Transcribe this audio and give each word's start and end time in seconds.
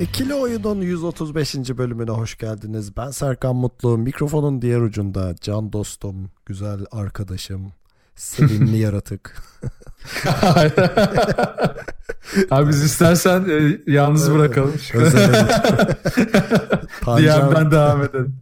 İkili 0.00 0.34
Oyun'un 0.34 0.80
135. 0.80 1.54
bölümüne 1.54 2.10
hoş 2.10 2.38
geldiniz. 2.38 2.96
Ben 2.96 3.10
Serkan 3.10 3.56
Mutlu. 3.56 3.98
Mikrofonun 3.98 4.62
diğer 4.62 4.80
ucunda 4.80 5.34
can 5.40 5.72
dostum, 5.72 6.30
güzel 6.46 6.86
arkadaşım, 6.92 7.72
sevimli 8.14 8.78
yaratık. 8.84 9.42
Abi 12.50 12.68
biz 12.68 12.82
istersen 12.82 13.44
e, 13.50 13.78
yalnız 13.92 14.34
bırakalım. 14.34 14.72
Diğer 17.16 17.54
ben 17.54 17.70
devam 17.70 18.02
edelim. 18.02 18.36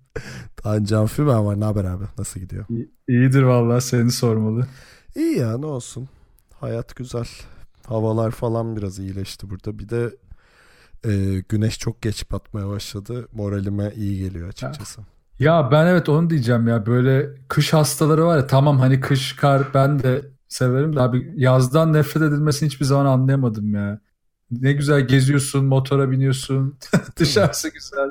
Tancan 0.57 1.07
Fümen 1.07 1.47
var. 1.47 1.61
Ne 1.61 1.65
haber 1.65 1.85
abi? 1.85 2.05
Nasıl 2.19 2.41
gidiyor? 2.41 2.65
İyidir 3.09 3.43
vallahi 3.43 3.81
seni 3.81 4.11
sormalı. 4.11 4.67
İyi 5.17 5.39
ya 5.39 5.59
ne 5.59 5.67
olsun. 5.67 6.09
Hayat 6.61 6.97
güzel. 6.97 7.27
Havalar 7.87 8.31
falan 8.31 8.77
biraz 8.77 8.99
iyileşti 8.99 9.51
burada. 9.51 9.79
Bir 9.79 9.89
de 9.89 10.17
e, 11.05 11.43
güneş 11.49 11.79
çok 11.79 12.03
geç 12.03 12.31
batmaya 12.31 12.69
başladı. 12.69 13.29
Moralime 13.33 13.93
iyi 13.97 14.19
geliyor 14.19 14.49
açıkçası. 14.49 15.01
Ya 15.39 15.69
ben 15.73 15.87
evet 15.87 16.09
onu 16.09 16.31
diyeceğim 16.31 16.69
ya 16.69 16.87
böyle 16.87 17.35
kış 17.49 17.73
hastaları 17.73 18.27
var 18.27 18.37
ya 18.37 18.47
tamam 18.47 18.79
hani 18.79 19.01
kış 19.01 19.37
kar 19.37 19.75
ben 19.75 20.03
de 20.03 20.23
severim 20.49 20.97
de 20.97 21.01
abi 21.01 21.33
yazdan 21.37 21.93
nefret 21.93 22.23
edilmesini 22.23 22.69
hiçbir 22.69 22.85
zaman 22.85 23.07
anlayamadım 23.07 23.75
ya. 23.75 24.01
Ne 24.51 24.73
güzel 24.73 25.01
geziyorsun, 25.07 25.65
motora 25.65 26.11
biniyorsun. 26.11 26.79
Dışarısı 27.17 27.69
güzel. 27.69 28.11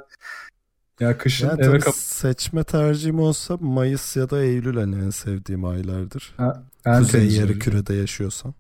Ya 1.00 1.18
kışın 1.18 1.48
Yani 1.48 1.62
eve 1.62 1.80
kap 1.80 1.96
seçme 1.96 2.64
tercihim 2.64 3.20
olsa 3.20 3.58
Mayıs 3.58 4.16
ya 4.16 4.30
da 4.30 4.44
Eylül 4.44 4.78
hani 4.78 5.06
en 5.06 5.10
sevdiğim 5.10 5.66
aylardır. 5.66 6.34
Ha, 6.38 6.64
en 6.86 6.98
Kuzey 7.00 7.30
yarı 7.32 7.60
kürede 7.60 7.94
yaşıyorsam. 7.94 8.54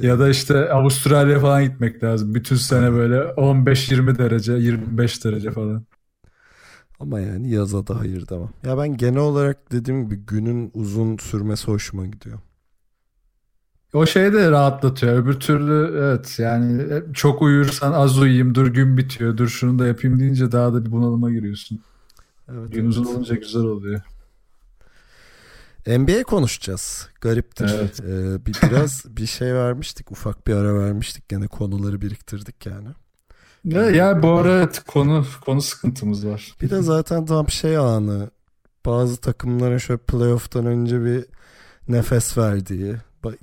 Ya 0.01 0.19
da 0.19 0.29
işte 0.29 0.69
Avustralya 0.69 1.39
falan 1.39 1.63
gitmek 1.63 2.03
lazım. 2.03 2.35
Bütün 2.35 2.55
sene 2.55 2.91
böyle 2.91 3.23
15-20 3.23 4.17
derece, 4.17 4.53
25 4.53 5.25
derece 5.25 5.51
falan. 5.51 5.85
Ama 6.99 7.19
yani 7.19 7.51
yaza 7.51 7.87
da 7.87 7.99
hayır 7.99 8.27
demem. 8.29 8.49
Ya 8.65 8.77
ben 8.77 8.97
genel 8.97 9.19
olarak 9.19 9.71
dediğim 9.71 10.05
gibi 10.09 10.15
günün 10.15 10.71
uzun 10.73 11.17
sürmesi 11.17 11.67
hoşuma 11.67 12.05
gidiyor. 12.05 12.39
O 13.93 14.05
şey 14.05 14.33
de 14.33 14.51
rahatlatıyor. 14.51 15.13
Öbür 15.13 15.33
türlü 15.39 15.97
evet 15.97 16.35
yani 16.39 16.83
çok 17.13 17.41
uyursan 17.41 17.91
az 17.93 18.19
uyuyayım, 18.19 18.55
dur 18.55 18.67
gün 18.67 18.97
bitiyor, 18.97 19.37
dur 19.37 19.47
şunu 19.47 19.79
da 19.79 19.87
yapayım 19.87 20.19
deyince 20.19 20.51
daha 20.51 20.73
da 20.73 20.85
bir 20.85 20.91
bunalıma 20.91 21.31
giriyorsun. 21.31 21.81
Evet, 22.51 22.71
Gün 22.71 22.79
evet. 22.81 22.89
uzun 22.89 23.05
olunca 23.05 23.35
güzel 23.35 23.61
oluyor. 23.63 24.01
NBA 25.87 26.23
konuşacağız. 26.23 27.09
Gariptir. 27.21 27.69
Evet. 27.75 27.99
Ee, 27.99 28.45
bir 28.45 28.55
biraz 28.63 29.03
bir 29.17 29.25
şey 29.25 29.53
vermiştik. 29.53 30.11
Ufak 30.11 30.47
bir 30.47 30.55
ara 30.55 30.79
vermiştik. 30.79 31.29
Gene 31.29 31.47
konuları 31.47 32.01
biriktirdik 32.01 32.65
yani. 32.65 32.89
Ya, 33.63 33.89
ya 33.89 34.23
bu 34.23 34.29
ara 34.29 34.57
evet, 34.57 34.83
konu 34.87 35.25
konu 35.45 35.61
sıkıntımız 35.61 36.27
var. 36.27 36.55
Bir 36.61 36.69
de 36.69 36.81
zaten 36.81 37.25
tam 37.25 37.49
şey 37.49 37.77
anı. 37.77 38.31
Bazı 38.85 39.17
takımların 39.17 39.77
şöyle 39.77 40.01
playoff'tan 40.01 40.65
önce 40.65 41.05
bir 41.05 41.25
nefes 41.87 42.37
verdiği, 42.37 42.95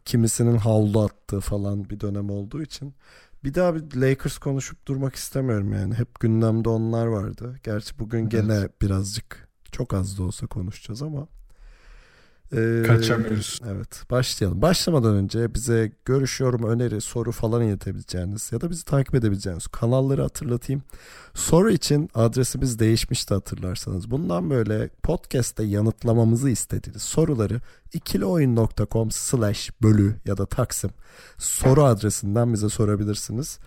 kimisinin 0.05 0.57
havlu 0.57 1.01
attığı 1.01 1.41
falan 1.41 1.91
bir 1.91 2.01
dönem 2.01 2.31
olduğu 2.31 2.63
için. 2.63 2.95
Bir 3.45 3.55
daha 3.55 3.75
bir 3.75 4.01
Lakers 4.01 4.39
konuşup 4.39 4.87
durmak 4.87 5.15
istemiyorum 5.15 5.73
yani. 5.73 5.95
Hep 5.95 6.21
gündemde 6.21 6.69
onlar 6.69 7.07
vardı. 7.07 7.57
Gerçi 7.63 7.99
bugün 7.99 8.29
gene 8.29 8.69
birazcık 8.83 9.49
çok 9.73 9.95
az 9.95 10.19
da 10.19 10.23
olsa 10.23 10.47
konuşacağız 10.47 11.03
ama. 11.03 11.27
Ee, 12.57 12.83
Kaçamıyoruz. 12.87 13.61
Evet 13.71 14.03
başlayalım. 14.11 14.63
Başlamadan 14.63 15.15
önce 15.15 15.55
bize 15.55 15.93
görüş, 16.05 16.41
yorum, 16.41 16.63
öneri, 16.63 17.01
soru 17.01 17.33
falan 17.33 17.63
iletebileceğiniz 17.63 18.53
ya 18.53 18.61
da 18.61 18.71
bizi 18.71 18.85
takip 18.85 19.15
edebileceğiniz 19.15 19.67
kanalları 19.67 20.23
hatırlatayım. 20.23 20.83
Soru 21.35 21.71
için 21.71 22.11
adresimiz 22.15 22.79
değişmişti 22.79 23.35
hatırlarsanız. 23.35 24.11
Bundan 24.11 24.51
böyle 24.51 24.89
podcast'te 25.03 25.65
yanıtlamamızı 25.65 26.51
istediğiniz 26.51 27.03
soruları 27.03 27.61
ikilioyun.com 27.93 29.11
slash 29.11 29.71
bölü 29.83 30.15
ya 30.25 30.37
da 30.37 30.47
taksim 30.47 30.91
soru 31.39 31.85
adresinden 31.85 32.53
bize 32.53 32.69
sorabilirsiniz. 32.69 33.59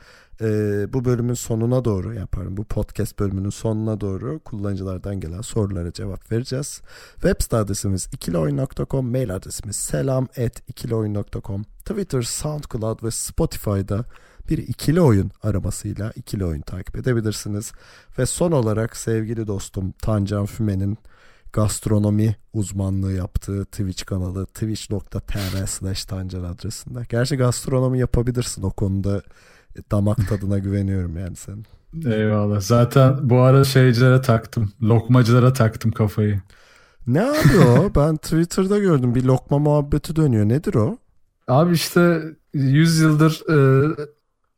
Ee, 0.42 0.94
bu 0.94 1.06
bölümün 1.06 1.34
sonuna 1.34 1.86
doğru 1.86 2.14
yaparım. 2.14 2.58
Bu 2.58 2.64
podcast 2.64 3.20
bölümünün 3.20 3.50
sonuna 3.50 4.02
doğru 4.02 4.40
kullanıcılardan 4.40 5.20
gelen 5.20 5.42
sorulara 5.42 5.94
cevap 5.94 6.32
vereceğiz. 6.32 6.82
Web 7.14 7.42
site 7.42 7.58
adresimiz 7.58 8.10
ikilioyun.com, 8.12 9.12
mail 9.12 9.36
adresimiz 9.36 9.76
selam 9.76 10.24
at 10.24 10.70
ikilioyun.com, 10.70 11.64
Twitter, 11.64 12.22
SoundCloud 12.22 13.04
ve 13.04 13.12
Spotify'da 13.12 14.06
bir 14.50 14.58
ikili 14.58 15.02
oyun 15.02 15.32
aramasıyla 15.44 16.12
ikili 16.16 16.46
oyun 16.46 16.62
takip 16.62 16.98
edebilirsiniz. 16.98 17.72
Ve 18.20 18.26
son 18.26 18.52
olarak 18.52 18.98
sevgili 18.98 19.48
dostum 19.48 19.92
Tancan 19.92 20.46
Füme'nin 20.46 20.98
gastronomi 21.54 22.36
uzmanlığı 22.54 23.14
yaptığı 23.14 23.66
Twitch 23.66 24.06
kanalı 24.06 24.46
twitch.tr 24.46 25.66
slash 25.68 26.06
tancan 26.06 26.44
adresinde. 26.44 27.06
Gerçi 27.10 27.36
gastronomi 27.36 28.00
yapabilirsin 28.00 28.64
o 28.64 28.72
konuda 28.72 29.22
damak 29.92 30.30
tadına 30.30 30.58
güveniyorum 30.60 31.18
yani 31.18 31.36
senin. 31.36 31.66
Eyvallah. 32.06 32.62
Zaten 32.62 33.18
bu 33.30 33.40
ara 33.40 33.64
şeycilere 33.64 34.22
taktım. 34.22 34.72
Lokmacılara 34.82 35.54
taktım 35.54 35.92
kafayı. 35.92 36.42
Ne 37.08 37.20
yapıyor? 37.24 37.92
ben 37.96 38.16
Twitter'da 38.18 38.80
gördüm 38.80 39.16
bir 39.16 39.24
lokma 39.24 39.60
muhabbeti 39.60 40.16
dönüyor. 40.16 40.50
Nedir 40.50 40.74
o? 40.76 40.98
Abi 41.48 41.74
işte 41.74 42.22
100 42.54 43.00
yıldır 43.00 43.42
e, 43.50 43.88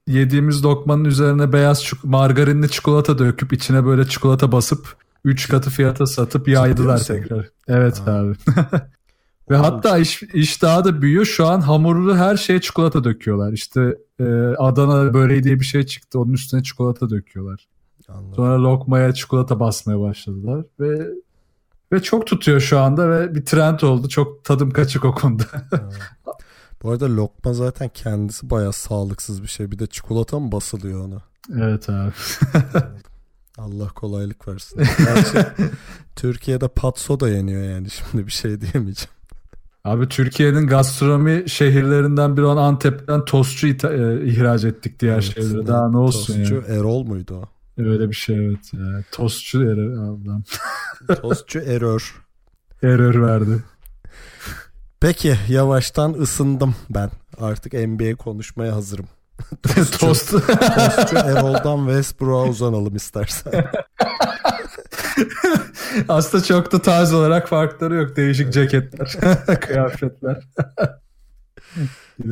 yediğimiz 0.07 0.63
lokmanın 0.65 1.05
üzerine 1.05 1.53
beyaz 1.53 1.83
çik- 1.83 2.07
margarinli 2.07 2.69
çikolata 2.69 3.17
döküp 3.17 3.53
içine 3.53 3.85
böyle 3.85 4.05
çikolata 4.07 4.51
basıp 4.51 4.95
3 5.23 5.49
katı 5.49 5.69
fiyata 5.69 6.05
satıp 6.05 6.47
yaydılar 6.47 6.97
tekrar. 7.03 7.49
Evet 7.67 8.01
Ha. 8.05 8.11
abi. 8.11 8.33
Ve 9.49 9.55
hatta 9.55 9.97
iş, 9.97 10.23
iş 10.23 10.61
daha 10.61 10.85
da 10.85 11.01
büyüyor. 11.01 11.25
Şu 11.25 11.47
an 11.47 11.61
hamurlu 11.61 12.15
her 12.15 12.37
şeye 12.37 12.61
çikolata 12.61 13.03
döküyorlar. 13.03 13.53
İşte 13.53 13.97
e, 14.19 14.23
Adana 14.57 15.13
böreği 15.13 15.43
diye 15.43 15.59
bir 15.59 15.65
şey 15.65 15.85
çıktı. 15.85 16.19
Onun 16.19 16.33
üstüne 16.33 16.63
çikolata 16.63 17.09
döküyorlar. 17.09 17.67
Anladım. 18.09 18.35
Sonra 18.35 18.63
lokmaya 18.63 19.13
çikolata 19.13 19.59
basmaya 19.59 19.99
başladılar 19.99 20.65
ve 20.79 21.07
ve 21.91 22.03
çok 22.03 22.27
tutuyor 22.27 22.59
şu 22.59 22.79
anda 22.79 23.09
ve 23.09 23.35
bir 23.35 23.45
trend 23.45 23.79
oldu. 23.79 24.09
Çok 24.09 24.45
tadım 24.45 24.71
kaçık 24.71 25.05
o 25.05 25.15
konuda. 25.15 25.43
Bu 26.83 26.91
arada 26.91 27.15
lokma 27.15 27.53
zaten 27.53 27.89
kendisi 27.93 28.49
bayağı 28.49 28.73
sağlıksız 28.73 29.43
bir 29.43 29.47
şey. 29.47 29.71
Bir 29.71 29.79
de 29.79 29.87
çikolata 29.87 30.39
mı 30.39 30.51
basılıyor 30.51 31.05
ona? 31.05 31.21
evet 31.61 31.89
abi. 31.89 32.11
Allah 33.57 33.89
kolaylık 33.89 34.47
versin. 34.47 34.83
Gerçi 34.97 35.47
Türkiye'de 36.15 36.67
patso 36.67 37.19
da 37.19 37.29
yeniyor 37.29 37.63
yani 37.63 37.87
şimdi 37.89 38.27
bir 38.27 38.31
şey 38.31 38.61
diyemeyeceğim. 38.61 39.14
Abi 39.85 40.07
Türkiye'nin 40.09 40.67
gastronomi 40.67 41.49
şehirlerinden 41.49 42.37
biri 42.37 42.45
olan 42.45 42.63
Antep'ten 42.63 43.25
tostçu 43.25 43.67
ita- 43.67 44.19
e, 44.21 44.25
ihraç 44.25 44.63
ettik 44.63 44.99
diğer 44.99 45.33
Evet, 45.37 45.51
ne- 45.53 45.67
Daha 45.67 45.89
ne 45.89 45.97
olsun 45.97 46.35
Tostçu 46.35 46.55
ya. 46.55 46.61
Erol 46.75 47.03
muydu 47.03 47.35
o? 47.35 47.45
Öyle 47.81 48.09
bir 48.09 48.15
şey 48.15 48.45
evet. 48.45 48.73
Ya. 48.73 49.03
Tostçu 49.11 49.63
error, 49.63 49.93
adam. 49.93 50.43
Tostçu 51.21 51.59
error. 51.59 52.23
error 52.83 53.21
verdi. 53.27 53.63
Peki 54.99 55.35
yavaştan 55.49 56.13
ısındım 56.13 56.75
ben. 56.89 57.09
Artık 57.39 57.73
NBA 57.73 58.15
konuşmaya 58.15 58.75
hazırım. 58.75 59.05
Tost. 59.99 59.99
Tostçu 59.99 61.15
Erol'dan 61.25 61.77
Westbrook'a 61.77 62.49
uzanalım 62.49 62.95
istersen. 62.95 63.53
Aslında 66.09 66.43
çok 66.43 66.71
da 66.71 66.81
tarz 66.81 67.13
olarak 67.13 67.47
farkları 67.47 67.95
yok. 67.95 68.15
Değişik 68.15 68.53
ceketler, 68.53 69.17
kıyafetler. 69.61 70.43
Ee, 72.23 72.27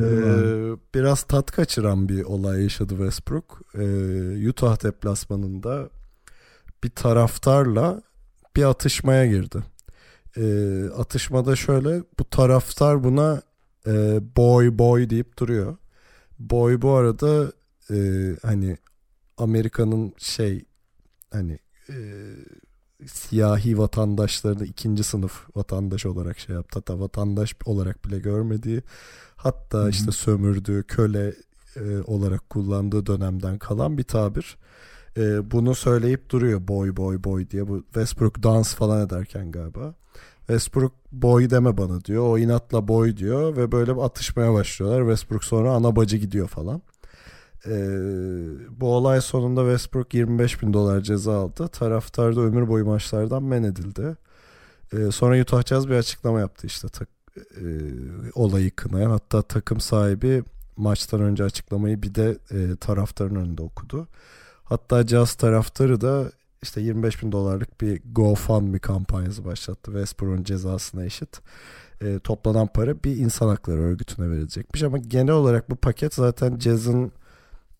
biraz 0.94 1.22
tat 1.22 1.50
kaçıran 1.50 2.08
bir 2.08 2.22
olay 2.22 2.62
yaşadı 2.62 2.90
Westbrook. 2.96 3.60
Ee, 3.74 4.48
Utah 4.48 4.82
deplasmanında 4.82 5.88
bir 6.84 6.90
taraftarla 6.90 8.02
bir 8.56 8.64
atışmaya 8.64 9.26
girdi. 9.26 9.58
Ee, 10.36 10.84
atışmada 10.98 11.56
şöyle 11.56 12.02
bu 12.18 12.24
taraftar 12.30 13.04
buna 13.04 13.42
e, 13.86 14.20
boy 14.36 14.78
boy 14.78 15.10
deyip 15.10 15.38
duruyor. 15.38 15.76
Boy 16.38 16.82
bu 16.82 16.90
arada 16.90 17.52
e, 17.90 17.96
hani 18.42 18.76
Amerika'nın 19.36 20.14
şey 20.18 20.64
hani 21.30 21.58
e, 21.88 21.96
siyahi 23.06 23.78
vatandaşlarını 23.78 24.64
ikinci 24.64 25.04
sınıf 25.04 25.56
vatandaş 25.56 26.06
olarak 26.06 26.38
şey 26.38 26.54
yaptı. 26.54 26.78
Hatta 26.78 27.00
vatandaş 27.00 27.54
olarak 27.64 28.04
bile 28.04 28.18
görmediği 28.18 28.82
hatta 29.36 29.78
Hı-hı. 29.78 29.90
işte 29.90 30.12
sömürdüğü 30.12 30.82
köle 30.82 31.34
e, 31.76 32.00
olarak 32.06 32.50
kullandığı 32.50 33.06
dönemden 33.06 33.58
kalan 33.58 33.98
bir 33.98 34.02
tabir. 34.02 34.56
E, 35.16 35.50
bunu 35.50 35.74
söyleyip 35.74 36.30
duruyor 36.30 36.68
boy 36.68 36.96
boy 36.96 37.24
boy 37.24 37.50
diye. 37.50 37.68
Bu 37.68 37.82
Westbrook 37.82 38.42
dans 38.42 38.74
falan 38.74 39.06
ederken 39.06 39.52
galiba. 39.52 39.94
Westbrook 40.46 40.92
boy 41.12 41.50
deme 41.50 41.76
bana 41.76 42.04
diyor. 42.04 42.28
O 42.28 42.38
inatla 42.38 42.88
boy 42.88 43.16
diyor 43.16 43.56
ve 43.56 43.72
böyle 43.72 43.92
atışmaya 43.92 44.52
başlıyorlar. 44.52 45.00
Westbrook 45.00 45.44
sonra 45.44 45.72
ana 45.72 45.96
bacı 45.96 46.16
gidiyor 46.16 46.48
falan. 46.48 46.82
Ee, 47.66 47.70
bu 48.80 48.94
olay 48.94 49.20
sonunda 49.20 49.60
Westbrook 49.60 50.14
25 50.14 50.62
bin 50.62 50.72
dolar 50.72 51.00
ceza 51.00 51.38
aldı. 51.40 51.68
Taraftar 51.68 52.36
da 52.36 52.40
ömür 52.40 52.68
boyu 52.68 52.84
maçlardan 52.84 53.42
men 53.42 53.62
edildi. 53.62 54.16
Ee, 54.92 55.10
sonra 55.10 55.40
Utah 55.40 55.62
Jazz 55.62 55.88
bir 55.88 55.94
açıklama 55.94 56.40
yaptı 56.40 56.66
işte 56.66 56.88
tak, 56.88 57.08
e, 57.36 57.64
olayı 58.34 58.70
kınayan. 58.70 59.10
Hatta 59.10 59.42
takım 59.42 59.80
sahibi 59.80 60.44
maçtan 60.76 61.20
önce 61.20 61.44
açıklamayı 61.44 62.02
bir 62.02 62.14
de 62.14 62.38
e, 62.50 62.76
taraftarın 62.76 63.34
önünde 63.34 63.62
okudu. 63.62 64.08
Hatta 64.64 65.06
Jazz 65.06 65.34
taraftarı 65.34 66.00
da 66.00 66.32
işte 66.64 66.80
25 66.80 67.22
bin 67.22 67.32
dolarlık 67.32 67.80
bir 67.80 68.02
GoFundMe 68.12 68.78
kampanyası 68.78 69.44
başlattı. 69.44 69.90
Westbrook'un 69.90 70.44
cezasına 70.44 71.04
eşit. 71.04 71.40
E, 72.00 72.18
toplanan 72.18 72.66
para 72.66 73.04
bir 73.04 73.16
insan 73.16 73.48
hakları 73.48 73.80
örgütüne 73.80 74.30
verilecekmiş 74.30 74.82
ama 74.82 74.98
genel 74.98 75.34
olarak 75.34 75.70
bu 75.70 75.76
paket 75.76 76.14
zaten 76.14 76.58
Jazz'ın 76.58 77.12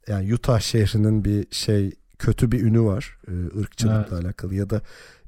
yani 0.08 0.34
Utah 0.34 0.60
şehrinin 0.60 1.24
bir 1.24 1.46
şey 1.50 1.92
kötü 2.18 2.52
bir 2.52 2.62
ünü 2.62 2.80
var 2.82 3.18
e, 3.28 3.58
ırkçılıkla 3.60 4.16
evet. 4.16 4.24
alakalı 4.24 4.54
ya 4.54 4.70
da 4.70 4.80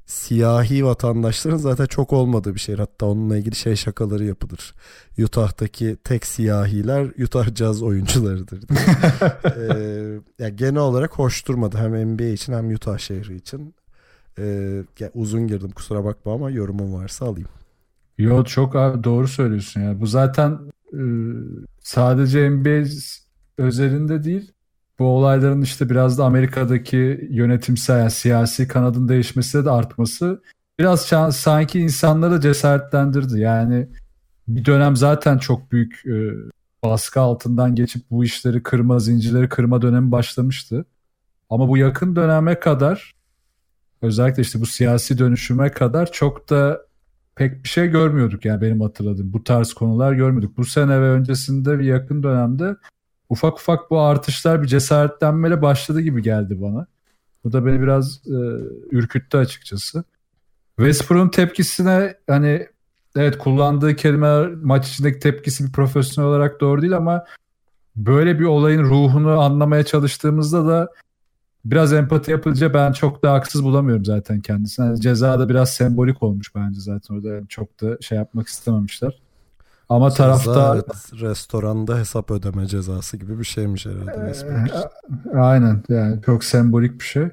siyahi 0.07 0.85
vatandaşların 0.85 1.57
zaten 1.57 1.85
çok 1.85 2.13
olmadığı 2.13 2.55
bir 2.55 2.59
şehir. 2.59 2.79
Hatta 2.79 3.05
onunla 3.05 3.37
ilgili 3.37 3.55
şey 3.55 3.75
şakaları 3.75 4.23
yapılır. 4.23 4.75
Utah'taki 5.23 5.97
tek 6.03 6.25
siyahiler 6.25 7.23
Utah 7.23 7.55
Jazz 7.55 7.83
oyuncularıdır. 7.83 8.59
ee, 9.45 10.19
yani 10.39 10.55
genel 10.55 10.81
olarak 10.81 11.13
hoş 11.13 11.47
durmadı 11.47 11.77
hem 11.77 12.13
NBA 12.13 12.23
için 12.23 12.53
hem 12.53 12.73
Utah 12.73 12.97
şehri 12.97 13.35
için. 13.35 13.75
Ee, 14.39 14.83
yani 14.99 15.11
uzun 15.13 15.47
girdim 15.47 15.71
kusura 15.71 16.05
bakma 16.05 16.33
ama 16.33 16.51
yorumum 16.51 16.93
varsa 16.93 17.25
alayım. 17.25 17.49
Yo 18.17 18.43
çok 18.43 18.73
doğru 18.73 19.27
söylüyorsun 19.27 19.81
ya. 19.81 20.01
Bu 20.01 20.07
zaten 20.07 20.59
e, 20.93 21.01
sadece 21.79 22.49
NBA 22.49 22.87
özelinde 23.57 24.23
değil 24.23 24.51
bu 24.99 25.05
olayların 25.05 25.61
işte 25.61 25.89
biraz 25.89 26.17
da 26.17 26.25
Amerika'daki 26.25 27.27
yönetimsel 27.29 27.99
yani 27.99 28.11
siyasi 28.11 28.67
kanadın 28.67 29.07
değişmesi 29.07 29.65
de 29.65 29.69
artması 29.69 30.41
biraz 30.79 31.01
sanki 31.35 31.79
insanları 31.79 32.41
cesaretlendirdi. 32.41 33.39
Yani 33.39 33.87
bir 34.47 34.65
dönem 34.65 34.95
zaten 34.95 35.37
çok 35.37 35.71
büyük 35.71 36.05
e, 36.05 36.33
baskı 36.83 37.19
altından 37.21 37.75
geçip 37.75 38.11
bu 38.11 38.23
işleri 38.23 38.63
kırma, 38.63 38.99
zincirleri 38.99 39.49
kırma 39.49 39.81
dönemi 39.81 40.11
başlamıştı. 40.11 40.85
Ama 41.49 41.67
bu 41.69 41.77
yakın 41.77 42.15
döneme 42.15 42.59
kadar 42.59 43.13
özellikle 44.01 44.41
işte 44.41 44.61
bu 44.61 44.65
siyasi 44.65 45.17
dönüşüme 45.17 45.71
kadar 45.71 46.11
çok 46.11 46.49
da 46.49 46.81
pek 47.35 47.63
bir 47.63 47.69
şey 47.69 47.87
görmüyorduk 47.87 48.45
yani 48.45 48.61
benim 48.61 48.81
hatırladığım. 48.81 49.33
Bu 49.33 49.43
tarz 49.43 49.73
konular 49.73 50.13
görmüyorduk. 50.13 50.57
Bu 50.57 50.65
sene 50.65 51.01
ve 51.01 51.09
öncesinde 51.09 51.79
bir 51.79 51.85
yakın 51.85 52.23
dönemde 52.23 52.75
ufak 53.29 53.59
ufak 53.59 53.91
bu 53.91 53.99
artışlar 53.99 54.63
bir 54.63 54.67
cesaretlenmeyle 54.67 55.61
başladı 55.61 56.01
gibi 56.01 56.21
geldi 56.21 56.61
bana. 56.61 56.87
Bu 57.43 57.53
da 57.53 57.65
beni 57.65 57.81
biraz 57.81 58.27
e, 58.27 58.37
ürküttü 58.91 59.37
açıkçası. 59.37 60.03
Westbrook'un 60.75 61.29
tepkisine 61.29 62.15
hani 62.27 62.67
evet 63.15 63.37
kullandığı 63.37 63.95
kelimeler 63.95 64.49
maç 64.53 64.89
içindeki 64.89 65.19
tepkisi 65.19 65.67
bir 65.67 65.71
profesyonel 65.71 66.29
olarak 66.29 66.61
doğru 66.61 66.81
değil 66.81 66.97
ama 66.97 67.25
böyle 67.95 68.39
bir 68.39 68.45
olayın 68.45 68.83
ruhunu 68.83 69.39
anlamaya 69.39 69.83
çalıştığımızda 69.83 70.67
da 70.67 70.89
biraz 71.65 71.93
empati 71.93 72.31
yapınca 72.31 72.73
ben 72.73 72.91
çok 72.91 73.23
da 73.23 73.33
haksız 73.33 73.63
bulamıyorum 73.63 74.05
zaten 74.05 74.41
kendisine. 74.41 74.85
Yani 74.85 75.01
ceza 75.01 75.39
da 75.39 75.49
biraz 75.49 75.73
sembolik 75.73 76.23
olmuş 76.23 76.55
bence 76.55 76.79
zaten 76.79 77.15
orada 77.15 77.47
çok 77.49 77.81
da 77.81 77.97
şey 78.01 78.17
yapmak 78.17 78.47
istememişler. 78.47 79.21
Ama 79.89 80.09
Ceza, 80.09 80.23
tarafta 80.23 80.75
evet, 80.75 81.21
restoranda 81.21 81.97
hesap 81.97 82.31
ödeme 82.31 82.67
cezası 82.67 83.17
gibi 83.17 83.39
bir 83.39 83.43
şeymiş 83.43 83.85
herhalde. 83.85 84.33
Ee, 85.33 85.37
aynen 85.37 85.83
yani 85.89 86.21
çok 86.25 86.43
sembolik 86.43 86.99
bir 86.99 87.05
şey. 87.05 87.27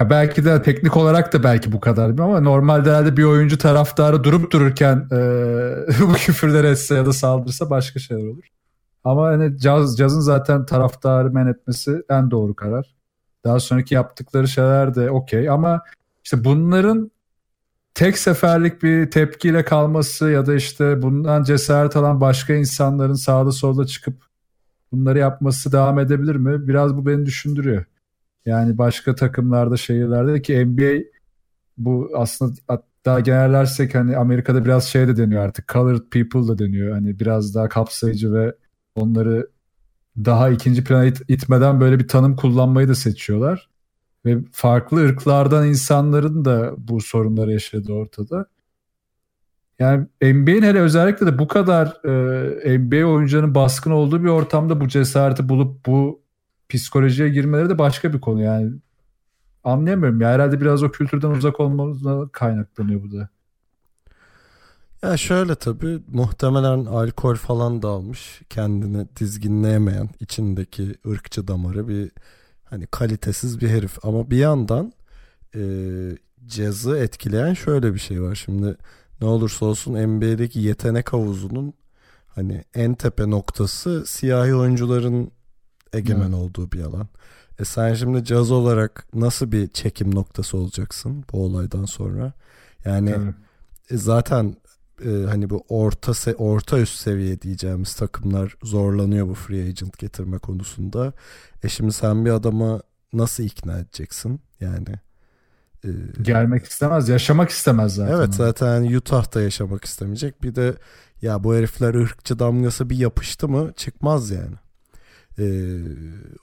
Ya 0.00 0.10
belki 0.10 0.44
de 0.44 0.62
teknik 0.62 0.96
olarak 0.96 1.32
da 1.32 1.42
belki 1.42 1.72
bu 1.72 1.80
kadar 1.80 2.10
ama 2.10 2.40
normalde 2.40 2.90
herhalde 2.90 3.16
bir 3.16 3.24
oyuncu 3.24 3.58
taraftarı 3.58 4.24
durup 4.24 4.52
dururken 4.52 5.08
e, 5.12 5.16
bu 6.00 6.12
küfürler 6.12 6.64
etse 6.64 6.94
ya 6.94 7.06
da 7.06 7.12
saldırsa 7.12 7.70
başka 7.70 8.00
şeyler 8.00 8.28
olur. 8.28 8.44
Ama 9.04 9.26
hani 9.26 9.58
caz, 9.58 9.96
cazın 9.96 10.20
zaten 10.20 10.66
taraftarı 10.66 11.30
men 11.30 11.46
etmesi 11.46 12.02
en 12.10 12.30
doğru 12.30 12.54
karar. 12.54 12.94
Daha 13.44 13.60
sonraki 13.60 13.94
yaptıkları 13.94 14.48
şeyler 14.48 14.94
de 14.94 15.10
okey 15.10 15.48
ama 15.50 15.82
işte 16.24 16.44
bunların 16.44 17.10
tek 17.98 18.18
seferlik 18.18 18.82
bir 18.82 19.10
tepkiyle 19.10 19.64
kalması 19.64 20.30
ya 20.30 20.46
da 20.46 20.54
işte 20.54 21.02
bundan 21.02 21.42
cesaret 21.42 21.96
alan 21.96 22.20
başka 22.20 22.54
insanların 22.54 23.14
sağda 23.14 23.52
solda 23.52 23.86
çıkıp 23.86 24.24
bunları 24.92 25.18
yapması 25.18 25.72
devam 25.72 25.98
edebilir 25.98 26.36
mi? 26.36 26.68
Biraz 26.68 26.96
bu 26.96 27.06
beni 27.06 27.26
düşündürüyor. 27.26 27.84
Yani 28.46 28.78
başka 28.78 29.14
takımlarda, 29.14 29.76
şehirlerde 29.76 30.42
ki 30.42 30.66
NBA 30.66 31.04
bu 31.78 32.10
aslında 32.14 32.54
hatta 32.68 33.20
genellersek 33.20 33.94
hani 33.94 34.16
Amerika'da 34.16 34.64
biraz 34.64 34.84
şey 34.84 35.08
de 35.08 35.16
deniyor 35.16 35.42
artık. 35.44 35.68
Colored 35.68 36.02
people 36.10 36.48
da 36.48 36.58
deniyor. 36.58 36.92
Hani 36.94 37.20
biraz 37.20 37.54
daha 37.54 37.68
kapsayıcı 37.68 38.34
ve 38.34 38.54
onları 38.94 39.48
daha 40.16 40.50
ikinci 40.50 40.84
plana 40.84 41.04
it- 41.06 41.22
itmeden 41.28 41.80
böyle 41.80 41.98
bir 41.98 42.08
tanım 42.08 42.36
kullanmayı 42.36 42.88
da 42.88 42.94
seçiyorlar. 42.94 43.68
Ve 44.24 44.38
farklı 44.52 45.04
ırklardan 45.04 45.68
insanların 45.68 46.44
da 46.44 46.74
bu 46.78 47.00
sorunları 47.00 47.52
yaşadığı 47.52 47.92
ortada. 47.92 48.46
Yani 49.78 50.06
NBA'in 50.22 50.62
hele 50.62 50.80
özellikle 50.80 51.26
de 51.26 51.38
bu 51.38 51.48
kadar 51.48 51.86
e, 52.66 52.78
NBA 52.78 53.06
oyuncularının 53.06 53.54
baskın 53.54 53.90
olduğu 53.90 54.22
bir 54.22 54.28
ortamda 54.28 54.80
bu 54.80 54.88
cesareti 54.88 55.48
bulup 55.48 55.86
bu 55.86 56.22
psikolojiye 56.68 57.28
girmeleri 57.28 57.68
de 57.68 57.78
başka 57.78 58.12
bir 58.12 58.20
konu 58.20 58.42
yani. 58.42 58.72
Anlayamıyorum 59.64 60.20
ya 60.20 60.28
herhalde 60.28 60.60
biraz 60.60 60.82
o 60.82 60.90
kültürden 60.90 61.30
uzak 61.30 61.60
olmamızla 61.60 62.28
kaynaklanıyor 62.28 63.02
bu 63.02 63.12
da. 63.12 63.28
Ya 65.02 65.16
şöyle 65.16 65.54
tabii 65.54 66.02
muhtemelen 66.12 66.84
alkol 66.84 67.34
falan 67.34 67.82
da 67.82 67.88
almış 67.88 68.40
kendini 68.50 69.06
dizginleyemeyen 69.16 70.08
içindeki 70.20 70.94
ırkçı 71.06 71.48
damarı 71.48 71.88
bir 71.88 72.10
hani 72.70 72.86
kalitesiz 72.86 73.60
bir 73.60 73.68
herif 73.68 74.04
ama 74.04 74.30
bir 74.30 74.36
yandan 74.36 74.92
e, 75.54 75.60
cazı 76.46 76.98
etkileyen 76.98 77.54
şöyle 77.54 77.94
bir 77.94 77.98
şey 77.98 78.22
var. 78.22 78.34
Şimdi 78.34 78.76
ne 79.20 79.26
olursa 79.26 79.66
olsun 79.66 79.94
NBA'deki 79.94 80.60
yetenek 80.60 81.12
havuzunun 81.12 81.74
hani 82.26 82.64
en 82.74 82.94
tepe 82.94 83.30
noktası 83.30 84.06
siyahi 84.06 84.54
oyuncuların 84.54 85.30
egemen 85.92 86.22
evet. 86.22 86.34
olduğu 86.34 86.72
bir 86.72 86.80
alan. 86.80 87.08
E 87.58 87.64
sen 87.64 87.94
şimdi 87.94 88.24
caz 88.24 88.50
olarak 88.50 89.06
nasıl 89.14 89.52
bir 89.52 89.68
çekim 89.68 90.14
noktası 90.14 90.56
olacaksın 90.56 91.24
bu 91.32 91.44
olaydan 91.44 91.84
sonra? 91.84 92.32
Yani 92.84 93.10
evet. 93.10 93.34
e, 93.90 93.96
zaten 93.96 94.56
e, 95.04 95.26
hani 95.26 95.50
bu 95.50 95.64
orta 95.68 96.14
se 96.14 96.34
orta 96.34 96.78
üst 96.78 96.98
seviye 96.98 97.40
diyeceğimiz 97.40 97.94
takımlar 97.94 98.56
zorlanıyor 98.62 99.28
bu 99.28 99.34
free 99.34 99.68
agent 99.68 99.98
getirme 99.98 100.38
konusunda. 100.38 101.12
E 101.62 101.68
şimdi 101.68 101.92
sen 101.92 102.24
bir 102.24 102.30
adama 102.30 102.82
nasıl 103.12 103.44
ikna 103.44 103.78
edeceksin? 103.78 104.40
Yani 104.60 104.94
e, 105.84 105.88
gelmek 106.22 106.64
istemez, 106.64 107.08
yaşamak 107.08 107.50
istemez 107.50 107.94
zaten. 107.94 108.14
Evet 108.14 108.34
zaten 108.34 108.94
Utah'ta 108.94 109.40
yaşamak 109.40 109.84
istemeyecek. 109.84 110.42
Bir 110.42 110.54
de 110.54 110.74
ya 111.22 111.44
bu 111.44 111.54
herifler 111.54 111.94
ırkçı 111.94 112.38
damgası 112.38 112.90
bir 112.90 112.96
yapıştı 112.96 113.48
mı 113.48 113.72
çıkmaz 113.76 114.30
yani. 114.30 114.56
E, 115.38 115.46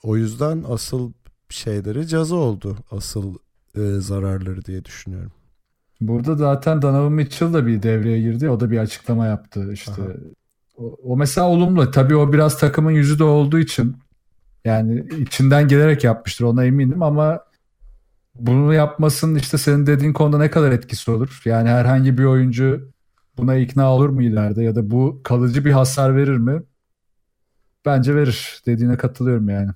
o 0.02 0.16
yüzden 0.16 0.64
asıl 0.68 1.12
şeyleri 1.48 2.06
cazı 2.08 2.36
oldu. 2.36 2.76
Asıl 2.90 3.34
e, 3.74 3.80
zararları 4.00 4.64
diye 4.64 4.84
düşünüyorum. 4.84 5.32
Burada 6.00 6.34
zaten 6.34 6.82
Donovan 6.82 7.12
Mitchell 7.12 7.52
da 7.52 7.66
bir 7.66 7.82
devreye 7.82 8.20
girdi. 8.20 8.50
O 8.50 8.60
da 8.60 8.70
bir 8.70 8.78
açıklama 8.78 9.26
yaptı 9.26 9.72
işte. 9.72 10.02
O, 10.76 10.96
o 11.04 11.16
mesela 11.16 11.48
olumlu. 11.48 11.90
Tabii 11.90 12.16
o 12.16 12.32
biraz 12.32 12.58
takımın 12.58 12.90
yüzü 12.90 13.18
de 13.18 13.24
olduğu 13.24 13.58
için 13.58 13.96
yani 14.64 15.04
içinden 15.18 15.68
gelerek 15.68 16.04
yapmıştır 16.04 16.44
ona 16.44 16.64
eminim 16.64 17.02
ama 17.02 17.40
bunu 18.34 18.74
yapmasın 18.74 19.34
işte 19.34 19.58
senin 19.58 19.86
dediğin 19.86 20.12
konuda 20.12 20.38
ne 20.38 20.50
kadar 20.50 20.72
etkisi 20.72 21.10
olur? 21.10 21.42
Yani 21.44 21.68
herhangi 21.68 22.18
bir 22.18 22.24
oyuncu 22.24 22.92
buna 23.36 23.54
ikna 23.54 23.92
olur 23.94 24.08
mu 24.08 24.22
ileride 24.22 24.62
ya 24.62 24.74
da 24.74 24.90
bu 24.90 25.20
kalıcı 25.24 25.64
bir 25.64 25.72
hasar 25.72 26.16
verir 26.16 26.36
mi? 26.36 26.62
Bence 27.84 28.14
verir. 28.14 28.62
Dediğine 28.66 28.96
katılıyorum 28.96 29.48
yani. 29.48 29.70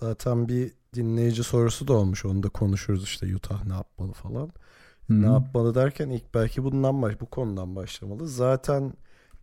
Zaten 0.00 0.48
bir 0.48 0.72
dinleyici 0.94 1.42
sorusu 1.44 1.88
da 1.88 1.92
olmuş. 1.92 2.24
Onu 2.24 2.42
da 2.42 2.48
konuşuruz 2.48 3.04
işte 3.04 3.36
Utah 3.36 3.64
ne 3.64 3.72
yapmalı 3.72 4.12
falan. 4.12 4.46
Hı-hı. 5.06 5.22
Ne 5.22 5.26
yapmalı 5.26 5.74
derken 5.74 6.10
ilk 6.10 6.34
belki 6.34 6.64
bundan 6.64 7.02
baş, 7.02 7.20
bu 7.20 7.26
konudan 7.26 7.76
başlamalı. 7.76 8.28
Zaten 8.28 8.92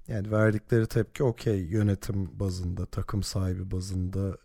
yani 0.08 0.32
verdikleri 0.32 0.88
tepki 0.88 1.24
okey 1.24 1.60
yönetim 1.60 2.40
bazında, 2.40 2.86
takım 2.86 3.24
sahibi 3.24 3.72
bazında 3.72 4.38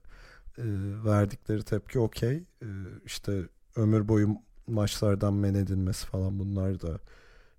e, 0.59 0.64
verdikleri 1.04 1.62
tepki 1.62 1.99
okey. 1.99 2.37
E, 2.62 2.68
işte 3.04 3.42
ömür 3.76 4.09
boyu 4.09 4.28
maçlardan 4.66 5.35
men 5.35 5.54
edilmesi 5.54 6.06
falan 6.06 6.38
bunlar 6.38 6.80
da 6.82 6.99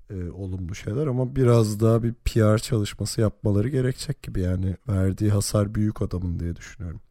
e, 0.10 0.30
olumlu 0.30 0.76
şeyler 0.76 1.08
ama 1.08 1.36
biraz 1.36 1.80
daha 1.80 2.04
bir 2.04 2.14
PR 2.14 2.58
çalışması 2.58 3.22
yapmaları 3.22 3.70
gerekecek 3.70 4.24
gibi 4.24 4.42
yani 4.42 4.78
verdiği 4.90 5.32
hasar 5.32 5.76
büyük 5.76 6.02
adamın 6.02 6.40
diye 6.40 6.56
düşünüyorum. 6.56 7.02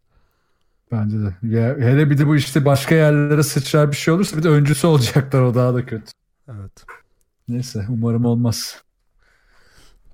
Bence 0.92 1.16
de. 1.18 1.56
Ya, 1.56 1.76
hele 1.78 2.10
bir 2.10 2.18
de 2.18 2.26
bu 2.26 2.36
işte 2.36 2.64
başka 2.64 2.94
yerlere 2.94 3.42
sıçrar 3.42 3.90
bir 3.90 3.96
şey 3.96 4.14
olursa 4.14 4.36
bir 4.36 4.42
de 4.42 4.48
öncüsü 4.48 4.86
olacaklar 4.86 5.42
o 5.42 5.54
daha 5.54 5.74
da 5.74 5.86
kötü. 5.86 6.12
Evet. 6.48 6.84
Neyse 7.48 7.86
umarım 7.88 8.24
olmaz. 8.24 8.82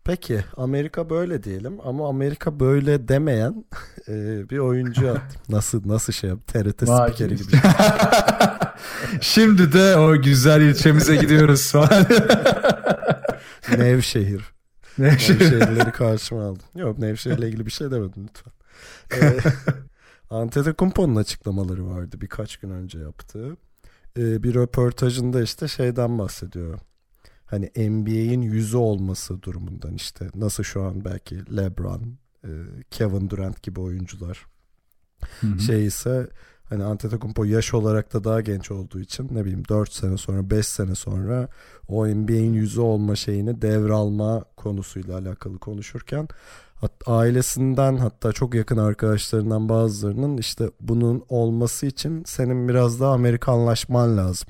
Peki 0.05 0.45
Amerika 0.57 1.11
böyle 1.11 1.43
diyelim 1.43 1.79
ama 1.85 2.09
Amerika 2.09 2.61
böyle 2.61 3.09
demeyen 3.09 3.65
e, 4.09 4.49
bir 4.51 4.59
oyuncu 4.59 5.11
attım. 5.11 5.41
Nasıl 5.49 5.89
nasıl 5.89 6.13
şey 6.13 6.31
yap 6.31 6.47
TRT 6.47 6.89
spikeri 6.89 7.37
gibi. 7.37 7.51
Şimdi 9.21 9.73
de 9.73 9.97
o 9.97 10.23
güzel 10.23 10.61
ilçemize 10.61 11.17
gidiyoruz 11.17 11.73
falan. 11.73 12.07
Nevşehir. 13.79 14.43
Nevşehir. 14.99 15.41
Nevşehirleri 15.41 15.93
karşıma 15.93 16.45
aldım. 16.45 16.67
Yok 16.75 16.99
Nevşehir'le 16.99 17.43
ilgili 17.43 17.67
bir 17.67 17.71
şey 17.71 17.91
demedim 17.91 18.29
lütfen. 18.29 18.53
Ee, 19.13 19.39
Antetokounmpo'nun 20.31 21.17
açıklamaları 21.17 21.87
vardı 21.87 22.21
birkaç 22.21 22.57
gün 22.57 22.71
önce 22.71 22.99
yaptığı. 22.99 23.57
Ee, 24.19 24.43
bir 24.43 24.55
röportajında 24.55 25.43
işte 25.43 25.69
şeyden 25.69 26.19
bahsediyor. 26.19 26.79
Hani 27.47 27.71
NBA'in 27.77 28.43
yüzü 28.43 28.77
olması 28.77 29.43
durumundan 29.43 29.95
işte 29.95 30.29
nasıl 30.35 30.63
şu 30.63 30.83
an 30.83 31.05
belki 31.05 31.57
LeBron, 31.57 32.19
e, 32.45 32.51
Kevin 32.91 33.31
Durant 33.31 33.63
gibi 33.63 33.81
oyuncular. 33.81 34.47
Hı-hı. 35.41 35.59
Şey 35.59 35.87
ise 35.87 36.29
hani 36.65 36.85
Antetokounmpo 36.85 37.45
yaş 37.45 37.75
olarak 37.75 38.13
da 38.13 38.25
daha 38.25 38.41
genç 38.41 38.71
olduğu 38.71 39.01
için 39.01 39.29
ne 39.33 39.45
bileyim 39.45 39.69
4 39.69 39.93
sene 39.93 40.17
sonra 40.17 40.51
5 40.51 40.67
sene 40.67 40.95
sonra 40.95 41.49
o 41.89 42.07
NBA'in 42.07 42.53
yüzü 42.53 42.81
olma 42.81 43.17
şeyini 43.17 43.63
devralma 43.63 44.45
konusuyla 44.57 45.19
alakalı 45.19 45.59
konuşurken 45.59 46.29
ailesinden 47.07 47.97
hatta 47.97 48.33
çok 48.33 48.55
yakın 48.55 48.77
arkadaşlarından 48.77 49.69
bazılarının 49.69 50.37
işte 50.37 50.71
bunun 50.81 51.25
olması 51.29 51.87
için 51.87 52.23
senin 52.27 52.69
biraz 52.69 53.01
daha 53.01 53.13
Amerikanlaşman 53.13 54.17
lazım. 54.17 54.49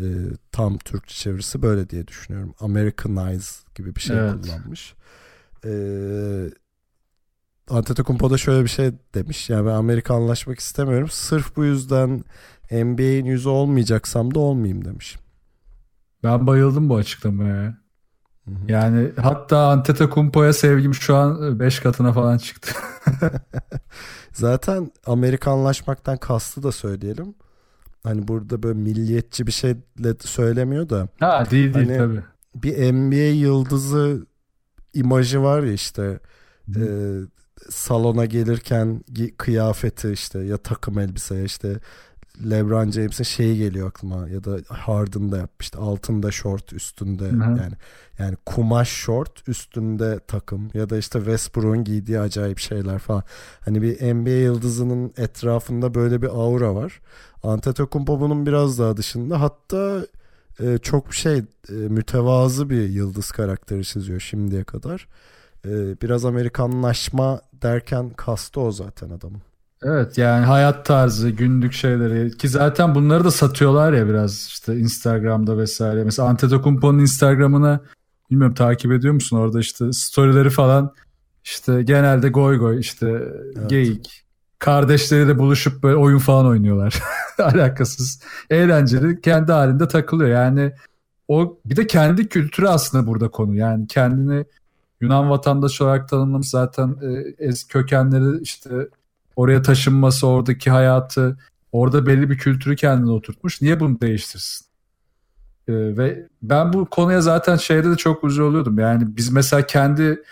Ee, 0.00 0.04
tam 0.52 0.78
Türkçe 0.78 1.14
çevirisi 1.14 1.62
böyle 1.62 1.90
diye 1.90 2.08
düşünüyorum. 2.08 2.54
Americanize 2.60 3.52
gibi 3.74 3.94
bir 3.96 4.00
şey 4.00 4.16
Evet. 4.16 4.34
kullanmış. 4.42 4.94
Ee, 5.64 6.50
Antetokounmpo 7.70 8.30
da 8.30 8.38
şöyle 8.38 8.64
bir 8.64 8.68
şey 8.68 8.90
demiş. 9.14 9.50
Yani 9.50 9.66
ben 9.66 9.72
Amerikanlaşmak 9.72 10.58
istemiyorum. 10.58 11.08
Sırf 11.10 11.56
bu 11.56 11.64
yüzden 11.64 12.24
NBA'in 12.70 13.24
yüzü 13.24 13.48
olmayacaksam 13.48 14.34
da 14.34 14.38
olmayayım 14.38 14.84
demiş. 14.84 15.16
Ben 16.22 16.46
bayıldım 16.46 16.88
bu 16.88 16.96
açıklamaya. 16.96 17.78
Yani 18.68 19.10
hatta 19.22 19.68
Antetokounmpo'ya 19.68 20.52
sevgim 20.52 20.94
şu 20.94 21.16
an 21.16 21.60
5 21.60 21.80
katına 21.80 22.12
falan 22.12 22.38
çıktı. 22.38 22.72
Zaten 24.32 24.90
Amerikanlaşmaktan 25.06 26.16
kastı 26.16 26.62
da 26.62 26.72
söyleyelim. 26.72 27.34
Hani 28.02 28.28
burada 28.28 28.62
böyle 28.62 28.78
milliyetçi 28.78 29.46
bir 29.46 29.52
şeyle 29.52 30.14
söylemiyor 30.20 30.88
da 30.88 31.08
ha 31.20 31.44
değil 31.50 31.74
değil 31.74 31.86
Hani- 31.88 31.98
tabii. 31.98 32.22
bir 32.54 32.92
NBA 32.92 33.34
yıldızı 33.36 34.26
imajı 34.94 35.42
var 35.42 35.62
ya 35.62 35.72
işte 35.72 36.20
e, 36.76 36.82
salona 37.70 38.24
gelirken 38.24 39.04
kıyafeti 39.38 40.10
işte 40.12 40.38
ya 40.38 40.56
takım 40.56 40.98
elbise 40.98 41.44
işte 41.44 41.80
LeBron 42.44 42.90
James'in 42.90 43.24
şeyi 43.24 43.58
geliyor 43.58 43.88
aklıma 43.88 44.28
ya 44.28 44.44
da 44.44 44.58
Harden'da 44.68 45.36
yapmıştı 45.36 45.78
altında 45.78 46.30
şort 46.30 46.72
üstünde 46.72 47.24
Hı 47.24 47.36
hı. 47.36 47.58
yani 47.58 47.72
yani 48.18 48.36
kumaş 48.46 48.88
şort 48.88 49.48
üstünde 49.48 50.20
takım 50.28 50.70
ya 50.74 50.90
da 50.90 50.98
işte 50.98 51.18
Westbrook'un 51.18 51.84
giydiği 51.84 52.20
acayip 52.20 52.58
şeyler 52.58 52.98
falan. 52.98 53.22
Hani 53.60 53.82
bir 53.82 54.14
NBA 54.14 54.30
yıldızının 54.30 55.12
etrafında 55.16 55.94
böyle 55.94 56.22
bir 56.22 56.28
aura 56.28 56.74
var. 56.74 57.00
Antetokounmpo 57.42 58.20
bunun 58.20 58.46
biraz 58.46 58.78
daha 58.78 58.96
dışında 58.96 59.40
hatta 59.40 60.06
e, 60.60 60.78
çok 60.78 61.14
şey 61.14 61.38
e, 61.38 61.72
mütevazı 61.72 62.70
bir 62.70 62.88
yıldız 62.88 63.30
karakteri 63.30 63.84
çiziyor 63.84 64.20
şimdiye 64.20 64.64
kadar. 64.64 65.08
E, 65.64 65.70
biraz 66.02 66.24
Amerikanlaşma 66.24 67.40
derken 67.52 68.10
kastı 68.10 68.60
o 68.60 68.72
zaten 68.72 69.10
adamın. 69.10 69.42
Evet 69.82 70.18
yani 70.18 70.44
hayat 70.44 70.86
tarzı, 70.86 71.30
günlük 71.30 71.72
şeyleri 71.72 72.36
ki 72.36 72.48
zaten 72.48 72.94
bunları 72.94 73.24
da 73.24 73.30
satıyorlar 73.30 73.92
ya 73.92 74.08
biraz 74.08 74.32
işte 74.32 74.76
Instagram'da 74.76 75.58
vesaire. 75.58 76.04
Mesela 76.04 76.28
Antetokounmpo'nun 76.28 76.98
Instagram'ını 76.98 77.80
bilmiyorum 78.30 78.54
takip 78.54 78.92
ediyor 78.92 79.14
musun? 79.14 79.36
Orada 79.36 79.60
işte 79.60 79.92
storyleri 79.92 80.50
falan 80.50 80.92
işte 81.44 81.82
genelde 81.82 82.28
goy 82.28 82.58
goy 82.58 82.80
işte 82.80 83.08
Evet. 83.56 83.70
geyik. 83.70 84.22
Kardeşleriyle 84.58 85.38
buluşup 85.38 85.82
böyle 85.82 85.96
oyun 85.96 86.18
falan 86.18 86.46
oynuyorlar. 86.46 87.02
Alakasız. 87.38 88.22
Eğlenceli. 88.50 89.20
Kendi 89.20 89.52
halinde 89.52 89.88
takılıyor. 89.88 90.30
Yani 90.30 90.72
o 91.28 91.58
bir 91.64 91.76
de 91.76 91.86
kendi 91.86 92.28
kültürü 92.28 92.68
aslında 92.68 93.06
burada 93.06 93.28
konu. 93.28 93.56
Yani 93.56 93.86
kendini 93.86 94.44
Yunan 95.00 95.30
vatandaşı 95.30 95.84
olarak 95.84 96.08
tanımlamış 96.08 96.48
zaten 96.48 96.96
e, 97.38 97.50
kökenleri 97.68 98.42
işte 98.42 98.70
oraya 99.36 99.62
taşınması, 99.62 100.26
oradaki 100.26 100.70
hayatı, 100.70 101.38
orada 101.72 102.06
belli 102.06 102.30
bir 102.30 102.38
kültürü 102.38 102.76
kendine 102.76 103.10
oturtmuş. 103.10 103.62
Niye 103.62 103.80
bunu 103.80 104.00
değiştirsin? 104.00 104.66
Ee, 105.68 105.72
ve 105.72 106.28
ben 106.42 106.72
bu 106.72 106.84
konuya 106.84 107.20
zaten 107.20 107.56
şeyde 107.56 107.90
de 107.90 107.96
çok 107.96 108.24
uzun 108.24 108.44
oluyordum. 108.44 108.78
Yani 108.78 109.16
biz 109.16 109.32
mesela 109.32 109.66
kendi 109.66 110.22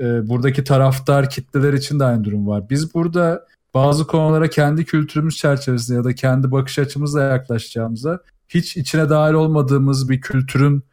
e, 0.00 0.28
buradaki 0.28 0.64
taraftar 0.64 1.30
kitleler 1.30 1.72
için 1.72 2.00
de 2.00 2.04
aynı 2.04 2.24
durum 2.24 2.46
var. 2.46 2.70
Biz 2.70 2.94
burada 2.94 3.46
bazı 3.74 4.06
konulara 4.06 4.50
kendi 4.50 4.84
kültürümüz 4.84 5.36
çerçevesinde 5.36 5.96
ya 5.96 6.04
da 6.04 6.14
kendi 6.14 6.52
bakış 6.52 6.78
açımızla 6.78 7.22
yaklaşacağımıza 7.22 8.20
hiç 8.48 8.76
içine 8.76 9.08
dahil 9.08 9.34
olmadığımız 9.34 10.08
bir 10.08 10.20
kültürün 10.20 10.84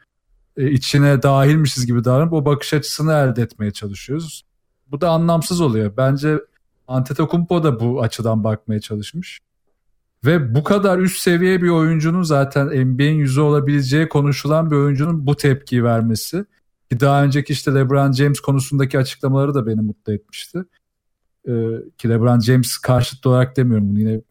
e, 0.58 0.72
içine 0.72 1.24
dahilmişiz 1.24 1.86
gibi 1.86 2.04
davranıp 2.04 2.34
o 2.34 2.46
bakış 2.46 2.74
açısını 2.74 3.14
elde 3.14 3.42
etmeye 3.42 3.72
çalışıyoruz. 3.72 4.46
Bu 4.92 5.02
da 5.02 5.10
anlamsız 5.10 5.62
oluyor. 5.62 5.94
Bence 5.98 6.40
Antetokounmpo 6.88 7.63
da 7.63 7.79
bu 7.79 8.01
açıdan 8.01 8.44
bakmaya 8.44 8.82
çalışmış. 8.82 9.39
Ve 10.25 10.56
bu 10.56 10.63
kadar 10.63 11.00
üst 11.00 11.20
seviye 11.20 11.62
bir 11.62 11.70
oyuncunun 11.70 12.24
zaten 12.24 12.67
NBA'in 12.67 13.15
yüzü 13.15 13.41
olabileceği 13.41 14.10
konuşulan 14.10 14.72
bir 14.72 14.75
oyuncunun 14.75 15.27
bu 15.27 15.36
tepkiyi 15.36 15.84
vermesi. 15.84 16.46
Ki 16.91 17.00
daha 17.00 17.24
önceki 17.24 17.53
işte 17.53 17.75
LeBron 17.75 18.12
James 18.12 18.39
konusundaki 18.39 19.00
açıklamaları 19.00 19.53
da 19.53 19.67
beni 19.67 19.82
mutlu 19.82 20.13
etmişti. 20.13 20.63
Ee, 21.48 21.51
ki 21.98 22.10
LeBron 22.10 22.39
James 22.39 22.77
karşıtlı 22.77 23.29
olarak 23.29 23.58
demiyorum 23.58 23.89
bunu 23.89 24.00
yine 24.00 24.22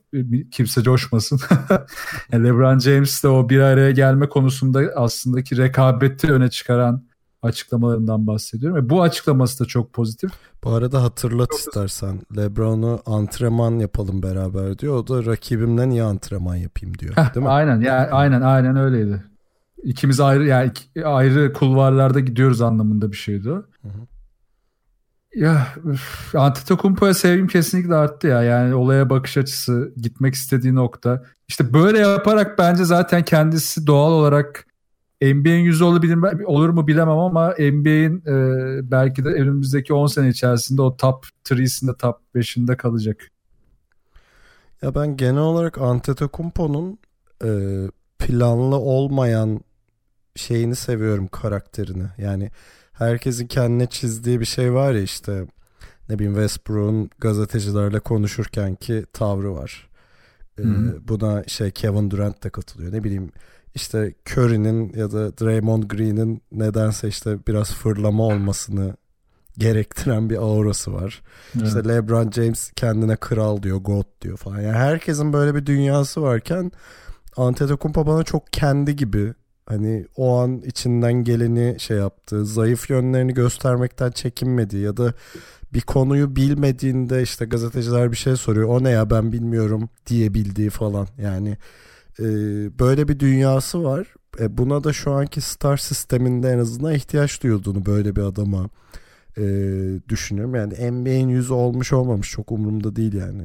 kimse 0.50 0.82
coşmasın. 0.82 1.40
LeBron 2.32 2.78
James 2.78 3.25
de 3.25 3.28
o 3.28 3.48
bir 3.48 3.60
araya 3.60 3.90
gelme 3.90 4.28
konusunda 4.28 4.80
aslında 4.96 5.42
ki 5.42 5.56
rekabeti 5.56 6.32
öne 6.32 6.50
çıkaran 6.50 7.02
açıklamalarından 7.47 8.26
bahsediyorum. 8.26 8.85
Ve 8.85 8.91
bu 8.91 9.03
açıklaması 9.03 9.65
da 9.65 9.69
çok 9.69 9.93
pozitif. 9.93 10.31
Bu 10.65 10.71
arada 10.71 11.03
hatırlat 11.03 11.55
istersen 11.55 12.21
LeBron'u 12.37 13.00
antrenman 13.07 13.79
yapalım 13.79 14.23
beraber 14.23 14.79
diyor. 14.79 14.97
O 14.97 15.09
da 15.09 15.26
rakibimle 15.26 15.88
niye 15.88 16.03
antrenman 16.03 16.57
yapayım 16.57 16.99
diyor. 16.99 17.17
Heh, 17.17 17.35
Değil 17.35 17.47
mi? 17.47 17.53
Aynen 17.53 17.81
yani 17.81 18.11
aynen 18.11 18.41
aynen 18.41 18.76
öyleydi. 18.76 19.25
İkimiz 19.83 20.21
ayrı 20.21 20.47
yani 20.47 20.71
ayrı 21.05 21.53
kulvarlarda 21.53 22.21
gidiyoruz 22.21 22.61
anlamında 22.61 23.12
bir 23.12 23.17
şeydi 23.17 23.50
o. 23.50 23.55
Hı 23.55 23.88
hı. 23.88 24.07
Ya 25.37 25.67
Antetokounmpo'ya 26.35 27.15
sevgim 27.15 27.47
kesinlikle 27.47 27.95
arttı 27.95 28.26
ya. 28.26 28.43
Yani 28.43 28.75
olaya 28.75 29.11
bakış 29.11 29.37
açısı, 29.37 29.93
gitmek 29.97 30.35
istediği 30.35 30.75
nokta. 30.75 31.23
İşte 31.49 31.73
böyle 31.73 31.99
yaparak 31.99 32.59
bence 32.59 32.85
zaten 32.85 33.25
kendisi 33.25 33.87
doğal 33.87 34.12
olarak 34.12 34.65
NBA'in 35.23 35.64
yüzü 35.64 35.85
olabilir, 35.85 36.44
olur 36.44 36.68
mu 36.68 36.87
bilemem 36.87 37.18
ama 37.18 37.50
NBA'in 37.58 38.23
e, 38.26 38.90
belki 38.90 39.25
de 39.25 39.28
önümüzdeki 39.28 39.94
10 39.94 40.06
sene 40.06 40.28
içerisinde 40.28 40.82
o 40.82 40.96
top 40.96 41.26
3'sinde 41.44 41.99
top 41.99 42.16
5'inde 42.35 42.76
kalacak. 42.76 43.30
Ya 44.82 44.94
ben 44.94 45.16
genel 45.16 45.40
olarak 45.40 45.78
Antetokounmpo'nun 45.78 46.99
e, 47.44 47.50
planlı 48.18 48.76
olmayan 48.76 49.61
şeyini 50.37 50.76
seviyorum 50.76 51.28
karakterini. 51.28 52.06
Yani 52.18 52.50
herkesin 52.92 53.46
kendine 53.46 53.87
çizdiği 53.87 54.40
bir 54.40 54.44
şey 54.44 54.73
var 54.73 54.92
ya 54.92 55.02
işte 55.02 55.46
ne 56.08 56.18
bileyim 56.18 56.35
Westbrook'un 56.35 57.11
gazetecilerle 57.18 58.00
konuşurken 58.00 58.75
ki 58.75 59.04
tavrı 59.12 59.54
var. 59.54 59.88
Ee, 60.58 60.62
buna 61.08 61.44
şey 61.44 61.70
Kevin 61.70 62.11
Durant 62.11 62.44
de 62.44 62.50
katılıyor. 62.50 62.92
Ne 62.92 63.04
bileyim 63.04 63.32
işte 63.76 64.14
Curry'nin 64.30 64.92
ya 64.97 65.11
da 65.12 65.38
Draymond 65.38 65.83
Green'in 65.83 66.42
nedense 66.52 67.09
işte 67.09 67.38
biraz 67.49 67.75
fırlama 67.75 68.23
olmasını 68.23 68.97
gerektiren 69.59 70.30
bir 70.30 70.37
aurası 70.37 70.92
var. 70.92 71.23
Evet. 71.56 71.66
İşte 71.66 71.88
LeBron 71.88 72.30
James 72.30 72.71
kendine 72.76 73.16
kral 73.16 73.62
diyor, 73.62 73.76
God 73.76 74.04
diyor 74.23 74.37
falan. 74.37 74.61
Yani 74.61 74.76
herkesin 74.76 75.33
böyle 75.33 75.54
bir 75.54 75.66
dünyası 75.66 76.23
varken 76.23 76.73
Antetokounmpo 77.37 78.06
bana 78.06 78.23
çok 78.23 78.52
kendi 78.52 78.97
gibi 78.97 79.35
hani 79.66 80.06
o 80.16 80.37
an 80.38 80.62
içinden 80.66 81.12
geleni 81.12 81.80
şey 81.80 81.97
yaptı. 81.97 82.47
Zayıf 82.47 82.90
yönlerini 82.90 83.35
göstermekten 83.35 84.11
çekinmedi 84.11 84.76
ya 84.76 84.97
da 84.97 85.14
bir 85.73 85.80
konuyu 85.80 86.37
bilmediğinde 86.37 87.23
işte 87.23 87.45
gazeteciler 87.45 88.12
bir 88.12 88.16
şey 88.16 88.37
soruyor. 88.37 88.68
O 88.68 88.85
ne 88.85 88.90
ya 88.90 89.11
ben 89.11 89.33
bilmiyorum 89.33 89.88
diyebildiği 90.06 90.71
falan. 90.71 91.09
Yani 91.18 91.56
e, 92.20 92.25
böyle 92.78 93.08
bir 93.08 93.20
dünyası 93.20 93.85
var. 93.85 94.14
E, 94.40 94.58
buna 94.58 94.85
da 94.85 94.92
şu 94.92 95.12
anki 95.12 95.40
star 95.40 95.76
sisteminde 95.76 96.50
en 96.50 96.58
azından 96.58 96.94
ihtiyaç 96.94 97.42
duyulduğunu 97.42 97.87
böyle 97.87 98.16
bir 98.16 98.23
adama 98.23 98.68
e, 99.38 99.44
düşünüyorum. 100.08 100.54
Yani 100.54 100.90
NBA'in 100.90 101.28
yüzü 101.28 101.52
olmuş 101.52 101.92
olmamış 101.92 102.30
çok 102.30 102.52
umurumda 102.52 102.96
değil 102.96 103.14
yani. 103.14 103.42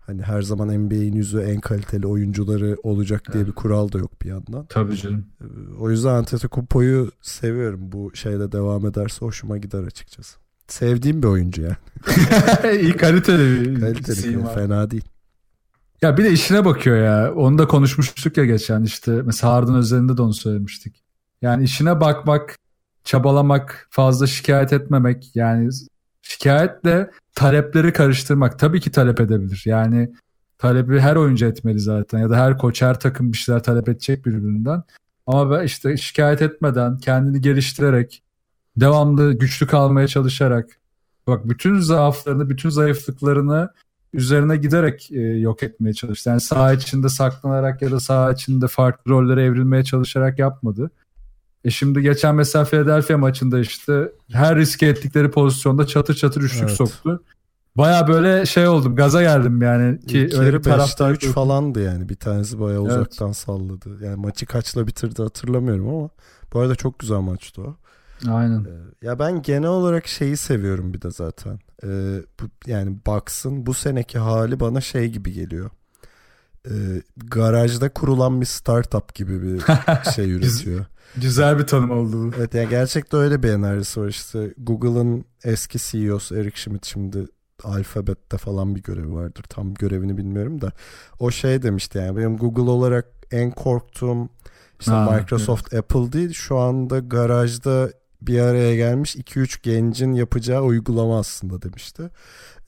Hani 0.00 0.22
her 0.22 0.42
zaman 0.42 0.68
NBA'in 0.68 1.12
yüzü 1.12 1.40
en 1.40 1.60
kaliteli 1.60 2.06
oyuncuları 2.06 2.76
olacak 2.82 3.32
diye 3.32 3.46
bir 3.46 3.52
kural 3.52 3.92
da 3.92 3.98
yok 3.98 4.22
bir 4.22 4.28
yandan. 4.28 4.66
Tabii 4.68 4.96
canım. 4.96 5.26
E, 5.40 5.46
o 5.80 5.90
yüzden 5.90 6.14
Antetokounmpo'yu 6.14 7.10
seviyorum. 7.22 7.92
Bu 7.92 8.10
şeyle 8.14 8.52
devam 8.52 8.86
ederse 8.86 9.26
hoşuma 9.26 9.58
gider 9.58 9.82
açıkçası. 9.82 10.38
Sevdiğim 10.68 11.22
bir 11.22 11.28
oyuncu 11.28 11.62
yani. 11.62 11.76
İyi 12.80 12.96
kaliteli 12.96 13.60
bir 13.60 13.80
kaliteli, 13.80 14.44
fena 14.54 14.90
değil. 14.90 15.04
Ya 16.04 16.16
bir 16.16 16.24
de 16.24 16.32
işine 16.32 16.64
bakıyor 16.64 16.96
ya. 16.96 17.34
Onu 17.34 17.58
da 17.58 17.68
konuşmuştuk 17.68 18.36
ya 18.36 18.44
geçen 18.44 18.82
işte. 18.82 19.10
Mesela 19.10 19.52
Harden 19.52 19.74
özelinde 19.74 20.16
de 20.16 20.22
onu 20.22 20.34
söylemiştik. 20.34 21.04
Yani 21.42 21.64
işine 21.64 22.00
bakmak, 22.00 22.56
çabalamak, 23.04 23.88
fazla 23.90 24.26
şikayet 24.26 24.72
etmemek. 24.72 25.36
Yani 25.36 25.70
şikayetle 26.22 27.10
talepleri 27.34 27.92
karıştırmak. 27.92 28.58
Tabii 28.58 28.80
ki 28.80 28.90
talep 28.90 29.20
edebilir. 29.20 29.62
Yani 29.66 30.12
talebi 30.58 31.00
her 31.00 31.16
oyuncu 31.16 31.46
etmeli 31.46 31.80
zaten. 31.80 32.18
Ya 32.18 32.30
da 32.30 32.36
her 32.36 32.58
koç, 32.58 32.82
her 32.82 33.00
takım 33.00 33.32
bir 33.32 33.38
şeyler 33.38 33.62
talep 33.62 33.88
edecek 33.88 34.26
birbirinden. 34.26 34.82
Ama 35.26 35.62
işte 35.62 35.96
şikayet 35.96 36.42
etmeden, 36.42 36.98
kendini 36.98 37.40
geliştirerek, 37.40 38.22
devamlı 38.76 39.32
güçlü 39.32 39.66
kalmaya 39.66 40.08
çalışarak, 40.08 40.80
bak 41.26 41.48
bütün 41.48 41.78
zaaflarını, 41.78 42.50
bütün 42.50 42.68
zayıflıklarını 42.68 43.70
üzerine 44.14 44.56
giderek 44.56 45.12
e, 45.12 45.20
yok 45.20 45.62
etmeye 45.62 45.92
çalıştı. 45.92 46.30
Yani 46.30 46.40
saha 46.40 46.72
içinde 46.72 47.08
saklanarak 47.08 47.82
ya 47.82 47.90
da 47.90 48.00
saha 48.00 48.32
içinde 48.32 48.68
farklı 48.68 49.10
rollere 49.12 49.44
evrilmeye 49.44 49.84
çalışarak 49.84 50.38
yapmadı. 50.38 50.90
E 51.64 51.70
şimdi 51.70 52.02
geçen 52.02 52.34
mesela 52.34 52.64
Philadelphia 52.64 53.18
maçında 53.18 53.60
işte 53.60 54.12
her 54.32 54.56
riske 54.56 54.86
ettikleri 54.86 55.30
pozisyonda 55.30 55.86
çatır 55.86 56.14
çatır 56.14 56.42
üçlük 56.42 56.62
evet. 56.62 56.76
soktu. 56.76 57.22
Baya 57.76 58.08
böyle 58.08 58.46
şey 58.46 58.68
oldum 58.68 58.96
gaza 58.96 59.22
geldim 59.22 59.62
yani 59.62 60.00
ki 60.00 60.18
İlk 60.18 60.34
öyle 60.34 60.58
bir 60.58 60.62
taraftar 60.62 61.10
3 61.10 61.26
falandı 61.26 61.82
yani 61.82 62.08
bir 62.08 62.14
tanesi 62.14 62.60
baya 62.60 62.80
evet. 62.80 62.90
uzaktan 62.90 63.32
salladı. 63.32 64.04
Yani 64.04 64.16
maçı 64.16 64.46
kaçla 64.46 64.86
bitirdi 64.86 65.22
hatırlamıyorum 65.22 65.88
ama 65.88 66.08
bu 66.52 66.60
arada 66.60 66.74
çok 66.74 66.98
güzel 66.98 67.18
maçtı 67.18 67.62
o. 67.62 67.76
Aynen. 68.28 68.64
Ee, 68.64 69.06
ya 69.06 69.18
ben 69.18 69.42
genel 69.42 69.68
olarak 69.68 70.06
şeyi 70.06 70.36
seviyorum 70.36 70.94
bir 70.94 71.02
de 71.02 71.10
zaten. 71.10 71.58
Ee, 71.84 72.22
bu, 72.40 72.44
yani 72.66 72.98
Bucks'ın 73.06 73.66
bu 73.66 73.74
seneki 73.74 74.18
hali 74.18 74.60
bana 74.60 74.80
şey 74.80 75.08
gibi 75.08 75.32
geliyor. 75.32 75.70
Ee, 76.66 77.02
garajda 77.16 77.88
kurulan 77.88 78.40
bir 78.40 78.46
startup 78.46 79.14
gibi 79.14 79.42
bir 79.42 79.62
şey 80.14 80.30
üretiyor. 80.32 80.84
Güzel 81.16 81.58
bir 81.58 81.66
tanım 81.66 81.90
oldu 81.90 82.26
bu. 82.26 82.36
Evet 82.38 82.54
yani 82.54 82.68
gerçekten 82.68 83.20
öyle 83.20 83.42
bir 83.42 83.48
enerjisi 83.48 84.00
var 84.00 84.08
işte. 84.08 84.54
Google'ın 84.58 85.24
eski 85.44 85.78
CEO'su 85.78 86.36
Eric 86.36 86.56
Schmidt 86.56 86.86
şimdi 86.86 87.26
Alphabet'te 87.64 88.38
falan 88.38 88.74
bir 88.74 88.82
görevi 88.82 89.14
vardır. 89.14 89.44
Tam 89.48 89.74
görevini 89.74 90.18
bilmiyorum 90.18 90.60
da. 90.60 90.72
O 91.18 91.30
şey 91.30 91.62
demişti 91.62 91.98
yani 91.98 92.16
benim 92.16 92.36
Google 92.36 92.70
olarak 92.70 93.06
en 93.30 93.50
korktuğum 93.50 94.28
işte 94.80 94.92
ha, 94.92 95.10
Microsoft, 95.10 95.72
evet. 95.72 95.84
Apple 95.84 96.12
değil. 96.12 96.32
Şu 96.32 96.58
anda 96.58 96.98
garajda 96.98 97.90
bir 98.26 98.40
araya 98.40 98.76
gelmiş 98.76 99.16
2-3 99.16 99.62
gencin 99.62 100.12
yapacağı 100.12 100.62
uygulama 100.62 101.18
aslında 101.18 101.62
demişti. 101.62 102.10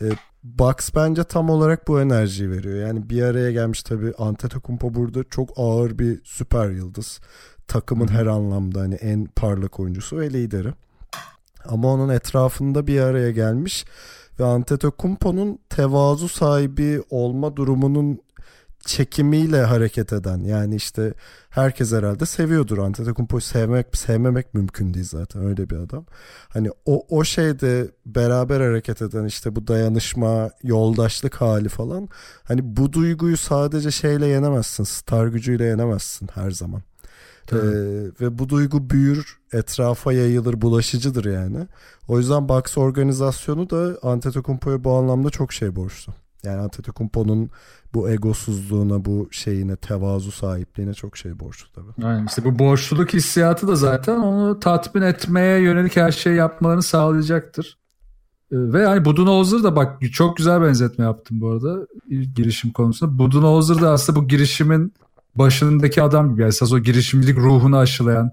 E, 0.02 0.06
Bucks 0.44 0.90
bence 0.94 1.24
tam 1.24 1.50
olarak 1.50 1.88
bu 1.88 2.00
enerjiyi 2.00 2.50
veriyor. 2.50 2.86
Yani 2.86 3.10
bir 3.10 3.22
araya 3.22 3.52
gelmiş 3.52 3.82
tabii 3.82 4.12
Antetokounmpo 4.18 4.94
burada 4.94 5.24
çok 5.24 5.50
ağır 5.56 5.98
bir 5.98 6.20
süper 6.24 6.70
yıldız. 6.70 7.20
Takımın 7.68 8.08
her 8.08 8.26
anlamda 8.26 8.80
hani 8.80 8.94
en 8.94 9.26
parlak 9.26 9.80
oyuncusu 9.80 10.18
ve 10.18 10.32
lideri. 10.32 10.74
Ama 11.64 11.92
onun 11.92 12.08
etrafında 12.08 12.86
bir 12.86 13.00
araya 13.00 13.30
gelmiş 13.30 13.84
ve 14.40 14.44
Antetokounmpo'nun 14.44 15.58
tevazu 15.68 16.28
sahibi 16.28 17.02
olma 17.10 17.56
durumunun 17.56 18.20
çekimiyle 18.86 19.62
hareket 19.62 20.12
eden 20.12 20.38
yani 20.38 20.76
işte 20.76 21.14
herkes 21.50 21.92
herhalde 21.92 22.26
seviyordur 22.26 22.78
Antetokounmpo'yu 22.78 23.40
sevmek 23.40 23.96
sevmemek 23.96 24.54
mümkün 24.54 24.94
değil 24.94 25.06
zaten 25.08 25.44
öyle 25.46 25.70
bir 25.70 25.76
adam. 25.76 26.06
Hani 26.48 26.70
o 26.86 27.06
o 27.08 27.24
şeyde 27.24 27.90
beraber 28.06 28.60
hareket 28.60 29.02
eden 29.02 29.24
işte 29.24 29.56
bu 29.56 29.66
dayanışma, 29.66 30.50
yoldaşlık 30.62 31.34
hali 31.34 31.68
falan 31.68 32.08
hani 32.44 32.60
bu 32.76 32.92
duyguyu 32.92 33.36
sadece 33.36 33.90
şeyle 33.90 34.26
yenemezsin, 34.26 34.84
star 34.84 35.26
gücüyle 35.26 35.64
yenemezsin 35.64 36.28
her 36.34 36.50
zaman. 36.50 36.82
Ee, 37.52 37.56
ve 38.20 38.38
bu 38.38 38.48
duygu 38.48 38.90
büyür, 38.90 39.38
etrafa 39.52 40.12
yayılır, 40.12 40.60
bulaşıcıdır 40.60 41.24
yani. 41.24 41.66
O 42.08 42.18
yüzden 42.18 42.48
Bucks 42.48 42.78
organizasyonu 42.78 43.70
da 43.70 43.98
Antetokounmpo'ya 44.02 44.84
bu 44.84 44.92
anlamda 44.92 45.30
çok 45.30 45.52
şey 45.52 45.76
borçlu. 45.76 46.14
Yani 46.42 46.60
Antetokounmpo'nun 46.60 47.50
bu 47.96 48.10
egosuzluğuna, 48.10 49.04
bu 49.04 49.28
şeyine, 49.30 49.76
tevazu 49.76 50.32
sahipliğine 50.32 50.94
çok 50.94 51.16
şey 51.16 51.40
borçlu 51.40 51.68
tabii. 51.74 52.06
Aynen 52.06 52.26
işte 52.26 52.44
bu 52.44 52.58
borçluluk 52.58 53.12
hissiyatı 53.12 53.68
da 53.68 53.76
zaten 53.76 54.16
onu 54.16 54.60
tatmin 54.60 55.02
etmeye 55.02 55.60
yönelik 55.60 55.96
her 55.96 56.12
şeyi 56.12 56.36
yapmalarını 56.36 56.82
sağlayacaktır. 56.82 57.78
Ee, 58.52 58.56
ve 58.56 58.86
hani 58.86 59.04
Budenholzer 59.04 59.62
da 59.62 59.76
bak 59.76 60.12
çok 60.12 60.36
güzel 60.36 60.62
benzetme 60.62 61.04
yaptım 61.04 61.40
bu 61.40 61.50
arada 61.50 61.86
girişim 62.34 62.72
konusunda. 62.72 63.18
Budenholzer 63.18 63.80
da 63.80 63.90
aslında 63.90 64.18
bu 64.20 64.28
girişimin 64.28 64.94
başındaki 65.34 66.02
adam 66.02 66.32
gibi. 66.32 66.40
Yani 66.40 66.48
esas 66.48 66.72
o 66.72 66.78
girişimcilik 66.78 67.38
ruhunu 67.38 67.76
aşılayan. 67.76 68.30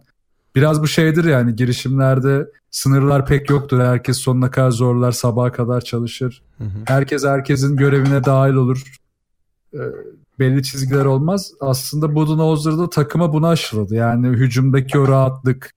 Biraz 0.56 0.82
bu 0.82 0.88
şeydir 0.88 1.24
yani 1.24 1.56
girişimlerde 1.56 2.48
sınırlar 2.72 3.26
pek 3.26 3.50
yoktur. 3.50 3.80
Herkes 3.80 4.18
sonuna 4.18 4.52
kadar 4.52 4.72
zorlar, 4.72 5.12
sabaha 5.12 5.52
kadar 5.52 5.82
çalışır. 5.82 6.42
Hı 6.58 6.64
hı. 6.64 6.78
Herkes 6.86 7.26
herkesin 7.26 7.76
görevine 7.76 8.24
dahil 8.24 8.54
olur. 8.54 8.84
E, 9.74 9.82
belli 10.40 10.64
çizgiler 10.64 11.06
olmaz. 11.06 11.52
Aslında 11.60 12.16
Budenholzer'da 12.16 12.90
takıma 12.90 13.34
bunu 13.34 13.48
aşıladı. 13.48 13.96
Yani 13.96 14.28
hücumdaki 14.28 15.00
o 15.00 15.08
rahatlık, 15.08 15.74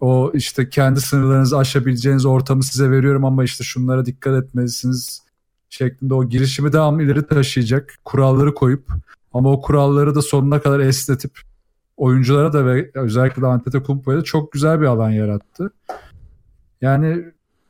o 0.00 0.30
işte 0.34 0.68
kendi 0.68 1.00
sınırlarınızı 1.00 1.58
aşabileceğiniz 1.58 2.26
ortamı 2.26 2.62
size 2.62 2.90
veriyorum 2.90 3.24
ama 3.24 3.44
işte 3.44 3.64
şunlara 3.64 4.06
dikkat 4.06 4.44
etmelisiniz 4.44 5.22
şeklinde 5.70 6.14
o 6.14 6.24
girişimi 6.24 6.72
devam 6.72 7.00
ileri 7.00 7.26
taşıyacak 7.26 7.94
kuralları 8.04 8.54
koyup 8.54 8.88
ama 9.32 9.50
o 9.50 9.60
kuralları 9.60 10.14
da 10.14 10.22
sonuna 10.22 10.60
kadar 10.60 10.80
esnetip 10.80 11.38
oyunculara 11.96 12.52
da 12.52 12.66
ve 12.66 12.90
özellikle 12.94 13.42
de 13.42 13.46
Antetokounmpo'ya 13.46 14.18
da 14.18 14.24
çok 14.24 14.52
güzel 14.52 14.80
bir 14.80 14.86
alan 14.86 15.10
yarattı. 15.10 15.70
Yani 16.80 17.24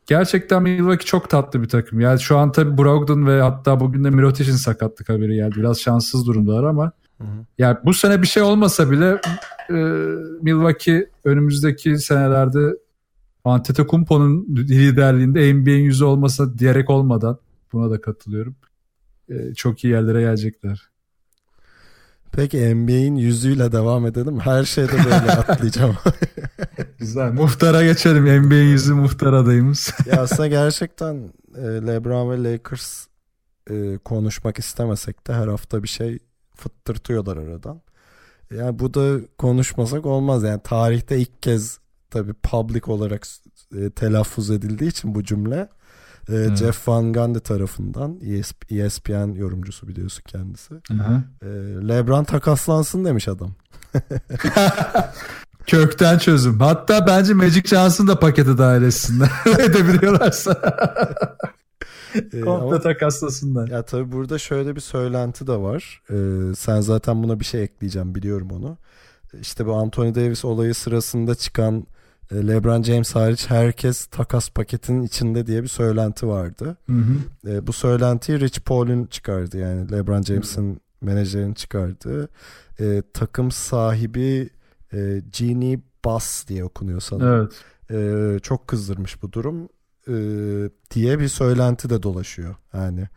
gerçekten 0.06 0.62
Milwaukee 0.62 1.04
çok 1.04 1.30
tatlı 1.30 1.62
bir 1.62 1.68
takım. 1.68 2.00
Yani 2.00 2.20
şu 2.20 2.38
an 2.38 2.52
tabii 2.52 2.78
Brogdon 2.78 3.26
ve 3.26 3.40
hatta 3.40 3.80
bugün 3.80 4.04
de 4.04 4.10
Mirotic'in 4.10 4.56
sakatlık 4.56 5.08
haberi 5.08 5.34
geldi. 5.34 5.54
Biraz 5.56 5.80
şanssız 5.80 6.26
durumdalar 6.26 6.64
ama 6.64 6.92
hı 7.18 7.24
hı. 7.24 7.46
yani 7.58 7.78
bu 7.84 7.94
sene 7.94 8.22
bir 8.22 8.26
şey 8.26 8.42
olmasa 8.42 8.90
bile 8.90 9.20
e, 9.70 9.74
Milwaukee 10.42 11.10
önümüzdeki 11.24 11.98
senelerde 11.98 12.76
Antetokounmpo'nun 13.44 14.46
liderliğinde 14.56 15.54
NBA'in 15.54 15.84
yüzü 15.84 16.04
olmasa 16.04 16.58
diyerek 16.58 16.90
olmadan 16.90 17.38
buna 17.72 17.90
da 17.90 18.00
katılıyorum. 18.00 18.56
E, 19.28 19.54
çok 19.54 19.84
iyi 19.84 19.92
yerlere 19.92 20.20
gelecekler. 20.20 20.88
Peki 22.32 22.74
NBA'in 22.74 23.16
yüzüyle 23.16 23.72
devam 23.72 24.06
edelim. 24.06 24.40
Her 24.40 24.64
şeyde 24.64 24.92
böyle 24.92 25.32
atlayacağım. 25.32 25.96
Güzel. 26.98 27.32
Muhtara 27.32 27.84
geçelim. 27.84 28.24
NBA'in 28.24 28.68
yüzü 28.68 28.94
muhtar 28.94 29.32
adayımız. 29.32 29.92
ya 30.06 30.22
aslında 30.22 30.46
gerçekten 30.46 31.32
e, 31.56 31.62
LeBron 31.62 32.30
ve 32.30 32.52
Lakers 32.52 33.06
e, 33.70 33.98
konuşmak 33.98 34.58
istemesek 34.58 35.26
de 35.26 35.34
her 35.34 35.48
hafta 35.48 35.82
bir 35.82 35.88
şey 35.88 36.18
fıttırtıyorlar 36.56 37.36
aradan. 37.36 37.80
Yani 38.56 38.78
bu 38.78 38.94
da 38.94 39.18
konuşmasak 39.38 40.06
olmaz. 40.06 40.42
Yani 40.42 40.60
tarihte 40.64 41.18
ilk 41.18 41.42
kez 41.42 41.78
tabii 42.10 42.32
public 42.32 42.82
olarak 42.86 43.26
e, 43.76 43.90
telaffuz 43.90 44.50
edildiği 44.50 44.90
için 44.90 45.14
bu 45.14 45.24
cümle 45.24 45.68
E, 46.28 46.56
Jeff 46.56 46.88
Van 46.88 47.12
Gundy 47.12 47.38
tarafından 47.38 48.20
ESPN 48.70 49.34
yorumcusu 49.34 49.88
biliyorsun 49.88 50.22
kendisi. 50.26 50.74
E, 51.42 51.46
LeBron 51.88 52.24
takaslansın 52.24 53.04
demiş 53.04 53.28
adam. 53.28 53.54
Kökten 55.66 56.18
çözüm. 56.18 56.60
Hatta 56.60 57.06
bence 57.06 57.34
Magic 57.34 57.62
Johnson 57.62 58.08
da 58.08 58.18
pakete 58.18 58.58
dahil 58.58 58.82
etsinler. 58.82 59.30
Edebiliyorlarsa. 59.58 60.60
Komple 62.32 62.50
ama, 62.50 62.80
takaslasınlar. 62.80 63.68
Ya 63.68 63.82
tabii 63.82 64.12
burada 64.12 64.38
şöyle 64.38 64.76
bir 64.76 64.80
söylenti 64.80 65.46
de 65.46 65.56
var. 65.56 66.02
Ee, 66.10 66.54
sen 66.54 66.80
zaten 66.80 67.22
buna 67.22 67.40
bir 67.40 67.44
şey 67.44 67.62
ekleyeceğim 67.62 68.14
biliyorum 68.14 68.50
onu. 68.50 68.78
İşte 69.40 69.66
bu 69.66 69.74
Anthony 69.74 70.14
Davis 70.14 70.44
olayı 70.44 70.74
sırasında 70.74 71.34
çıkan 71.34 71.86
e, 72.30 72.48
LeBron 72.48 72.82
James 72.82 73.14
hariç 73.14 73.50
herkes 73.50 74.06
takas 74.06 74.50
paketinin 74.50 75.02
içinde 75.02 75.46
diye 75.46 75.62
bir 75.62 75.68
söylenti 75.68 76.28
vardı. 76.28 76.76
Hı 76.86 76.92
hı. 76.92 77.50
E, 77.50 77.66
bu 77.66 77.72
söylentiyi 77.72 78.40
Rich 78.40 78.60
Paul'un 78.60 79.06
çıkardı 79.06 79.58
yani 79.58 79.92
LeBron 79.92 80.22
James'in 80.22 80.80
menajerin 81.00 81.54
çıkardı. 81.54 82.28
E, 82.80 83.02
takım 83.14 83.50
sahibi 83.50 84.50
e, 84.94 85.22
Genie 85.38 85.80
Bass 86.04 86.48
diye 86.48 86.64
okunuyor 86.64 87.00
sanırım. 87.00 87.50
Evet. 87.90 88.36
E, 88.36 88.38
çok 88.40 88.68
kızdırmış 88.68 89.22
bu 89.22 89.32
durum 89.32 89.68
e, 90.08 90.14
diye 90.94 91.18
bir 91.18 91.28
söylenti 91.28 91.90
de 91.90 92.02
dolaşıyor. 92.02 92.54
Yani 92.72 93.08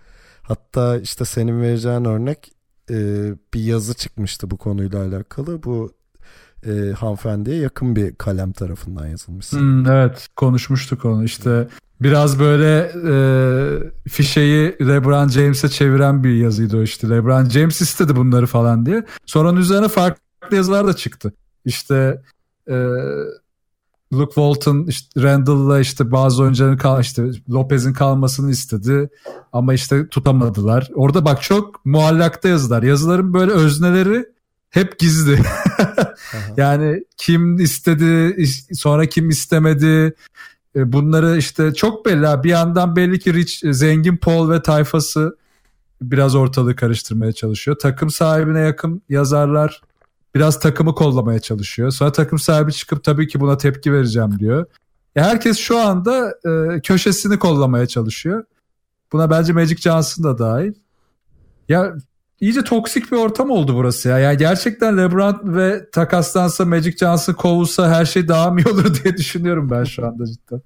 hatta 0.42 0.98
işte 0.98 1.26
senin 1.26 1.62
vereceğin 1.62 2.06
örnek 2.06 2.52
e, 2.90 2.96
bir 3.54 3.60
yazı 3.60 3.94
çıkmıştı 3.94 4.52
bu 4.52 4.58
konuyla 4.58 5.02
alakalı. 5.04 5.63
Bu 5.63 5.94
e, 6.66 6.92
hanımefendiye 6.92 7.58
yakın 7.58 7.96
bir 7.96 8.16
kalem 8.16 8.52
tarafından 8.52 9.08
yazılmış. 9.08 9.52
Hmm, 9.52 9.86
evet 9.86 10.28
konuşmuştuk 10.36 11.06
onu 11.06 11.24
işte 11.24 11.68
biraz 12.02 12.40
böyle 12.40 12.92
e, 13.08 14.10
fişeyi 14.10 14.76
LeBron 14.82 15.28
James'e 15.28 15.70
çeviren 15.70 16.24
bir 16.24 16.36
yazıydı 16.36 16.78
o 16.78 16.84
işte. 16.84 17.10
LeBron 17.10 17.50
James 17.50 17.82
istedi 17.82 18.16
bunları 18.16 18.46
falan 18.46 18.86
diye. 18.86 19.06
Sonra 19.26 19.50
onun 19.50 19.60
üzerine 19.60 19.88
farklı 19.88 20.56
yazılar 20.56 20.88
da 20.88 20.96
çıktı. 20.96 21.34
İşte 21.68 22.22
e, 22.68 22.76
Luke 24.14 24.34
Walton 24.34 24.86
işte 24.88 25.22
Randall'la 25.22 25.80
işte 25.80 26.12
bazı 26.12 26.44
oyuncuların 26.44 26.78
kal 26.78 27.02
işte 27.02 27.32
Lopez'in 27.50 27.94
kalmasını 27.94 28.52
istedi 28.52 29.10
ama 29.54 29.74
işte 29.74 30.08
tutamadılar. 30.08 30.90
Orada 30.96 31.26
bak 31.26 31.42
çok 31.42 31.86
muallakta 31.86 32.50
yazılar. 32.50 32.84
Yazıların 32.84 33.34
böyle 33.34 33.52
özneleri 33.52 34.26
hep 34.70 35.00
gizli. 35.00 35.40
yani 36.58 37.04
kim 37.18 37.56
istedi, 37.56 38.36
sonra 38.74 39.06
kim 39.06 39.30
istemedi. 39.30 40.14
E, 40.76 40.94
bunları 40.94 41.38
işte 41.38 41.74
çok 41.74 42.06
belli. 42.06 42.44
Bir 42.44 42.50
yandan 42.50 42.96
belli 42.96 43.20
ki 43.20 43.34
Rich, 43.34 43.64
e, 43.64 43.74
zengin 43.74 44.18
Paul 44.18 44.50
ve 44.50 44.62
tayfası 44.62 45.38
biraz 46.02 46.36
ortalığı 46.36 46.76
karıştırmaya 46.76 47.32
çalışıyor. 47.32 47.78
Takım 47.82 48.10
sahibine 48.10 48.60
yakın 48.60 49.02
yazarlar 49.10 49.82
biraz 50.38 50.60
takımı 50.60 50.95
kollamaya 50.95 51.39
çalışıyor. 51.39 51.91
Sonra 51.91 52.12
takım 52.12 52.39
sahibi 52.39 52.73
çıkıp 52.73 53.04
tabii 53.04 53.28
ki 53.28 53.39
buna 53.39 53.58
tepki 53.58 53.93
vereceğim 53.93 54.39
diyor. 54.39 54.65
Ya 55.15 55.23
herkes 55.23 55.58
şu 55.58 55.80
anda 55.80 56.34
e, 56.45 56.82
köşesini 56.82 57.39
kollamaya 57.39 57.88
çalışıyor. 57.88 58.43
Buna 59.13 59.30
bence 59.30 59.54
Magic 59.54 59.78
Johnson 59.78 60.23
da 60.23 60.38
dahil. 60.38 60.73
Ya 61.69 61.95
iyice 62.39 62.63
toksik 62.63 63.12
bir 63.12 63.17
ortam 63.17 63.52
oldu 63.52 63.76
burası 63.76 64.10
ya. 64.10 64.19
Yani 64.19 64.38
gerçekten 64.38 64.97
LeBron 64.97 65.56
ve 65.56 65.89
takaslansa 65.91 66.65
Magic 66.65 66.97
Johnson 66.97 67.34
kovulsa 67.34 67.89
her 67.89 68.06
şey 68.06 68.28
daha 68.28 68.52
mı 68.52 68.62
olur 68.71 68.93
diye 69.04 69.17
düşünüyorum 69.17 69.69
ben 69.69 69.84
şu 69.84 70.08
anda 70.08 70.26
cidden. 70.26 70.62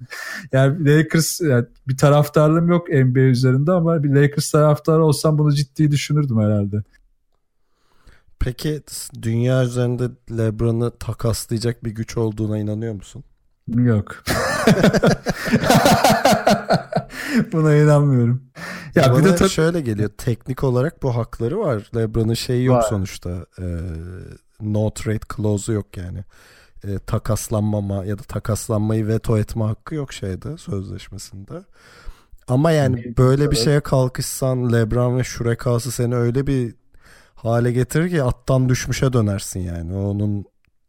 Yani 0.52 0.86
Lakers 0.86 1.42
yani 1.42 1.66
bir 1.88 1.98
taraftarlığım 1.98 2.70
yok 2.70 2.90
NBA 2.90 3.20
üzerinde 3.20 3.72
ama 3.72 4.04
bir 4.04 4.10
Lakers 4.10 4.52
taraftarı 4.52 5.04
olsam 5.06 5.38
bunu 5.38 5.54
ciddi 5.54 5.92
düşünürdüm 5.92 6.40
herhalde. 6.40 6.84
Peki 8.44 8.82
dünya 9.22 9.64
üzerinde 9.64 10.04
LeBron'ı 10.38 10.92
takaslayacak 10.98 11.84
bir 11.84 11.92
güç 11.92 12.18
olduğuna 12.18 12.58
inanıyor 12.58 12.94
musun? 12.94 13.24
Yok. 13.68 14.24
Buna 17.52 17.76
inanmıyorum. 17.76 18.44
Ya 18.96 19.04
Bana 19.04 19.20
bir 19.20 19.24
de 19.24 19.36
tabii... 19.36 19.50
şöyle 19.50 19.82
geliyor. 19.82 20.10
Teknik 20.18 20.64
olarak 20.64 21.04
bu 21.04 21.16
hakları 21.16 21.60
var. 21.60 21.90
LeBron'un 21.96 22.34
şeyi 22.34 22.66
yok 22.66 22.78
var. 22.78 22.82
sonuçta. 22.90 23.30
E, 23.60 23.66
no 24.62 24.94
trade 24.94 25.26
clause'u 25.36 25.74
yok 25.74 25.98
yani. 25.98 26.24
E, 26.84 27.00
takaslanmama 27.00 28.06
ya 28.06 28.20
da 28.20 28.24
takaslanmayı 28.24 29.08
veto 29.08 29.38
etme 29.38 29.64
hakkı 29.64 29.96
yok 29.96 30.14
şeyde 30.14 30.58
sözleşmesinde. 30.58 31.64
Ama 32.48 32.72
yani 32.72 33.14
böyle 33.18 33.52
bir 33.52 33.56
şeye 33.56 33.80
kalkışsan 33.82 34.74
LeBron 34.74 35.18
ve 35.18 35.24
Şurekası 35.24 35.92
seni 35.92 36.16
öyle 36.16 36.48
bir 36.48 36.81
hale 37.44 37.72
getirir 37.72 38.10
ki 38.10 38.24
attan 38.24 38.70
düşmüşe 38.70 39.14
dönersin 39.14 39.60
yani. 39.60 39.94
Onun 39.96 40.46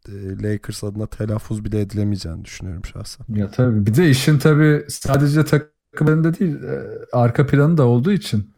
e, 0.07 0.43
Lakers 0.43 0.83
adına 0.83 1.07
telaffuz 1.07 1.65
bile 1.65 1.81
edilemeyeceğini 1.81 2.45
düşünüyorum 2.45 2.85
şahsen. 2.85 3.25
Ya 3.29 3.51
tabii 3.51 3.85
bir 3.85 3.95
de 3.95 4.09
işin 4.09 4.39
tabii 4.39 4.85
sadece 4.89 5.45
takımında 5.45 6.39
değil 6.39 6.63
e, 6.63 6.81
arka 7.13 7.47
planı 7.47 7.77
da 7.77 7.85
olduğu 7.85 8.11
için 8.11 8.53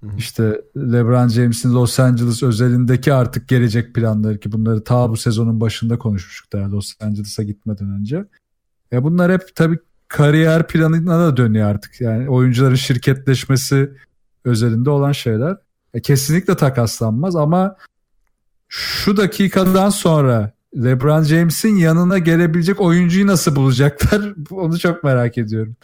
Hı-hı. 0.00 0.16
işte 0.18 0.60
LeBron 0.76 1.28
James'in 1.28 1.74
Los 1.74 2.00
Angeles 2.00 2.42
özelindeki 2.42 3.12
artık 3.12 3.48
gelecek 3.48 3.94
planları 3.94 4.40
ki 4.40 4.52
bunları 4.52 4.84
ta 4.84 5.10
bu 5.10 5.16
sezonun 5.16 5.60
başında 5.60 5.98
konuşmuştuk 5.98 6.52
daha 6.52 6.70
Los 6.70 6.94
Angeles'a 7.00 7.42
gitmeden 7.42 7.90
önce. 7.90 8.24
Ya 8.92 9.04
bunlar 9.04 9.32
hep 9.32 9.54
tabii 9.54 9.78
kariyer 10.08 10.66
planına 10.66 11.18
da 11.18 11.36
dönüyor 11.36 11.68
artık. 11.68 12.00
Yani 12.00 12.30
oyuncuların 12.30 12.74
şirketleşmesi 12.74 13.90
özelinde 14.44 14.90
olan 14.90 15.12
şeyler. 15.12 15.56
E, 15.94 16.02
kesinlikle 16.02 16.56
takaslanmaz 16.56 17.36
ama 17.36 17.76
şu 18.68 19.16
dakikadan 19.16 19.90
sonra 19.90 20.52
LeBron 20.76 21.22
James'in 21.22 21.76
yanına 21.76 22.18
gelebilecek 22.18 22.80
oyuncuyu 22.80 23.26
nasıl 23.26 23.56
bulacaklar? 23.56 24.34
Onu 24.50 24.78
çok 24.78 25.04
merak 25.04 25.38
ediyorum. 25.38 25.76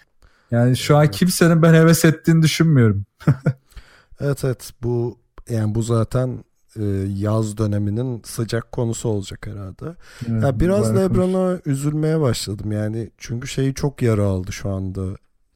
Yani 0.51 0.77
şu 0.77 0.97
an 0.97 1.11
kimsenin 1.11 1.63
ben 1.63 1.75
heves 1.75 2.05
ettiğini 2.05 2.43
düşünmüyorum. 2.43 3.05
evet 4.21 4.45
evet 4.45 4.73
bu 4.83 5.19
yani 5.49 5.75
bu 5.75 5.83
zaten 5.83 6.45
e, 6.77 6.85
yaz 7.17 7.59
döneminin 7.59 8.23
sıcak 8.25 8.73
konusu 8.73 9.09
olacak 9.09 9.47
herhalde. 9.47 9.97
Evet, 10.29 10.43
ya 10.43 10.61
biraz 10.61 10.97
LeBron'a 10.97 11.59
üzülmeye 11.67 12.21
başladım 12.21 12.73
yani 12.73 13.11
çünkü 13.19 13.49
şeyi 13.49 13.75
çok 13.75 14.03
yara 14.03 14.25
aldı 14.25 14.53
şu 14.53 14.71
anda 14.71 15.03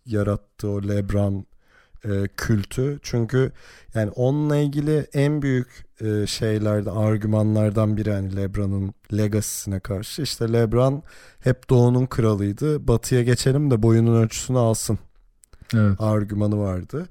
yarattığı 0.06 0.68
o 0.68 0.82
LeBron 0.82 1.46
e, 2.04 2.28
kültü. 2.36 2.98
Çünkü 3.02 3.52
yani 3.94 4.10
onunla 4.10 4.56
ilgili 4.56 5.06
en 5.12 5.42
büyük 5.42 5.86
e, 6.00 6.26
şeylerde 6.26 6.90
argümanlardan 6.90 7.96
biri 7.96 8.12
hani 8.12 8.36
LeBron'un 8.36 8.94
legacy'sine 9.12 9.80
karşı. 9.80 10.22
İşte 10.22 10.52
LeBron 10.52 11.02
hep 11.40 11.70
doğunun 11.70 12.06
kralıydı. 12.06 12.88
Batıya 12.88 13.22
geçelim 13.22 13.70
de 13.70 13.82
boyunun 13.82 14.22
ölçüsünü 14.22 14.58
alsın. 14.58 14.98
Evet. 15.74 16.00
Argümanı 16.00 16.58
vardı. 16.58 17.06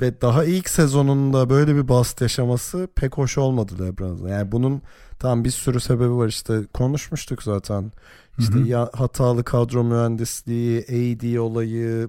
Ve 0.00 0.20
daha 0.20 0.44
ilk 0.44 0.68
sezonunda 0.68 1.50
böyle 1.50 1.76
bir 1.76 1.88
bast 1.88 2.20
yaşaması 2.20 2.88
pek 2.94 3.18
hoş 3.18 3.38
olmadı 3.38 3.72
LeBron'un. 3.80 4.28
Yani 4.28 4.52
bunun 4.52 4.82
tam 5.18 5.44
bir 5.44 5.50
sürü 5.50 5.80
sebebi 5.80 6.16
var 6.16 6.28
işte 6.28 6.60
konuşmuştuk 6.74 7.42
zaten. 7.42 7.92
İşte 8.38 8.54
hı 8.54 8.58
hı. 8.58 8.66
Ya, 8.66 8.90
hatalı 8.92 9.44
kadro 9.44 9.84
mühendisliği, 9.84 10.80
AD 10.82 11.38
olayı, 11.38 12.08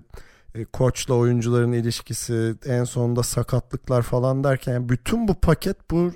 koçla 0.66 1.14
oyuncuların 1.14 1.72
ilişkisi, 1.72 2.56
en 2.66 2.84
sonunda 2.84 3.24
sakatlıklar 3.24 4.02
falan 4.02 4.44
derken 4.44 4.90
bütün 4.90 5.28
bu 5.28 5.34
paket 5.34 5.92
bu 5.92 6.12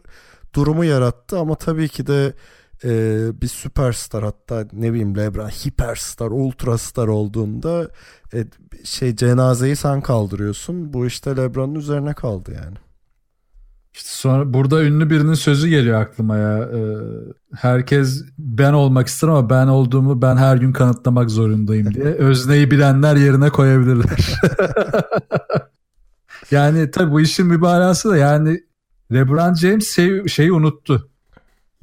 durumu 0.56 0.86
yarattı 0.86 1.40
ama 1.40 1.56
tabii 1.56 1.90
ki 1.90 2.08
de 2.08 2.34
e, 2.84 2.92
bir 3.42 3.48
süperstar 3.48 4.24
hatta 4.24 4.68
ne 4.74 4.92
bileyim 4.92 5.18
Lebron 5.18 5.48
hiperstar, 5.50 6.28
ultrastar 6.32 7.08
olduğunda 7.08 7.90
e, 8.34 8.46
şey 8.84 9.16
cenazeyi 9.16 9.76
sen 9.76 10.02
kaldırıyorsun. 10.02 10.94
Bu 10.94 11.06
işte 11.06 11.38
Lebron'un 11.38 11.76
üzerine 11.76 12.14
kaldı 12.14 12.54
yani. 12.64 12.78
İşte 13.94 14.10
sonra 14.10 14.54
burada 14.54 14.84
ünlü 14.84 15.10
birinin 15.10 15.34
sözü 15.34 15.68
geliyor 15.68 16.02
aklıma 16.02 16.38
ya. 16.38 16.58
Ee, 16.58 16.98
herkes 17.56 18.26
ben 18.38 18.74
olmak 18.74 19.08
ister 19.08 19.28
ama 19.28 19.50
ben 19.50 19.68
olduğumu 19.68 20.22
ben 20.22 20.38
her 20.38 20.58
gün 20.58 20.74
kanıtlamak 20.74 21.32
zorundayım 21.32 21.94
diye. 21.94 22.04
Özneyi 22.18 22.72
bilenler 22.72 23.16
yerine 23.16 23.50
koyabilirler. 23.50 24.20
yani 26.52 26.92
tabii 26.92 27.12
bu 27.12 27.22
işin 27.22 27.48
mübalağası 27.48 28.10
da 28.10 28.18
yani 28.18 28.64
LeBron 29.14 29.54
James 29.54 29.96
şey, 29.96 30.28
şeyi 30.28 30.52
unuttu. 30.52 31.10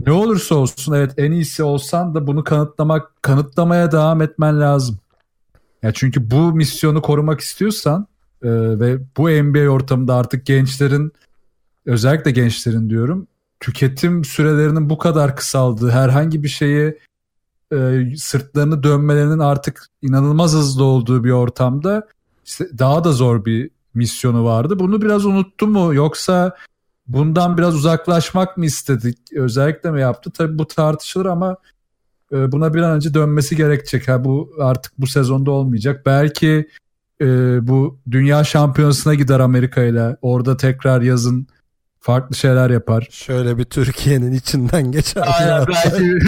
Ne 0.06 0.12
olursa 0.12 0.54
olsun 0.54 0.92
evet 0.92 1.12
en 1.16 1.32
iyisi 1.32 1.62
olsan 1.62 2.14
da 2.14 2.26
bunu 2.26 2.44
kanıtlamak 2.44 3.22
kanıtlamaya 3.22 3.92
devam 3.92 4.22
etmen 4.22 4.60
lazım. 4.60 4.98
Ya 5.82 5.92
çünkü 5.92 6.30
bu 6.30 6.52
misyonu 6.52 7.02
korumak 7.02 7.40
istiyorsan 7.40 8.06
e, 8.42 8.48
ve 8.50 8.98
bu 9.16 9.30
NBA 9.30 9.68
ortamında 9.68 10.14
artık 10.14 10.46
gençlerin 10.46 11.12
özellikle 11.86 12.30
gençlerin 12.30 12.90
diyorum 12.90 13.26
tüketim 13.60 14.24
sürelerinin 14.24 14.90
bu 14.90 14.98
kadar 14.98 15.36
kısaldığı 15.36 15.90
herhangi 15.90 16.42
bir 16.42 16.48
şeyi 16.48 16.98
e, 17.72 18.04
sırtlarını 18.16 18.82
dönmelerinin 18.82 19.38
artık 19.38 19.86
inanılmaz 20.02 20.52
hızlı 20.52 20.84
olduğu 20.84 21.24
bir 21.24 21.30
ortamda 21.30 22.08
daha 22.78 23.04
da 23.04 23.12
zor 23.12 23.44
bir 23.44 23.70
misyonu 23.94 24.44
vardı. 24.44 24.78
Bunu 24.78 25.02
biraz 25.02 25.26
unuttu 25.26 25.66
mu 25.66 25.94
yoksa 25.94 26.56
bundan 27.06 27.58
biraz 27.58 27.74
uzaklaşmak 27.74 28.56
mı 28.56 28.64
istedik? 28.64 29.18
Özellikle 29.36 29.90
mi 29.90 30.00
yaptı? 30.00 30.30
Tabii 30.30 30.58
bu 30.58 30.66
tartışılır 30.66 31.26
ama 31.26 31.56
e, 32.32 32.52
buna 32.52 32.74
bir 32.74 32.82
an 32.82 32.96
önce 32.96 33.14
dönmesi 33.14 33.56
gerekecek. 33.56 34.08
Ha, 34.08 34.24
bu 34.24 34.50
artık 34.60 34.92
bu 34.98 35.06
sezonda 35.06 35.50
olmayacak. 35.50 36.06
Belki 36.06 36.68
e, 37.20 37.26
bu 37.68 37.98
dünya 38.10 38.44
şampiyonasına 38.44 39.14
gider 39.14 39.40
Amerika 39.40 39.82
ile. 39.82 40.16
Orada 40.22 40.56
tekrar 40.56 41.02
yazın 41.02 41.46
farklı 42.00 42.36
şeyler 42.36 42.70
yapar. 42.70 43.08
Şöyle 43.10 43.58
bir 43.58 43.64
Türkiye'nin 43.64 44.32
içinden 44.32 44.92
geçer. 44.92 45.24
Aynen, 45.40 45.66
belki... 45.66 46.18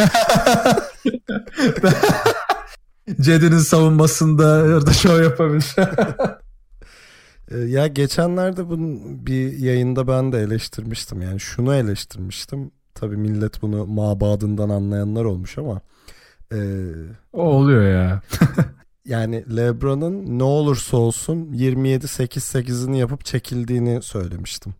Cedi'nin 3.22 3.58
savunmasında 3.58 4.44
orada 4.44 4.92
şov 4.92 5.22
yapabilir. 5.22 5.74
Ee, 7.50 7.58
ya 7.58 7.86
geçenlerde 7.86 8.68
bunun 8.68 9.26
bir 9.26 9.58
yayında 9.58 10.08
ben 10.08 10.32
de 10.32 10.38
eleştirmiştim. 10.38 11.22
Yani 11.22 11.40
şunu 11.40 11.74
eleştirmiştim. 11.74 12.70
Tabii 12.94 13.16
millet 13.16 13.62
bunu 13.62 13.86
mabadından 13.86 14.68
anlayanlar 14.68 15.24
olmuş 15.24 15.58
ama 15.58 15.80
e, 16.52 16.58
o 17.32 17.42
oluyor 17.42 17.82
ya. 17.82 18.22
yani 19.04 19.56
LeBron'un 19.56 20.38
ne 20.38 20.42
olursa 20.42 20.96
olsun 20.96 21.52
27-8-8'ini 21.52 22.96
yapıp 22.96 23.24
çekildiğini 23.24 24.02
söylemiştim. 24.02 24.74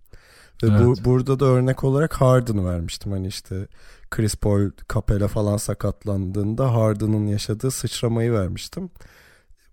Ve 0.62 0.66
evet. 0.66 0.80
bu, 0.86 1.04
burada 1.04 1.40
da 1.40 1.44
örnek 1.44 1.84
olarak 1.84 2.14
Harden'ı 2.14 2.66
vermiştim. 2.66 3.12
Hani 3.12 3.26
işte 3.26 3.66
Chris 4.10 4.36
Paul, 4.36 4.70
Capela 4.94 5.28
falan 5.28 5.56
sakatlandığında 5.56 6.74
Harden'ın 6.74 7.26
yaşadığı 7.26 7.70
sıçramayı 7.70 8.32
vermiştim. 8.32 8.90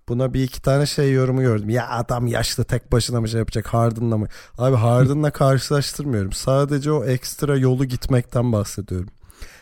Buna 0.09 0.33
bir 0.33 0.43
iki 0.43 0.61
tane 0.61 0.85
şey 0.85 1.13
yorumu 1.13 1.41
gördüm. 1.41 1.69
Ya 1.69 1.89
adam 1.89 2.27
yaşlı 2.27 2.63
tek 2.63 2.91
başına 2.91 3.21
mı 3.21 3.27
şey 3.27 3.39
yapacak 3.39 3.67
Harden'la 3.67 4.17
mı? 4.17 4.27
Abi 4.57 4.75
Harden'la 4.75 5.31
karşılaştırmıyorum. 5.31 6.31
Sadece 6.31 6.91
o 6.91 7.05
ekstra 7.05 7.57
yolu 7.57 7.85
gitmekten 7.85 8.51
bahsediyorum. 8.51 9.09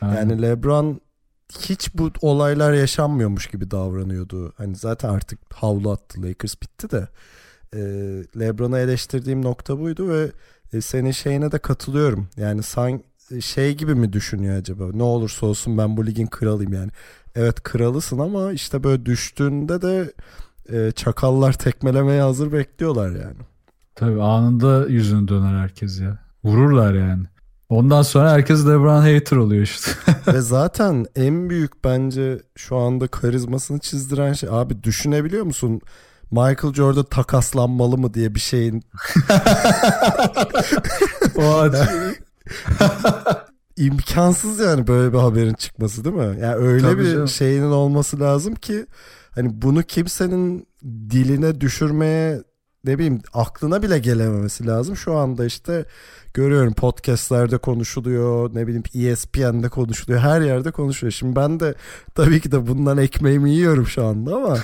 Aynen. 0.02 0.16
Yani 0.16 0.42
LeBron 0.42 1.02
hiç 1.60 1.96
bu 1.96 2.12
olaylar 2.22 2.74
yaşanmıyormuş 2.74 3.48
gibi 3.48 3.72
davranıyordu. 3.72 4.54
Hani 4.58 4.76
zaten 4.76 5.10
artık 5.10 5.40
havlu 5.54 5.92
attı 5.92 6.24
Lakers 6.24 6.62
bitti 6.62 6.92
de. 6.92 7.08
E, 7.74 7.80
LeBron'a 8.40 8.80
eleştirdiğim 8.80 9.42
nokta 9.42 9.80
buydu 9.80 10.10
ve 10.10 10.32
e, 10.74 10.82
senin 10.82 11.12
şeyine 11.12 11.52
de 11.52 11.60
katılıyorum. 11.60 12.28
Yani 12.38 12.64
san 12.64 13.02
şey 13.42 13.76
gibi 13.76 13.96
mi 13.96 14.14
düşünüyor 14.14 14.58
acaba? 14.58 14.84
Ne 14.94 15.04
olursa 15.04 15.46
olsun 15.46 15.78
ben 15.78 15.98
bu 15.98 16.06
ligin 16.06 16.28
kralıyım 16.28 16.74
yani. 16.74 16.92
Evet 17.36 17.64
kralısın 17.64 18.20
ama 18.20 18.52
işte 18.52 18.84
böyle 18.84 19.06
düştüğünde 19.06 19.82
de 19.82 20.14
e, 20.72 20.92
çakallar 20.92 21.54
tekmelemeye 21.54 22.22
hazır 22.22 22.52
bekliyorlar 22.52 23.10
yani. 23.12 23.38
Tabii 23.96 24.22
anında 24.22 24.88
yüzünü 24.88 25.28
döner 25.28 25.60
herkes 25.62 26.00
ya. 26.00 26.20
Vururlar 26.44 26.94
yani. 26.94 27.24
Ondan 27.70 28.02
sonra 28.02 28.32
herkes 28.32 28.68
LeBron 28.68 29.02
hater 29.02 29.38
oluyor 29.38 29.64
işte. 29.64 29.92
Ve 30.34 30.42
zaten 30.42 31.06
en 31.16 31.50
büyük 31.50 31.84
bence 31.84 32.40
şu 32.56 32.78
anda 32.78 33.08
karizmasını 33.08 33.80
çizdiren 33.80 34.34
şey 34.34 34.50
abi 34.52 34.84
düşünebiliyor 34.84 35.44
musun? 35.44 35.82
Michael 36.32 36.74
Jordan 36.74 37.06
takaslanmalı 37.06 37.98
mı 37.98 38.14
diye 38.14 38.36
bir 38.36 38.40
şeyin. 38.40 38.78
imkansız 43.78 44.60
yani 44.60 44.88
böyle 44.88 45.14
bir 45.14 45.18
haberin 45.18 45.54
çıkması 45.54 46.06
değil 46.06 46.16
mi? 46.16 46.38
Yani 46.42 46.56
öyle 46.56 46.82
Tabii 46.82 47.02
bir 47.02 47.12
canım. 47.12 47.28
şeyinin 47.28 47.72
olması 47.72 48.20
lazım 48.20 48.56
ki 48.56 48.86
hani 49.32 49.62
bunu 49.62 49.84
kimsenin 49.84 50.68
diline 50.84 51.62
düşürmeye 51.62 52.44
ne 52.88 52.98
bileyim 52.98 53.22
aklına 53.34 53.82
bile 53.82 54.00
gelememesi 54.00 54.68
lazım. 54.68 54.96
Şu 54.98 55.14
anda 55.14 55.46
işte 55.46 55.86
görüyorum 56.34 56.74
podcastlerde 56.74 57.58
konuşuluyor 57.58 58.56
ne 58.56 58.68
bileyim 58.68 59.12
ESPN'de 59.12 59.70
konuşuluyor 59.70 60.20
her 60.20 60.42
yerde 60.42 60.72
konuşuluyor. 60.72 61.12
Şimdi 61.12 61.36
ben 61.36 61.60
de 61.60 61.76
tabii 62.16 62.42
ki 62.42 62.52
de 62.52 62.68
bundan 62.68 62.98
ekmeğimi 62.98 63.52
yiyorum 63.52 63.88
şu 63.88 64.06
anda 64.06 64.36
ama 64.36 64.50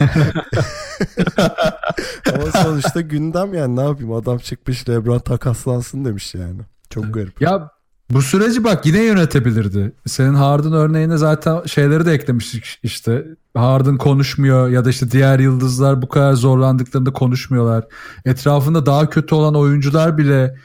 ama 2.33 2.51
sonuçta 2.63 3.01
gündem 3.01 3.53
yani 3.53 3.75
ne 3.75 3.81
yapayım 3.81 4.13
adam 4.13 4.37
çıkmış 4.37 4.89
Lebron 4.89 5.19
takaslansın 5.19 6.05
demiş 6.05 6.35
yani. 6.35 6.61
Çok 6.89 7.13
garip. 7.13 7.41
Ya 7.41 7.69
bu 8.13 8.21
süreci 8.21 8.63
bak 8.63 8.85
yine 8.85 9.03
yönetebilirdi. 9.03 9.93
Senin 10.07 10.33
Harden 10.33 10.73
örneğine 10.73 11.17
zaten 11.17 11.65
şeyleri 11.65 12.05
de 12.05 12.11
eklemiştik 12.11 12.79
işte. 12.83 13.25
Harden 13.53 13.97
konuşmuyor 13.97 14.69
ya 14.69 14.85
da 14.85 14.89
işte 14.89 15.11
diğer 15.11 15.39
yıldızlar 15.39 16.01
bu 16.01 16.09
kadar 16.09 16.33
zorlandıklarında 16.33 17.13
konuşmuyorlar. 17.13 17.85
Etrafında 18.25 18.85
daha 18.85 19.09
kötü 19.09 19.35
olan 19.35 19.55
oyuncular 19.55 20.17
bile 20.17 20.55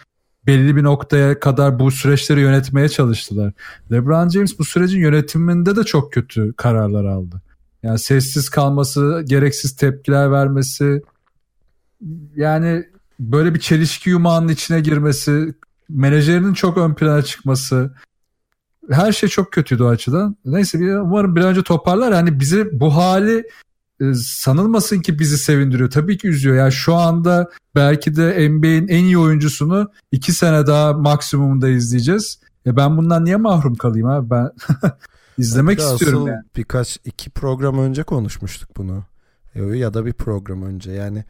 belli 0.47 0.77
bir 0.77 0.83
noktaya 0.83 1.41
kadar 1.41 1.79
bu 1.79 1.91
süreçleri 1.91 2.41
yönetmeye 2.41 2.89
çalıştılar. 2.89 3.53
LeBron 3.93 4.29
James 4.29 4.59
bu 4.59 4.65
sürecin 4.65 5.01
yönetiminde 5.01 5.77
de 5.77 5.85
çok 5.85 6.13
kötü 6.13 6.53
kararlar 6.53 7.05
aldı. 7.05 7.43
Yani 7.83 7.99
sessiz 7.99 8.49
kalması, 8.49 9.25
gereksiz 9.27 9.77
tepkiler 9.77 10.33
vermesi, 10.33 11.03
yani 12.37 12.85
böyle 13.21 13.55
bir 13.55 13.61
çelişki 13.61 14.11
yumağının 14.11 14.49
içine 14.49 14.81
girmesi, 14.81 15.55
menajerinin 15.89 16.55
çok 16.55 16.79
ön 16.79 16.95
plana 16.95 17.23
çıkması 17.23 17.95
her 18.91 19.13
şey 19.13 19.29
çok 19.29 19.53
kötüydü 19.53 19.83
o 19.83 19.89
açıdan. 19.89 20.37
Neyse 20.45 20.81
bir, 20.81 20.95
umarım 20.95 21.37
bir 21.37 21.41
önce 21.41 21.63
toparlar. 21.63 22.13
Yani 22.13 22.41
bizi 22.41 22.81
bu 22.81 22.97
hali 22.97 23.45
e, 24.01 24.15
sanılmasın 24.15 25.01
ki 25.01 25.19
bizi 25.19 25.39
sevindiriyor. 25.39 25.91
Tabii 25.91 26.19
ki 26.19 26.29
üzüyor. 26.29 26.57
Yani 26.57 26.73
şu 26.73 26.95
anda 26.95 27.49
belki 27.75 28.17
de 28.17 28.49
NBA'in 28.51 28.89
en 28.89 29.05
iyi 29.05 29.19
oyuncusunu 29.19 29.91
iki 30.13 30.33
sene 30.33 30.67
daha 30.67 30.93
maksimumda 30.93 31.69
izleyeceğiz. 31.69 32.41
E 32.67 32.77
ben 32.77 32.97
bundan 32.97 33.25
niye 33.25 33.37
mahrum 33.37 33.75
kalayım 33.75 34.07
abi? 34.07 34.31
Ben 34.31 34.51
izlemek 35.39 35.81
Hatta 35.81 35.93
istiyorum 35.93 36.27
yani. 36.27 36.43
Birkaç 36.57 36.99
iki 37.05 37.31
program 37.31 37.79
önce 37.79 38.03
konuşmuştuk 38.03 38.77
bunu. 38.77 39.05
E, 39.55 39.63
ya 39.63 39.95
da 39.95 40.07
bir 40.07 40.13
program 40.13 40.63
önce. 40.63 40.93
Yani 40.93 41.25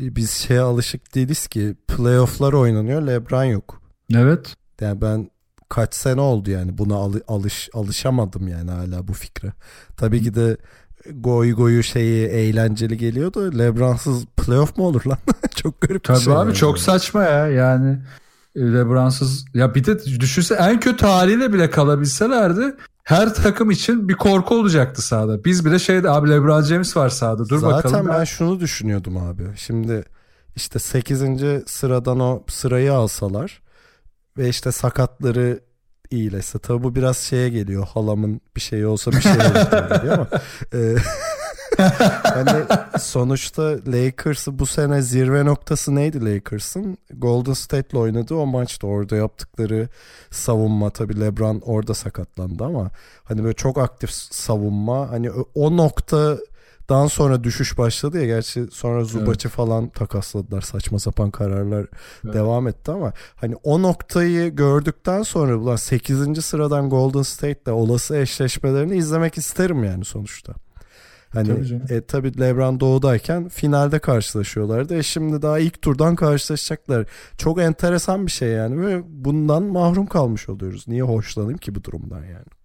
e, 0.00 0.16
biz 0.16 0.30
şeye 0.30 0.60
alışık 0.60 1.14
değiliz 1.14 1.46
ki 1.46 1.76
playofflar 1.88 2.52
oynanıyor 2.52 3.02
LeBron 3.02 3.44
yok. 3.44 3.85
Evet. 4.14 4.54
Yani 4.80 5.00
ben 5.00 5.30
kaç 5.68 5.94
sene 5.94 6.20
oldu 6.20 6.50
yani 6.50 6.78
buna 6.78 6.94
alış 7.28 7.68
alışamadım 7.72 8.48
yani 8.48 8.70
hala 8.70 9.08
bu 9.08 9.12
fikre. 9.12 9.52
Tabii 9.96 10.22
ki 10.22 10.34
de 10.34 10.56
goy 11.14 11.52
goyu 11.52 11.82
şeyi 11.82 12.26
eğlenceli 12.26 12.96
geliyordu. 12.96 13.58
Lebron'sız 13.58 14.24
playoff 14.36 14.76
mu 14.76 14.86
olur 14.86 15.06
lan? 15.06 15.18
çok 15.54 15.80
garip 15.80 16.04
Tabii 16.04 16.20
şey. 16.20 16.32
abi 16.32 16.38
yani. 16.38 16.54
çok 16.54 16.78
saçma 16.78 17.22
ya 17.22 17.46
yani 17.46 17.98
e, 18.56 18.60
Lebron'sız 18.60 19.44
ya 19.54 19.74
bir 19.74 19.84
de 19.84 20.04
düşünse 20.04 20.54
en 20.54 20.80
kötü 20.80 21.06
haliyle 21.06 21.52
bile 21.52 21.70
kalabilselerdi 21.70 22.74
her 23.04 23.34
takım 23.34 23.70
için 23.70 24.08
bir 24.08 24.14
korku 24.14 24.54
olacaktı 24.54 25.02
sahada. 25.02 25.44
Biz 25.44 25.64
bile 25.64 25.78
şeyde 25.78 26.10
abi 26.10 26.30
LeBron 26.30 26.62
James 26.62 26.96
var 26.96 27.08
sahada 27.08 27.48
dur 27.48 27.58
Zaten 27.58 27.76
bakalım. 27.76 28.04
Zaten 28.04 28.20
ben 28.20 28.24
şunu 28.24 28.60
düşünüyordum 28.60 29.16
abi. 29.16 29.42
Şimdi 29.56 30.04
işte 30.56 30.78
8. 30.78 31.22
sıradan 31.66 32.20
o 32.20 32.42
sırayı 32.48 32.92
alsalar 32.92 33.62
ve 34.38 34.48
işte 34.48 34.72
sakatları 34.72 35.60
iyileşse. 36.10 36.58
Tabi 36.58 36.82
bu 36.82 36.94
biraz 36.94 37.18
şeye 37.18 37.48
geliyor. 37.48 37.86
Halamın 37.86 38.40
bir 38.56 38.60
şeyi 38.60 38.86
olsa 38.86 39.10
bir 39.10 39.20
şey 39.20 39.32
olur 39.32 40.10
ama. 40.12 40.28
E, 40.74 40.96
hani 42.22 42.64
sonuçta 43.00 43.62
Lakers'ı 43.86 44.58
bu 44.58 44.66
sene 44.66 45.02
zirve 45.02 45.44
noktası 45.44 45.94
neydi 45.94 46.34
Lakers'ın? 46.34 46.98
Golden 47.14 47.52
State'le 47.52 47.98
oynadı 47.98 48.34
o 48.34 48.46
maçta 48.46 48.86
orada 48.86 49.16
yaptıkları 49.16 49.88
savunma 50.30 50.90
tabi 50.90 51.20
LeBron 51.20 51.62
orada 51.64 51.94
sakatlandı 51.94 52.64
ama 52.64 52.90
hani 53.24 53.44
böyle 53.44 53.54
çok 53.54 53.78
aktif 53.78 54.10
savunma 54.10 55.10
hani 55.10 55.30
o 55.54 55.76
nokta 55.76 56.38
Dan 56.88 57.06
sonra 57.06 57.44
düşüş 57.44 57.78
başladı 57.78 58.18
ya 58.20 58.26
gerçi 58.26 58.66
sonra 58.72 59.04
Zubac'ı 59.04 59.48
evet. 59.48 59.56
falan 59.56 59.88
takasladılar 59.88 60.60
saçma 60.60 60.98
sapan 60.98 61.30
kararlar 61.30 61.86
evet. 62.24 62.34
devam 62.34 62.68
etti 62.68 62.90
ama 62.90 63.12
hani 63.34 63.54
o 63.62 63.82
noktayı 63.82 64.54
gördükten 64.54 65.22
sonra 65.22 65.56
ulan 65.56 65.76
8. 65.76 66.44
sıradan 66.44 66.90
Golden 66.90 67.22
State'le 67.22 67.72
olası 67.72 68.16
eşleşmelerini 68.16 68.96
izlemek 68.96 69.38
isterim 69.38 69.84
yani 69.84 70.04
sonuçta. 70.04 70.54
Hani 71.36 71.48
tabii, 71.48 71.94
e, 71.94 72.00
tabii 72.00 72.40
LeBron 72.40 72.80
doğudayken 72.80 73.48
finalde 73.48 73.98
karşılaşıyorlardı. 73.98 74.96
E 74.96 75.02
şimdi 75.02 75.42
daha 75.42 75.58
ilk 75.58 75.82
turdan 75.82 76.16
karşılaşacaklar. 76.16 77.06
Çok 77.38 77.60
enteresan 77.60 78.26
bir 78.26 78.30
şey 78.30 78.48
yani 78.48 78.86
ve 78.86 79.02
bundan 79.06 79.62
mahrum 79.62 80.06
kalmış 80.06 80.48
oluyoruz. 80.48 80.84
Niye 80.88 81.02
hoşlanayım 81.02 81.58
ki 81.58 81.74
bu 81.74 81.84
durumdan 81.84 82.24
yani? 82.24 82.55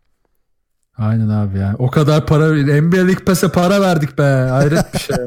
Aynen 0.98 1.30
abi 1.30 1.60
ya. 1.60 1.76
O 1.80 1.92
kadar 1.92 2.26
para 2.26 2.46
NBA 2.82 2.98
League 2.98 3.26
Pass'e 3.26 3.50
para 3.52 3.82
verdik 3.82 4.18
be. 4.18 4.24
Hayret 4.24 4.94
bir 4.94 5.00
şey. 5.00 5.16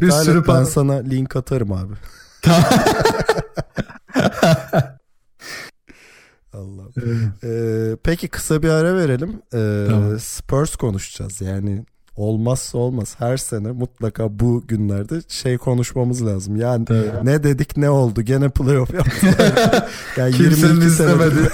bir 0.00 0.10
sürü 0.10 0.40
et, 0.40 0.46
para. 0.46 0.58
ben 0.58 0.64
sana 0.64 0.92
link 0.94 1.36
atarım 1.36 1.72
abi. 1.72 1.94
Allah. 6.52 6.82
Evet. 7.02 7.16
Ee, 7.44 7.96
peki 8.04 8.28
kısa 8.28 8.62
bir 8.62 8.68
ara 8.68 8.96
verelim. 8.96 9.42
Ee, 9.54 9.86
tamam. 9.90 10.18
Spurs 10.20 10.76
konuşacağız. 10.76 11.40
Yani 11.40 11.84
olmazsa 12.16 12.78
olmaz 12.78 13.14
her 13.18 13.36
sene 13.36 13.72
mutlaka 13.72 14.38
bu 14.38 14.64
günlerde 14.68 15.20
şey 15.28 15.58
konuşmamız 15.58 16.26
lazım. 16.26 16.56
Yani 16.56 16.84
Evet. 16.90 17.12
ne 17.22 17.42
dedik 17.42 17.76
ne 17.76 17.90
oldu 17.90 18.22
gene 18.22 18.48
playoff 18.48 18.94
yaptılar. 18.94 19.88
yani 20.16 20.32
Kimsenin 20.32 20.66
22 20.72 20.86
istemedi. 20.86 21.48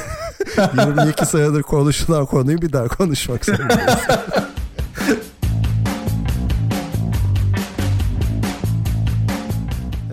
Senedir, 0.57 0.87
22 0.87 1.27
senedir 1.27 1.63
konuşulan 1.63 2.27
konuyu 2.27 2.63
bir 2.63 2.73
daha 2.73 2.89
konuşmak 2.89 3.45
zorundayız. 3.45 4.01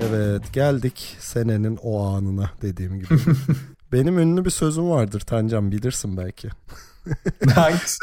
Evet 0.02 0.54
geldik 0.54 1.16
senenin 1.20 1.80
o 1.84 2.08
anına 2.08 2.52
dediğim 2.62 3.00
gibi. 3.00 3.08
Benim 3.92 4.20
ünlü 4.20 4.46
bir 4.46 4.50
sözüm 4.50 4.90
vardır 4.90 5.20
Tancan 5.20 5.72
bilirsin 5.72 6.18
belki. 6.18 6.50
Hangisi? 7.56 8.00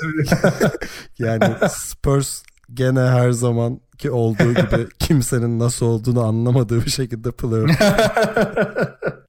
Yani 1.18 1.54
Spurs 1.70 2.42
gene 2.74 3.00
her 3.00 3.30
zamanki 3.30 4.10
olduğu 4.10 4.52
gibi 4.54 4.88
kimsenin 4.98 5.58
nasıl 5.58 5.86
olduğunu 5.86 6.24
anlamadığı 6.24 6.84
bir 6.84 6.90
şekilde 6.90 7.30
playoff. 7.30 7.70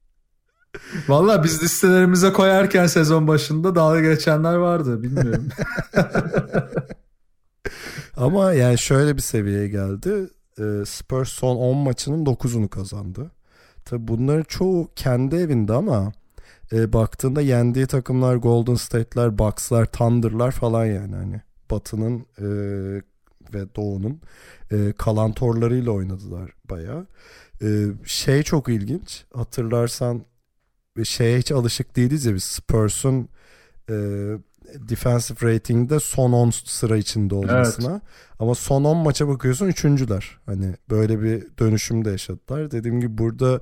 Valla 1.08 1.44
biz 1.44 1.62
listelerimize 1.62 2.32
koyarken 2.32 2.86
sezon 2.86 3.28
başında 3.28 3.74
dalga 3.74 4.00
geçenler 4.00 4.54
vardı. 4.54 5.02
Bilmiyorum. 5.02 5.48
Ama 8.16 8.52
yani 8.52 8.78
şöyle 8.78 9.16
bir 9.16 9.22
seviyeye 9.22 9.68
geldi. 9.68 10.30
Ee, 10.58 10.84
Spurs 10.86 11.28
son 11.28 11.56
10 11.56 11.76
maçının 11.76 12.24
9'unu 12.24 12.68
kazandı. 12.68 13.30
Tabi 13.84 14.08
bunların 14.08 14.42
çoğu 14.42 14.90
kendi 14.96 15.36
evinde 15.36 15.72
ama 15.72 16.12
e, 16.72 16.92
baktığında 16.92 17.40
yendiği 17.40 17.86
takımlar 17.86 18.36
Golden 18.36 18.74
State'ler, 18.74 19.38
Bucks'lar, 19.38 19.86
Thunder'lar 19.86 20.50
falan 20.50 20.84
yani 20.84 21.14
hani 21.14 21.40
Batı'nın 21.70 22.26
e, 22.38 22.46
ve 23.54 23.74
Doğu'nun 23.76 24.20
e, 24.72 24.92
kalan 24.98 25.32
torlarıyla 25.32 25.92
oynadılar 25.92 26.50
bayağı. 26.70 27.06
E, 27.62 27.68
şey 28.04 28.42
çok 28.42 28.68
ilginç. 28.68 29.24
Hatırlarsan 29.34 30.24
şeye 31.04 31.38
hiç 31.38 31.52
alışık 31.52 31.96
değiliz 31.96 32.24
ya 32.24 32.34
biz 32.34 32.44
Spurs'un 32.44 33.28
e, 33.90 33.94
defensive 34.74 35.52
rating'de 35.54 36.00
son 36.00 36.32
10 36.32 36.50
sıra 36.50 36.96
içinde 36.96 37.34
olmasına. 37.34 38.00
Ama 38.38 38.54
son 38.54 38.84
10 38.84 38.96
maça 38.96 39.28
bakıyorsun 39.28 39.66
üçüncüler. 39.66 40.38
Hani 40.46 40.74
böyle 40.90 41.22
bir 41.22 41.44
dönüşüm 41.58 42.04
de 42.04 42.10
yaşadılar. 42.10 42.70
Dediğim 42.70 43.00
gibi 43.00 43.18
burada 43.18 43.60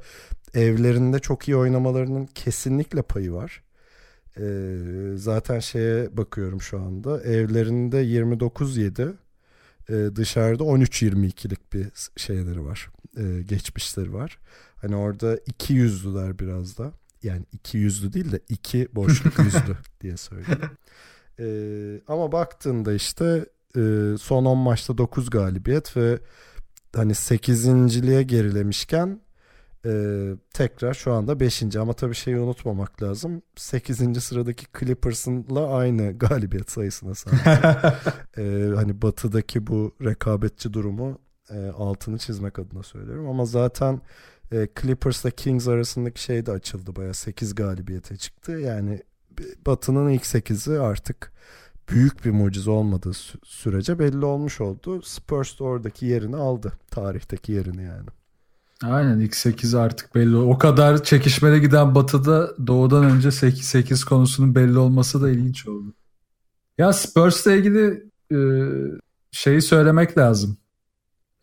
evlerinde 0.55 1.19
çok 1.19 1.49
iyi 1.49 1.57
oynamalarının 1.57 2.27
kesinlikle 2.27 3.03
payı 3.03 3.33
var. 3.33 3.63
Ee, 4.39 4.77
zaten 5.17 5.59
şeye 5.59 6.17
bakıyorum 6.17 6.61
şu 6.61 6.81
anda. 6.81 7.23
Evlerinde 7.23 8.05
29-7 8.05 9.13
e, 9.89 10.17
dışarıda 10.17 10.65
13-22'lik 10.65 11.73
bir 11.73 11.87
şeyleri 12.17 12.65
var. 12.65 12.91
E, 13.17 13.43
geçmişleri 13.43 14.15
var. 14.15 14.39
Hani 14.77 14.97
orada 14.97 15.39
iki 15.47 15.75
yüzlüler 15.75 16.39
biraz 16.39 16.79
da. 16.79 16.93
Yani 17.25 17.45
iki 17.53 17.79
yüzlü 17.79 18.13
değil 18.13 18.33
de 18.33 18.41
iki 18.49 18.89
boşluk 18.93 19.39
yüzlü 19.39 19.77
diye 20.01 20.17
söyleyeyim. 20.17 20.71
E, 21.39 21.47
ama 22.09 22.33
baktığında 22.33 22.93
işte 22.93 23.47
e, 23.77 24.15
son 24.21 24.45
10 24.45 24.59
maçta 24.59 24.99
9 24.99 25.31
galibiyet 25.31 25.97
ve 25.97 26.19
hani 26.95 27.13
8.liğe 27.13 28.23
gerilemişken 28.23 29.21
e, 29.87 29.91
tekrar 30.55 30.95
şu 30.95 31.13
anda 31.13 31.41
5. 31.41 31.77
ama 31.77 31.93
tabii 31.93 32.15
şeyi 32.15 32.39
unutmamak 32.39 33.03
lazım. 33.03 33.43
8. 33.57 34.25
sıradaki 34.25 34.67
Clippers'ınla 34.79 35.69
aynı 35.77 36.19
galibiyet 36.19 36.71
sayısına 36.71 37.15
sahip. 37.15 37.47
e, 38.39 38.73
hani 38.75 39.03
batıdaki 39.03 39.67
bu 39.67 39.97
rekabetçi 40.05 40.73
durumu 40.73 41.19
e, 41.51 41.67
altını 41.67 42.19
çizmek 42.19 42.59
adına 42.59 42.83
söylüyorum 42.83 43.29
ama 43.29 43.45
zaten 43.45 44.01
e, 44.55 44.69
Clippers'la 44.81 45.31
Kings 45.31 45.69
arasındaki 45.69 46.23
şey 46.23 46.47
de 46.47 46.53
açıldı 46.53 46.97
baya 46.97 47.15
8 47.15 47.55
galibiyete 47.55 48.17
çıktı. 48.17 48.53
Yani 48.53 49.03
Batı'nın 49.67 50.09
ilk 50.09 50.23
8'i 50.23 50.79
artık 50.79 51.33
büyük 51.89 52.25
bir 52.25 52.31
mucize 52.31 52.71
olmadığı 52.71 53.09
sü- 53.09 53.45
sürece 53.45 53.99
belli 53.99 54.25
olmuş 54.25 54.61
oldu. 54.61 55.03
Spurs 55.03 55.59
da 55.61 55.65
oradaki 55.65 56.07
yerini 56.07 56.37
aldı. 56.37 56.73
Tarihteki 56.91 57.53
yerini 57.53 57.83
yani. 57.83 58.09
Aynen 58.83 59.21
ilk 59.21 59.37
8 59.37 59.75
artık 59.75 60.15
belli. 60.15 60.37
O 60.37 60.59
kadar 60.59 61.05
çekişmeli 61.05 61.61
giden 61.61 61.95
Batı'da 61.95 62.67
doğudan 62.67 63.05
önce 63.05 63.31
8, 63.31 63.65
8 63.65 64.05
konusunun 64.05 64.55
belli 64.55 64.79
olması 64.79 65.23
da 65.23 65.31
ilginç 65.31 65.69
oldu. 65.69 65.95
Ya 66.79 66.93
Spurs'la 66.93 67.53
ilgili 67.53 68.11
e, 68.33 68.39
şeyi 69.31 69.63
söylemek 69.63 70.19
lazım. 70.19 70.57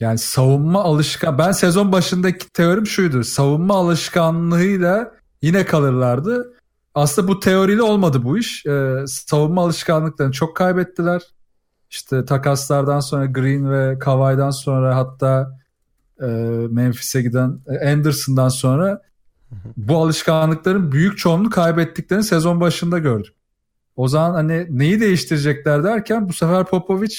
Yani 0.02 0.18
savunma 0.18 0.84
alışkan. 0.84 1.38
Ben 1.38 1.52
sezon 1.52 1.92
başındaki 1.92 2.50
teorim 2.50 2.88
şuydu. 2.88 3.24
Savunma 3.24 3.76
alışkanlığıyla 3.76 5.12
yine 5.42 5.66
kalırlardı. 5.66 6.54
Aslında 6.96 7.28
bu 7.28 7.40
teoriyle 7.40 7.82
olmadı 7.82 8.24
bu 8.24 8.38
iş. 8.38 8.66
E, 8.66 8.96
savunma 9.08 9.64
alışkanlıklarını 9.64 10.34
çok 10.34 10.56
kaybettiler. 10.58 11.22
İşte 11.90 12.26
takaslardan 12.26 13.00
sonra 13.00 13.26
Green 13.26 13.72
ve 13.72 14.00
Kawhi'dan 14.00 14.50
sonra 14.52 14.96
hatta 14.96 15.60
e, 16.22 16.26
Memphis'e 16.72 17.22
giden 17.22 17.60
e, 17.68 17.92
Anderson'dan 17.92 18.50
sonra 18.50 19.02
bu 19.78 19.98
alışkanlıkların 19.98 20.92
büyük 20.92 21.18
çoğunluğunu 21.18 21.50
kaybettiklerini 21.50 22.24
sezon 22.24 22.62
başında 22.62 23.00
gördük. 23.00 23.34
O 23.96 24.08
zaman 24.08 24.34
hani 24.34 24.68
neyi 24.70 25.02
değiştirecekler 25.02 25.84
derken 25.84 26.30
bu 26.30 26.34
sefer 26.34 26.66
Popovic 26.66 27.16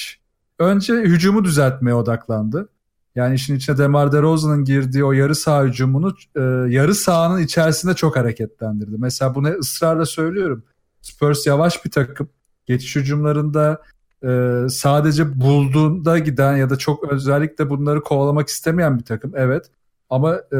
önce 0.58 0.94
hücumu 0.94 1.44
düzeltmeye 1.44 1.94
odaklandı. 1.94 2.68
Yani 3.14 3.34
işin 3.34 3.56
içine 3.56 3.78
Demar 3.78 4.12
DeRozan'ın 4.12 4.64
girdiği 4.64 5.04
o 5.04 5.12
yarı 5.12 5.34
saha 5.34 5.64
hücumunu 5.64 6.14
e, 6.36 6.40
yarı 6.72 6.94
sahanın 6.94 7.40
içerisinde 7.40 7.94
çok 7.94 8.16
hareketlendirdi. 8.16 8.96
Mesela 8.98 9.34
bunu 9.34 9.48
ısrarla 9.48 10.06
söylüyorum. 10.06 10.64
Spurs 11.00 11.46
yavaş 11.46 11.84
bir 11.84 11.90
takım. 11.90 12.28
Geçiş 12.66 12.96
hücumlarında 12.96 13.82
e, 14.24 14.60
sadece 14.68 15.40
bulduğunda 15.40 16.18
giden 16.18 16.56
ya 16.56 16.70
da 16.70 16.76
çok 16.76 17.12
özellikle 17.12 17.70
bunları 17.70 18.02
kovalamak 18.02 18.48
istemeyen 18.48 18.98
bir 18.98 19.04
takım. 19.04 19.32
Evet. 19.36 19.70
Ama 20.10 20.34
e, 20.52 20.58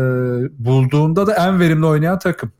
bulduğunda 0.64 1.26
da 1.26 1.34
en 1.34 1.60
verimli 1.60 1.86
oynayan 1.86 2.18
takım. 2.18 2.52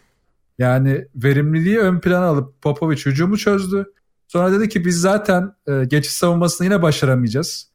Yani 0.59 1.09
verimliliği 1.15 1.79
ön 1.79 2.01
plana 2.01 2.27
alıp 2.27 2.63
Popovic 2.63 2.97
hücumu 3.07 3.39
çözdü. 3.39 3.93
Sonra 4.29 4.53
dedi 4.53 4.69
ki 4.69 4.85
biz 4.85 5.01
zaten 5.01 5.55
e, 5.67 5.85
geçiş 5.85 6.13
savunmasını 6.13 6.67
yine 6.67 6.83
başaramayacağız. 6.83 7.72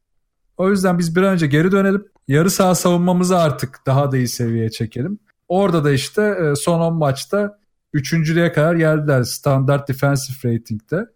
O 0.58 0.70
yüzden 0.70 0.98
biz 0.98 1.16
bir 1.16 1.22
an 1.22 1.32
önce 1.32 1.46
geri 1.46 1.72
dönelim. 1.72 2.04
Yarı 2.28 2.50
saha 2.50 2.74
savunmamızı 2.74 3.38
artık 3.38 3.80
daha 3.86 4.12
da 4.12 4.16
iyi 4.16 4.28
seviyeye 4.28 4.70
çekelim. 4.70 5.18
Orada 5.48 5.84
da 5.84 5.90
işte 5.92 6.22
e, 6.22 6.56
son 6.56 6.80
10 6.80 6.94
maçta 6.94 7.58
üçüncülüğe 7.92 8.52
kadar 8.52 8.74
geldiler 8.74 9.22
standart 9.22 9.88
defensive 9.88 10.54
rating'de. 10.54 11.06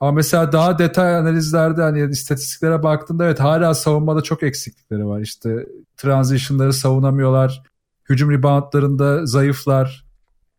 Ama 0.00 0.12
mesela 0.12 0.52
daha 0.52 0.78
detay 0.78 1.16
analizlerde 1.16 1.82
hani 1.82 2.10
istatistiklere 2.10 2.82
baktığında 2.82 3.24
evet 3.24 3.40
hala 3.40 3.74
savunmada 3.74 4.22
çok 4.22 4.42
eksiklikleri 4.42 5.06
var. 5.06 5.20
İşte 5.20 5.66
transition'ları 5.96 6.72
savunamıyorlar. 6.72 7.62
Hücum 8.08 8.30
reboundlarında 8.30 9.26
zayıflar. 9.26 10.04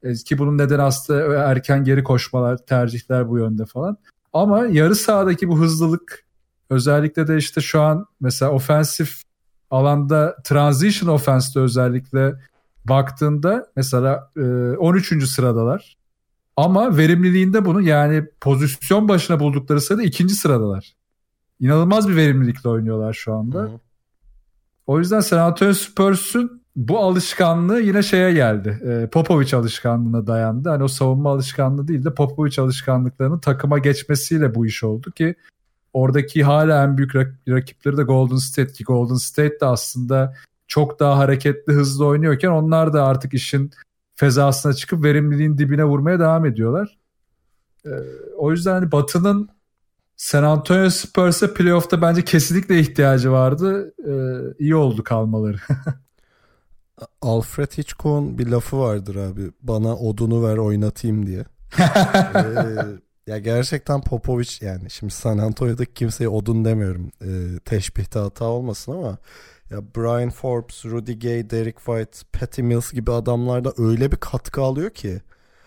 E, 0.03 0.13
ki 0.13 0.37
bunun 0.37 0.57
nedeni 0.57 0.81
aslında 0.81 1.35
erken 1.35 1.83
geri 1.83 2.03
koşmalar, 2.03 2.57
tercihler 2.57 3.29
bu 3.29 3.37
yönde 3.37 3.65
falan. 3.65 3.97
Ama 4.33 4.65
yarı 4.65 4.95
sahadaki 4.95 5.47
bu 5.47 5.59
hızlılık 5.59 6.24
özellikle 6.69 7.27
de 7.27 7.37
işte 7.37 7.61
şu 7.61 7.81
an 7.81 8.05
mesela 8.21 8.51
ofensif 8.51 9.21
alanda 9.69 10.35
transition 10.43 11.13
offense'de 11.13 11.59
özellikle 11.59 12.35
baktığında 12.85 13.67
mesela 13.75 14.31
e, 14.37 14.41
13. 14.77 15.27
sıradalar. 15.27 15.97
Ama 16.57 16.97
verimliliğinde 16.97 17.65
bunu 17.65 17.81
yani 17.81 18.25
pozisyon 18.41 19.07
başına 19.07 19.39
buldukları 19.39 19.81
sırada 19.81 20.03
ikinci 20.03 20.33
sıradalar. 20.33 20.95
İnanılmaz 21.59 22.09
bir 22.09 22.15
verimlilikle 22.15 22.69
oynuyorlar 22.69 23.13
şu 23.13 23.33
anda. 23.33 23.59
Hı 23.59 23.63
hı. 23.63 23.79
O 24.87 24.99
yüzden 24.99 25.19
San 25.19 25.37
Antonio 25.37 25.73
Spurs'un 25.73 26.61
bu 26.75 26.99
alışkanlığı 26.99 27.81
yine 27.81 28.03
şeye 28.03 28.33
geldi. 28.33 28.81
E, 28.85 29.09
Popovic 29.09 29.57
alışkanlığına 29.57 30.27
dayandı. 30.27 30.69
Hani 30.69 30.83
o 30.83 30.87
savunma 30.87 31.31
alışkanlığı 31.31 31.87
değil 31.87 32.05
de 32.05 32.13
Popovic 32.13 32.61
alışkanlıklarının 32.61 33.39
takıma 33.39 33.79
geçmesiyle 33.79 34.55
bu 34.55 34.65
iş 34.65 34.83
oldu 34.83 35.11
ki 35.11 35.35
oradaki 35.95 36.43
hala 36.43 36.83
en 36.83 36.97
büyük 36.97 37.11
rak- 37.15 37.49
rakipleri 37.49 37.97
de 37.97 38.03
Golden 38.03 38.35
State 38.35 38.73
ki 38.73 38.83
Golden 38.83 39.15
State 39.15 39.59
de 39.59 39.65
aslında 39.65 40.33
çok 40.67 40.99
daha 40.99 41.17
hareketli 41.17 41.73
hızlı 41.73 42.05
oynuyorken 42.05 42.49
onlar 42.49 42.93
da 42.93 43.05
artık 43.05 43.33
işin 43.33 43.71
fezasına 44.15 44.73
çıkıp 44.73 45.03
verimliliğin 45.03 45.57
dibine 45.57 45.85
vurmaya 45.85 46.19
devam 46.19 46.45
ediyorlar. 46.45 46.97
Ee, 47.85 47.89
o 48.37 48.51
yüzden 48.51 48.71
hani 48.71 48.91
Batı'nın 48.91 49.49
San 50.17 50.43
Antonio 50.43 50.89
Spurs'a 50.89 51.53
playoff'ta 51.53 52.01
bence 52.01 52.21
kesinlikle 52.21 52.79
ihtiyacı 52.79 53.31
vardı. 53.31 53.93
Ee, 54.07 54.53
iyi 54.59 54.75
oldu 54.75 55.03
kalmaları. 55.03 55.57
Alfred 57.21 57.71
Hitchcock'un 57.71 58.37
bir 58.37 58.47
lafı 58.47 58.79
vardır 58.79 59.15
abi. 59.15 59.51
Bana 59.61 59.95
odunu 59.95 60.47
ver 60.47 60.57
oynatayım 60.57 61.27
diye. 61.27 61.45
Ee, 62.35 63.04
Ya 63.27 63.39
gerçekten 63.39 64.01
Popovic 64.01 64.49
yani 64.61 64.89
şimdi 64.89 65.13
San 65.13 65.37
Antonio'daki 65.37 65.93
kimseye 65.93 66.29
odun 66.29 66.65
demiyorum. 66.65 67.11
E, 67.21 67.59
teşbihte 67.59 68.19
hata 68.19 68.45
olmasın 68.45 68.91
ama 68.91 69.17
ya 69.69 69.81
Brian 69.95 70.29
Forbes, 70.29 70.85
Rudy 70.85 71.13
Gay, 71.13 71.49
Derek 71.49 71.77
White, 71.77 72.17
Patty 72.33 72.61
Mills 72.61 72.91
gibi 72.93 73.11
adamlar 73.11 73.63
da 73.63 73.73
öyle 73.77 74.11
bir 74.11 74.17
katkı 74.17 74.61
alıyor 74.61 74.89
ki. 74.89 75.21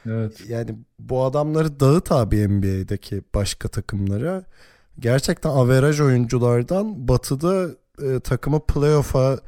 Evet. 0.07 0.49
Yani 0.49 0.79
bu 0.99 1.25
adamları 1.25 1.81
dağıt 1.81 2.13
abi 2.13 2.49
NBA'deki 2.49 3.23
başka 3.35 3.69
takımlara. 3.69 4.45
Gerçekten 4.99 5.51
averaj 5.51 6.01
oyunculardan 6.01 7.09
batıda 7.09 7.69
e, 8.03 8.21
takımı 8.21 8.67
playoff'a 8.67 9.39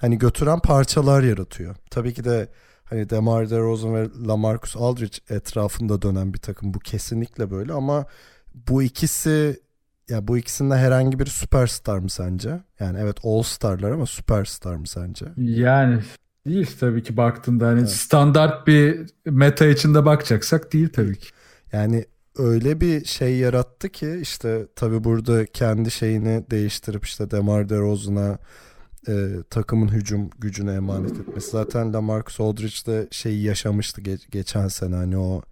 hani 0.00 0.18
götüren 0.18 0.60
parçalar 0.60 1.22
yaratıyor. 1.22 1.76
Tabii 1.90 2.14
ki 2.14 2.24
de 2.24 2.48
hani 2.90 3.10
DeMar 3.10 3.50
DeRozan 3.50 3.94
ve 3.94 4.08
LaMarcus 4.28 4.76
Aldridge 4.76 5.18
etrafında 5.30 6.02
dönen 6.02 6.34
bir 6.34 6.38
takım 6.38 6.74
bu 6.74 6.78
kesinlikle 6.78 7.50
böyle 7.50 7.72
ama 7.72 8.06
bu 8.54 8.82
ikisi 8.82 9.60
ya 10.08 10.28
bu 10.28 10.38
ikisinde 10.38 10.74
herhangi 10.74 11.18
bir 11.18 11.26
süperstar 11.26 11.98
mı 11.98 12.10
sence? 12.10 12.60
Yani 12.80 12.98
evet 13.00 13.16
all 13.24 13.42
starlar 13.42 13.90
ama 13.90 14.06
süperstar 14.06 14.74
mı 14.74 14.86
sence? 14.86 15.26
Yani 15.36 16.00
değil 16.46 16.70
tabii 16.80 17.02
ki 17.02 17.16
baktığında 17.16 17.66
hani 17.66 17.80
evet. 17.80 17.90
standart 17.90 18.66
bir 18.66 19.06
meta 19.26 19.66
içinde 19.66 20.04
bakacaksak 20.04 20.72
değil 20.72 20.88
tabii 20.88 21.18
ki. 21.18 21.28
Yani 21.72 22.04
öyle 22.36 22.80
bir 22.80 23.04
şey 23.04 23.36
yarattı 23.36 23.88
ki 23.88 24.18
işte 24.22 24.66
tabii 24.76 25.04
burada 25.04 25.46
kendi 25.46 25.90
şeyini 25.90 26.44
değiştirip 26.50 27.04
işte 27.04 27.30
DeMar 27.30 27.68
DeRozan'a 27.68 28.38
e, 29.08 29.28
takımın 29.50 29.88
hücum 29.88 30.30
gücüne 30.38 30.72
emanet 30.72 31.20
etmesi. 31.20 31.50
Zaten 31.50 31.92
LaMarcus 31.92 32.40
Aldridge 32.40 32.92
de 32.92 33.08
şeyi 33.10 33.42
yaşamıştı 33.42 34.00
ge- 34.00 34.30
geçen 34.30 34.68
sene 34.68 34.96
hani 34.96 35.18
o 35.18 35.42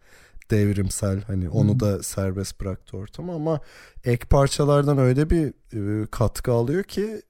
devrimsel 0.50 1.22
hani 1.22 1.48
onu 1.48 1.72
hmm. 1.72 1.80
da 1.80 2.02
serbest 2.02 2.60
bıraktı 2.60 2.96
ortam 2.96 3.30
ama 3.30 3.60
ek 4.04 4.26
parçalardan 4.30 4.98
öyle 4.98 5.30
bir 5.30 5.52
e, 5.72 6.06
katkı 6.06 6.52
alıyor 6.52 6.84
ki 6.84 7.22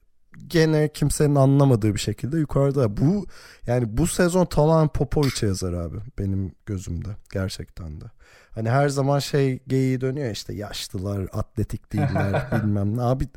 gene 0.47 0.89
kimsenin 0.89 1.35
anlamadığı 1.35 1.95
bir 1.95 2.01
şekilde 2.01 2.39
yukarıda. 2.39 2.97
Bu 2.97 3.27
yani 3.66 3.97
bu 3.97 4.07
sezon 4.07 4.45
tamamen 4.45 4.89
Popovic'e 4.89 5.47
yazar 5.47 5.73
abi 5.73 5.97
benim 6.19 6.53
gözümde 6.66 7.09
gerçekten 7.33 8.01
de. 8.01 8.05
Hani 8.51 8.71
her 8.71 8.89
zaman 8.89 9.19
şey 9.19 9.59
geyiği 9.66 10.01
dönüyor 10.01 10.31
işte 10.31 10.55
yaşlılar, 10.55 11.29
atletik 11.33 11.93
değiller 11.93 12.47
bilmem 12.62 12.97
ne. 12.97 13.03
Abi 13.03 13.29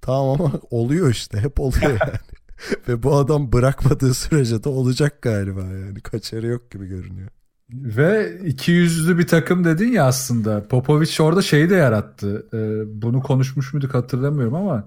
tamam 0.00 0.40
ama 0.40 0.52
oluyor 0.70 1.10
işte 1.10 1.38
hep 1.38 1.60
oluyor 1.60 1.82
yani. 1.90 2.18
Ve 2.88 3.02
bu 3.02 3.16
adam 3.16 3.52
bırakmadığı 3.52 4.14
sürece 4.14 4.64
de 4.64 4.68
olacak 4.68 5.22
galiba 5.22 5.60
yani. 5.60 6.00
Kaçarı 6.00 6.46
yok 6.46 6.70
gibi 6.70 6.86
görünüyor. 6.86 7.28
Ve 7.70 8.38
iki 8.44 8.72
yüzlü 8.72 9.18
bir 9.18 9.26
takım 9.26 9.64
dedin 9.64 9.92
ya 9.92 10.04
aslında. 10.04 10.68
Popovic 10.68 11.10
orada 11.20 11.42
şeyi 11.42 11.70
de 11.70 11.74
yarattı. 11.74 12.46
Ee, 12.54 13.02
bunu 13.02 13.22
konuşmuş 13.22 13.72
muyduk 13.72 13.94
hatırlamıyorum 13.94 14.54
ama 14.54 14.86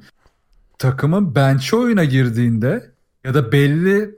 takımın 0.78 1.36
bench 1.36 1.74
oyuna 1.74 2.04
girdiğinde 2.04 2.92
ya 3.24 3.34
da 3.34 3.52
belli 3.52 4.02
e, 4.04 4.10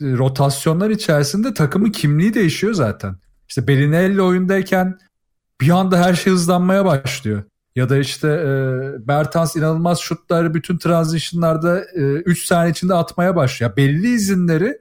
rotasyonlar 0.00 0.90
içerisinde 0.90 1.54
takımın 1.54 1.90
kimliği 1.90 2.34
değişiyor 2.34 2.74
zaten. 2.74 3.16
İşte 3.48 3.68
Belinelli 3.68 4.22
oyundayken 4.22 4.98
bir 5.60 5.70
anda 5.70 5.98
her 5.98 6.14
şey 6.14 6.32
hızlanmaya 6.32 6.84
başlıyor. 6.84 7.42
Ya 7.76 7.88
da 7.88 7.96
işte 7.96 8.28
e, 8.28 9.08
Bertans 9.08 9.56
inanılmaz 9.56 9.98
şutları 9.98 10.54
bütün 10.54 10.78
transitionlarda 10.78 11.84
3 11.84 12.42
e, 12.42 12.46
saniye 12.46 12.70
içinde 12.70 12.94
atmaya 12.94 13.36
başlıyor. 13.36 13.76
Belli 13.76 14.14
izinleri 14.14 14.78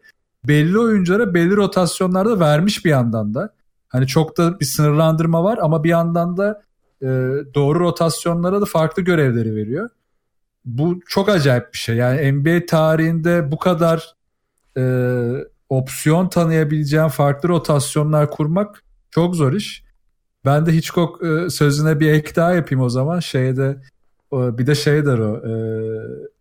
belli 0.47 0.79
oyunculara 0.79 1.33
belli 1.33 1.55
rotasyonlarda 1.55 2.39
vermiş 2.39 2.85
bir 2.85 2.89
yandan 2.89 3.33
da. 3.33 3.53
Hani 3.87 4.07
çok 4.07 4.37
da 4.37 4.59
bir 4.59 4.65
sınırlandırma 4.65 5.43
var 5.43 5.59
ama 5.61 5.83
bir 5.83 5.89
yandan 5.89 6.37
da 6.37 6.63
e, 7.01 7.07
doğru 7.55 7.79
rotasyonlara 7.79 8.61
da 8.61 8.65
farklı 8.65 9.01
görevleri 9.01 9.55
veriyor. 9.55 9.89
Bu 10.65 10.99
çok 11.07 11.29
acayip 11.29 11.73
bir 11.73 11.77
şey. 11.77 11.95
Yani 11.95 12.31
NBA 12.31 12.65
tarihinde 12.65 13.51
bu 13.51 13.59
kadar 13.59 14.13
e, 14.77 14.83
opsiyon 15.69 16.29
tanıyabileceğin 16.29 17.07
farklı 17.07 17.49
rotasyonlar 17.49 18.31
kurmak 18.31 18.83
çok 19.11 19.35
zor 19.35 19.53
iş. 19.53 19.84
Ben 20.45 20.65
de 20.65 20.73
Hitchcock 20.73 21.23
e, 21.23 21.49
sözüne 21.49 21.99
bir 21.99 22.11
ek 22.11 22.35
daha 22.35 22.53
yapayım 22.53 22.83
o 22.83 22.89
zaman. 22.89 23.19
Şeyde 23.19 23.77
bir 24.33 24.67
de 24.67 24.75
şey 24.75 25.05
der 25.05 25.17
o. 25.17 25.35
E, 25.37 25.51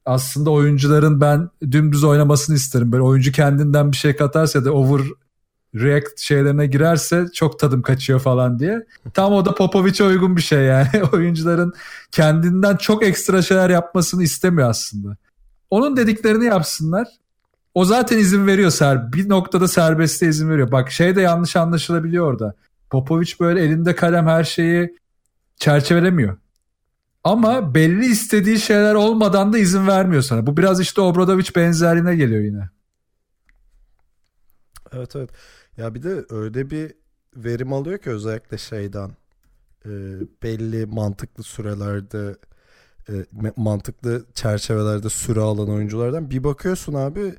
aslında 0.05 0.51
oyuncuların 0.51 1.21
ben 1.21 1.51
dümdüz 1.71 2.05
oynamasını 2.05 2.57
isterim. 2.57 2.93
Böyle 2.93 3.03
oyuncu 3.03 3.33
kendinden 3.33 3.93
bir 3.93 3.97
şey 3.97 4.17
katarsa 4.17 4.65
da 4.65 4.73
over 4.73 5.01
react 5.75 6.21
şeylerine 6.21 6.67
girerse 6.67 7.27
çok 7.35 7.59
tadım 7.59 7.83
kaçıyor 7.83 8.21
falan 8.21 8.59
diye. 8.59 8.87
Tam 9.15 9.33
o 9.33 9.45
da 9.45 9.55
Popovic'e 9.55 10.05
uygun 10.05 10.37
bir 10.37 10.43
şey 10.43 10.63
yani. 10.63 10.89
Oyuncuların 11.13 11.73
kendinden 12.13 12.77
çok 12.77 13.05
ekstra 13.05 13.43
şeyler 13.43 13.71
yapmasını 13.71 14.23
istemiyor 14.23 14.71
aslında. 14.71 15.17
Onun 15.71 15.97
dediklerini 15.97 16.45
yapsınlar. 16.45 17.07
O 17.75 17.85
zaten 17.85 18.19
izin 18.19 18.47
veriyor 18.47 18.71
ser. 18.71 19.13
Bir 19.13 19.29
noktada 19.29 19.69
serbestliğe 19.69 20.31
izin 20.31 20.51
veriyor. 20.51 20.73
Bak 20.73 20.91
şey 20.91 21.17
de 21.17 21.21
yanlış 21.21 21.57
anlaşılabiliyor 21.57 22.27
orada. 22.27 22.55
Popovic 22.95 23.33
böyle 23.41 23.61
elinde 23.61 23.95
kalem 23.95 24.27
her 24.27 24.45
şeyi 24.45 24.99
çerçevelemiyor. 25.57 26.37
Ama 27.25 27.75
belli 27.75 28.07
istediği 28.07 28.59
şeyler 28.59 28.95
olmadan 28.95 29.53
da 29.53 29.59
izin 29.59 29.87
vermiyor 29.87 30.23
sana. 30.23 30.47
Bu 30.47 30.57
biraz 30.57 30.81
işte 30.81 31.01
Obradovic 31.01 31.47
benzerliğine 31.57 32.17
geliyor 32.17 32.43
yine. 32.43 32.71
Evet 34.93 35.17
evet. 35.17 35.31
Ya 35.77 35.95
bir 35.95 36.03
de 36.03 36.25
öyle 36.31 36.71
bir 36.71 36.93
verim 37.37 37.73
alıyor 37.73 37.99
ki 37.99 38.11
özellikle 38.11 38.59
şeyden 38.59 39.11
e, 39.87 39.91
belli 40.43 40.87
mantıklı 40.87 41.43
sürelerde 41.43 42.37
e, 43.09 43.13
mantıklı 43.57 44.27
çerçevelerde 44.35 45.09
süre 45.09 45.41
alan 45.41 45.71
oyunculardan 45.71 46.31
bir 46.31 46.45
bakıyorsun 46.45 46.95
abi 46.95 47.35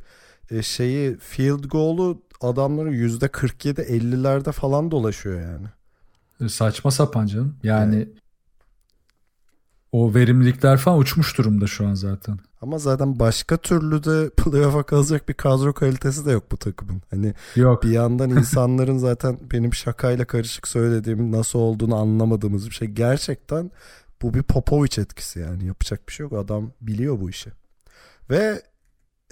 e, 0.51 0.61
şeyi 0.61 1.17
field 1.17 1.63
goal'u 1.63 2.24
adamların 2.41 2.91
yüzde 2.91 3.27
47 3.27 3.81
50'lerde 3.81 4.51
falan 4.51 4.91
dolaşıyor 4.91 5.41
yani. 5.41 5.67
E, 6.41 6.49
saçma 6.49 6.91
sapan 6.91 7.25
canım. 7.25 7.55
Yani 7.63 7.95
evet. 7.95 8.07
o 9.91 10.13
verimlilikler 10.13 10.77
falan 10.77 10.99
uçmuş 10.99 11.37
durumda 11.37 11.67
şu 11.67 11.87
an 11.87 11.93
zaten. 11.93 12.39
Ama 12.61 12.77
zaten 12.77 13.19
başka 13.19 13.57
türlü 13.57 14.03
de 14.03 14.29
playoff'a 14.37 14.83
kalacak 14.83 15.29
bir 15.29 15.33
kadro 15.33 15.73
kalitesi 15.73 16.25
de 16.25 16.31
yok 16.31 16.51
bu 16.51 16.57
takımın. 16.57 17.01
Hani 17.11 17.33
yok. 17.55 17.83
bir 17.83 17.89
yandan 17.89 18.29
insanların 18.37 18.97
zaten 18.97 19.39
benim 19.51 19.73
şakayla 19.73 20.25
karışık 20.25 20.67
söylediğim 20.67 21.31
nasıl 21.31 21.59
olduğunu 21.59 21.95
anlamadığımız 21.95 22.69
bir 22.69 22.75
şey. 22.75 22.87
Gerçekten 22.87 23.71
bu 24.21 24.33
bir 24.33 24.43
Popovic 24.43 25.01
etkisi 25.01 25.39
yani 25.39 25.65
yapacak 25.65 26.07
bir 26.07 26.13
şey 26.13 26.23
yok. 26.23 26.33
Adam 26.33 26.71
biliyor 26.81 27.21
bu 27.21 27.29
işi. 27.29 27.49
Ve 28.29 28.61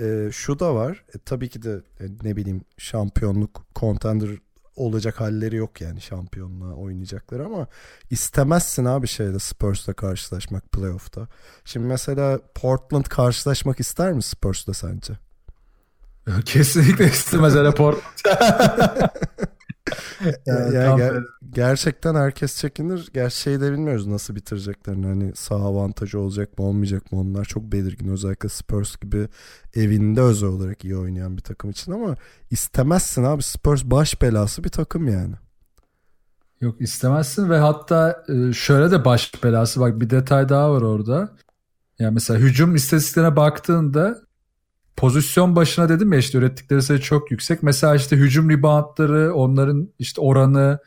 e, 0.04 0.32
şu 0.32 0.60
da 0.60 0.76
var. 0.76 1.06
E, 1.16 1.18
tabii 1.26 1.50
ki 1.50 1.64
de 1.64 1.82
e, 2.00 2.04
ne 2.24 2.36
bileyim 2.36 2.62
şampiyonluk 2.78 3.66
contender 3.76 4.30
olacak 4.76 5.22
halleri 5.22 5.56
yok 5.56 5.82
yani 5.82 6.02
şampiyonluğa 6.02 6.74
oynayacaklar 6.74 7.40
ama 7.40 7.68
istemezsin 8.10 8.86
abi 8.86 9.08
şeyde 9.08 9.40
Spurs'la 9.40 9.94
karşılaşmak 9.94 10.72
playoff'ta. 10.72 11.28
Şimdi 11.66 11.88
mesela 11.88 12.40
Portland 12.56 13.06
karşılaşmak 13.06 13.80
ister 13.80 14.14
mi 14.14 14.24
Spurs'la 14.24 14.74
sence? 14.74 15.14
Kesinlikle 16.46 17.06
istemez 17.06 17.54
hele 17.54 17.72
Portland. 17.72 18.04
yani, 20.46 20.76
yani 20.76 21.02
ger- 21.02 21.26
gerçekten 21.50 22.16
herkes 22.16 22.58
çekinir. 22.58 23.10
Gerçi 23.14 23.38
şeyi 23.38 23.62
de 23.62 23.72
bilmiyoruz 23.72 24.08
nasıl 24.08 24.36
bitireceklerini. 24.36 25.06
Hani 25.06 25.36
sağ 25.36 25.56
avantajı 25.56 26.20
olacak 26.20 26.60
mı 26.60 26.66
olmayacak 26.66 27.12
mı 27.12 27.20
onlar 27.20 27.46
çok 27.46 27.64
belirgin. 27.64 28.08
Özellikle 28.08 28.50
Spurs 28.50 28.98
gibi 28.98 29.28
evinde 29.76 30.22
özel 30.22 30.50
olarak 30.50 30.86
iyi 30.86 30.98
oynayan 30.98 31.38
bir 31.38 31.42
takım 31.42 31.70
için 31.70 31.92
ama 31.92 32.16
istemezsin 32.52 33.24
abi. 33.24 33.44
Spurs 33.44 33.84
baş 33.84 34.22
belası 34.22 34.64
bir 34.64 34.70
takım 34.70 35.08
yani. 35.08 35.36
Yok 36.62 36.82
istemezsin 36.82 37.50
ve 37.50 37.58
hatta 37.58 38.24
e, 38.30 38.54
şöyle 38.54 38.92
de 38.92 39.06
baş 39.06 39.44
belası 39.44 39.80
bak 39.80 40.02
bir 40.02 40.10
detay 40.10 40.50
daha 40.50 40.72
var 40.74 40.82
orada. 40.82 41.36
Yani 42.00 42.14
mesela 42.14 42.40
hücum 42.40 42.76
istatistiklerine 42.76 43.36
baktığında 43.36 44.22
pozisyon 44.98 45.56
başına 45.56 45.90
dedim 45.90 46.14
ya 46.14 46.20
işte 46.20 46.38
ürettikleri 46.38 46.82
sayı 46.82 47.00
çok 47.00 47.32
yüksek. 47.32 47.64
Mesela 47.64 47.96
işte 47.96 48.16
hücum 48.16 48.50
reboundları, 48.50 49.34
onların 49.34 49.90
işte 50.00 50.22
oranı, 50.22 50.80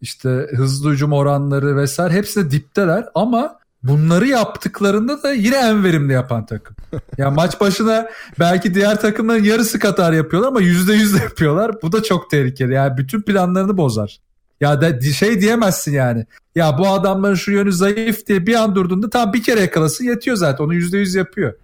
işte 0.00 0.46
hızlı 0.56 0.92
hücum 0.92 1.12
oranları 1.12 1.76
vesaire 1.76 2.14
hepsi 2.14 2.44
de 2.44 2.50
dipteler 2.50 3.08
ama 3.14 3.58
bunları 3.82 4.26
yaptıklarında 4.26 5.22
da 5.22 5.32
yine 5.32 5.56
en 5.56 5.84
verimli 5.84 6.12
yapan 6.12 6.46
takım. 6.46 6.76
Yani 7.18 7.34
maç 7.34 7.60
başına 7.60 8.08
belki 8.38 8.74
diğer 8.74 9.00
takımların 9.00 9.44
yarısı 9.44 9.78
kadar 9.78 10.12
yapıyorlar 10.12 10.48
ama 10.48 10.60
yüzde 10.60 10.92
yüz 10.92 11.12
yapıyorlar. 11.12 11.82
Bu 11.82 11.92
da 11.92 12.02
çok 12.02 12.30
tehlikeli. 12.30 12.72
Yani 12.72 12.96
bütün 12.96 13.22
planlarını 13.22 13.76
bozar. 13.76 14.18
Ya 14.60 14.80
da 14.80 15.00
şey 15.00 15.40
diyemezsin 15.40 15.92
yani. 15.92 16.26
Ya 16.54 16.78
bu 16.78 16.88
adamların 16.88 17.34
şu 17.34 17.52
yönü 17.52 17.72
zayıf 17.72 18.26
diye 18.26 18.46
bir 18.46 18.54
an 18.54 18.74
durduğunda 18.74 19.10
tam 19.10 19.32
bir 19.32 19.42
kere 19.42 19.60
yakalasın 19.60 20.04
yetiyor 20.04 20.36
zaten. 20.36 20.64
Onu 20.64 20.74
yüzde 20.74 20.98
yüz 20.98 21.14
yapıyor. 21.14 21.54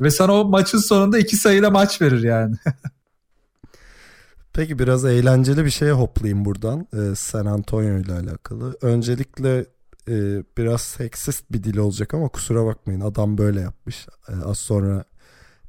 Ve 0.00 0.10
sana 0.10 0.32
o 0.32 0.44
maçın 0.44 0.78
sonunda 0.78 1.18
iki 1.18 1.36
sayıyla 1.36 1.70
maç 1.70 2.02
verir 2.02 2.22
yani. 2.22 2.56
Peki 4.52 4.78
biraz 4.78 5.04
eğlenceli 5.04 5.64
bir 5.64 5.70
şeye 5.70 5.92
hoplayayım 5.92 6.44
buradan. 6.44 6.86
Ee, 6.92 7.14
San 7.14 7.46
Antonio 7.46 7.98
ile 7.98 8.12
alakalı. 8.12 8.76
Öncelikle 8.82 9.66
e, 10.08 10.42
biraz 10.58 10.82
seksist 10.82 11.52
bir 11.52 11.62
dil 11.62 11.76
olacak 11.76 12.14
ama 12.14 12.28
kusura 12.28 12.66
bakmayın 12.66 13.00
adam 13.00 13.38
böyle 13.38 13.60
yapmış. 13.60 14.06
E, 14.28 14.32
az 14.44 14.58
sonra 14.58 15.04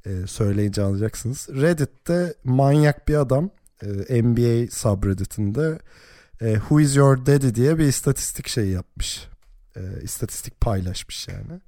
e, 0.06 0.26
söyleyince 0.26 0.82
anlayacaksınız. 0.82 1.48
Reddit'te 1.48 2.34
manyak 2.44 3.08
bir 3.08 3.14
adam 3.14 3.50
e, 3.82 4.22
NBA 4.22 4.70
subredditinde 4.70 5.78
e, 6.40 6.54
Who 6.54 6.80
is 6.80 6.96
your 6.96 7.26
daddy 7.26 7.54
diye 7.54 7.78
bir 7.78 7.84
istatistik 7.84 8.48
şey 8.48 8.68
yapmış. 8.68 9.28
E, 9.76 9.80
istatistik 10.02 10.60
paylaşmış 10.60 11.28
yani. 11.28 11.60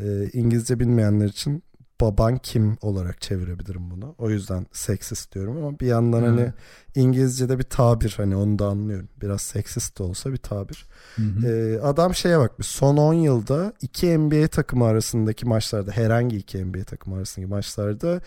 E, 0.00 0.30
İngilizce 0.32 0.80
bilmeyenler 0.80 1.26
için 1.26 1.62
baban 2.00 2.38
kim 2.38 2.76
olarak 2.80 3.20
çevirebilirim 3.20 3.90
bunu. 3.90 4.14
O 4.18 4.30
yüzden 4.30 4.66
seksist 4.72 5.34
diyorum 5.34 5.56
ama 5.56 5.80
bir 5.80 5.86
yandan 5.86 6.22
Hı. 6.22 6.26
hani 6.26 6.52
İngilizce'de 6.94 7.58
bir 7.58 7.64
tabir 7.64 8.14
hani 8.16 8.36
onu 8.36 8.58
da 8.58 8.66
anlıyorum. 8.66 9.08
Biraz 9.22 9.42
seksist 9.42 9.98
de 9.98 10.02
olsa 10.02 10.32
bir 10.32 10.36
tabir. 10.36 10.86
Hı. 11.16 11.22
Ee, 11.46 11.80
adam 11.80 12.14
şeye 12.14 12.38
bakmış. 12.38 12.66
Son 12.66 12.96
10 12.96 13.14
yılda 13.14 13.72
iki 13.82 14.18
NBA 14.18 14.48
takımı 14.48 14.84
arasındaki 14.84 15.46
maçlarda 15.46 15.90
herhangi 15.90 16.36
iki 16.36 16.64
NBA 16.64 16.84
takımı 16.84 17.16
arasındaki 17.16 17.50
maçlarda 17.50 18.20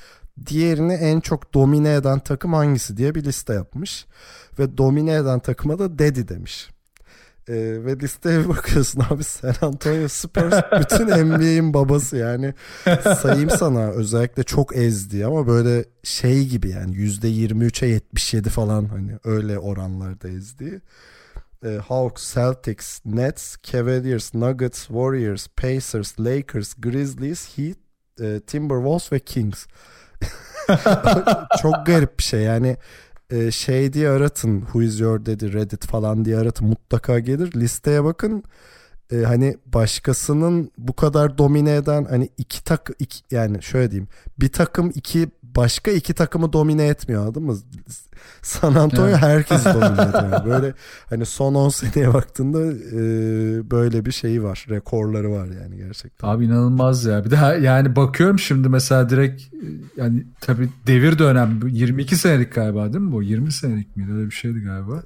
diğerini 0.45 0.93
en 0.93 1.19
çok 1.19 1.53
domine 1.53 1.93
eden 1.93 2.19
takım 2.19 2.53
hangisi 2.53 2.97
diye 2.97 3.15
bir 3.15 3.23
liste 3.23 3.53
yapmış. 3.53 4.05
Ve 4.59 4.77
domine 4.77 5.13
eden 5.13 5.39
takıma 5.39 5.79
da 5.79 5.99
Daddy 5.99 6.27
demiş. 6.27 6.69
Ee, 7.49 7.85
ve 7.85 7.99
listeye 7.99 8.49
bakıyorsun 8.49 9.03
abi 9.09 9.23
San 9.23 9.53
Antonio 9.61 10.07
Spurs 10.07 10.53
bütün 10.79 11.07
NBA'in 11.07 11.73
babası 11.73 12.17
yani 12.17 12.53
sayayım 13.21 13.49
sana 13.49 13.89
özellikle 13.91 14.43
çok 14.43 14.75
ezdi 14.75 15.25
ama 15.25 15.47
böyle 15.47 15.85
şey 16.03 16.47
gibi 16.47 16.69
yani 16.69 16.95
%23'e 16.95 17.87
77 17.87 18.49
falan 18.49 18.85
hani 18.85 19.11
öyle 19.23 19.59
oranlarda 19.59 20.29
ezdi. 20.29 20.81
Ee, 21.65 21.79
Hawks, 21.87 22.33
Celtics, 22.33 22.99
Nets, 23.05 23.55
Cavaliers, 23.63 24.33
Nuggets, 24.33 24.87
Warriors, 24.87 25.47
Pacers, 25.47 26.19
Lakers, 26.19 26.73
Grizzlies, 26.73 27.57
Heat, 27.57 27.77
e, 28.21 28.39
Timberwolves 28.39 29.11
ve 29.11 29.19
Kings. 29.19 29.65
Çok 31.61 31.85
garip 31.85 32.19
bir 32.19 32.23
şey 32.23 32.41
yani 32.41 32.77
e, 33.29 33.51
şey 33.51 33.93
diye 33.93 34.09
aratın 34.09 34.61
Who 34.61 34.81
is 34.81 34.99
your 34.99 35.25
daddy? 35.25 35.53
Reddit 35.53 35.85
falan 35.85 36.25
diye 36.25 36.37
aratın 36.37 36.67
mutlaka 36.67 37.19
gelir. 37.19 37.53
Listeye 37.55 38.03
bakın. 38.03 38.43
E, 39.11 39.17
hani 39.17 39.57
başkasının 39.65 40.71
bu 40.77 40.95
kadar 40.95 41.37
domine 41.37 41.75
eden 41.75 42.05
hani 42.05 42.29
iki 42.37 42.63
tak 42.63 42.89
iki, 42.99 43.35
yani 43.35 43.63
şöyle 43.63 43.91
diyeyim 43.91 44.07
bir 44.39 44.51
takım 44.51 44.91
iki 44.95 45.27
başka 45.55 45.91
iki 45.91 46.13
takımı 46.13 46.53
domine 46.53 46.87
etmiyor 46.87 47.21
anladın 47.21 47.43
mı? 47.43 47.57
San 48.41 48.73
Antonio 48.75 49.07
Evet. 49.09 49.17
herkes 49.21 49.65
domine 49.65 50.01
ediyor. 50.09 50.45
Böyle 50.45 50.73
hani 51.09 51.25
son 51.25 51.55
10 51.55 51.69
seneye 51.69 52.13
baktığında 52.13 52.59
e, 52.71 53.01
böyle 53.71 54.05
bir 54.05 54.11
şeyi 54.11 54.43
var. 54.43 54.65
Rekorları 54.69 55.31
var 55.31 55.47
yani 55.61 55.77
gerçekten. 55.77 56.27
Abi 56.27 56.45
inanılmaz 56.45 57.05
ya. 57.05 57.25
Bir 57.25 57.31
de 57.31 57.35
ha- 57.35 57.55
yani 57.55 57.95
bakıyorum 57.95 58.39
şimdi 58.39 58.69
mesela 58.69 59.09
direkt 59.09 59.41
yani 59.97 60.27
tabii 60.41 60.69
devir 60.87 61.19
dönem 61.19 61.59
22 61.67 62.15
senelik 62.15 62.53
galiba 62.55 62.93
değil 62.93 63.03
mi 63.05 63.11
bu? 63.11 63.23
20 63.23 63.51
senelik 63.51 63.97
miydi? 63.97 64.11
Öyle 64.13 64.25
bir 64.25 64.35
şeydi 64.35 64.59
galiba. 64.59 65.03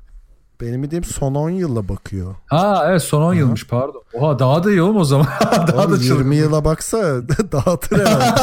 Benim 0.64 0.84
bildiğim 0.84 1.03
son 1.03 1.36
10 1.36 1.49
yılla 1.49 1.89
bakıyor. 1.89 2.36
Ha 2.47 2.86
evet 2.89 3.01
son 3.03 3.22
10 3.22 3.34
yılmış 3.34 3.68
pardon. 3.68 4.03
Oha 4.14 4.39
daha 4.39 4.64
da 4.64 4.72
iyi 4.72 4.82
oğlum 4.82 4.97
o 4.97 5.03
zaman. 5.03 5.28
daha 5.68 5.82
Oğlum 5.82 5.91
da 5.91 5.99
çılgın. 5.99 6.16
20 6.24 6.36
yıla 6.36 6.66
baksa 6.66 6.97
dağıtır 7.51 7.99
herhalde. 7.99 8.41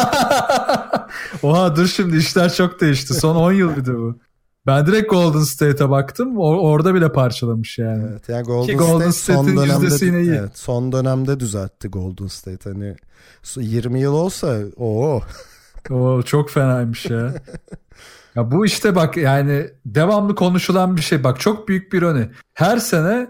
Oha 1.43 1.77
dur 1.77 1.87
şimdi 1.87 2.17
işler 2.17 2.53
çok 2.53 2.81
değişti. 2.81 3.15
Son 3.15 3.37
10 3.37 3.53
yıl 3.53 3.77
bir 3.77 3.85
de 3.87 3.95
bu. 3.99 4.19
Ben 4.67 4.87
direkt 4.87 5.11
Golden 5.11 5.43
State'e 5.43 5.91
baktım. 5.91 6.39
O- 6.39 6.59
orada 6.71 6.95
bile 6.95 7.13
parçalamış 7.13 7.79
yani. 7.79 8.05
Evet, 8.11 8.29
yani 8.29 8.43
Golden, 8.47 8.67
Ki 8.67 8.77
Golden 8.77 9.11
State 9.11 9.37
son 9.37 9.57
dönemde 9.57 10.05
yine 10.07 10.21
iyi. 10.23 10.31
evet, 10.35 10.59
son 10.59 10.93
dönemde 10.93 11.41
düzeltti 11.41 11.89
Golden 11.89 12.27
State. 12.27 12.71
Hani 12.71 12.97
su- 13.43 13.61
20 13.61 14.01
yıl 14.01 14.13
olsa 14.15 14.57
o 14.77 15.21
O 15.91 16.23
çok 16.23 16.51
fenaymış 16.51 17.07
ya. 17.07 17.35
Ya 18.37 18.51
bu 18.51 18.67
işte 18.67 18.95
bak 18.95 19.17
yani 19.17 19.67
devamlı 19.87 20.35
konuşulan 20.35 20.97
bir 20.97 21.03
şey. 21.03 21.25
Bak 21.25 21.41
çok 21.41 21.69
büyük 21.69 21.93
bir 21.93 22.03
önü. 22.03 22.31
Her 22.55 22.77
sene 22.77 23.29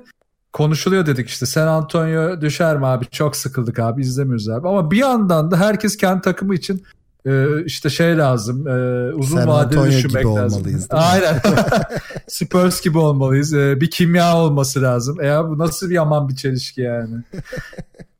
konuşuluyor 0.52 1.06
dedik 1.06 1.28
işte 1.28 1.46
San 1.46 1.66
Antonio 1.66 2.40
düşer 2.40 2.78
mi 2.78 2.86
abi 2.86 3.06
çok 3.06 3.36
sıkıldık 3.36 3.78
abi 3.78 4.02
izlemiyoruz 4.02 4.48
abi. 4.48 4.68
Ama 4.68 4.90
bir 4.90 4.96
yandan 4.96 5.50
da 5.50 5.56
herkes 5.60 5.96
kendi 5.96 6.20
takımı 6.22 6.54
için 6.54 6.82
e, 7.26 7.64
işte 7.64 7.90
şey 7.90 8.18
lazım 8.18 8.68
e, 8.68 8.72
uzun 9.14 9.36
San 9.36 9.48
vadeli 9.48 9.78
Antonio 9.78 9.86
düşünmek 9.86 10.22
gibi 10.22 10.34
lazım. 10.34 10.58
olmalıyız? 10.58 10.86
Aynen. 10.90 11.40
Spurs 12.28 12.80
gibi 12.80 12.98
olmalıyız. 12.98 13.54
E, 13.54 13.80
bir 13.80 13.90
kimya 13.90 14.36
olması 14.36 14.82
lazım. 14.82 15.20
E 15.20 15.26
ya 15.26 15.48
bu 15.48 15.58
nasıl 15.58 15.90
bir 15.90 15.94
yaman 15.94 16.28
bir 16.28 16.36
çelişki 16.36 16.80
yani. 16.80 17.14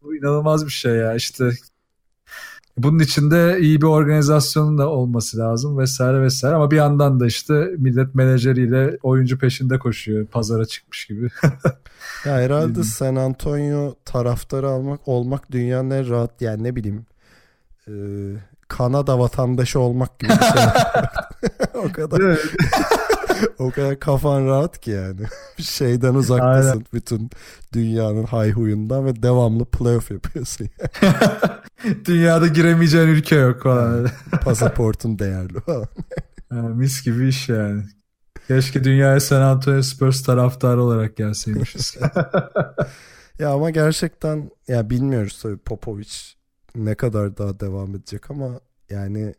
bu 0.03 0.17
inanılmaz 0.17 0.67
bir 0.67 0.71
şey 0.71 0.93
ya 0.93 1.15
işte 1.15 1.51
bunun 2.83 2.99
içinde 2.99 3.59
iyi 3.61 3.81
bir 3.81 3.87
organizasyonun 3.87 4.79
da 4.79 4.89
olması 4.89 5.39
lazım 5.39 5.79
vesaire 5.79 6.23
vesaire 6.23 6.57
ama 6.57 6.71
bir 6.71 6.77
yandan 6.77 7.21
da 7.21 7.27
işte 7.27 7.71
millet 7.79 8.15
menajeriyle 8.15 8.99
oyuncu 9.03 9.39
peşinde 9.39 9.79
koşuyor 9.79 10.27
pazara 10.27 10.65
çıkmış 10.65 11.07
gibi. 11.07 11.29
ya 12.25 12.35
herhalde. 12.35 12.85
San 12.85 13.17
Antonio 13.17 13.95
taraftarı 14.05 14.69
almak 14.69 15.09
olmak 15.09 15.53
dünyanın 15.53 15.91
en 15.91 16.11
rahat 16.11 16.43
yani 16.43 16.63
ne 16.65 16.77
bileyim 16.77 17.07
e, 17.89 17.93
Kanada 18.69 19.19
vatandaşı 19.19 19.81
olmak 19.81 20.19
gibi 20.19 20.31
bir 20.31 20.59
şey. 20.59 20.63
o 21.75 21.93
kadar 21.93 22.39
o 23.59 23.71
kadar 23.71 24.01
kafan 24.01 24.47
rahat 24.47 24.81
ki 24.81 24.91
yani. 24.91 25.21
Şeyden 25.57 26.15
uzaktasın 26.15 26.85
bütün 26.93 27.31
dünyanın 27.73 28.25
hayhuyundan 28.25 29.07
ve 29.07 29.23
devamlı 29.23 29.65
playoff 29.65 30.11
yapıyorsun. 30.11 30.69
Dünyada 32.05 32.47
giremeyeceğin 32.47 33.09
ülke 33.09 33.37
yok 33.37 33.63
falan. 33.63 34.09
Pasaportun 34.45 35.19
değerli 35.19 35.61
falan. 35.61 35.87
Ha, 36.51 36.57
mis 36.57 37.05
gibi 37.05 37.29
iş 37.29 37.49
yani. 37.49 37.83
Keşke 38.49 38.85
dünyaya 38.85 39.21
San 39.21 39.41
Antonio 39.41 39.83
Spurs 39.83 40.23
taraftarı 40.23 40.83
olarak 40.83 41.17
gelseymişiz. 41.17 41.97
Ya 43.39 43.51
ama 43.51 43.71
gerçekten 43.71 44.51
ya 44.69 44.91
bilmiyoruz 44.91 45.39
tabii 45.43 45.57
Popovic 45.57 46.11
ne 46.75 46.95
kadar 46.95 47.37
daha 47.37 47.61
devam 47.61 47.95
edecek 47.95 48.31
ama 48.31 48.61
yani 48.91 49.35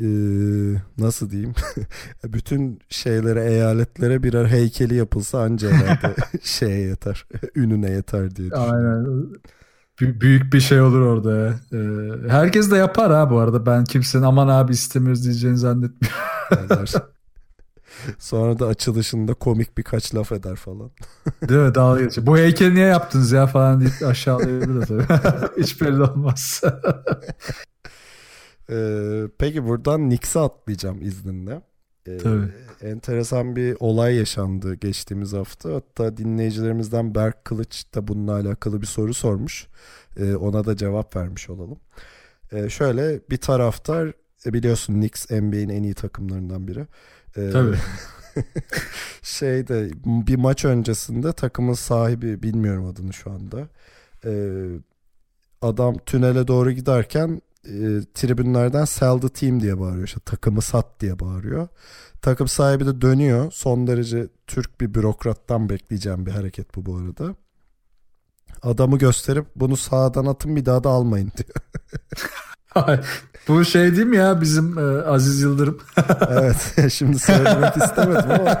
eee, 0.00 0.82
nasıl 0.98 1.30
diyeyim 1.30 1.54
bütün 2.24 2.78
şeylere 2.88 3.44
eyaletlere 3.44 4.22
birer 4.22 4.46
heykeli 4.46 4.94
yapılsa 4.94 5.40
anca 5.40 5.70
herhalde 5.70 6.14
şeye 6.42 6.80
yeter 6.80 7.26
ününe 7.54 7.90
yeter 7.90 8.36
diye. 8.36 8.50
Aynen. 8.50 9.06
Bü- 10.00 10.20
büyük 10.20 10.52
bir 10.52 10.60
şey 10.60 10.80
olur 10.80 11.00
orada 11.00 11.32
ya. 11.36 11.54
Ee, 11.72 12.28
herkes 12.28 12.70
de 12.70 12.76
yapar 12.76 13.12
ha 13.12 13.30
bu 13.30 13.38
arada. 13.38 13.66
Ben 13.66 13.84
kimsenin 13.84 14.22
aman 14.22 14.48
abi 14.48 14.72
istemiyoruz 14.72 15.24
diyeceğini 15.24 15.58
zannetmiyorum. 15.58 16.86
Sonra 18.18 18.58
da 18.58 18.66
açılışında 18.66 19.34
komik 19.34 19.78
birkaç 19.78 20.14
laf 20.14 20.32
eder 20.32 20.56
falan. 20.56 20.90
Değil 21.48 21.60
mi? 21.60 21.74
Dalga 21.74 22.00
geçiyor. 22.02 22.26
Bu 22.26 22.38
heykeli 22.38 22.74
niye 22.74 22.86
yaptınız 22.86 23.32
ya 23.32 23.46
falan 23.46 23.80
deyip 23.80 23.92
aşağılayabilir 24.06 24.86
tabii. 24.86 25.04
Hiç 25.62 25.80
belli 25.80 26.02
olmaz. 26.02 26.62
Ee, 28.70 29.22
peki 29.38 29.64
buradan 29.64 30.08
Knicks'e 30.08 30.40
atlayacağım 30.40 31.02
izninle. 31.02 31.62
Ee, 32.06 32.18
Tabii. 32.18 32.48
Enteresan 32.82 33.56
bir 33.56 33.76
olay 33.80 34.16
yaşandı 34.16 34.74
geçtiğimiz 34.74 35.32
hafta. 35.32 35.74
Hatta 35.74 36.16
dinleyicilerimizden 36.16 37.14
Berk 37.14 37.44
Kılıç 37.44 37.84
da 37.94 38.08
bununla 38.08 38.32
alakalı 38.32 38.80
bir 38.80 38.86
soru 38.86 39.14
sormuş. 39.14 39.66
Ee, 40.16 40.34
ona 40.34 40.64
da 40.64 40.76
cevap 40.76 41.16
vermiş 41.16 41.50
olalım. 41.50 41.78
Ee, 42.52 42.68
şöyle 42.68 43.20
bir 43.30 43.36
taraftar 43.36 44.12
e, 44.46 44.52
biliyorsun 44.52 44.94
Knicks 44.94 45.30
NBA'in 45.30 45.68
en 45.68 45.82
iyi 45.82 45.94
takımlarından 45.94 46.68
biri. 46.68 46.86
Ee, 47.36 47.50
Tabii. 47.50 47.76
şeyde 49.22 49.90
bir 50.04 50.36
maç 50.36 50.64
öncesinde 50.64 51.32
takımın 51.32 51.74
sahibi 51.74 52.42
bilmiyorum 52.42 52.86
adını 52.86 53.12
şu 53.12 53.30
anda. 53.30 53.68
Ee, 54.24 54.66
adam 55.62 55.98
tünele 55.98 56.48
doğru 56.48 56.70
giderken 56.70 57.42
e, 57.64 58.00
tribünlerden 58.14 58.84
sell 58.84 59.18
the 59.18 59.28
team 59.28 59.60
diye 59.60 59.80
bağırıyor. 59.80 60.06
İşte 60.06 60.20
takımı 60.20 60.62
sat 60.62 61.00
diye 61.00 61.18
bağırıyor. 61.18 61.68
Takım 62.22 62.48
sahibi 62.48 62.86
de 62.86 63.00
dönüyor. 63.00 63.52
Son 63.52 63.86
derece 63.86 64.28
Türk 64.46 64.80
bir 64.80 64.94
bürokrattan 64.94 65.68
bekleyeceğim 65.68 66.26
bir 66.26 66.30
hareket 66.30 66.74
bu 66.76 66.86
bu 66.86 66.96
arada. 66.96 67.34
Adamı 68.62 68.98
gösterip 68.98 69.46
bunu 69.56 69.76
sağdan 69.76 70.26
atın 70.26 70.56
bir 70.56 70.66
daha 70.66 70.84
da 70.84 70.90
almayın 70.90 71.32
diyor. 71.36 71.50
Bu 73.48 73.64
şey 73.64 73.96
değil 73.96 74.06
mi 74.06 74.16
ya 74.16 74.40
bizim 74.40 74.78
e, 74.78 75.02
Aziz 75.02 75.40
Yıldırım? 75.40 75.78
evet 76.30 76.92
şimdi 76.92 77.18
söylemek 77.18 77.76
istemedim 77.76 78.30
ama 78.30 78.60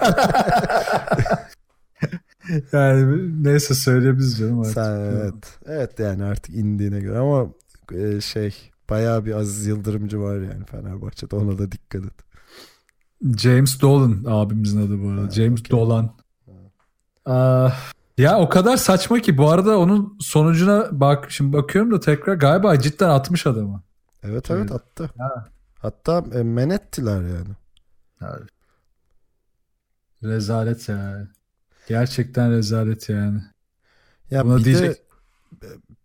yani 2.72 3.28
neyse 3.44 3.74
söyleyebiliriz 3.74 4.38
canım 4.38 4.60
artık. 4.60 4.74
sen 4.74 5.00
evet. 5.00 5.34
Evet 5.66 5.98
yani 5.98 6.24
artık 6.24 6.54
indiğine 6.54 7.00
göre 7.00 7.18
ama 7.18 7.46
e, 7.94 8.20
şey 8.20 8.70
bayağı 8.90 9.24
bir 9.24 9.32
Aziz 9.34 9.66
Yıldırımcı 9.66 10.20
var 10.20 10.36
yani 10.40 10.64
Fenerbahçe'de 10.64 11.36
ona 11.36 11.58
da 11.58 11.72
dikkat 11.72 12.04
et. 12.04 12.12
James 13.38 13.80
Dolan 13.80 14.24
abimizin 14.26 14.86
adı 14.86 15.02
bu 15.02 15.08
arada. 15.10 15.22
Ha, 15.22 15.30
James 15.30 15.60
okey. 15.60 15.70
Dolan. 15.70 16.10
Ah, 17.26 17.92
Ya 18.18 18.38
o 18.38 18.48
kadar 18.48 18.76
saçma 18.76 19.20
ki 19.20 19.38
bu 19.38 19.50
arada 19.50 19.78
onun 19.78 20.16
sonucuna 20.20 20.88
bak 20.92 21.30
şimdi 21.30 21.52
bakıyorum 21.52 21.92
da 21.92 22.00
tekrar 22.00 22.34
galiba 22.34 22.80
cidden 22.80 23.08
atmış 23.08 23.46
adamı. 23.46 23.82
Evet 24.22 24.50
evet 24.50 24.72
attı. 24.72 25.10
Ha. 25.18 25.48
Hatta 25.78 26.24
e, 26.34 26.42
men 26.42 26.70
ettiler 26.70 27.22
yani. 27.22 27.56
yani. 28.20 28.46
Rezalet 30.22 30.88
yani. 30.88 31.26
Gerçekten 31.88 32.50
rezalet 32.52 33.08
yani. 33.08 33.42
Ya 34.30 34.44
Buna 34.44 34.56
bir 34.56 34.64
diyecek... 34.64 34.90
de 34.90 35.02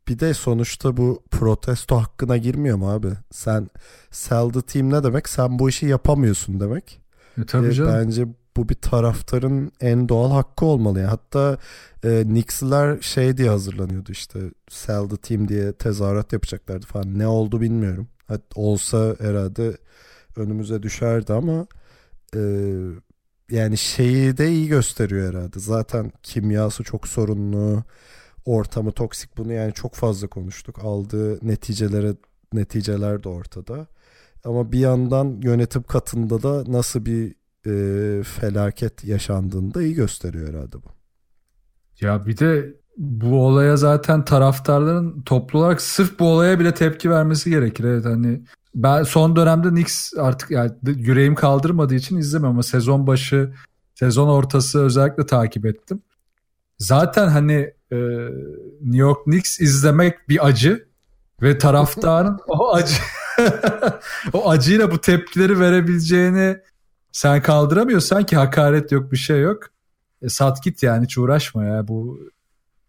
bir 0.08 0.20
de 0.20 0.34
sonuçta 0.34 0.98
bu 0.98 1.24
protesto 1.32 1.96
hakkına 1.96 2.38
girmiyor 2.38 2.78
mu 2.78 2.92
abi? 2.92 3.10
Sen 3.32 3.70
sell 4.12 4.50
the 4.50 4.62
team 4.62 4.90
ne 4.90 5.04
demek? 5.04 5.30
Sen 5.30 5.60
bu 5.60 5.70
işi 5.70 5.86
yapamıyorsun 5.86 6.60
demek. 6.60 7.02
E, 7.42 7.46
tabii 7.46 7.68
e, 7.68 7.72
canım. 7.72 7.94
Bence 7.94 8.28
bu 8.58 8.70
bir 8.70 8.76
taraftarın 8.76 9.72
en 9.82 10.10
doğal 10.10 10.32
hakkı 10.32 10.66
olmalı. 10.66 11.00
Yani. 11.00 11.10
Hatta 11.10 11.58
e, 12.04 12.24
Knicks'ler 12.24 13.02
şey 13.02 13.38
diye 13.38 13.50
hazırlanıyordu 13.50 14.12
işte 14.12 14.40
sell 14.70 15.10
the 15.10 15.18
team 15.18 15.48
diye 15.48 15.74
tezahürat 15.74 16.34
yapacaklardı 16.34 16.86
falan. 16.86 17.20
Ne 17.20 17.28
oldu 17.28 17.62
bilmiyorum. 17.62 18.08
Hatta 18.28 18.62
olsa 18.62 19.16
herhalde 19.20 19.78
önümüze 20.36 20.84
düşerdi 20.84 21.34
ama 21.34 21.68
e, 22.36 22.42
yani 23.52 23.78
şeyi 23.78 24.38
de 24.38 24.52
iyi 24.52 24.68
gösteriyor 24.68 25.34
herhalde. 25.34 25.60
Zaten 25.60 26.12
kimyası 26.24 26.84
çok 26.84 27.08
sorunlu 27.08 27.84
ortamı 28.46 28.92
toksik 28.92 29.38
bunu 29.38 29.54
yani 29.54 29.74
çok 29.74 29.94
fazla 29.94 30.28
konuştuk. 30.28 30.80
Aldığı 30.84 31.48
neticelere 31.48 32.16
neticeler 32.54 33.24
de 33.24 33.30
ortada. 33.30 33.88
Ama 34.46 34.72
bir 34.72 34.80
yandan 34.80 35.42
yönetim 35.44 35.84
katında 35.84 36.44
da 36.44 36.72
nasıl 36.72 37.06
bir 37.06 37.36
e, 37.66 38.24
felaket 38.24 39.04
yaşandığını 39.04 39.74
da 39.74 39.84
iyi 39.84 39.94
gösteriyor 39.94 40.50
herhalde 40.50 40.78
bu. 40.84 40.88
Ya 42.02 42.26
bir 42.26 42.38
de 42.38 42.76
bu 42.98 43.46
olaya 43.46 43.78
zaten 43.78 44.26
taraftarların 44.26 45.22
toplu 45.22 45.60
olarak 45.60 45.82
sırf 45.82 46.20
bu 46.20 46.28
olaya 46.28 46.60
bile 46.60 46.74
tepki 46.74 47.10
vermesi 47.10 47.50
gerekir. 47.50 47.84
Evet 47.84 48.06
hani 48.06 48.42
ben 48.76 49.04
son 49.04 49.36
dönemde 49.36 49.70
Knicks 49.70 50.14
artık 50.18 50.52
yani 50.52 50.72
yüreğim 50.86 51.36
kaldırmadığı 51.36 51.96
için 51.96 52.18
izlemiyorum 52.18 52.56
ama 52.56 52.64
sezon 52.64 53.08
başı, 53.08 53.54
sezon 53.96 54.28
ortası 54.28 54.84
özellikle 54.84 55.26
takip 55.26 55.66
ettim. 55.66 56.02
Zaten 56.84 57.28
hani 57.28 57.74
e, 57.92 57.98
New 58.82 58.98
York 58.98 59.24
Knicks 59.24 59.60
izlemek 59.60 60.30
bir 60.30 60.48
acı 60.48 60.88
ve 61.42 61.58
taraftarın 61.58 62.40
o 62.48 62.74
acı 62.74 62.96
o 64.34 64.50
acıyla 64.50 64.92
bu 64.92 65.02
tepkileri 65.02 65.60
verebileceğini 65.60 66.58
sen 67.12 67.42
kaldıramıyorsan 67.42 68.26
ki 68.26 68.36
hakaret 68.36 68.92
yok 68.92 69.12
bir 69.12 69.18
şey 69.18 69.42
yok. 69.42 69.64
E, 70.22 70.30
sat 70.30 70.64
git 70.64 70.84
yani 70.84 71.04
hiç 71.04 71.18
uğraşma 71.18 71.66
ya 71.66 71.88
bu 71.88 72.20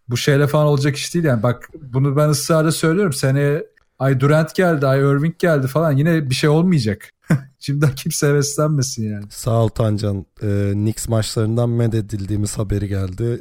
bu 0.09 0.17
şeyle 0.17 0.47
falan 0.47 0.67
olacak 0.67 0.97
iş 0.97 1.15
değil 1.15 1.25
yani. 1.25 1.43
Bak 1.43 1.69
bunu 1.83 2.17
ben 2.17 2.29
ısrarla 2.29 2.73
söylüyorum. 2.73 3.13
Seneye 3.13 3.67
ay 4.05 4.21
Durant 4.21 4.55
geldi, 4.55 4.87
ay 4.87 5.01
Irving 5.01 5.39
geldi 5.39 5.67
falan 5.67 5.93
yine 5.93 6.31
bir 6.31 6.35
şey 6.35 6.51
olmayacak. 6.51 7.11
Şimdiden 7.59 7.95
kimse 7.95 8.29
heveslenmesin 8.29 9.13
yani. 9.13 9.25
Sağ 9.31 9.51
ol 9.51 9.69
Tancan. 9.69 10.27
Ee, 10.43 10.71
Knicks 10.73 11.09
maçlarından 11.09 11.69
mededildiğimiz 11.71 12.59
haberi 12.59 12.89
geldi. 12.89 13.23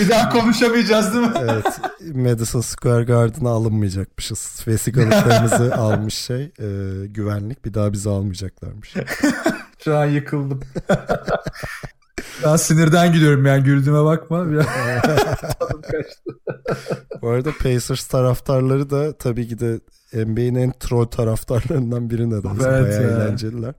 bir 0.00 0.08
daha 0.08 0.30
konuşamayacağız 0.30 1.14
değil 1.14 1.26
mi? 1.26 1.32
evet. 1.40 1.80
Madison 2.14 2.60
Square 2.60 3.04
Garden'a 3.04 3.50
alınmayacakmışız. 3.50 4.64
Vesikalıklarımızı 4.66 5.74
almış 5.76 6.14
şey. 6.14 6.42
E, 6.42 6.68
güvenlik 7.06 7.64
bir 7.64 7.74
daha 7.74 7.92
bizi 7.92 8.08
almayacaklarmış. 8.10 8.94
Şu 9.84 9.96
an 9.96 10.06
yıkıldım. 10.06 10.60
Ben 12.44 12.56
sinirden 12.56 13.12
gülüyorum 13.12 13.46
yani 13.46 13.64
güldüğüme 13.64 14.04
bakma. 14.04 14.46
Bu 17.22 17.28
arada 17.28 17.52
Pacers 17.62 18.06
taraftarları 18.06 18.90
da 18.90 19.18
tabii 19.18 19.48
ki 19.48 19.58
de 19.58 19.80
NBA'nin 20.14 20.54
en 20.54 20.72
troll 20.80 21.04
taraftarlarından 21.04 22.10
biri 22.10 22.30
nedense. 22.30 22.68
Evet 22.68 23.00
Bayağı 23.00 23.02
ya. 23.02 23.08
eğlenceliler. 23.08 23.74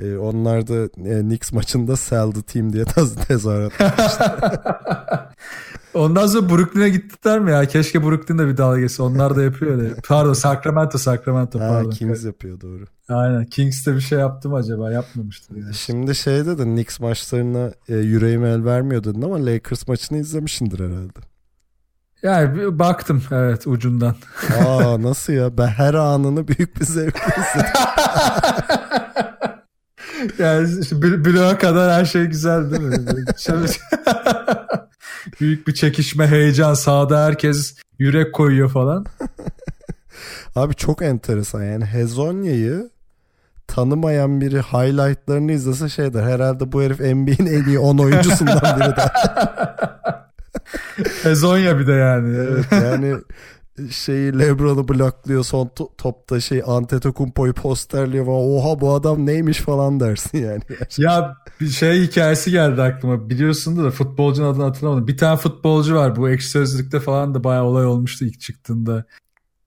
Ee, 0.00 0.16
onlar 0.16 0.66
da 0.66 0.74
e, 0.84 1.20
Knicks 1.20 1.52
maçında 1.52 1.96
sell 1.96 2.32
the 2.32 2.42
team 2.42 2.72
diye 2.72 2.84
tezahürat 3.28 3.72
Ondan 5.94 6.26
sonra 6.26 6.50
Brooklyn'e 6.50 6.88
gittiler 6.88 7.38
mi 7.40 7.50
ya? 7.50 7.64
Keşke 7.64 8.02
Brooklyn'de 8.02 8.46
bir 8.46 8.56
dalga 8.56 8.80
geçse. 8.80 9.02
Onlar 9.02 9.36
da 9.36 9.42
yapıyor 9.42 9.78
öyle. 9.78 9.94
Pardon 10.08 10.32
Sacramento 10.32 10.98
Sacramento 10.98 11.58
pardon. 11.58 11.90
Ha, 11.90 11.96
Kings 11.96 12.24
yapıyor 12.24 12.60
doğru. 12.60 12.84
Aynen. 13.08 13.44
Kings'te 13.46 13.94
bir 13.94 14.00
şey 14.00 14.18
yaptı 14.18 14.48
mı 14.48 14.56
acaba? 14.56 14.92
Yapmamıştır 14.92 15.56
yani. 15.56 15.74
Şimdi 15.74 16.14
şeyde 16.14 16.58
de 16.58 16.64
Knicks 16.64 17.00
maçlarına 17.00 17.72
e, 17.88 17.96
yüreğim 17.96 18.44
el 18.44 18.64
vermiyor 18.64 19.04
dedin 19.04 19.22
ama 19.22 19.46
Lakers 19.46 19.88
maçını 19.88 20.18
izlemişindir 20.18 20.78
herhalde. 20.78 21.18
Yani 22.22 22.78
baktım 22.78 23.22
evet 23.30 23.66
ucundan. 23.66 24.14
Aa 24.66 25.02
nasıl 25.02 25.32
ya? 25.32 25.58
Ben 25.58 25.66
her 25.66 25.94
anını 25.94 26.48
büyük 26.48 26.80
bir 26.80 26.84
zevkle 26.84 27.32
yani 30.38 30.80
işte 30.80 31.02
bloğa 31.02 31.58
kadar 31.58 31.92
her 31.92 32.04
şey 32.04 32.24
güzel 32.24 32.70
değil 32.70 32.82
mi? 32.82 32.96
büyük 35.40 35.68
bir 35.68 35.74
çekişme, 35.74 36.26
heyecan. 36.26 36.74
Sağda 36.74 37.24
herkes 37.24 37.76
yürek 37.98 38.34
koyuyor 38.34 38.70
falan. 38.70 39.06
Abi 40.56 40.74
çok 40.74 41.02
enteresan 41.02 41.62
yani 41.62 41.84
Hezonya'yı 41.84 42.90
tanımayan 43.66 44.40
biri 44.40 44.60
highlightlarını 44.60 45.52
izlese 45.52 45.88
şey 45.88 46.14
der. 46.14 46.22
Herhalde 46.22 46.72
bu 46.72 46.82
herif 46.82 47.00
NBA'in 47.00 47.46
en 47.46 47.64
iyi 47.64 47.78
10 47.78 47.98
oyuncusundan 47.98 48.80
biri 48.80 48.96
der. 48.96 49.12
Hezonya 51.22 51.78
bir 51.78 51.86
de 51.86 51.92
yani. 51.92 52.36
Evet 52.36 52.66
yani 52.72 53.16
şeyi 53.90 54.38
Lebron'u 54.38 54.88
bloklıyor 54.88 55.44
son 55.44 55.66
to- 55.66 55.96
topta 55.98 56.40
şey 56.40 56.62
Antetokounmpo'yu 56.66 57.52
posterliyor 57.54 58.26
falan. 58.26 58.40
Oha 58.40 58.80
bu 58.80 58.94
adam 58.94 59.26
neymiş 59.26 59.58
falan 59.58 60.00
dersin 60.00 60.38
yani. 60.38 60.60
ya 60.98 61.36
bir 61.60 61.68
şey 61.68 62.02
hikayesi 62.02 62.50
geldi 62.50 62.82
aklıma. 62.82 63.30
Biliyorsun 63.30 63.84
da 63.84 63.90
futbolcunun 63.90 64.52
adını 64.52 64.64
hatırlamadım. 64.64 65.06
Bir 65.06 65.16
tane 65.16 65.36
futbolcu 65.36 65.94
var 65.94 66.16
bu 66.16 66.30
ekşi 66.30 66.48
sözlükte 66.48 67.00
falan 67.00 67.34
da 67.34 67.44
bayağı 67.44 67.64
olay 67.64 67.86
olmuştu 67.86 68.24
ilk 68.24 68.40
çıktığında. 68.40 69.04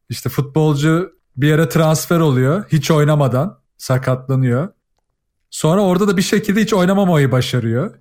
İşte 0.09 0.29
futbolcu 0.29 1.11
bir 1.38 1.47
yere 1.47 1.69
transfer 1.69 2.19
oluyor 2.19 2.63
hiç 2.71 2.91
oynamadan 2.91 3.59
sakatlanıyor. 3.77 4.69
Sonra 5.49 5.82
orada 5.82 6.07
da 6.07 6.17
bir 6.17 6.21
şekilde 6.21 6.61
hiç 6.61 6.73
oynamamayı 6.73 7.32
başarıyor. 7.32 7.93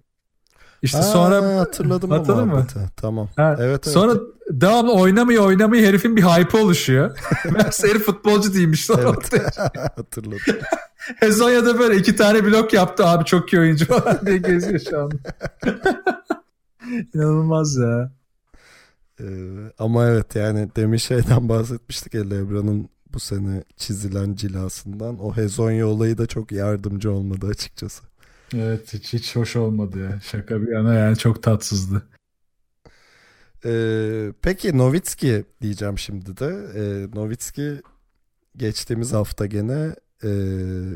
İşte 0.83 0.99
Aa, 0.99 1.03
sonra 1.03 1.59
hatırladım 1.59 2.11
Hatırladın 2.11 2.49
mı? 2.49 2.67
Tamam. 2.97 3.29
Ha, 3.37 3.57
evet, 3.61 3.87
sonra 3.87 4.13
evet. 4.13 4.23
devamlı 4.51 4.93
oynamıyor 4.93 5.45
oynamıyor 5.45 5.85
herifin 5.85 6.17
bir 6.17 6.23
hype 6.23 6.59
oluşuyor. 6.59 7.19
Meğerse 7.51 7.89
herif 7.89 8.07
futbolcu 8.07 8.55
değilmiş. 8.55 8.91
Evet. 8.91 9.33
hatırladım. 9.97 10.39
Hezonya'da 11.17 11.79
böyle 11.79 11.97
iki 11.97 12.17
tane 12.17 12.45
blok 12.45 12.73
yaptı 12.73 13.07
abi 13.07 13.25
çok 13.25 13.53
iyi 13.53 13.61
oyuncu 13.61 13.87
falan 13.87 14.27
diye 14.27 14.39
geziyor 14.39 14.81
şu 14.91 15.01
an. 15.01 15.11
İnanılmaz 17.15 17.77
ya. 17.77 18.11
Ee, 19.21 19.25
ama 19.79 20.07
evet 20.07 20.37
yani 20.37 20.69
demin 20.77 20.97
şeyden 20.97 21.49
bahsetmiştik 21.49 22.15
ya 22.15 22.25
Lebron'un 22.25 22.89
bu 23.15 23.21
sene 23.21 23.65
çizilen 23.77 24.35
cilasından. 24.35 25.19
O 25.19 25.37
Hezonya 25.37 25.87
olayı 25.87 26.19
da 26.19 26.27
çok 26.27 26.53
yardımcı 26.53 27.13
olmadı 27.13 27.47
açıkçası. 27.47 28.10
Evet 28.55 28.95
hiç, 28.95 29.13
hiç 29.13 29.37
hoş 29.37 29.57
olmadı 29.57 29.99
ya. 29.99 30.21
Şaka 30.21 30.63
bir 30.63 30.69
yana 30.69 30.95
yani 30.95 31.17
çok 31.17 31.43
tatsızdı. 31.43 32.03
Ee, 33.65 34.33
peki 34.43 34.79
Novitski 34.79 35.45
diyeceğim 35.63 35.99
şimdi 35.99 36.37
de. 36.37 36.57
Ee, 36.75 37.17
Novitski 37.19 37.83
geçtiğimiz 38.57 39.13
hafta 39.13 39.47
gene 39.47 39.95
e, 40.23 40.31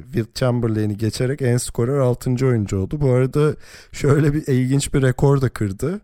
Will 0.04 0.26
Chamberlain'i 0.34 0.96
geçerek 0.96 1.42
en 1.42 1.56
skorer 1.56 1.98
6. 1.98 2.30
oyuncu 2.30 2.78
oldu. 2.78 3.00
Bu 3.00 3.10
arada 3.10 3.54
şöyle 3.92 4.34
bir 4.34 4.46
ilginç 4.46 4.94
bir 4.94 5.02
rekor 5.02 5.40
da 5.40 5.48
kırdı. 5.48 6.00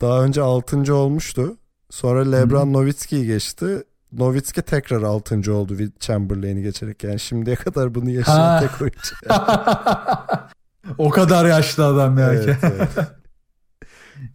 Daha 0.00 0.24
önce 0.24 0.42
6. 0.42 0.94
olmuştu. 0.94 1.56
Sonra 1.90 2.30
LeBron 2.30 2.72
Novitski'yi 2.72 3.26
geçti. 3.26 3.84
Novitski 4.12 4.62
tekrar 4.62 5.02
6. 5.02 5.54
oldu 5.54 5.68
Will 5.68 5.92
Chamberlain'i 6.00 6.62
geçerek. 6.62 7.04
Yani 7.04 7.20
şimdiye 7.20 7.56
kadar 7.56 7.94
bunu 7.94 8.10
yaşayan 8.10 8.60
tek 8.60 8.82
oyuncu. 8.82 9.16
o 10.98 11.10
kadar 11.10 11.46
yaşlı 11.46 11.86
adam 11.86 12.18
ya. 12.18 12.34
Evet, 12.34 12.58
evet. 12.62 12.88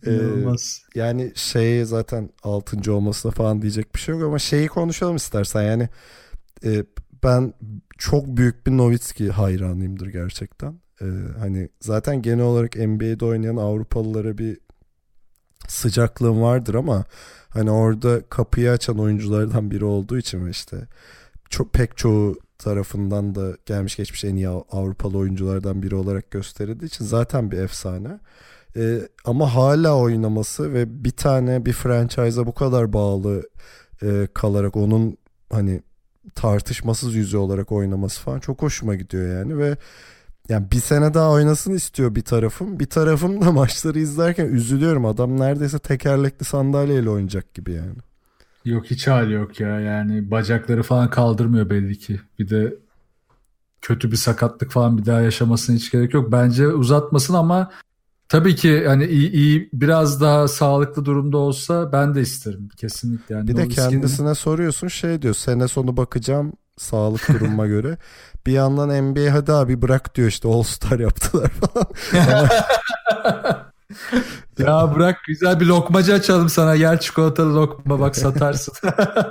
İnanılmaz. 0.06 0.82
Ee, 0.96 1.00
yani 1.00 1.32
şey 1.36 1.86
zaten 1.86 2.30
6. 2.44 2.94
olmasına 2.94 3.32
falan 3.32 3.62
diyecek 3.62 3.96
bir 3.96 4.00
şey 4.00 4.16
yok 4.16 4.24
ama 4.24 4.40
şeyi 4.40 4.68
konuşalım 4.68 5.16
istersen. 5.16 5.62
Yani 5.62 5.90
e, 6.66 6.84
ben 7.24 7.54
çok 7.98 8.28
büyük 8.28 8.68
bir 8.68 8.72
Novitski 8.72 9.30
hayranıyımdır 9.30 10.08
gerçekten. 10.08 10.80
Ee, 11.02 11.06
hani 11.40 11.70
zaten 11.82 12.22
genel 12.22 12.46
olarak 12.46 12.76
NBA'de 12.76 13.26
oynayan 13.26 13.56
Avrupalılara 13.56 14.38
bir 14.38 14.58
sıcaklığım 15.68 16.42
vardır 16.42 16.76
ama 16.76 17.06
hani 17.50 17.72
orada 17.72 18.22
kapıyı 18.30 18.72
açan 18.72 19.00
oyunculardan 19.00 19.72
biri 19.72 19.86
olduğu 19.86 20.18
için 20.18 20.48
işte 20.48 20.88
çok 21.50 21.74
pek 21.74 21.98
çoğu 21.98 22.36
tarafından 22.60 23.36
da 23.36 23.58
gelmiş 23.66 23.96
geçmiş 23.96 24.24
en 24.24 24.36
iyi 24.36 24.48
Avrupalı 24.50 25.18
oyunculardan 25.18 25.84
biri 25.84 25.96
olarak 25.96 26.32
gösterildiği 26.32 26.88
için 26.88 27.06
zaten 27.06 27.52
bir 27.52 27.58
efsane. 27.58 28.20
E, 28.76 29.00
ama 29.26 29.56
hala 29.56 29.98
oynaması 29.98 30.74
ve 30.74 31.04
bir 31.04 31.12
tane 31.12 31.66
bir 31.66 31.74
franchise'a 31.74 32.46
bu 32.46 32.54
kadar 32.54 32.94
bağlı 32.94 33.50
e, 34.04 34.28
kalarak 34.34 34.76
onun 34.76 35.18
hani 35.52 35.82
tartışmasız 36.36 37.16
yüzü 37.16 37.38
olarak 37.38 37.72
oynaması 37.72 38.22
falan 38.22 38.40
çok 38.40 38.62
hoşuma 38.62 38.96
gidiyor 38.96 39.38
yani 39.38 39.58
ve 39.58 39.78
yani 40.50 40.72
bir 40.72 40.80
sene 40.80 41.14
daha 41.14 41.32
oynasın 41.32 41.74
istiyor 41.74 42.16
bir 42.16 42.22
tarafım. 42.22 42.80
Bir 42.80 42.90
tarafım 42.90 43.42
da 43.42 43.52
maçları 43.52 44.00
izlerken 44.00 44.46
üzülüyorum. 44.46 45.06
Adam 45.06 45.40
neredeyse 45.40 45.80
tekerlekli 45.80 46.46
sandalyeyle 46.46 47.10
oynayacak 47.10 47.54
gibi 47.54 47.72
yani. 47.72 48.09
Yok 48.66 48.86
hiç 48.86 49.08
hali 49.08 49.34
yok 49.34 49.60
ya. 49.60 49.80
Yani 49.80 50.32
bacakları 50.32 50.84
falan 50.84 51.10
kaldırmıyor 51.10 51.70
belli 51.70 51.98
ki. 52.00 52.20
Bir 52.40 52.50
de 52.50 52.76
kötü 53.82 54.12
bir 54.12 54.18
sakatlık 54.18 54.72
falan 54.72 54.98
bir 54.98 55.06
daha 55.06 55.22
yaşamasına 55.22 55.76
hiç 55.76 55.92
gerek 55.92 56.14
yok. 56.14 56.32
Bence 56.32 56.68
uzatmasın 56.68 57.34
ama 57.34 57.72
tabii 58.30 58.56
ki 58.56 58.88
hani 58.88 59.06
iyi, 59.06 59.32
iyi 59.32 59.70
biraz 59.74 60.22
daha 60.22 60.48
sağlıklı 60.48 61.06
durumda 61.06 61.38
olsa 61.38 61.92
ben 61.92 62.16
de 62.16 62.22
isterim 62.22 62.70
kesinlikle. 62.78 63.36
Yani 63.36 63.48
bir 63.48 63.56
de 63.58 63.68
kendisine 63.68 64.36
soruyorsun 64.36 64.88
şey 64.88 65.22
diyor 65.22 65.34
sene 65.34 65.68
sonu 65.68 65.98
bakacağım 65.98 66.54
sağlık 66.78 67.30
durumuma 67.30 67.68
göre. 67.68 67.98
Bir 68.46 68.52
yandan 68.52 69.04
NBA 69.04 69.34
hadi 69.34 69.54
abi 69.54 69.82
bırak 69.82 70.16
diyor 70.16 70.28
işte 70.28 70.48
All 70.48 70.64
Star 70.64 71.00
yaptılar 71.00 71.50
falan. 71.52 71.88
ya 74.60 74.96
bırak 74.96 75.24
güzel 75.28 75.60
bir 75.60 75.66
lokmacı 75.66 76.14
açalım 76.14 76.50
sana. 76.50 76.76
Gel 76.76 77.00
çikolatalı 77.00 77.56
lokma 77.56 78.00
bak 78.00 78.16
satarsın. 78.16 78.74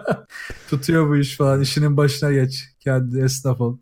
Tutuyor 0.70 1.08
bu 1.08 1.16
iş 1.16 1.36
falan. 1.36 1.60
İşinin 1.60 1.96
başına 1.96 2.32
geç. 2.32 2.64
Kendi 2.80 3.20
esnaf 3.20 3.60
ol. 3.60 3.76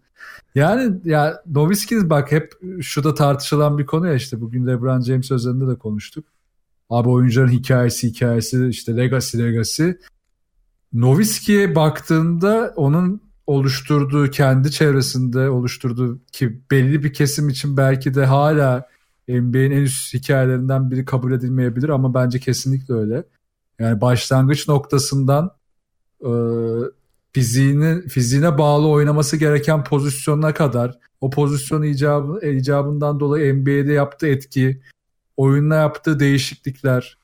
Yani 0.54 1.00
ya 1.04 1.42
Nowitzki 1.46 2.10
bak 2.10 2.32
hep 2.32 2.52
şu 2.80 3.04
da 3.04 3.14
tartışılan 3.14 3.78
bir 3.78 3.86
konu 3.86 4.06
ya 4.06 4.14
işte 4.14 4.40
bugün 4.40 4.66
LeBron 4.66 5.00
James 5.00 5.30
özelinde 5.30 5.68
de 5.68 5.78
konuştuk. 5.78 6.24
Abi 6.90 7.08
oyuncuların 7.08 7.52
hikayesi 7.52 8.08
hikayesi 8.08 8.68
işte 8.68 8.96
legacy 8.96 9.38
legacy. 9.38 9.90
Nowitzki'ye 10.92 11.74
baktığında 11.74 12.72
onun 12.76 13.20
oluşturduğu 13.46 14.30
kendi 14.30 14.70
çevresinde 14.70 15.50
oluşturduğu 15.50 16.18
ki 16.32 16.60
belli 16.70 17.04
bir 17.04 17.12
kesim 17.12 17.48
için 17.48 17.76
belki 17.76 18.14
de 18.14 18.24
hala 18.24 18.88
NBA'nin 19.28 19.70
en 19.70 19.82
üst 19.82 20.14
hikayelerinden 20.14 20.90
biri 20.90 21.04
kabul 21.04 21.32
edilmeyebilir 21.32 21.88
ama 21.88 22.14
bence 22.14 22.38
kesinlikle 22.38 22.94
öyle. 22.94 23.24
Yani 23.78 24.00
başlangıç 24.00 24.68
noktasından 24.68 25.50
e, 26.20 26.30
fiziğini 27.32 28.08
fiziğine 28.08 28.58
bağlı 28.58 28.88
oynaması 28.88 29.36
gereken 29.36 29.84
pozisyonuna 29.84 30.54
kadar 30.54 30.98
o 31.20 31.30
pozisyon 31.30 31.82
icabı, 31.82 32.46
icabından 32.46 33.20
dolayı 33.20 33.54
NBA'de 33.54 33.92
yaptığı 33.92 34.26
etki, 34.26 34.80
oyununa 35.36 35.74
yaptığı 35.74 36.20
değişiklikler, 36.20 37.18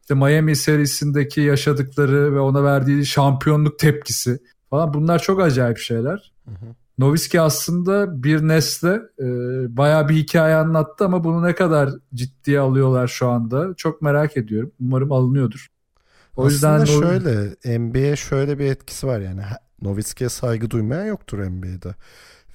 işte 0.00 0.14
Miami 0.14 0.56
serisindeki 0.56 1.40
yaşadıkları 1.40 2.34
ve 2.34 2.40
ona 2.40 2.64
verdiği 2.64 3.06
şampiyonluk 3.06 3.78
tepkisi 3.78 4.38
falan 4.70 4.94
bunlar 4.94 5.18
çok 5.18 5.40
acayip 5.40 5.78
şeyler. 5.78 6.32
Hı 6.44 6.50
hı. 6.50 6.74
Noviski 6.98 7.40
aslında 7.40 8.22
bir 8.22 8.48
nesle 8.48 9.02
e, 9.18 9.26
bayağı 9.76 10.08
bir 10.08 10.14
hikaye 10.14 10.54
anlattı 10.54 11.04
ama 11.04 11.24
bunu 11.24 11.42
ne 11.42 11.54
kadar 11.54 11.90
ciddiye 12.14 12.60
alıyorlar 12.60 13.06
şu 13.06 13.28
anda 13.28 13.74
çok 13.76 14.02
merak 14.02 14.36
ediyorum. 14.36 14.72
Umarım 14.80 15.12
alınıyordur. 15.12 15.68
O 16.36 16.46
Aslında 16.46 16.78
yüzden 16.78 16.84
şöyle 16.84 17.78
NBA'ye 17.78 18.16
şöyle 18.16 18.58
bir 18.58 18.66
etkisi 18.66 19.06
var 19.06 19.20
yani 19.20 19.42
Nowitzki'ye 19.82 20.28
saygı 20.28 20.70
duymayan 20.70 21.04
yoktur 21.04 21.38
NBA'de. 21.38 21.94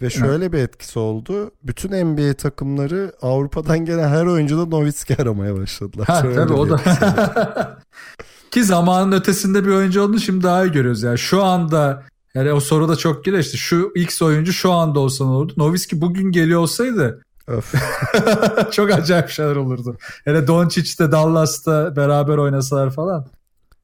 Ve 0.02 0.10
şöyle 0.10 0.46
evet. 0.46 0.54
bir 0.54 0.58
etkisi 0.58 1.00
oldu. 1.00 1.52
Bütün 1.64 2.06
NBA 2.06 2.34
takımları 2.34 3.12
Avrupa'dan 3.22 3.80
gelen 3.80 4.08
her 4.08 4.26
oyuncuda 4.26 4.66
Nowitzki 4.66 5.22
aramaya 5.22 5.58
başladılar. 5.58 6.08
Ha, 6.08 6.22
tabii 6.22 6.54
o 6.54 6.70
da. 6.70 6.80
Ki 8.52 8.64
zamanın 8.64 9.12
ötesinde 9.12 9.66
bir 9.66 9.70
oyuncu 9.70 10.02
olduğunu 10.02 10.20
şimdi 10.20 10.44
daha 10.44 10.66
iyi 10.66 10.72
görüyoruz. 10.72 11.04
Yani 11.04 11.18
şu 11.18 11.44
anda 11.44 12.04
yani 12.34 12.54
o 12.54 12.60
soru 12.60 12.90
da 12.90 12.96
çok 12.96 13.28
işte 13.28 13.58
şu 13.58 13.92
X 13.96 14.22
oyuncu 14.22 14.54
şu 14.54 14.72
anda 14.72 15.00
olsa 15.00 15.26
ne 15.26 15.32
olurdu? 15.32 15.54
Nowitzki 15.58 16.02
bugün 16.02 16.32
geliyor 16.32 16.62
olsaydı 16.62 17.22
çok 18.72 18.92
acayip 18.92 19.30
şeyler 19.30 19.56
olurdu. 19.56 19.98
Hele 20.26 20.48
Doncic 20.48 21.00
de 21.00 21.12
Dallas'ta 21.12 21.96
beraber 21.96 22.38
oynasalar 22.38 22.90
falan. 22.90 23.28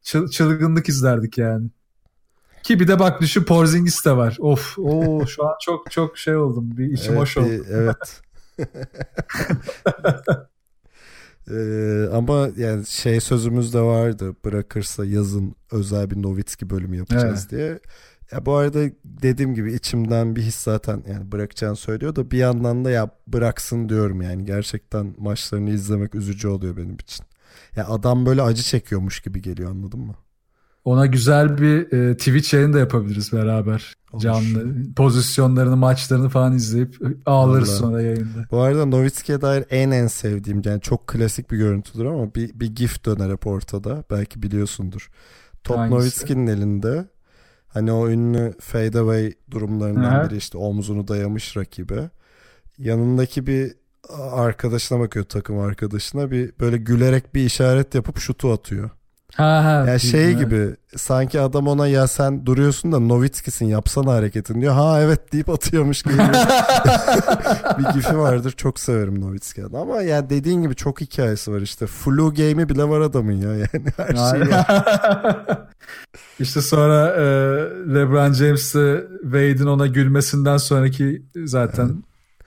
Çıl, 0.02 0.28
çılgınlık 0.28 0.90
izlerdik 0.90 1.38
yani. 1.38 1.70
Ki 2.64 2.80
bir 2.80 2.88
de 2.88 3.00
bak 3.00 3.22
düşün 3.22 3.44
Porzingis 3.44 4.06
de 4.06 4.18
var. 4.18 4.38
Of 4.40 4.80
o 4.80 5.26
şu 5.28 5.48
an 5.48 5.56
çok 5.62 5.92
çok 5.92 6.18
şey 6.18 6.36
oldum. 6.36 6.78
Bir 6.78 6.86
içim 6.86 7.12
evet, 7.12 7.22
hoş 7.22 7.38
oldu. 7.38 7.66
evet. 7.70 8.22
ee, 11.52 12.08
ama 12.14 12.50
yani 12.58 12.86
şey 12.86 13.20
sözümüz 13.20 13.74
de 13.74 13.82
vardı. 13.82 14.36
Bırakırsa 14.46 15.06
yazın 15.06 15.56
özel 15.72 16.12
bir 16.12 16.22
Novitski 16.22 16.70
bölümü 16.70 16.98
yapacağız 16.98 17.48
evet. 17.50 17.52
diye. 17.52 17.80
Ya 18.34 18.46
bu 18.46 18.54
arada 18.54 18.80
dediğim 19.06 19.56
gibi 19.56 19.74
içimden 19.74 20.36
bir 20.36 20.42
his 20.42 20.56
zaten 20.56 21.04
yani 21.08 21.32
bırakacağını 21.32 21.76
söylüyor 21.76 22.16
da 22.16 22.32
bir 22.32 22.38
yandan 22.38 22.86
da 22.86 22.92
ya 22.92 23.10
bıraksın 23.28 23.90
diyorum 23.90 24.22
yani 24.22 24.46
gerçekten 24.46 25.16
maçlarını 25.18 25.70
izlemek 25.70 26.16
üzücü 26.16 26.48
oluyor 26.48 26.78
benim 26.78 26.96
için. 26.96 27.26
Ya 27.76 27.88
adam 27.88 28.26
böyle 28.26 28.42
acı 28.42 28.64
çekiyormuş 28.64 29.20
gibi 29.20 29.42
geliyor 29.42 29.72
anladın 29.72 30.00
mı? 30.00 30.16
Ona 30.86 31.06
güzel 31.06 31.58
bir 31.58 31.92
e, 31.92 32.18
Twitch 32.18 32.54
yayını 32.54 32.74
da 32.74 32.80
yapabiliriz 32.80 33.34
beraber. 33.34 33.94
Olur. 34.14 34.22
Canlı 34.22 34.94
pozisyonlarını, 34.96 35.78
maçlarını 35.78 36.30
falan 36.30 36.56
izleyip 36.56 36.98
ağlarız 37.26 37.70
Vallahi. 37.70 37.80
sonra 37.80 38.02
yayında. 38.02 38.48
Bu 38.52 38.60
arada 38.62 38.86
Novitski'ye 38.86 39.42
dair 39.42 39.66
en 39.70 39.92
en 39.92 40.08
sevdiğim 40.08 40.62
yani 40.66 40.82
çok 40.82 41.08
klasik 41.08 41.52
bir 41.52 41.58
görüntüdür 41.58 42.06
ama 42.06 42.36
bir, 42.36 42.60
bir 42.60 42.76
gif 42.76 43.06
döner 43.06 43.30
hep 43.30 43.48
ortada. 43.48 44.04
Belki 44.12 44.44
biliyorsundur. 44.44 45.10
Top 45.64 45.78
Novitski'nin 45.78 46.48
elinde 46.48 47.13
hani 47.74 47.92
o 47.92 48.10
ünlü 48.10 48.54
fade 48.60 49.00
away 49.00 49.34
durumlarından 49.52 50.30
biri 50.30 50.38
işte 50.38 50.58
omzunu 50.58 51.08
dayamış 51.08 51.58
rakibe. 51.58 52.10
Yanındaki 52.78 53.48
bir 53.48 53.76
arkadaşına 54.20 55.00
bakıyor 55.00 55.26
takım 55.26 55.60
arkadaşına 55.60 56.32
bir 56.32 56.52
böyle 56.60 56.78
gülerek 56.78 57.36
bir 57.36 57.46
işaret 57.46 57.96
yapıp 57.96 58.18
şutu 58.20 58.52
atıyor. 58.52 58.90
Ha 59.36 59.64
ha. 59.66 59.92
Ya 59.92 60.00
şey 60.00 60.34
gibi 60.34 60.76
sanki 60.96 61.40
adam 61.42 61.68
ona 61.68 61.88
ya 61.88 62.08
sen 62.08 62.46
duruyorsun 62.46 62.92
da 62.92 63.00
Novitski'sin 63.00 63.66
yapsana 63.66 64.12
hareketini 64.12 64.62
diyor. 64.62 64.74
Ha 64.74 65.02
evet 65.02 65.34
deyip 65.34 65.50
atıyormuş 65.50 66.04
gibi. 66.04 66.14
bir 67.80 67.84
gifi 67.94 68.18
vardır. 68.18 68.52
Çok 68.58 68.80
severim 68.80 69.22
Novitski'yi. 69.22 69.68
Ama 69.68 70.02
ya 70.02 70.30
dediğin 70.30 70.62
gibi 70.62 70.76
çok 70.76 71.02
hikayesi 71.02 71.52
var 71.52 71.62
işte. 71.62 71.88
Flu 71.88 72.34
game'i 72.34 72.70
bile 72.70 72.84
var 72.84 73.02
adamın 73.02 73.32
ya. 73.32 73.56
Yani 73.56 73.86
her 73.98 74.16
şey 74.16 74.52
var. 74.52 74.66
işte 76.40 76.62
sonra 76.62 77.10
e, 77.10 77.24
LeBron 77.94 78.34
James'e 78.34 79.04
Wade'in 79.24 79.68
ona 79.68 79.88
gülmesinden 79.88 80.58
sonraki 80.58 81.24
zaten 81.46 82.04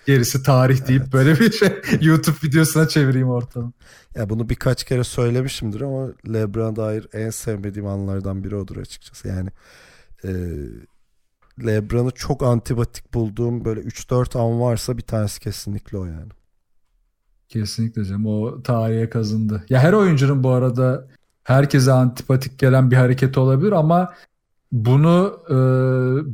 gerisi 0.07 0.43
tarih 0.43 0.89
deyip 0.89 1.03
evet. 1.03 1.13
böyle 1.13 1.41
bir 1.41 1.53
şey 1.53 1.69
YouTube 2.01 2.37
videosuna 2.45 2.89
çevireyim 2.89 3.29
ortamı. 3.29 3.73
Ya 4.15 4.31
bunu 4.31 4.49
birkaç 4.49 4.85
kere 4.85 5.05
söylemişimdir 5.05 5.81
ama 5.81 6.09
LeBron'a 6.33 6.77
dair 6.77 7.09
en 7.13 7.31
sevmediğim 7.31 7.87
anlardan 7.87 8.45
biri 8.45 8.57
odur 8.57 8.77
açıkçası. 8.77 9.29
Yani 9.29 9.51
e, 10.25 10.31
LeBron'u 11.67 12.11
çok 12.11 12.43
antipatik 12.43 13.15
bulduğum 13.15 13.65
böyle 13.65 13.81
3-4 13.81 14.39
an 14.39 14.61
varsa 14.61 14.97
bir 14.97 15.03
tanesi 15.03 15.41
kesinlikle 15.41 15.99
o 15.99 16.05
yani. 16.05 16.33
Kesinlikle 17.49 18.05
canım 18.05 18.27
o 18.27 18.63
tarihe 18.63 19.11
kazındı. 19.11 19.65
Ya 19.69 19.81
her 19.81 19.93
oyuncunun 19.93 20.45
bu 20.45 20.51
arada 20.51 21.09
herkese 21.45 21.93
antipatik 21.93 22.59
gelen 22.59 22.91
bir 22.91 22.97
hareket 22.97 23.39
olabilir 23.39 23.73
ama 23.73 24.15
bunu 24.73 25.41
e, 25.49 25.55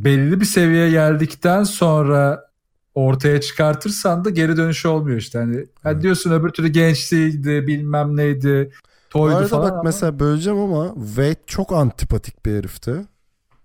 belli 0.05 0.41
bir 0.41 0.45
seviyeye 0.45 0.91
geldikten 0.91 1.65
sonra 1.65 2.52
ortaya 2.95 3.41
çıkartırsan 3.41 4.25
da 4.25 4.31
geri 4.31 4.57
dönüşü 4.57 4.89
olmuyor 4.89 5.19
işte. 5.19 5.39
Hani 5.39 5.67
evet. 5.85 6.03
diyorsun 6.03 6.33
öbür 6.33 6.51
türlü 6.51 6.69
gençliğiydi 6.69 7.67
bilmem 7.67 8.17
neydi 8.17 8.71
toydu 9.11 9.35
Bu 9.35 9.37
arada 9.37 9.49
falan 9.49 9.65
bak 9.65 9.73
ama... 9.73 9.83
mesela 9.83 10.19
böleceğim 10.19 10.59
ama 10.59 10.95
Wade 11.07 11.41
çok 11.47 11.73
antipatik 11.73 12.47
bir 12.47 12.53
herifti. 12.53 12.95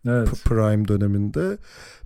Evet. 0.08 0.44
Prime 0.44 0.88
döneminde. 0.88 1.58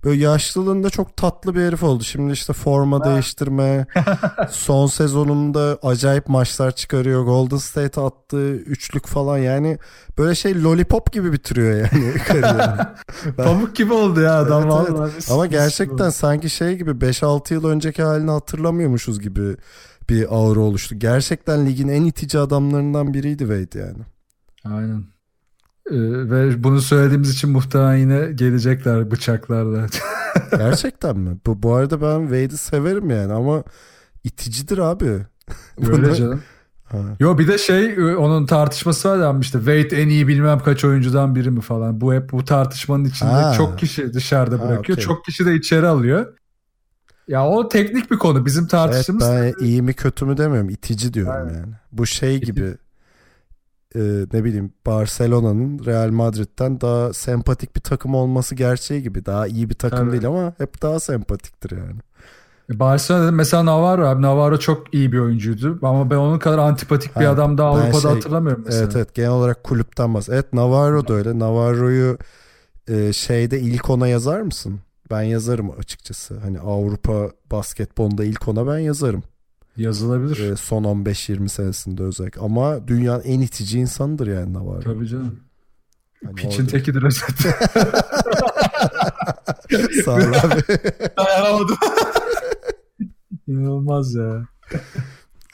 Böyle 0.04 0.22
yaşlılığında 0.22 0.90
çok 0.90 1.16
tatlı 1.16 1.54
bir 1.54 1.60
herif 1.60 1.82
oldu. 1.82 2.04
Şimdi 2.04 2.32
işte 2.32 2.52
forma 2.52 3.04
değiştirme. 3.04 3.86
son 4.50 4.86
sezonunda 4.86 5.78
acayip 5.82 6.28
maçlar 6.28 6.70
çıkarıyor. 6.70 7.24
Golden 7.24 7.56
State 7.56 8.00
attığı 8.00 8.54
üçlük 8.54 9.06
falan 9.06 9.38
yani 9.38 9.78
böyle 10.18 10.34
şey 10.34 10.62
lollipop 10.62 11.12
gibi 11.12 11.32
bitiriyor 11.32 11.76
yani 11.76 12.14
ben... 13.24 13.34
Pamuk 13.44 13.76
gibi 13.76 13.92
oldu 13.92 14.20
ya 14.20 14.38
adam 14.38 14.86
evet. 14.88 14.98
Evet. 15.14 15.28
Ama 15.30 15.46
gerçekten 15.46 16.10
sanki 16.10 16.50
şey 16.50 16.76
gibi 16.76 16.90
5-6 16.90 17.54
yıl 17.54 17.64
önceki 17.64 18.02
halini 18.02 18.30
hatırlamıyormuşuz 18.30 19.20
gibi 19.20 19.56
bir 20.10 20.34
aura 20.34 20.60
oluştu. 20.60 20.94
Gerçekten 20.98 21.66
ligin 21.66 21.88
en 21.88 22.04
itici 22.04 22.42
adamlarından 22.42 23.14
biriydi 23.14 23.38
Wade 23.38 23.78
yani. 23.78 24.02
Aynen. 24.64 25.11
Ee, 25.90 25.94
ve 26.30 26.64
bunu 26.64 26.80
söylediğimiz 26.80 27.30
için 27.30 27.50
muhtemelen 27.50 27.96
yine 27.96 28.32
gelecekler 28.32 29.10
bıçaklarla. 29.10 29.86
Gerçekten 30.50 31.18
mi? 31.18 31.36
Bu, 31.46 31.62
bu 31.62 31.74
arada 31.74 32.00
ben 32.02 32.20
Wade'i 32.22 32.58
severim 32.58 33.10
yani 33.10 33.32
ama 33.32 33.64
iticidir 34.24 34.78
abi. 34.78 35.18
Öyle 35.92 36.14
canım. 36.14 36.42
Ha. 36.84 36.98
Yo 37.20 37.38
bir 37.38 37.48
de 37.48 37.58
şey 37.58 38.14
onun 38.16 38.46
tartışması 38.46 39.08
var 39.08 39.40
işte 39.40 39.58
Wade 39.58 40.02
en 40.02 40.08
iyi 40.08 40.28
bilmem 40.28 40.58
kaç 40.58 40.84
oyuncudan 40.84 41.34
biri 41.34 41.50
mi 41.50 41.60
falan. 41.60 42.00
Bu 42.00 42.14
hep 42.14 42.32
bu 42.32 42.44
tartışmanın 42.44 43.04
içinde 43.04 43.30
Ha. 43.30 43.54
çok 43.56 43.78
kişi 43.78 44.12
dışarıda 44.14 44.54
Ha, 44.54 44.68
bırakıyor. 44.68 44.98
okey. 44.98 45.04
Çok 45.04 45.24
kişi 45.24 45.46
de 45.46 45.54
içeri 45.54 45.86
alıyor. 45.86 46.26
Ya 47.28 47.46
o 47.46 47.68
teknik 47.68 48.10
bir 48.10 48.18
konu. 48.18 48.46
Bizim 48.46 48.62
Evet 48.62 48.70
tartıştığımız 48.70 49.28
ben 49.28 49.52
iyi 49.60 49.82
mi 49.82 49.94
kötü 49.94 50.24
mü 50.24 50.36
demiyorum. 50.36 50.70
itici 50.70 51.14
diyorum 51.14 51.48
yani. 51.54 51.74
Bu 51.92 52.06
şey 52.06 52.40
gibi 52.40 52.74
e, 53.96 54.00
ne 54.32 54.44
bileyim 54.44 54.72
Barcelona'nın 54.86 55.84
Real 55.86 56.10
Madrid'den 56.10 56.80
daha 56.80 57.12
sempatik 57.12 57.76
bir 57.76 57.80
takım 57.80 58.14
olması 58.14 58.54
gerçeği 58.54 59.02
gibi. 59.02 59.26
Daha 59.26 59.46
iyi 59.46 59.70
bir 59.70 59.74
takım 59.74 59.98
Tabii. 59.98 60.12
değil 60.12 60.26
ama 60.26 60.52
hep 60.58 60.82
daha 60.82 61.00
sempatiktir 61.00 61.70
yani. 61.76 62.00
Barcelona'da 62.70 63.30
mesela 63.32 63.64
Navarro 63.64 64.06
abi. 64.06 64.22
Navarro 64.22 64.58
çok 64.58 64.94
iyi 64.94 65.12
bir 65.12 65.18
oyuncuydu. 65.18 65.78
Ama 65.82 66.10
ben 66.10 66.16
onun 66.16 66.38
kadar 66.38 66.58
antipatik 66.58 67.16
bir 67.20 67.24
Ha, 67.24 67.30
adam 67.32 67.58
daha 67.58 67.68
Avrupa'da 67.70 68.00
şey- 68.00 68.10
hatırlamıyorum 68.10 68.62
mesela. 68.66 68.84
Evet 68.84 68.96
evet 68.96 69.14
genel 69.14 69.30
olarak 69.30 69.64
kulüpten 69.64 70.14
bahs. 70.14 70.28
Evet 70.28 70.52
Navarro 70.52 71.08
da 71.08 71.14
öyle. 71.14 71.38
Navarro'yu 71.38 72.18
e, 72.88 73.12
şeyde 73.12 73.60
ilk 73.60 73.90
ona 73.90 74.08
yazar 74.08 74.40
mısın? 74.40 74.80
Ben 75.10 75.22
yazarım 75.22 75.70
açıkçası. 75.78 76.38
Hani 76.38 76.60
Avrupa 76.60 77.30
basketbolunda 77.50 78.24
ilk 78.24 78.48
ona 78.48 78.66
ben 78.66 78.78
yazarım. 78.78 79.22
Yazılabilir. 79.76 80.50
E, 80.52 80.56
son 80.56 80.84
15-20 80.84 81.48
senesinde 81.48 82.02
özellikle. 82.02 82.40
Ama 82.40 82.88
dünyanın 82.88 83.22
en 83.22 83.40
itici 83.40 83.78
insanıdır 83.80 84.26
yani 84.26 84.52
Navarro. 84.52 84.80
Tabii 84.80 85.08
canım. 85.08 85.40
Hani 86.24 86.34
Piçin 86.34 86.48
orada- 86.62 86.66
tekidir 86.66 87.02
özetle. 87.02 87.50
Sağ 90.04 90.12
ol 90.12 90.16
abi. 90.18 90.62
Dayanamadım. 91.16 91.76
İnanılmaz 93.46 94.14
ya. 94.14 94.46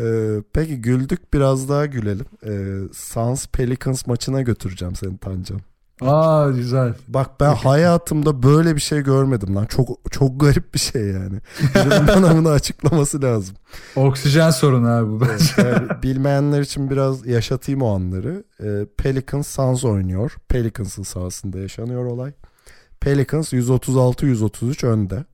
Ee, 0.01 0.43
peki 0.53 0.81
güldük 0.81 1.35
biraz 1.35 1.69
daha 1.69 1.87
gülelim. 1.87 2.27
Ee, 2.47 2.79
Suns 2.93 3.47
Pelicans 3.47 4.07
maçına 4.07 4.43
götüreceğim 4.43 4.97
seni 4.97 5.19
Tancan. 5.19 5.61
Aa 6.01 6.51
güzel. 6.51 6.95
Bak 7.09 7.41
ben 7.41 7.55
hayatımda 7.55 8.43
böyle 8.43 8.77
bir 8.77 8.81
şey 8.81 9.01
görmedim 9.01 9.57
lan. 9.57 9.67
Çok 9.67 9.89
çok 10.11 10.41
garip 10.41 10.75
bir 10.75 10.79
şey 10.79 11.03
yani. 11.03 11.41
Bana 12.09 12.37
bunu 12.37 12.49
açıklaması 12.49 13.23
lazım. 13.23 13.57
Oksijen 13.97 14.51
sorunu 14.51 14.89
abi 14.89 15.11
bu 15.11 15.21
bence. 15.21 15.45
Yani 15.59 16.03
bilmeyenler 16.03 16.61
için 16.61 16.91
biraz 16.91 17.27
yaşatayım 17.27 17.83
o 17.83 17.95
anları. 17.95 18.45
Ee, 18.63 18.87
Pelicans 18.99 19.49
Suns 19.49 19.85
oynuyor. 19.85 20.37
Pelicans'ın 20.49 21.03
sahasında 21.03 21.59
yaşanıyor 21.59 22.05
olay. 22.05 22.33
Pelicans 23.01 23.53
136-133 23.53 24.87
önde. 24.87 25.25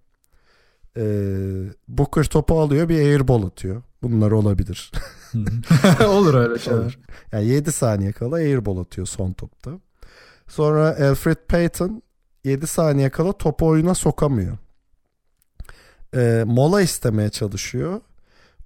Ee, 0.96 1.72
Booker 1.88 2.24
topu 2.24 2.60
alıyor 2.60 2.88
bir 2.88 2.98
airball 2.98 3.42
atıyor. 3.46 3.82
Bunlar 4.02 4.30
olabilir. 4.30 4.92
Olur 6.08 6.34
öyle 6.34 6.58
şeyler. 6.58 6.98
Yani 7.32 7.46
7 7.46 7.72
saniye 7.72 8.12
kala 8.12 8.36
airball 8.36 8.78
atıyor 8.78 9.06
son 9.06 9.32
topta. 9.32 9.70
Sonra 10.48 10.88
Alfred 10.88 11.36
Payton 11.48 12.02
7 12.44 12.66
saniye 12.66 13.10
kala 13.10 13.32
topu 13.32 13.66
oyuna 13.66 13.94
sokamıyor. 13.94 14.58
Ee, 16.16 16.42
mola 16.46 16.80
istemeye 16.80 17.30
çalışıyor. 17.30 18.00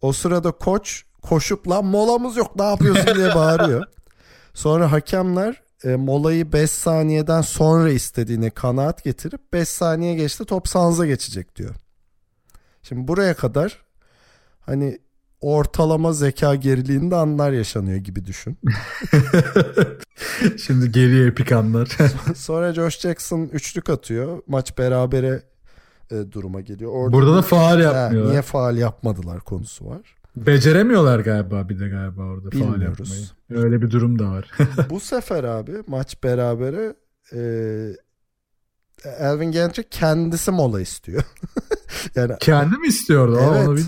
O 0.01 0.13
sırada 0.13 0.53
koç 0.53 1.05
koşup 1.23 1.69
lan 1.69 1.85
molamız 1.85 2.37
yok 2.37 2.57
ne 2.57 2.65
yapıyorsun 2.65 3.15
diye 3.15 3.35
bağırıyor. 3.35 3.85
Sonra 4.55 4.93
hakemler 4.93 5.63
e, 5.85 5.97
molayı 5.97 6.53
5 6.53 6.71
saniyeden 6.71 7.41
sonra 7.41 7.91
istediğine 7.91 8.51
kanaat 8.51 9.05
getirip 9.05 9.53
5 9.53 9.69
saniye 9.69 10.15
geçti 10.15 10.45
top 10.45 10.69
Suns'a 10.69 11.07
geçecek 11.07 11.57
diyor. 11.57 11.75
Şimdi 12.83 13.09
buraya 13.09 13.35
kadar 13.35 13.83
hani 14.61 14.99
ortalama 15.41 16.13
zeka 16.13 16.55
geriliğinde 16.55 17.17
anlar 17.17 17.53
yaşanıyor 17.53 17.97
gibi 17.97 18.25
düşün. 18.27 18.59
Şimdi 20.67 20.93
geliyor 20.93 21.27
epik 21.29 21.53
anlar. 21.53 21.89
Sonra 22.37 22.75
Josh 22.75 23.01
Jackson 23.01 23.41
üçlük 23.53 23.91
atıyor. 23.91 24.43
Maç 24.47 24.79
berabere 24.79 25.43
e, 26.11 26.33
duruma 26.33 26.61
geliyor. 26.61 26.91
Orada 26.93 27.13
Burada 27.13 27.37
da 27.37 27.43
faal 27.43 27.77
Ha, 27.77 27.83
yapmıyorlar. 27.83 28.31
niye 28.33 28.43
faal 28.43 28.77
yapmadılar 28.77 29.41
konusu 29.41 29.87
var. 29.87 30.01
Beceremiyorlar 30.37 31.21
galiba 31.21 31.69
bir 31.69 31.81
de 31.81 31.89
galiba 31.89 32.23
orada 32.23 32.51
faal 32.51 32.73
Bilmiyoruz. 32.75 33.11
yapmayı. 33.49 33.65
Öyle 33.65 33.83
bir 33.83 33.91
durum 33.91 34.19
da 34.19 34.25
var. 34.31 34.51
Bu 34.91 35.01
sefer 35.01 35.45
abi 35.45 35.73
maç 35.87 36.23
berabere 36.25 36.95
e, 37.33 37.41
Elvin 39.19 39.53
Gentry 39.53 39.83
kendisi 39.91 40.51
mola 40.51 40.81
istiyor. 40.81 41.23
yani 42.15 42.33
Kendi 42.41 42.77
mi 42.77 42.87
istiyordu? 42.87 43.41
Evet. 43.55 43.69
onu 43.69 43.79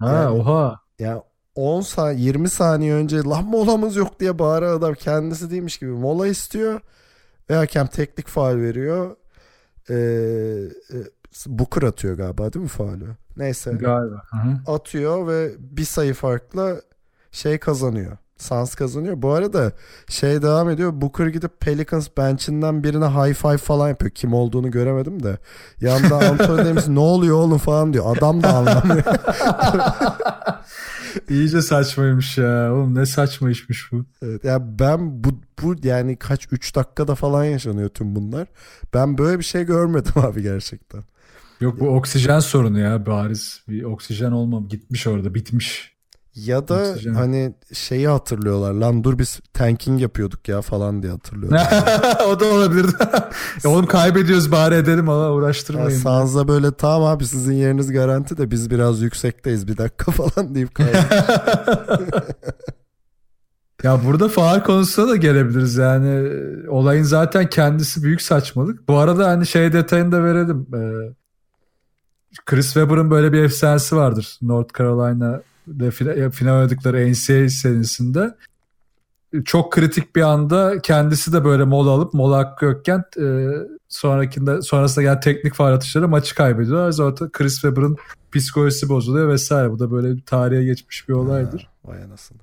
Ha 0.00 0.12
Yani- 0.12 0.28
oha. 0.40 0.80
ya 0.98 1.22
10 1.54 1.80
saniye 1.80 2.26
20 2.26 2.48
saniye 2.48 2.94
önce 2.94 3.16
lan 3.22 3.44
molamız 3.44 3.96
yok 3.96 4.20
diye 4.20 4.38
bağıran 4.38 4.76
adam 4.78 4.94
kendisi 4.94 5.50
değilmiş 5.50 5.78
gibi 5.78 5.90
mola 5.90 6.26
istiyor. 6.26 6.80
Ve 7.50 7.54
hakem 7.54 7.86
teknik 7.86 8.28
faal 8.28 8.56
veriyor. 8.56 9.16
Ee, 9.90 9.94
e, 10.92 10.98
Booker 11.46 11.82
atıyor 11.82 12.16
galiba 12.16 12.52
değil 12.52 12.62
mi 12.62 12.68
faulü? 12.68 13.06
Neyse. 13.36 13.70
Galiba. 13.70 14.22
Hı 14.30 14.36
hı. 14.36 14.72
atıyor 14.72 15.26
ve 15.28 15.50
bir 15.58 15.84
sayı 15.84 16.14
farkla 16.14 16.76
şey 17.30 17.58
kazanıyor. 17.58 18.16
Suns 18.40 18.74
kazanıyor. 18.74 19.22
Bu 19.22 19.32
arada 19.32 19.72
şey 20.08 20.42
devam 20.42 20.70
ediyor. 20.70 21.00
Booker 21.00 21.26
gidip 21.26 21.60
Pelicans 21.60 22.08
bench'inden 22.16 22.84
birine 22.84 23.06
high 23.06 23.34
five 23.34 23.56
falan 23.56 23.88
yapıyor. 23.88 24.10
Kim 24.10 24.34
olduğunu 24.34 24.70
göremedim 24.70 25.22
de. 25.22 25.38
Yanda 25.80 26.16
Anthony 26.30 26.58
Davis 26.58 26.88
ne 26.88 27.00
oluyor 27.00 27.36
oğlum 27.36 27.58
falan 27.58 27.92
diyor. 27.92 28.16
Adam 28.16 28.42
da 28.42 28.48
anlamıyor. 28.54 29.04
İyice 31.30 31.62
saçmaymış 31.62 32.38
ya. 32.38 32.74
Oğlum 32.74 32.94
ne 32.94 33.06
saçma 33.06 33.50
işmiş 33.50 33.92
bu. 33.92 34.04
evet, 34.22 34.44
ya 34.44 34.78
ben 34.78 35.24
bu, 35.24 35.28
bu 35.62 35.74
yani 35.82 36.16
kaç 36.16 36.48
3 36.52 36.76
dakikada 36.76 37.14
falan 37.14 37.44
yaşanıyor 37.44 37.88
tüm 37.88 38.16
bunlar. 38.16 38.48
Ben 38.94 39.18
böyle 39.18 39.38
bir 39.38 39.44
şey 39.44 39.64
görmedim 39.64 40.12
abi 40.16 40.42
gerçekten. 40.42 41.04
Yok 41.60 41.80
bu 41.80 41.88
oksijen 41.88 42.40
sorunu 42.40 42.80
ya 42.80 43.06
bariz. 43.06 43.62
Bir 43.68 43.82
oksijen 43.82 44.30
olmam 44.30 44.68
gitmiş 44.68 45.06
orada 45.06 45.34
bitmiş. 45.34 45.99
Ya 46.34 46.68
da 46.68 46.74
Oksijen. 46.90 47.14
hani 47.14 47.54
şeyi 47.72 48.08
hatırlıyorlar. 48.08 48.72
Lan 48.72 49.04
dur 49.04 49.18
biz 49.18 49.40
tanking 49.52 50.00
yapıyorduk 50.00 50.48
ya 50.48 50.62
falan 50.62 51.02
diye 51.02 51.12
hatırlıyorlar. 51.12 51.68
o 52.28 52.40
da 52.40 52.44
olabilirdi. 52.44 52.92
Ya 53.64 53.70
Oğlum 53.70 53.86
kaybediyoruz 53.86 54.52
bari 54.52 54.74
edelim 54.74 55.08
ama 55.08 55.30
uğraştırmayın. 55.30 55.98
Sanz'a 55.98 56.48
böyle 56.48 56.72
tamam 56.74 57.04
abi 57.04 57.26
sizin 57.26 57.54
yeriniz 57.54 57.92
garanti 57.92 58.36
de 58.38 58.50
biz 58.50 58.70
biraz 58.70 59.00
yüksekteyiz 59.02 59.68
bir 59.68 59.76
dakika 59.76 60.12
falan 60.12 60.54
deyip. 60.54 60.70
Ya 63.82 64.00
burada 64.04 64.28
faal 64.28 64.62
konusuna 64.62 65.08
da 65.08 65.16
gelebiliriz 65.16 65.76
yani 65.76 66.30
olayın 66.68 67.02
zaten 67.02 67.46
kendisi 67.50 68.02
büyük 68.02 68.22
saçmalık. 68.22 68.88
Bu 68.88 68.96
arada 68.98 69.26
hani 69.28 69.46
şey 69.46 69.72
detayını 69.72 70.12
da 70.12 70.24
verelim. 70.24 70.66
Ee, 70.74 71.14
Chris 72.46 72.66
Webber'ın 72.66 73.10
böyle 73.10 73.32
bir 73.32 73.42
efsanesi 73.42 73.96
vardır. 73.96 74.38
North 74.42 74.72
Carolina'da 75.70 75.90
final, 75.90 76.30
final 76.30 76.56
oynadıkları 76.56 77.12
NCAA 77.12 77.48
serisinde. 77.48 78.36
Çok 79.44 79.72
kritik 79.72 80.16
bir 80.16 80.22
anda 80.22 80.82
kendisi 80.82 81.32
de 81.32 81.44
böyle 81.44 81.64
mola 81.64 81.90
alıp 81.90 82.14
mola 82.14 82.38
hakkı 82.38 82.64
yokken 82.64 83.04
e, 83.20 83.48
sonrakinde 83.88 84.62
sonrasında 84.62 85.02
gelen 85.02 85.20
teknik 85.20 85.54
faal 85.54 85.72
atışları 85.72 86.08
maçı 86.08 86.34
kaybediyorlar. 86.34 86.90
Zaten 86.90 87.30
Chris 87.32 87.54
Webber'ın 87.54 87.96
psikolojisi 88.32 88.88
bozuluyor 88.88 89.28
vesaire. 89.28 89.70
Bu 89.70 89.78
da 89.78 89.90
böyle 89.90 90.22
tarihe 90.26 90.64
geçmiş 90.64 91.08
bir 91.08 91.14
olaydır. 91.14 91.68
Vay 91.84 92.02
anasını. 92.02 92.38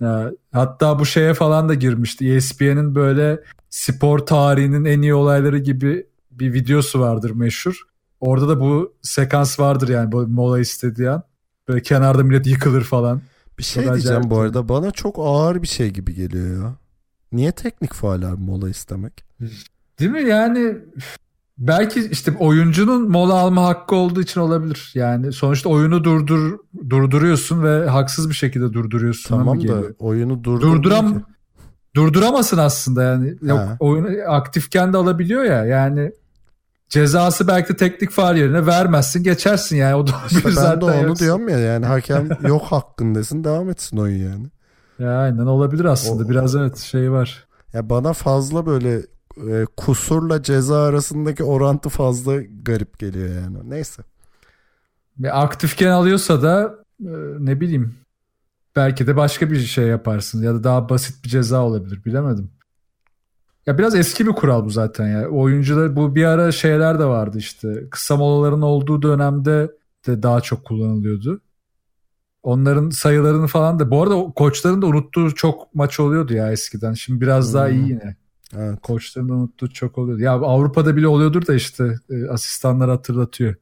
Ya, 0.00 0.32
hatta 0.52 0.98
bu 0.98 1.06
şeye 1.06 1.34
falan 1.34 1.68
da 1.68 1.74
girmişti. 1.74 2.28
E 2.28 2.34
ESPN'in 2.34 2.94
böyle 2.94 3.40
spor 3.70 4.18
tarihinin 4.18 4.84
en 4.84 5.02
iyi 5.02 5.14
olayları 5.14 5.58
gibi 5.58 6.06
bir 6.30 6.52
videosu 6.52 7.00
vardır 7.00 7.30
meşhur. 7.30 7.82
Orada 8.20 8.48
da 8.48 8.60
bu 8.60 8.94
sekans 9.02 9.60
vardır 9.60 9.88
yani 9.88 10.12
bu 10.12 10.26
mola 10.26 10.60
istediği 10.60 11.10
an. 11.10 11.22
Böyle 11.72 11.82
kenarda 11.82 12.22
millet 12.22 12.46
yıkılır 12.46 12.84
falan. 12.84 13.20
Bir 13.58 13.62
şey 13.62 13.84
Çok 13.84 13.94
diyeceğim 13.94 14.22
bu 14.30 14.38
arada 14.38 14.68
bana 14.68 14.90
çok 14.90 15.16
ağır 15.18 15.62
bir 15.62 15.66
şey 15.66 15.90
gibi 15.90 16.14
geliyor 16.14 16.62
ya. 16.62 16.74
Niye 17.32 17.52
teknik 17.52 17.92
faal 17.92 18.22
abi 18.22 18.42
mola 18.42 18.68
istemek? 18.68 19.24
Değil 19.98 20.10
mi 20.10 20.22
yani 20.22 20.76
belki 21.58 22.00
işte 22.00 22.32
oyuncunun 22.38 23.10
mola 23.10 23.34
alma 23.34 23.64
hakkı 23.66 23.94
olduğu 23.94 24.20
için 24.20 24.40
olabilir. 24.40 24.90
Yani 24.94 25.32
sonuçta 25.32 25.68
oyunu 25.68 26.04
durdur 26.04 26.58
durduruyorsun 26.88 27.62
ve 27.62 27.88
haksız 27.88 28.28
bir 28.28 28.34
şekilde 28.34 28.72
durduruyorsun. 28.72 29.36
Tamam 29.36 29.68
da 29.68 29.82
oyunu 29.98 30.44
durdur. 30.44 30.66
Durduram 30.66 31.22
durduramasın 31.96 32.58
aslında 32.58 33.02
yani. 33.02 33.34
Yok 33.42 33.60
oyunu 33.80 34.08
aktifken 34.28 34.92
de 34.92 34.96
alabiliyor 34.96 35.44
ya. 35.44 35.64
Yani 35.64 36.12
cezası 36.92 37.48
belki 37.48 37.72
de 37.72 37.76
teknik 37.76 38.10
faal 38.10 38.36
yerine 38.36 38.66
vermezsin 38.66 39.22
geçersin 39.24 39.76
yani. 39.76 39.94
O 39.94 40.06
da 40.06 40.10
İşte 40.30 40.44
ben 40.44 40.50
de 40.50 40.54
zaten 40.54 40.86
onu 40.88 41.02
yoksa. 41.08 41.24
diyorum 41.24 41.48
ya 41.48 41.58
yani 41.58 41.86
hakem 41.86 42.28
yok 42.48 42.62
hakkın 42.62 43.14
desin 43.14 43.44
devam 43.44 43.70
etsin 43.70 43.96
oyun 43.96 44.30
yani. 44.30 44.46
Ya 44.98 45.18
aynen 45.18 45.46
olabilir 45.46 45.84
aslında. 45.84 46.24
O- 46.24 46.28
Biraz 46.28 46.56
evet 46.56 46.78
şey 46.78 47.12
var. 47.12 47.46
Ya 47.72 47.90
bana 47.90 48.12
fazla 48.12 48.66
böyle 48.66 49.02
e, 49.48 49.66
kusurla 49.76 50.42
ceza 50.42 50.82
arasındaki 50.82 51.44
orantı 51.44 51.88
fazla 51.88 52.36
garip 52.62 52.98
geliyor 52.98 53.28
yani. 53.42 53.70
Neyse. 53.70 54.02
Ve 55.18 55.32
aktifken 55.32 55.90
alıyorsa 55.90 56.42
da 56.42 56.74
e, 57.00 57.10
ne 57.38 57.60
bileyim 57.60 57.94
belki 58.76 59.06
de 59.06 59.16
başka 59.16 59.50
bir 59.50 59.60
şey 59.60 59.86
yaparsın 59.86 60.42
ya 60.42 60.54
da 60.54 60.64
daha 60.64 60.88
basit 60.88 61.24
bir 61.24 61.28
ceza 61.28 61.60
olabilir 61.62 62.04
bilemedim. 62.04 62.50
Ya 63.66 63.78
biraz 63.78 63.94
eski 63.94 64.26
bir 64.26 64.32
kural 64.32 64.64
bu 64.64 64.70
zaten 64.70 65.08
ya. 65.08 65.28
Oyuncular 65.28 65.96
bu 65.96 66.14
bir 66.14 66.24
ara 66.24 66.52
şeyler 66.52 66.98
de 66.98 67.04
vardı 67.04 67.38
işte. 67.38 67.88
Kısa 67.90 68.16
molaların 68.16 68.62
olduğu 68.62 69.02
dönemde 69.02 69.70
de 70.06 70.22
daha 70.22 70.40
çok 70.40 70.64
kullanılıyordu. 70.64 71.40
Onların 72.42 72.90
sayılarını 72.90 73.46
falan 73.46 73.78
da 73.78 73.90
bu 73.90 74.02
arada 74.02 74.32
koçların 74.36 74.82
da 74.82 74.86
unuttuğu 74.86 75.34
çok 75.34 75.74
maç 75.74 76.00
oluyordu 76.00 76.34
ya 76.34 76.52
eskiden. 76.52 76.92
Şimdi 76.92 77.20
biraz 77.20 77.54
daha 77.54 77.68
iyi 77.68 77.88
yine. 77.88 78.16
Evet. 78.56 78.78
Koçların 78.82 79.28
da 79.28 79.32
unuttuğu 79.32 79.72
çok 79.72 79.98
oluyordu. 79.98 80.22
Ya 80.22 80.32
Avrupa'da 80.32 80.96
bile 80.96 81.08
oluyordur 81.08 81.46
da 81.46 81.54
işte 81.54 81.94
e, 82.10 82.28
asistanlar 82.28 82.90
hatırlatıyor. 82.90 83.54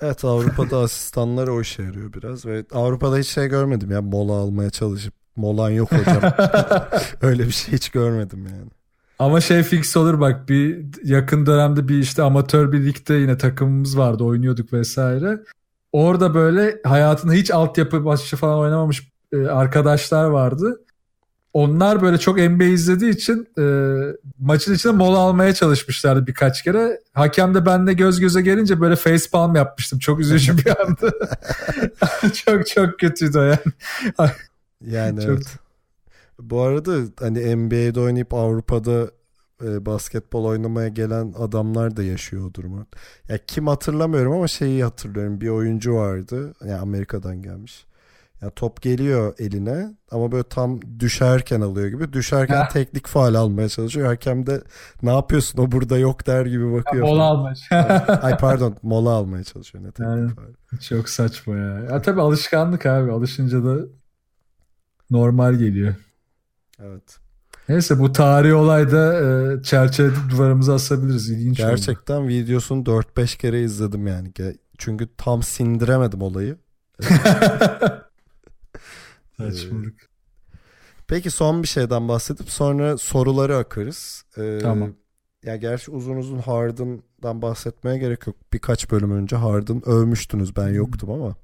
Evet 0.00 0.24
Avrupa'da 0.24 0.78
asistanlar 0.82 1.48
o 1.48 1.60
işe 1.60 1.82
yarıyor 1.82 2.12
biraz 2.12 2.46
ve 2.46 2.64
Avrupa'da 2.72 3.18
hiç 3.18 3.28
şey 3.28 3.48
görmedim 3.48 3.90
ya 3.90 4.02
mola 4.02 4.32
almaya 4.32 4.70
çalışıp 4.70 5.14
molan 5.36 5.70
yok 5.70 5.92
hocam. 5.92 6.22
Öyle 7.20 7.46
bir 7.46 7.52
şey 7.52 7.74
hiç 7.74 7.88
görmedim 7.88 8.46
yani. 8.46 8.70
Ama 9.18 9.40
şey 9.40 9.62
fix 9.62 9.96
olur 9.96 10.20
bak 10.20 10.48
bir 10.48 10.84
yakın 11.04 11.46
dönemde 11.46 11.88
bir 11.88 11.98
işte 11.98 12.22
amatör 12.22 12.72
bir 12.72 12.86
ligde 12.86 13.14
yine 13.14 13.38
takımımız 13.38 13.98
vardı 13.98 14.24
oynuyorduk 14.24 14.72
vesaire. 14.72 15.40
Orada 15.92 16.34
böyle 16.34 16.80
hayatında 16.84 17.32
hiç 17.32 17.50
altyapı 17.50 18.00
maçı 18.00 18.36
falan 18.36 18.58
oynamamış 18.58 19.08
e, 19.32 19.46
arkadaşlar 19.46 20.24
vardı. 20.24 20.80
Onlar 21.52 22.02
böyle 22.02 22.18
çok 22.18 22.38
NBA 22.38 22.64
izlediği 22.64 23.12
için 23.12 23.48
e, 23.58 23.64
maçın 24.38 24.74
içinde 24.74 24.92
mola 24.92 25.18
almaya 25.18 25.54
çalışmışlardı 25.54 26.26
birkaç 26.26 26.62
kere. 26.62 27.00
Hakem 27.12 27.54
de 27.54 27.66
benle 27.66 27.92
göz 27.92 28.20
göze 28.20 28.42
gelince 28.42 28.80
böyle 28.80 28.96
face 28.96 29.30
palm 29.32 29.54
yapmıştım. 29.54 29.98
Çok 29.98 30.20
üzücü 30.20 30.58
bir 30.58 30.80
andı. 30.80 31.10
çok 32.46 32.66
çok 32.66 32.98
kötüydü 32.98 33.38
yani. 33.38 33.58
Yani 34.86 35.20
Çok- 35.20 35.30
evet. 35.30 35.63
Bu 36.40 36.60
arada 36.60 36.92
hani 37.20 37.56
NBA'de 37.56 38.00
oynayıp 38.00 38.34
Avrupa'da 38.34 39.10
e, 39.64 39.86
basketbol 39.86 40.44
oynamaya 40.44 40.88
gelen 40.88 41.32
adamlar 41.38 41.96
da 41.96 42.02
yaşıyor 42.02 42.46
o 42.50 42.54
durumu. 42.54 42.86
Ya 43.28 43.38
kim 43.46 43.66
hatırlamıyorum 43.66 44.32
ama 44.32 44.48
şeyi 44.48 44.84
hatırlıyorum. 44.84 45.40
Bir 45.40 45.48
oyuncu 45.48 45.94
vardı. 45.94 46.54
Yani 46.60 46.74
Amerika'dan 46.74 47.42
gelmiş. 47.42 47.86
Ya 48.42 48.50
top 48.50 48.82
geliyor 48.82 49.34
eline 49.38 49.94
ama 50.10 50.32
böyle 50.32 50.44
tam 50.44 50.80
düşerken 51.00 51.60
alıyor 51.60 51.88
gibi. 51.88 52.12
Düşerken 52.12 52.56
Ha. 52.56 52.68
teknik 52.68 53.06
faal 53.06 53.34
almaya 53.34 53.68
çalışıyor. 53.68 54.06
Hakem 54.06 54.46
de 54.46 54.62
ne 55.02 55.10
yapıyorsun 55.10 55.58
o 55.58 55.72
burada 55.72 55.98
yok 55.98 56.26
der 56.26 56.46
gibi 56.46 56.72
bakıyor. 56.72 57.04
Mola 57.04 57.18
falan. 57.18 57.36
almış. 57.36 57.60
Ay 58.22 58.36
pardon 58.36 58.76
mola 58.82 59.10
almaya 59.10 59.44
çalışıyor 59.44 59.84
ne 59.84 59.88
teknik 59.90 60.06
Yani. 60.08 60.30
faal. 60.34 60.78
Çok 60.80 61.08
saçma 61.08 61.56
ya. 61.56 61.80
Ya 61.80 62.02
tabii 62.02 62.20
alışkanlık 62.20 62.86
abi. 62.86 63.12
Alışınca 63.12 63.64
da 63.64 63.76
normal 65.10 65.54
geliyor. 65.54 65.94
Evet. 66.82 67.18
Neyse 67.68 67.98
bu 67.98 68.12
tarihi 68.12 68.54
olayda 68.54 69.20
e, 69.22 69.62
çerçeve 69.62 70.10
duvarımıza 70.30 70.74
asabiliriz. 70.74 71.30
İlginç 71.30 71.60
oldu. 71.60 71.68
Gerçekten 71.68 72.28
videosunu 72.28 72.82
4-5 72.82 73.38
kere 73.38 73.62
izledim 73.62 74.06
yani. 74.06 74.32
Çünkü 74.78 75.08
tam 75.16 75.42
sindiremedim 75.42 76.22
olayı. 76.22 76.56
Saçmalık. 79.36 80.08
Peki 81.08 81.30
son 81.30 81.62
bir 81.62 81.68
şeyden 81.68 82.08
bahsedip 82.08 82.50
sonra 82.50 82.98
soruları 82.98 83.56
akarız. 83.56 84.24
Ee, 84.38 84.58
Tamam. 84.62 84.92
Ya 85.44 85.56
gerçi 85.56 85.90
uzun 85.90 86.16
uzun 86.16 86.38
Harden'dan 86.38 87.42
bahsetmeye 87.42 87.98
gerek 87.98 88.26
yok. 88.26 88.36
Birkaç 88.52 88.90
bölüm 88.90 89.10
önce 89.10 89.36
Harden 89.36 89.88
övmüştünüz 89.88 90.56
ben 90.56 90.68
yoktum 90.68 91.10
ama. 91.10 91.34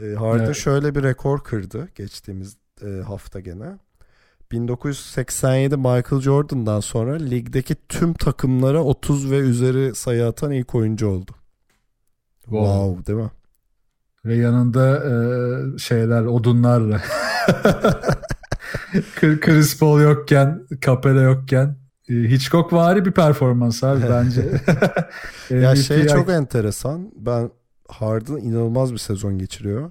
Ee, 0.00 0.14
Harden 0.14 0.44
Evet. 0.44 0.56
şöyle 0.56 0.94
bir 0.94 1.02
rekor 1.02 1.44
kırdı 1.44 1.88
geçtiğimiz 1.94 2.56
e, 2.82 2.88
hafta 2.88 3.40
gene. 3.40 3.78
1987 4.52 5.76
Michael 5.76 6.20
Jordan'dan 6.20 6.80
sonra 6.80 7.14
ligdeki 7.14 7.76
tüm 7.88 8.14
takımlara 8.14 8.82
30 8.82 9.30
ve 9.30 9.38
üzeri 9.38 9.94
sayı 9.94 10.26
atan 10.26 10.50
ilk 10.50 10.74
oyuncu 10.74 11.08
oldu. 11.08 11.30
Wow. 12.40 12.66
Wow, 12.66 13.06
değil 13.06 13.18
mi? 13.24 13.30
Ve 14.24 14.36
yanında 14.36 14.96
e, 14.96 15.78
şeyler 15.78 16.22
odunlarla. 16.22 17.00
Chris 19.20 19.78
Paul 19.78 20.00
yokken, 20.00 20.66
Capela 20.80 21.22
yokken 21.22 21.76
e, 22.08 22.14
Hitchcock 22.14 22.72
vari 22.72 23.04
bir 23.04 23.12
performans 23.12 23.84
abi 23.84 24.02
bence. 24.10 24.42
Ya 25.50 25.70
MVP 25.70 25.78
şey 25.78 26.06
çok 26.06 26.28
enteresan. 26.28 27.12
Ben 27.16 27.50
Harden 27.88 28.36
inanılmaz 28.36 28.92
bir 28.92 28.98
sezon 28.98 29.38
geçiriyor. 29.38 29.90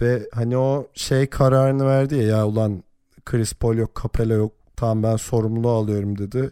Ve 0.00 0.28
hani 0.32 0.56
o 0.56 0.86
şey 0.94 1.26
kararını 1.26 1.86
verdi 1.86 2.14
ya 2.14 2.22
ya 2.22 2.46
ulan 2.46 2.82
Chris 3.24 3.54
Paul 3.54 3.76
yok 3.76 4.00
Capella 4.02 4.34
yok 4.34 4.52
tamam 4.76 5.02
ben 5.02 5.16
sorumluluğu 5.16 5.70
alıyorum 5.70 6.18
dedi. 6.18 6.50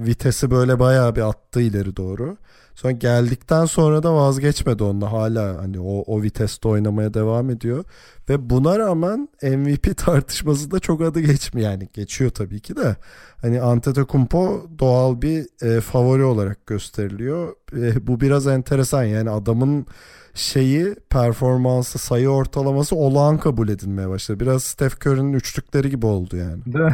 Vitesi 0.00 0.50
böyle 0.50 0.78
bayağı 0.78 1.16
bir 1.16 1.20
attı 1.20 1.60
ileri 1.60 1.96
doğru. 1.96 2.36
Sonra 2.74 2.92
geldikten 2.92 3.64
sonra 3.64 4.02
da 4.02 4.14
vazgeçmedi 4.14 4.84
onunla 4.84 5.12
hala 5.12 5.62
hani 5.62 5.80
o, 5.80 6.04
o 6.06 6.22
viteste 6.22 6.68
oynamaya 6.68 7.14
devam 7.14 7.50
ediyor. 7.50 7.84
Ve 8.28 8.50
buna 8.50 8.78
rağmen 8.78 9.28
MVP 9.42 9.96
tartışması 9.96 10.70
da 10.70 10.80
çok 10.80 11.00
adı 11.00 11.20
geçmiyor 11.20 11.70
yani 11.70 11.88
geçiyor 11.92 12.30
tabii 12.30 12.60
ki 12.60 12.76
de. 12.76 12.96
Hani 13.42 13.60
Antetokounmpo 13.60 14.66
doğal 14.78 15.22
bir 15.22 15.46
e, 15.66 15.80
favori 15.80 16.24
olarak 16.24 16.66
gösteriliyor. 16.66 17.54
E, 17.76 18.06
bu 18.06 18.20
biraz 18.20 18.46
enteresan 18.46 19.04
yani 19.04 19.30
adamın 19.30 19.86
şeyi 20.34 20.94
performansı 21.10 21.98
sayı 21.98 22.28
ortalaması 22.28 22.96
olağan 22.96 23.38
kabul 23.38 23.68
edilmeye 23.68 24.08
başladı. 24.08 24.40
Biraz 24.40 24.64
Steph 24.64 25.06
Curry'nin 25.06 25.32
üçlükleri 25.32 25.90
gibi 25.90 26.06
oldu 26.06 26.36
yani. 26.36 26.62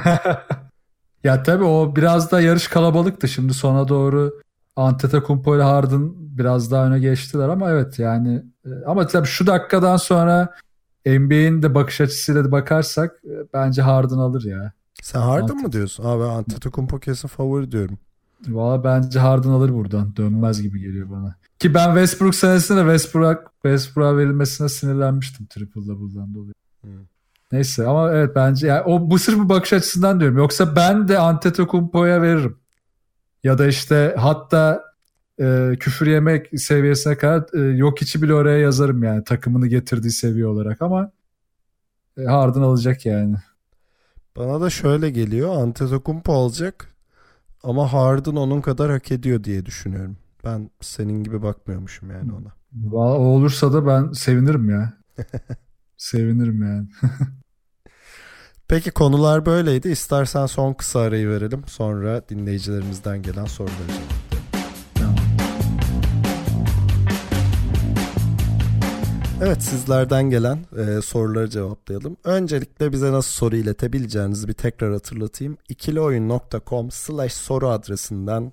ya 1.24 1.42
tabii 1.42 1.64
o 1.64 1.96
biraz 1.96 2.30
da 2.30 2.40
yarış 2.40 2.68
kalabalıktı. 2.68 3.28
Şimdi 3.28 3.54
sona 3.54 3.88
doğru 3.88 4.40
Antetokounmpo 4.76 5.56
ile 5.56 5.62
Harden 5.62 6.12
biraz 6.16 6.70
daha 6.70 6.86
öne 6.86 6.98
geçtiler 6.98 7.48
ama 7.48 7.70
evet 7.70 7.98
yani 7.98 8.42
e, 8.66 8.70
ama 8.86 9.06
tabii 9.06 9.26
şu 9.26 9.46
dakikadan 9.46 9.96
sonra 9.96 10.54
NBA'in 11.06 11.62
de 11.62 11.74
bakış 11.74 12.00
açısıyla 12.00 12.44
da 12.44 12.52
bakarsak 12.52 13.20
e, 13.24 13.34
bence 13.54 13.82
Harden 13.82 14.16
alır 14.18 14.44
ya. 14.44 14.72
Sen 15.02 15.20
Harden 15.20 15.40
Mantıklı. 15.40 15.62
mı 15.62 15.72
diyorsun? 15.72 16.04
Abi 16.04 16.24
Antetokounmpo 16.24 16.98
kesin 16.98 17.28
favori 17.28 17.72
diyorum. 17.72 17.98
Valla 18.48 18.84
bence 18.84 19.18
Harden 19.18 19.48
alır 19.48 19.74
buradan. 19.74 20.16
Dönmez 20.16 20.62
gibi 20.62 20.80
geliyor 20.80 21.10
bana. 21.10 21.36
Ki 21.58 21.74
ben 21.74 21.86
Westbrook 21.86 22.34
senesinde 22.34 22.80
Westbrook 22.80 23.52
Westbrook'a 23.62 24.16
verilmesine 24.16 24.68
sinirlenmiştim 24.68 25.46
triple 25.46 25.86
double'dan 25.86 26.34
dolayı. 26.34 26.54
Hmm. 26.80 26.90
Neyse 27.52 27.86
ama 27.86 28.12
evet 28.12 28.36
bence 28.36 28.66
yani 28.66 28.82
o 28.82 29.10
bu 29.10 29.18
sırf 29.18 29.38
bu 29.38 29.48
bakış 29.48 29.72
açısından 29.72 30.20
diyorum. 30.20 30.38
Yoksa 30.38 30.76
ben 30.76 31.08
de 31.08 31.18
Antetokounmpo'ya 31.18 32.22
veririm. 32.22 32.58
Ya 33.44 33.58
da 33.58 33.66
işte 33.66 34.14
hatta 34.18 34.82
e, 35.40 35.72
küfür 35.80 36.06
yemek 36.06 36.60
seviyesine 36.60 37.16
kadar 37.16 37.44
e, 37.54 37.76
yok 37.76 38.02
içi 38.02 38.22
bile 38.22 38.34
oraya 38.34 38.58
yazarım 38.58 39.02
yani 39.02 39.24
takımını 39.24 39.66
getirdiği 39.66 40.10
seviye 40.10 40.46
olarak 40.46 40.82
ama 40.82 41.10
e, 42.18 42.24
Harden 42.24 42.60
alacak 42.60 43.06
yani. 43.06 43.36
Bana 44.36 44.60
da 44.60 44.70
şöyle 44.70 45.10
geliyor. 45.10 45.62
Antetokounmpo 45.62 46.32
alacak 46.32 46.95
ama 47.66 47.92
Harden 47.92 48.36
onun 48.36 48.60
kadar 48.60 48.90
hak 48.90 49.12
ediyor 49.12 49.44
diye 49.44 49.66
düşünüyorum. 49.66 50.16
Ben 50.44 50.70
senin 50.80 51.24
gibi 51.24 51.42
bakmıyormuşum 51.42 52.10
yani 52.10 52.32
ona. 52.32 52.52
Valla 52.72 53.18
o 53.18 53.22
olursa 53.22 53.72
da 53.72 53.86
ben 53.86 54.12
sevinirim 54.12 54.70
ya. 54.70 54.92
sevinirim 55.96 56.62
yani. 56.62 56.88
Peki 58.68 58.90
konular 58.90 59.46
böyleydi. 59.46 59.88
İstersen 59.88 60.46
son 60.46 60.72
kısa 60.74 61.00
arayı 61.00 61.28
verelim. 61.28 61.62
Sonra 61.66 62.28
dinleyicilerimizden 62.28 63.22
gelen 63.22 63.44
soruları 63.44 63.86
cevaplayalım. 63.88 64.35
Evet 69.42 69.62
sizlerden 69.62 70.30
gelen 70.30 70.58
e, 70.76 71.02
soruları 71.02 71.50
cevaplayalım. 71.50 72.16
Öncelikle 72.24 72.92
bize 72.92 73.12
nasıl 73.12 73.32
soru 73.32 73.56
iletebileceğinizi 73.56 74.48
bir 74.48 74.52
tekrar 74.52 74.92
hatırlatayım. 74.92 75.58
ikilioyun.com 75.68 76.90
slash 76.90 77.32
soru 77.32 77.68
adresinden 77.68 78.52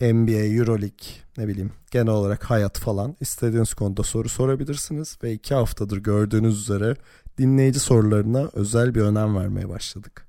NBA, 0.00 0.44
Euroleague, 0.44 1.08
ne 1.36 1.48
bileyim 1.48 1.72
genel 1.90 2.08
olarak 2.08 2.44
hayat 2.44 2.78
falan 2.78 3.16
istediğiniz 3.20 3.74
konuda 3.74 4.02
soru 4.02 4.28
sorabilirsiniz. 4.28 5.18
Ve 5.22 5.32
iki 5.32 5.54
haftadır 5.54 5.96
gördüğünüz 5.96 6.60
üzere 6.60 6.96
dinleyici 7.38 7.80
sorularına 7.80 8.50
özel 8.52 8.94
bir 8.94 9.00
önem 9.00 9.36
vermeye 9.36 9.68
başladık. 9.68 10.26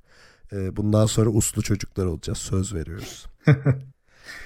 E, 0.52 0.78
bundan 0.78 1.06
sonra 1.06 1.30
uslu 1.30 1.62
çocuklar 1.62 2.06
olacağız 2.06 2.38
söz 2.38 2.74
veriyoruz. 2.74 3.26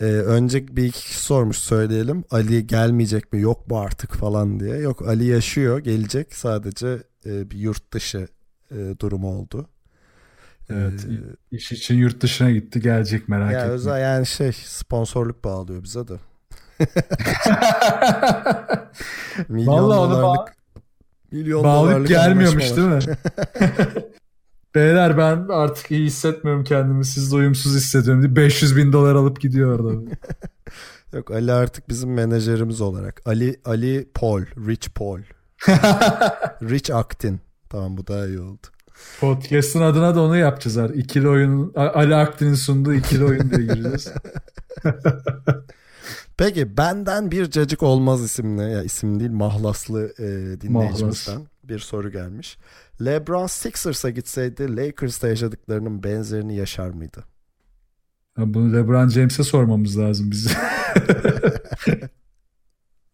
Ee, 0.01 0.05
önce 0.05 0.67
bir 0.67 0.83
iki 0.83 0.99
kişi 0.99 1.19
sormuş 1.19 1.57
söyleyelim. 1.57 2.23
Ali 2.31 2.67
gelmeyecek 2.67 3.33
mi 3.33 3.41
yok 3.41 3.67
mu 3.67 3.79
artık 3.79 4.13
falan 4.13 4.59
diye. 4.59 4.77
Yok 4.77 5.07
Ali 5.07 5.25
yaşıyor 5.25 5.79
gelecek 5.79 6.35
sadece 6.35 7.03
e, 7.25 7.51
bir 7.51 7.57
yurt 7.57 7.93
dışı 7.93 8.27
e, 8.71 8.75
durumu 8.99 9.39
oldu. 9.39 9.69
Evet. 10.69 11.05
Ee, 11.05 11.55
iş 11.55 11.71
için 11.71 11.95
yurt 11.95 12.21
dışına 12.21 12.51
gitti 12.51 12.81
gelecek 12.81 13.29
merak 13.29 13.53
ya 13.53 13.59
etme. 13.59 13.71
özel 13.71 14.01
yani 14.01 14.25
şey 14.25 14.51
sponsorluk 14.51 15.43
bağlıyor 15.43 15.83
bize 15.83 16.07
de. 16.07 16.13
Milyon 19.49 19.73
Vallahi 19.73 20.11
dolarlık 20.11 20.53
Milyon 21.31 21.63
Bağlayıp 21.63 21.89
dolarlık 21.89 22.07
gelmiyormuş 22.07 22.75
değil 22.75 22.87
mi? 22.87 22.99
Beyler 24.77 25.17
ben 25.17 25.47
artık 25.49 25.91
iyi 25.91 26.05
hissetmiyorum 26.05 26.63
kendimi. 26.63 27.05
Sizle 27.05 27.35
uyumsuz 27.35 27.75
hissediyorum 27.75 28.23
diye 28.23 28.35
500 28.35 28.77
bin 28.77 28.93
dolar 28.93 29.15
alıp 29.15 29.41
gidiyor 29.41 29.79
orada. 29.79 30.01
Yok 31.13 31.31
Ali 31.31 31.51
artık 31.53 31.89
bizim 31.89 32.13
menajerimiz 32.13 32.81
olarak. 32.81 33.21
Ali 33.25 33.59
Ali 33.65 34.09
Paul, 34.13 34.41
Rich 34.67 34.87
Paul. 34.95 35.19
Rich 36.69 36.95
Aktin. 36.95 37.39
Tamam 37.69 37.97
bu 37.97 38.07
daha 38.07 38.27
iyi 38.27 38.39
oldu. 38.39 38.67
Podcast'ın 39.19 39.81
adına 39.81 40.15
da 40.15 40.21
onu 40.21 40.37
yapacağız 40.37 40.77
artık. 40.77 40.97
İkili 40.97 41.29
oyun 41.29 41.73
Ali 41.75 42.15
Aktin'in 42.15 42.53
sunduğu 42.53 42.93
ikili 42.93 43.25
oyun 43.25 43.51
diye 43.51 43.61
gireceğiz. 43.61 44.11
Peki 46.37 46.77
benden 46.77 47.31
bir 47.31 47.51
cacık 47.51 47.83
olmaz 47.83 48.23
isimli 48.23 48.71
ya 48.71 48.83
isim 48.83 49.19
değil 49.19 49.31
mahlaslı 49.31 50.13
e, 50.19 50.61
dinleyicimizden 50.61 51.47
bir 51.69 51.79
soru 51.79 52.11
gelmiş. 52.11 52.57
LeBron 53.05 53.47
Sixers'a 53.47 54.09
gitseydi 54.09 54.75
Lakers'ta 54.77 55.27
yaşadıklarının 55.27 56.03
benzerini 56.03 56.55
yaşar 56.55 56.89
mıydı? 56.89 57.23
Ya 58.37 58.53
bunu 58.53 58.73
LeBron 58.73 59.07
James'e 59.09 59.43
sormamız 59.43 59.99
lazım 59.99 60.31
biz. 60.31 60.51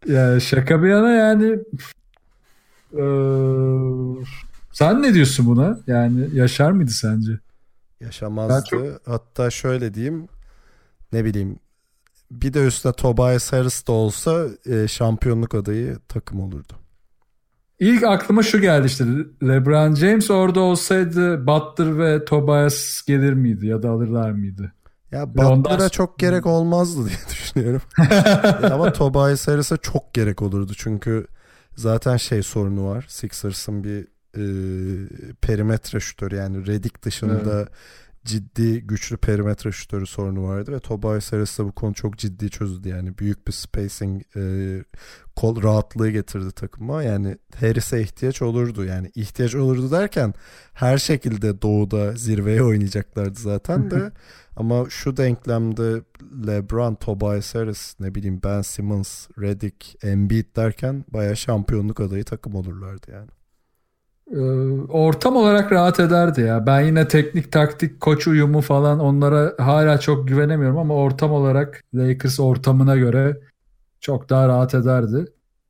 ya 0.07 0.39
şaka 0.39 0.83
bir 0.83 0.87
yana 0.89 1.11
yani 1.11 1.59
ee, 2.93 4.25
sen 4.71 5.01
ne 5.01 5.13
diyorsun 5.13 5.45
buna? 5.45 5.79
Yani 5.87 6.35
yaşar 6.35 6.71
mıydı 6.71 6.91
sence? 6.91 7.39
Yaşamazdı. 8.01 8.63
çok- 8.69 9.07
Hatta 9.07 9.49
şöyle 9.49 9.93
diyeyim 9.93 10.27
ne 11.13 11.25
bileyim 11.25 11.59
bir 12.31 12.53
de 12.53 12.65
üstüne 12.67 12.93
Tobias 12.93 13.53
Harris 13.53 13.87
de 13.87 13.91
olsa 13.91 14.45
e, 14.65 14.87
şampiyonluk 14.87 15.55
adayı 15.55 15.97
takım 16.07 16.39
olurdu. 16.39 16.73
İlk 17.83 18.03
aklıma 18.03 18.43
şu 18.43 18.61
geldi 18.61 18.87
işte 18.87 19.05
LeBron 19.43 19.95
James 19.95 20.31
orada 20.31 20.59
olsaydı 20.59 21.47
Butler 21.47 21.99
ve 21.99 22.25
Tobias 22.25 23.01
gelir 23.07 23.33
miydi 23.33 23.67
ya 23.67 23.83
da 23.83 23.89
alırlar 23.89 24.31
mıydı? 24.31 24.73
Ya 25.11 25.35
Butler'a 25.35 25.89
çok 25.89 26.19
gerek 26.19 26.45
olmazdı 26.45 27.05
diye 27.05 27.17
düşünüyorum. 27.29 27.81
Ama 28.71 28.93
Tobias 28.93 29.47
Harris'e 29.47 29.77
çok 29.77 30.13
gerek 30.13 30.41
olurdu. 30.41 30.73
Çünkü 30.77 31.27
zaten 31.75 32.17
şey 32.17 32.43
sorunu 32.43 32.89
var. 32.89 33.05
Sixers'ın 33.07 33.83
bir 33.83 34.07
e, 34.37 34.45
perimetre 35.41 35.99
şutörü 35.99 36.35
yani 36.35 36.67
Redick 36.67 37.03
dışında 37.03 37.67
ciddi 38.25 38.81
güçlü 38.81 39.17
perimetre 39.17 39.71
şutörü 39.71 40.05
sorunu 40.05 40.47
vardı 40.47 40.71
ve 40.71 40.79
Tobias 40.79 41.33
Harris 41.33 41.59
de 41.59 41.65
bu 41.65 41.71
konu 41.71 41.93
çok 41.93 42.17
ciddi 42.17 42.49
çözdü. 42.49 42.89
Yani 42.89 43.17
büyük 43.17 43.47
bir 43.47 43.51
spacing 43.51 44.21
e, 44.35 44.43
kol 45.35 45.63
rahatlığı 45.63 46.09
getirdi 46.09 46.51
takıma. 46.51 47.03
Yani 47.03 47.37
Harris'e 47.59 48.01
ihtiyaç 48.01 48.41
olurdu. 48.41 48.85
Yani 48.85 49.11
ihtiyaç 49.15 49.55
olurdu 49.55 49.91
derken 49.91 50.33
her 50.73 50.97
şekilde 50.97 51.61
doğuda 51.61 52.11
zirveye 52.11 52.63
oynayacaklardı 52.63 53.39
zaten 53.39 53.91
de. 53.91 54.11
Ama 54.55 54.89
şu 54.89 55.17
denklemde 55.17 56.01
LeBron, 56.47 56.95
Tobias 56.95 57.55
Harris, 57.55 57.95
ne 57.99 58.15
bileyim 58.15 58.39
Ben 58.43 58.61
Simmons, 58.61 59.27
Redick, 59.39 60.05
Embiid 60.05 60.55
derken 60.55 61.05
baya 61.13 61.35
şampiyonluk 61.35 61.99
adayı 61.99 62.23
takım 62.23 62.55
olurlardı 62.55 63.11
yani. 63.11 63.29
Ee, 64.31 64.39
ortam 64.89 65.35
olarak 65.35 65.71
rahat 65.71 65.99
ederdi 65.99 66.41
ya. 66.41 66.65
Ben 66.65 66.81
yine 66.81 67.07
teknik 67.07 67.51
taktik 67.51 68.01
koç 68.01 68.27
uyumu 68.27 68.61
falan 68.61 68.99
onlara 68.99 69.53
hala 69.57 69.99
çok 69.99 70.27
güvenemiyorum 70.27 70.77
ama 70.77 70.93
ortam 70.93 71.31
olarak 71.31 71.83
Lakers 71.93 72.39
ortamına 72.39 72.95
göre 72.95 73.37
çok 74.01 74.29
daha 74.29 74.47
rahat 74.47 74.73
ederdi. 74.75 75.25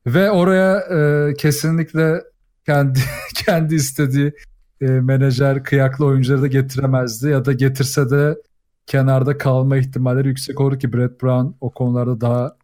Ve 0.08 0.32
oraya 0.32 0.80
e, 0.80 1.34
kesinlikle 1.34 2.24
kendi 2.66 3.00
kendi 3.46 3.76
istediği 3.76 4.34
e, 4.82 4.86
menajer 4.86 5.64
kıyaklı 5.64 6.06
oyuncuları 6.06 6.42
da 6.42 6.48
getiremezdi 6.48 7.30
ya 7.30 7.46
da 7.46 7.54
getirse 7.54 8.10
de 8.10 8.38
kenarda 8.86 9.38
kalma 9.38 9.78
ihtimalleri 9.78 10.28
yüksek 10.28 10.62
olur 10.62 10.80
ki 10.80 10.94
Brett 10.94 11.24
Brown 11.24 11.56
o 11.62 11.70
konularda 11.70 12.22
daha 12.22 12.58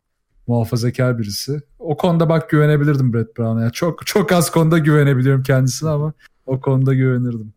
muhafazakar 0.50 1.20
birisi. 1.20 1.62
O 1.80 1.98
konuda 1.98 2.30
bak 2.30 2.50
güvenebilirdim 2.50 3.14
Brett 3.14 3.38
Brown'a. 3.38 3.62
Yani 3.62 3.72
çok 3.72 4.06
çok 4.08 4.32
az 4.32 4.52
konuda 4.52 4.78
güvenebiliyorum 4.78 5.44
kendisine 5.44 5.90
ama 5.90 6.14
o 6.46 6.62
konuda 6.62 6.94
güvenirdim. 6.94 7.54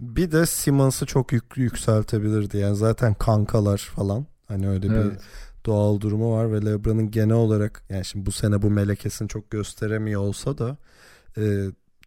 Bir 0.00 0.32
de 0.32 0.46
Simmons'ı 0.46 1.06
çok 1.06 1.32
yük, 1.32 1.56
yükseltebilirdi. 1.56 2.56
Yani 2.58 2.76
zaten 2.76 3.14
kankalar 3.14 3.78
falan. 3.78 4.26
Hani 4.48 4.68
öyle 4.68 4.90
bir 4.90 4.94
Evet. 4.94 5.20
doğal 5.66 6.00
durumu 6.00 6.32
var 6.36 6.52
ve 6.52 6.64
LeBron'un 6.66 7.10
genel 7.10 7.36
olarak 7.36 7.82
yani 7.88 8.04
şimdi 8.04 8.26
bu 8.26 8.32
sene 8.32 8.62
bu 8.62 8.70
melekesini 8.70 9.28
çok 9.28 9.50
gösteremiyor 9.50 10.20
olsa 10.20 10.58
da 10.58 10.76
e, 11.38 11.42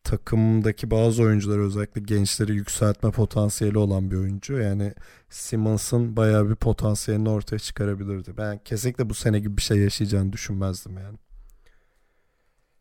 takımdaki 0.07 0.91
bazı 0.91 1.23
oyuncular 1.23 1.59
özellikle 1.59 2.01
gençleri 2.01 2.55
yükseltme 2.55 3.11
potansiyeli 3.11 3.77
olan 3.77 4.11
bir 4.11 4.15
oyuncu. 4.15 4.57
Yani 4.57 4.93
Simmons'ın 5.29 6.15
bayağı 6.15 6.49
bir 6.49 6.55
potansiyelini 6.55 7.29
ortaya 7.29 7.59
çıkarabilirdi. 7.59 8.37
Ben 8.37 8.59
kesinlikle 8.65 9.09
bu 9.09 9.13
sene 9.13 9.39
gibi 9.39 9.57
bir 9.57 9.61
şey 9.61 9.77
yaşayacağını 9.77 10.33
düşünmezdim 10.33 10.97
yani. 10.97 11.17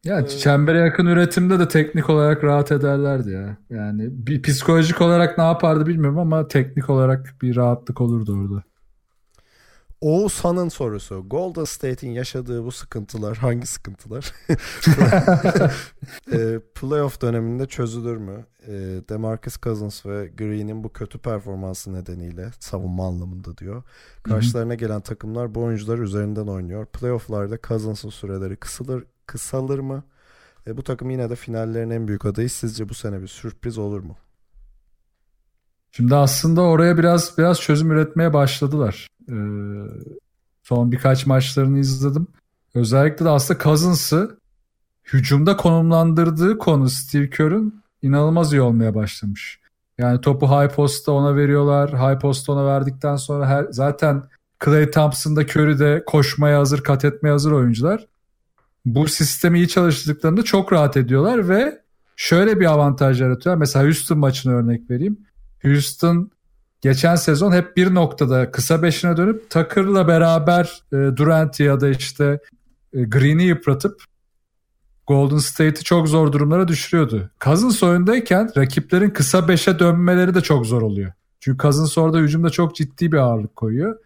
Ya 0.05 0.27
çembere 0.27 0.79
yakın 0.79 1.07
üretimde 1.07 1.59
de 1.59 1.69
teknik 1.69 2.11
olarak 2.11 2.45
rahat 2.45 2.73
ederlerdi 2.73 3.31
ya. 3.31 3.57
Yani 3.71 4.09
bir 4.11 4.43
psikolojik 4.43 5.01
olarak 5.01 5.39
ne 5.39 5.45
yapardı 5.45 5.87
bilmiyorum 5.87 6.19
ama 6.19 6.49
teknik 6.49 6.91
olarak 6.91 7.35
bir 7.43 7.57
rahatlık 7.57 8.01
olurdu 8.01 8.41
orada. 8.41 8.63
Oğuzhan'ın 10.07 10.69
sorusu. 10.69 11.25
Golden 11.29 11.65
State'in 11.65 12.11
yaşadığı 12.11 12.65
bu 12.65 12.73
sıkıntılar 12.73 13.37
hangi 13.37 13.67
sıkıntılar? 13.67 14.33
e, 16.33 16.61
playoff 16.75 17.21
döneminde 17.21 17.67
çözülür 17.67 18.17
mü? 18.17 18.47
E, 18.67 18.73
DeMarcus 19.09 19.57
Cousins 19.63 20.07
ve 20.07 20.29
Green'in 20.29 20.85
bu 20.85 20.93
kötü 20.93 21.19
performansı 21.19 21.93
nedeniyle 21.93 22.51
savunma 22.61 23.07
anlamında 23.07 23.59
diyor. 23.59 23.83
Karşılarına 24.23 24.75
gelen 24.75 25.01
takımlar 25.01 25.55
bu 25.55 25.63
oyuncular 25.63 25.99
üzerinden 25.99 26.47
oynuyor. 26.47 26.87
Playoff'larda 26.87 27.59
Cousins'ın 27.69 28.11
süreleri 28.11 28.57
kısalır, 28.57 29.05
kısalır 29.27 29.79
mı? 29.79 30.05
E, 30.67 30.77
bu 30.77 30.83
takım 30.83 31.11
yine 31.11 31.31
de 31.31 31.37
finallerin 31.37 31.91
en 31.91 32.09
büyük 32.09 32.27
adayı. 32.27 32.51
Sizce 32.51 32.89
bu 32.89 32.95
sene 32.95 33.23
bir 33.23 33.29
sürpriz 33.29 33.79
olur 33.79 34.01
mu? 34.01 34.17
Şimdi 35.93 36.15
aslında 36.15 36.63
oraya 36.63 36.99
biraz 36.99 37.39
biraz 37.39 37.61
çözüm 37.61 37.91
üretmeye 37.91 38.33
başladılar. 38.33 39.09
Ee, 39.29 39.35
son 40.63 40.93
birkaç 40.93 41.27
maçlarını 41.27 41.79
izledim. 41.79 42.27
Özellikle 42.75 43.25
de 43.25 43.29
aslında 43.29 43.61
Cousins'ı 43.63 44.39
hücumda 45.05 45.57
konumlandırdığı 45.57 46.59
konu 46.59 46.89
Steve 46.89 47.31
Kerr'ün 47.31 47.83
inanılmaz 48.03 48.53
iyi 48.53 48.61
olmaya 48.61 48.95
başlamış. 48.95 49.61
Yani 49.99 50.21
topu 50.21 50.47
high 50.47 50.75
post'ta 50.75 51.13
ona 51.13 51.37
veriyorlar. 51.37 51.91
High 51.91 52.21
post'ta 52.21 52.53
ona 52.53 52.67
verdikten 52.67 53.17
sonra 53.17 53.49
her, 53.49 53.67
zaten 53.71 54.23
Clay 54.65 54.91
Thompson'da 54.91 55.43
Curry 55.43 56.05
koşmaya 56.05 56.59
hazır, 56.59 56.83
kat 56.83 57.05
etmeye 57.05 57.31
hazır 57.31 57.53
oyuncular. 57.53 58.07
Bu 58.85 59.09
sistemi 59.09 59.59
iyi 59.59 59.69
çalıştıklarında 59.69 60.43
çok 60.43 60.73
rahat 60.73 60.97
ediyorlar 60.97 61.49
ve 61.49 61.83
şöyle 62.17 62.61
bir 62.61 62.67
avantaj 62.67 63.21
yaratıyorlar. 63.21 63.59
Mesela 63.59 63.85
Houston 63.85 64.19
maçını 64.19 64.55
örnek 64.55 64.91
vereyim. 64.91 65.19
Houston 65.63 66.31
geçen 66.87 67.17
sezon 67.17 67.53
hep 67.53 67.77
bir 67.77 67.95
noktada 67.95 68.51
kısa 68.51 68.83
beşine 68.83 69.17
dönüp 69.17 69.51
Tucker'la 69.51 70.09
beraber 70.09 70.83
e, 70.93 70.97
Durant'i 70.97 71.63
ya 71.63 71.81
da 71.81 71.89
işte 71.89 72.41
e, 72.93 73.03
Green'i 73.03 73.43
yıpratıp 73.43 74.03
Golden 75.07 75.39
State'i 75.39 75.85
çok 75.85 76.09
zor 76.09 76.33
durumlara 76.33 76.69
düşürüyordu. 76.69 77.31
Cousins 77.45 77.83
oyundayken 77.83 78.51
rakiplerin 78.57 79.11
kısa 79.11 79.49
beşe 79.49 79.79
dönmeleri 79.79 80.35
de 80.35 80.41
çok 80.41 80.67
zor 80.67 80.83
oluyor. 80.83 81.13
Çünkü 81.41 81.59
Cousins 81.59 81.99
orada 81.99 82.19
hücumda 82.19 82.51
çok 82.51 82.77
ciddi 82.77 83.13
bir 83.13 83.17
ağırlık 83.17 83.57
koyuyor. 83.57 83.99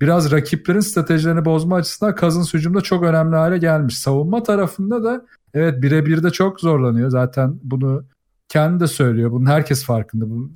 Biraz 0.00 0.32
rakiplerin 0.32 0.80
stratejilerini 0.80 1.44
bozma 1.44 1.76
açısından 1.76 2.16
Cousins 2.20 2.54
hücumda 2.54 2.80
çok 2.80 3.02
önemli 3.04 3.36
hale 3.36 3.58
gelmiş. 3.58 3.98
Savunma 3.98 4.42
tarafında 4.42 5.04
da 5.04 5.26
evet 5.54 5.82
birebir 5.82 6.22
de 6.22 6.30
çok 6.30 6.60
zorlanıyor. 6.60 7.10
Zaten 7.10 7.60
bunu 7.62 8.04
kendi 8.48 8.80
de 8.80 8.86
söylüyor. 8.86 9.30
Bunun 9.30 9.46
herkes 9.46 9.84
farkında. 9.84 10.30
Bu 10.30 10.50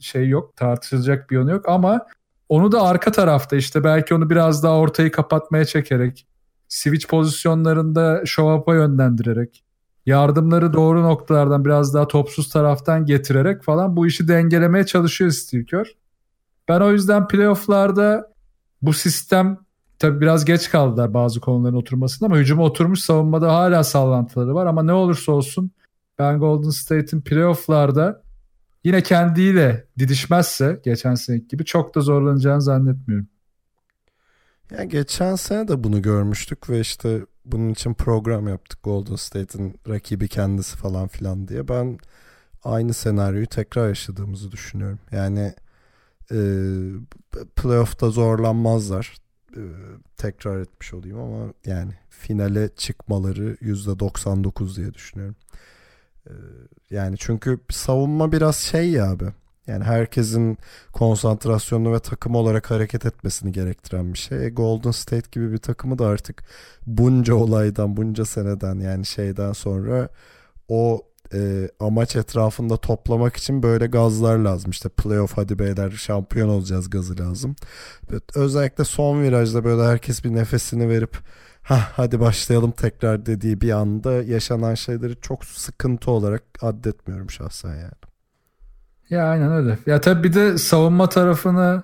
şey 0.00 0.28
yok 0.28 0.56
tartışılacak 0.56 1.30
bir 1.30 1.36
yanı 1.36 1.50
yok 1.50 1.68
ama 1.68 2.06
onu 2.48 2.72
da 2.72 2.82
arka 2.82 3.12
tarafta 3.12 3.56
işte 3.56 3.84
belki 3.84 4.14
onu 4.14 4.30
biraz 4.30 4.62
daha 4.62 4.76
ortayı 4.76 5.10
kapatmaya 5.10 5.64
çekerek 5.64 6.26
switch 6.68 7.08
pozisyonlarında 7.08 8.22
show 8.26 8.54
up'a 8.54 8.74
yönlendirerek 8.74 9.64
yardımları 10.06 10.72
doğru 10.72 11.02
noktalardan 11.02 11.64
biraz 11.64 11.94
daha 11.94 12.08
topsuz 12.08 12.48
taraftan 12.48 13.04
getirerek 13.04 13.62
falan 13.62 13.96
bu 13.96 14.06
işi 14.06 14.28
dengelemeye 14.28 14.86
çalışıyor 14.86 15.30
Steve 15.30 15.64
Kerr. 15.64 15.96
Ben 16.68 16.80
o 16.80 16.92
yüzden 16.92 17.28
playofflarda 17.28 18.32
bu 18.82 18.92
sistem 18.92 19.58
tabi 19.98 20.20
biraz 20.20 20.44
geç 20.44 20.70
kaldılar 20.70 21.14
bazı 21.14 21.40
konuların 21.40 21.74
oturmasında 21.74 22.26
ama 22.26 22.36
hücuma 22.36 22.62
oturmuş 22.62 23.00
savunmada 23.00 23.54
hala 23.54 23.84
sallantıları 23.84 24.54
var 24.54 24.66
ama 24.66 24.82
ne 24.82 24.92
olursa 24.92 25.32
olsun 25.32 25.70
ben 26.18 26.38
Golden 26.38 26.70
State'in 26.70 27.20
playofflarda 27.20 28.22
yine 28.86 29.02
kendiyle 29.02 29.86
didişmezse 29.98 30.80
geçen 30.84 31.14
seneki 31.14 31.48
gibi 31.48 31.64
çok 31.64 31.94
da 31.94 32.00
zorlanacağını 32.00 32.62
zannetmiyorum. 32.62 33.28
Yani 34.70 34.88
geçen 34.88 35.34
sene 35.34 35.68
de 35.68 35.84
bunu 35.84 36.02
görmüştük 36.02 36.70
ve 36.70 36.80
işte 36.80 37.20
bunun 37.44 37.68
için 37.68 37.94
program 37.94 38.48
yaptık 38.48 38.82
Golden 38.82 39.16
State'in 39.16 39.80
rakibi 39.88 40.28
kendisi 40.28 40.76
falan 40.76 41.08
filan 41.08 41.48
diye. 41.48 41.68
Ben 41.68 41.98
aynı 42.64 42.94
senaryoyu 42.94 43.46
tekrar 43.46 43.88
yaşadığımızı 43.88 44.52
düşünüyorum. 44.52 44.98
Yani 45.12 45.54
e, 46.32 46.38
playoff'ta 47.56 48.10
zorlanmazlar. 48.10 49.14
E, 49.56 49.62
tekrar 50.16 50.60
etmiş 50.60 50.94
olayım 50.94 51.18
ama 51.18 51.52
yani 51.64 51.92
finale 52.08 52.68
çıkmaları 52.68 53.54
%99 53.54 54.76
diye 54.76 54.94
düşünüyorum. 54.94 55.36
E, 56.26 56.32
yani 56.90 57.16
çünkü 57.18 57.58
savunma 57.70 58.32
biraz 58.32 58.56
şey 58.56 58.90
ya 58.90 59.10
abi. 59.10 59.24
Yani 59.66 59.84
herkesin 59.84 60.58
konsantrasyonunu 60.92 61.94
ve 61.94 61.98
takım 62.00 62.34
olarak 62.34 62.70
hareket 62.70 63.06
etmesini 63.06 63.52
gerektiren 63.52 64.12
bir 64.12 64.18
şey. 64.18 64.46
E, 64.46 64.50
Golden 64.50 64.90
State 64.90 65.28
gibi 65.32 65.52
bir 65.52 65.58
takımı 65.58 65.98
da 65.98 66.06
artık 66.06 66.44
bunca 66.86 67.34
olaydan, 67.34 67.96
bunca 67.96 68.24
seneden 68.24 68.80
yani 68.80 69.06
şeyden 69.06 69.52
sonra 69.52 70.08
o 70.68 71.02
e, 71.34 71.68
amaç 71.80 72.16
etrafında 72.16 72.76
toplamak 72.76 73.36
için 73.36 73.62
böyle 73.62 73.86
gazlar 73.86 74.38
lazım. 74.38 74.70
İşte 74.70 74.88
playoff 74.88 75.36
hadi 75.36 75.58
beyler 75.58 75.90
şampiyon 75.90 76.48
olacağız 76.48 76.90
gazı 76.90 77.18
lazım. 77.18 77.56
Özellikle 78.34 78.84
son 78.84 79.22
virajda 79.22 79.64
böyle 79.64 79.82
herkes 79.82 80.24
bir 80.24 80.34
nefesini 80.34 80.88
verip 80.88 81.18
ha 81.66 81.88
hadi 81.96 82.20
başlayalım 82.20 82.70
tekrar 82.70 83.26
dediği 83.26 83.60
bir 83.60 83.70
anda 83.70 84.12
yaşanan 84.12 84.74
şeyleri 84.74 85.20
çok 85.20 85.44
sıkıntı 85.44 86.10
olarak 86.10 86.42
addetmiyorum 86.62 87.30
şahsen 87.30 87.74
yani. 87.74 87.92
Ya 89.10 89.24
aynen 89.28 89.52
öyle. 89.52 89.78
Ya 89.86 90.00
tabii 90.00 90.28
bir 90.28 90.34
de 90.34 90.58
savunma 90.58 91.08
tarafını 91.08 91.82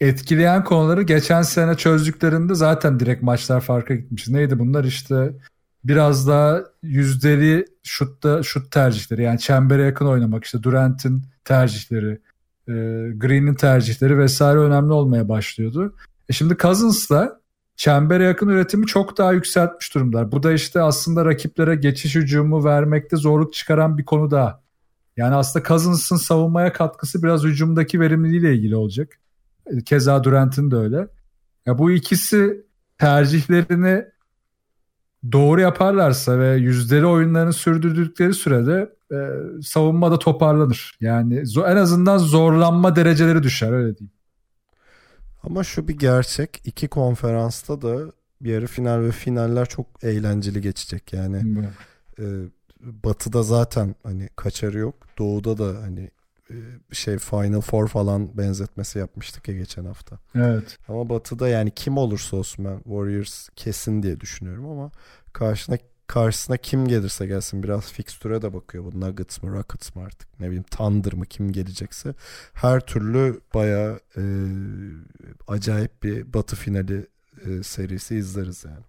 etkileyen 0.00 0.64
konuları 0.64 1.02
geçen 1.02 1.42
sene 1.42 1.74
çözdüklerinde 1.74 2.54
zaten 2.54 3.00
direkt 3.00 3.22
maçlar 3.22 3.60
farka 3.60 3.94
gitmiş. 3.94 4.28
Neydi 4.28 4.58
bunlar 4.58 4.84
işte 4.84 5.32
biraz 5.84 6.28
daha 6.28 6.60
yüzdeli 6.82 7.64
şutta 7.82 8.42
şut 8.42 8.70
tercihleri 8.70 9.22
yani 9.22 9.38
çembere 9.38 9.82
yakın 9.82 10.06
oynamak 10.06 10.44
işte 10.44 10.62
Durant'in 10.62 11.22
tercihleri, 11.44 12.20
e, 12.68 12.72
Green'in 13.16 13.54
tercihleri 13.54 14.18
vesaire 14.18 14.58
önemli 14.58 14.92
olmaya 14.92 15.28
başlıyordu. 15.28 15.94
E 16.28 16.32
şimdi 16.32 16.56
Cousins'la 16.56 17.43
çembere 17.76 18.24
yakın 18.24 18.48
üretimi 18.48 18.86
çok 18.86 19.18
daha 19.18 19.32
yükseltmiş 19.32 19.94
durumlar. 19.94 20.32
Bu 20.32 20.42
da 20.42 20.52
işte 20.52 20.82
aslında 20.82 21.24
rakiplere 21.24 21.74
geçiş 21.74 22.14
hücumu 22.14 22.64
vermekte 22.64 23.16
zorluk 23.16 23.52
çıkaran 23.52 23.98
bir 23.98 24.04
konu 24.04 24.30
daha. 24.30 24.64
Yani 25.16 25.34
aslında 25.34 25.64
Cousins'ın 25.66 26.16
savunmaya 26.16 26.72
katkısı 26.72 27.22
biraz 27.22 27.44
hücumdaki 27.44 28.00
verimliliğiyle 28.00 28.54
ilgili 28.54 28.76
olacak. 28.76 29.20
Keza 29.84 30.24
Durant'in 30.24 30.70
de 30.70 30.76
öyle. 30.76 31.08
Ya 31.66 31.78
bu 31.78 31.90
ikisi 31.90 32.64
tercihlerini 32.98 34.04
doğru 35.32 35.60
yaparlarsa 35.60 36.38
ve 36.38 36.56
yüzdeli 36.56 37.06
oyunlarını 37.06 37.52
sürdürdükleri 37.52 38.34
sürede 38.34 38.94
e, 39.12 39.16
savunmada 39.62 40.18
toparlanır. 40.18 40.98
Yani 41.00 41.42
en 41.66 41.76
azından 41.76 42.18
zorlanma 42.18 42.96
dereceleri 42.96 43.42
düşer 43.42 43.72
öyle 43.72 43.98
diyeyim. 43.98 44.12
Ama 45.46 45.64
şu 45.64 45.88
bir 45.88 45.98
gerçek. 45.98 46.60
iki 46.64 46.88
konferansta 46.88 47.82
da 47.82 48.12
yarı 48.40 48.66
final 48.66 49.00
ve 49.00 49.12
finaller 49.12 49.66
çok 49.66 49.86
eğlenceli 50.02 50.60
geçecek. 50.60 51.12
Yani 51.12 51.66
e, 52.18 52.24
Batı'da 52.80 53.42
zaten 53.42 53.94
hani 54.02 54.28
kaçarı 54.36 54.78
yok. 54.78 54.94
Doğu'da 55.18 55.58
da 55.58 55.82
hani 55.82 56.10
e, 56.50 56.56
şey 56.92 57.18
Final 57.18 57.60
Four 57.60 57.88
falan 57.88 58.38
benzetmesi 58.38 58.98
yapmıştık 58.98 59.48
ya 59.48 59.56
geçen 59.56 59.84
hafta. 59.84 60.18
Evet. 60.34 60.78
Ama 60.88 61.08
Batı'da 61.08 61.48
yani 61.48 61.70
kim 61.70 61.96
olursa 61.96 62.36
olsun 62.36 62.64
ben 62.64 62.76
Warriors 62.76 63.48
kesin 63.56 64.02
diye 64.02 64.20
düşünüyorum 64.20 64.66
ama 64.68 64.90
karşına 65.32 65.78
karşısına 66.06 66.56
kim 66.56 66.88
gelirse 66.88 67.26
gelsin 67.26 67.62
biraz 67.62 67.92
fikstüre 67.92 68.42
de 68.42 68.52
bakıyor. 68.52 68.84
Bu 68.84 69.00
Nuggets 69.00 69.42
mı 69.42 69.52
Rockets 69.52 69.94
mı 69.94 70.02
artık 70.02 70.40
ne 70.40 70.46
bileyim 70.46 70.64
Thunder 70.70 71.12
mı 71.12 71.26
kim 71.26 71.52
gelecekse 71.52 72.14
her 72.54 72.80
türlü 72.80 73.40
baya 73.54 73.98
e, 74.16 74.22
acayip 75.48 76.02
bir 76.02 76.32
batı 76.34 76.56
finali 76.56 77.06
e, 77.46 77.62
serisi 77.62 78.16
izleriz 78.16 78.64
yani. 78.64 78.84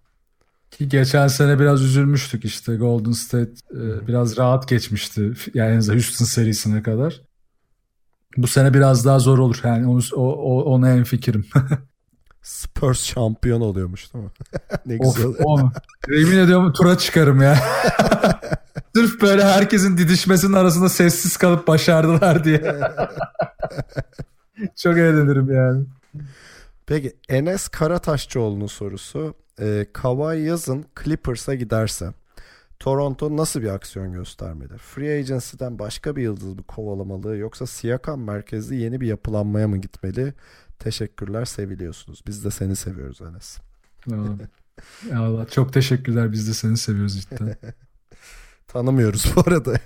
Ki 0.70 0.88
geçen 0.88 1.28
sene 1.28 1.58
biraz 1.58 1.82
üzülmüştük 1.82 2.44
işte 2.44 2.76
Golden 2.76 3.12
State 3.12 3.52
e, 3.70 4.06
biraz 4.06 4.36
rahat 4.36 4.68
geçmişti 4.68 5.32
yani 5.54 5.74
Houston 5.74 6.24
serisine 6.24 6.82
kadar. 6.82 7.22
Bu 8.36 8.46
sene 8.46 8.74
biraz 8.74 9.04
daha 9.04 9.18
zor 9.18 9.38
olur 9.38 9.60
yani 9.64 9.86
onu, 9.86 10.02
o, 10.14 10.22
o, 10.22 10.62
ona 10.62 10.90
en 10.90 11.04
fikrim. 11.04 11.46
Spurs 12.46 13.04
şampiyon 13.04 13.60
oluyormuş 13.60 14.14
değil 14.14 14.24
mi? 14.24 14.30
ne 14.86 14.96
güzel. 14.96 15.26
Of, 15.26 15.40
of. 15.44 15.60
Yemin 16.08 16.38
ediyorum 16.38 16.72
tura 16.72 16.98
çıkarım 16.98 17.42
ya. 17.42 17.58
Sırf 18.94 19.22
böyle 19.22 19.44
herkesin 19.44 19.98
didişmesinin 19.98 20.52
arasında 20.52 20.88
sessiz 20.88 21.36
kalıp 21.36 21.66
başardılar 21.66 22.44
diye. 22.44 22.60
Çok 24.76 24.98
eğlenirim 24.98 25.52
yani. 25.52 25.84
Peki 26.86 27.16
Enes 27.28 27.68
Karataşçıoğlu'nun 27.68 28.66
sorusu. 28.66 29.34
E, 29.60 29.86
Kawhi 29.92 30.40
yazın 30.40 30.84
Clippers'a 31.04 31.54
giderse 31.54 32.12
Toronto 32.78 33.36
nasıl 33.36 33.62
bir 33.62 33.68
aksiyon 33.68 34.12
göstermeli? 34.12 34.78
Free 34.78 35.18
Agency'den 35.18 35.78
başka 35.78 36.16
bir 36.16 36.22
yıldız 36.22 36.54
mı 36.54 36.62
kovalamalı 36.62 37.36
yoksa 37.36 37.66
Siakam 37.66 38.20
merkezli 38.20 38.76
yeni 38.76 39.00
bir 39.00 39.06
yapılanmaya 39.06 39.68
mı 39.68 39.76
gitmeli? 39.76 40.34
Teşekkürler 40.78 41.44
seviliyorsunuz. 41.44 42.22
Biz 42.26 42.44
de 42.44 42.50
seni 42.50 42.76
seviyoruz 42.76 43.20
Enes. 43.20 43.58
Allah 45.14 45.46
çok 45.46 45.72
teşekkürler. 45.72 46.32
Biz 46.32 46.48
de 46.48 46.54
seni 46.54 46.76
seviyoruz 46.76 47.20
cidden. 47.20 47.56
Tanımıyoruz 48.68 49.32
bu 49.36 49.40
arada. 49.46 49.80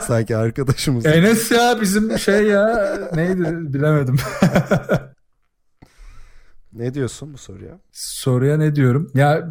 Sanki 0.00 0.36
arkadaşımız. 0.36 1.06
Enes 1.06 1.50
ya 1.50 1.78
bizim 1.80 2.18
şey 2.18 2.46
ya 2.46 2.98
neydi 3.14 3.74
bilemedim. 3.74 4.16
ne 6.72 6.94
diyorsun 6.94 7.32
bu 7.32 7.38
soruya? 7.38 7.78
Soruya 7.92 8.56
ne 8.56 8.74
diyorum? 8.74 9.10
Ya 9.14 9.50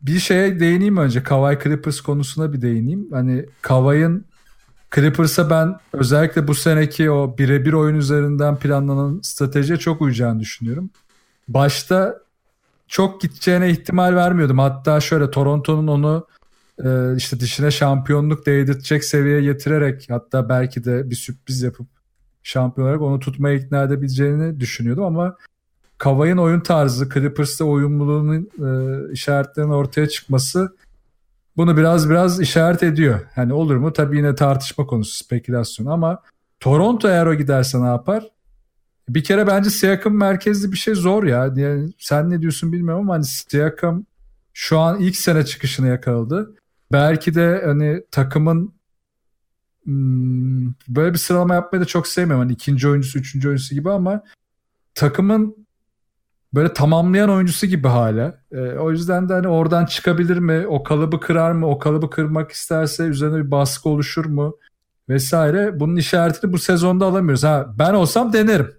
bir 0.00 0.18
şeye 0.18 0.60
değineyim 0.60 0.96
önce. 0.96 1.22
Kawhi 1.22 1.58
Clippers 1.64 2.00
konusuna 2.00 2.52
bir 2.52 2.60
değineyim. 2.60 3.12
Hani 3.12 3.46
Kawhi'ın 3.62 4.26
Clippers'a 4.94 5.50
ben 5.50 5.78
özellikle 5.92 6.48
bu 6.48 6.54
seneki 6.54 7.10
o 7.10 7.38
birebir 7.38 7.72
oyun 7.72 7.96
üzerinden 7.96 8.56
planlanan 8.58 9.20
stratejiye 9.22 9.78
çok 9.78 10.00
uyacağını 10.02 10.40
düşünüyorum. 10.40 10.90
Başta 11.48 12.18
çok 12.88 13.20
gideceğine 13.20 13.70
ihtimal 13.70 14.14
vermiyordum. 14.14 14.58
Hatta 14.58 15.00
şöyle 15.00 15.30
Toronto'nun 15.30 15.86
onu 15.86 16.26
e, 16.84 17.16
işte 17.16 17.40
dişine 17.40 17.70
şampiyonluk 17.70 18.46
değdirtecek 18.46 19.04
seviyeye 19.04 19.42
getirerek 19.42 20.06
hatta 20.10 20.48
belki 20.48 20.84
de 20.84 21.10
bir 21.10 21.16
sürpriz 21.16 21.62
yapıp 21.62 21.86
şampiyon 22.42 22.86
olarak 22.86 23.02
onu 23.02 23.20
tutmaya 23.20 23.54
ikna 23.56 23.82
edebileceğini 23.82 24.60
düşünüyordum 24.60 25.04
ama 25.04 25.36
Kavay'ın 25.98 26.36
oyun 26.36 26.60
tarzı, 26.60 27.08
Clippers'ta 27.14 27.64
uyumluluğunun 27.64 28.50
e, 28.58 29.12
işaretlerinin 29.12 29.72
ortaya 29.72 30.08
çıkması 30.08 30.76
bunu 31.56 31.76
biraz 31.76 32.10
biraz 32.10 32.40
işaret 32.40 32.82
ediyor. 32.82 33.20
Hani 33.34 33.52
olur 33.52 33.76
mu? 33.76 33.92
Tabii 33.92 34.16
yine 34.16 34.34
tartışma 34.34 34.86
konusu, 34.86 35.24
spekülasyon 35.24 35.86
ama 35.86 36.22
Toronto 36.60 37.08
eğer 37.08 37.26
o 37.26 37.34
giderse 37.34 37.82
ne 37.82 37.86
yapar? 37.86 38.24
Bir 39.08 39.24
kere 39.24 39.46
bence 39.46 39.70
Siakam 39.70 40.14
merkezli 40.14 40.72
bir 40.72 40.76
şey 40.76 40.94
zor 40.94 41.24
ya. 41.24 41.52
Yani 41.56 41.90
sen 41.98 42.30
ne 42.30 42.40
diyorsun 42.40 42.72
bilmiyorum 42.72 43.02
ama 43.02 43.14
hani 43.14 43.24
Siakam 43.24 44.06
şu 44.52 44.78
an 44.78 45.00
ilk 45.00 45.16
sene 45.16 45.44
çıkışını 45.44 45.88
yakaladı. 45.88 46.54
Belki 46.92 47.34
de 47.34 47.62
hani 47.64 48.02
takımın 48.10 48.74
hmm, 49.84 50.66
böyle 50.88 51.12
bir 51.12 51.18
sıralama 51.18 51.54
yapmayı 51.54 51.82
da 51.82 51.86
çok 51.86 52.08
sevmiyorum. 52.08 52.42
Hani 52.44 52.52
ikinci 52.52 52.88
oyuncusu, 52.88 53.18
üçüncü 53.18 53.48
oyuncusu 53.48 53.74
gibi 53.74 53.90
ama 53.90 54.22
takımın 54.94 55.63
böyle 56.54 56.72
tamamlayan 56.72 57.30
oyuncusu 57.30 57.66
gibi 57.66 57.88
hala. 57.88 58.38
E, 58.52 58.60
o 58.60 58.90
yüzden 58.90 59.28
de 59.28 59.32
hani 59.32 59.48
oradan 59.48 59.86
çıkabilir 59.86 60.38
mi? 60.38 60.66
O 60.66 60.82
kalıbı 60.82 61.20
kırar 61.20 61.52
mı? 61.52 61.66
O 61.66 61.78
kalıbı 61.78 62.10
kırmak 62.10 62.52
isterse 62.52 63.04
üzerine 63.04 63.36
bir 63.36 63.50
baskı 63.50 63.88
oluşur 63.88 64.24
mu? 64.24 64.56
Vesaire. 65.08 65.80
Bunun 65.80 65.96
işaretini 65.96 66.52
bu 66.52 66.58
sezonda 66.58 67.06
alamıyoruz. 67.06 67.44
Ha 67.44 67.66
ben 67.78 67.94
olsam 67.94 68.32
denerim. 68.32 68.72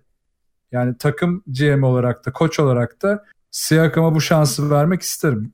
Yani 0.72 0.97
takım 0.97 1.43
GM 1.47 1.84
olarak 1.84 2.26
da 2.26 2.31
koç 2.31 2.60
olarak 2.60 3.02
da 3.02 3.26
Siakam'a 3.52 4.15
bu 4.15 4.22
şansı 4.22 4.69
vermek 4.69 5.02
isterim. 5.02 5.53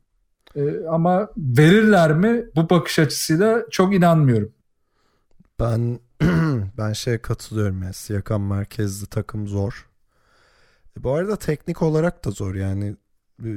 E, 0.55 0.85
ama 0.89 1.29
verirler 1.37 2.13
mi? 2.13 2.45
Bu 2.55 2.69
bakış 2.69 2.99
açısıyla 2.99 3.65
çok 3.71 3.95
inanmıyorum. 3.95 4.51
Ben 5.59 5.99
ben 6.77 6.93
şeye 6.93 7.21
katılıyorum 7.21 7.83
ya. 7.83 7.93
Siakam 7.93 8.43
merkezli 8.43 9.07
takım 9.07 9.47
zor. 9.47 9.90
E, 10.99 11.03
bu 11.03 11.13
arada 11.13 11.35
teknik 11.35 11.81
olarak 11.81 12.25
da 12.25 12.31
zor 12.31 12.55
yani 12.55 12.95
e, 13.45 13.49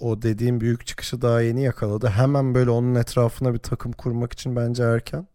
o 0.00 0.22
dediğim 0.22 0.60
büyük 0.60 0.86
çıkışı 0.86 1.22
daha 1.22 1.40
yeni 1.40 1.62
yakaladı. 1.62 2.08
Hemen 2.08 2.54
böyle 2.54 2.70
onun 2.70 2.94
etrafına 2.94 3.54
bir 3.54 3.58
takım 3.58 3.92
kurmak 3.92 4.32
için 4.32 4.56
bence 4.56 4.82
erken. 4.82 5.26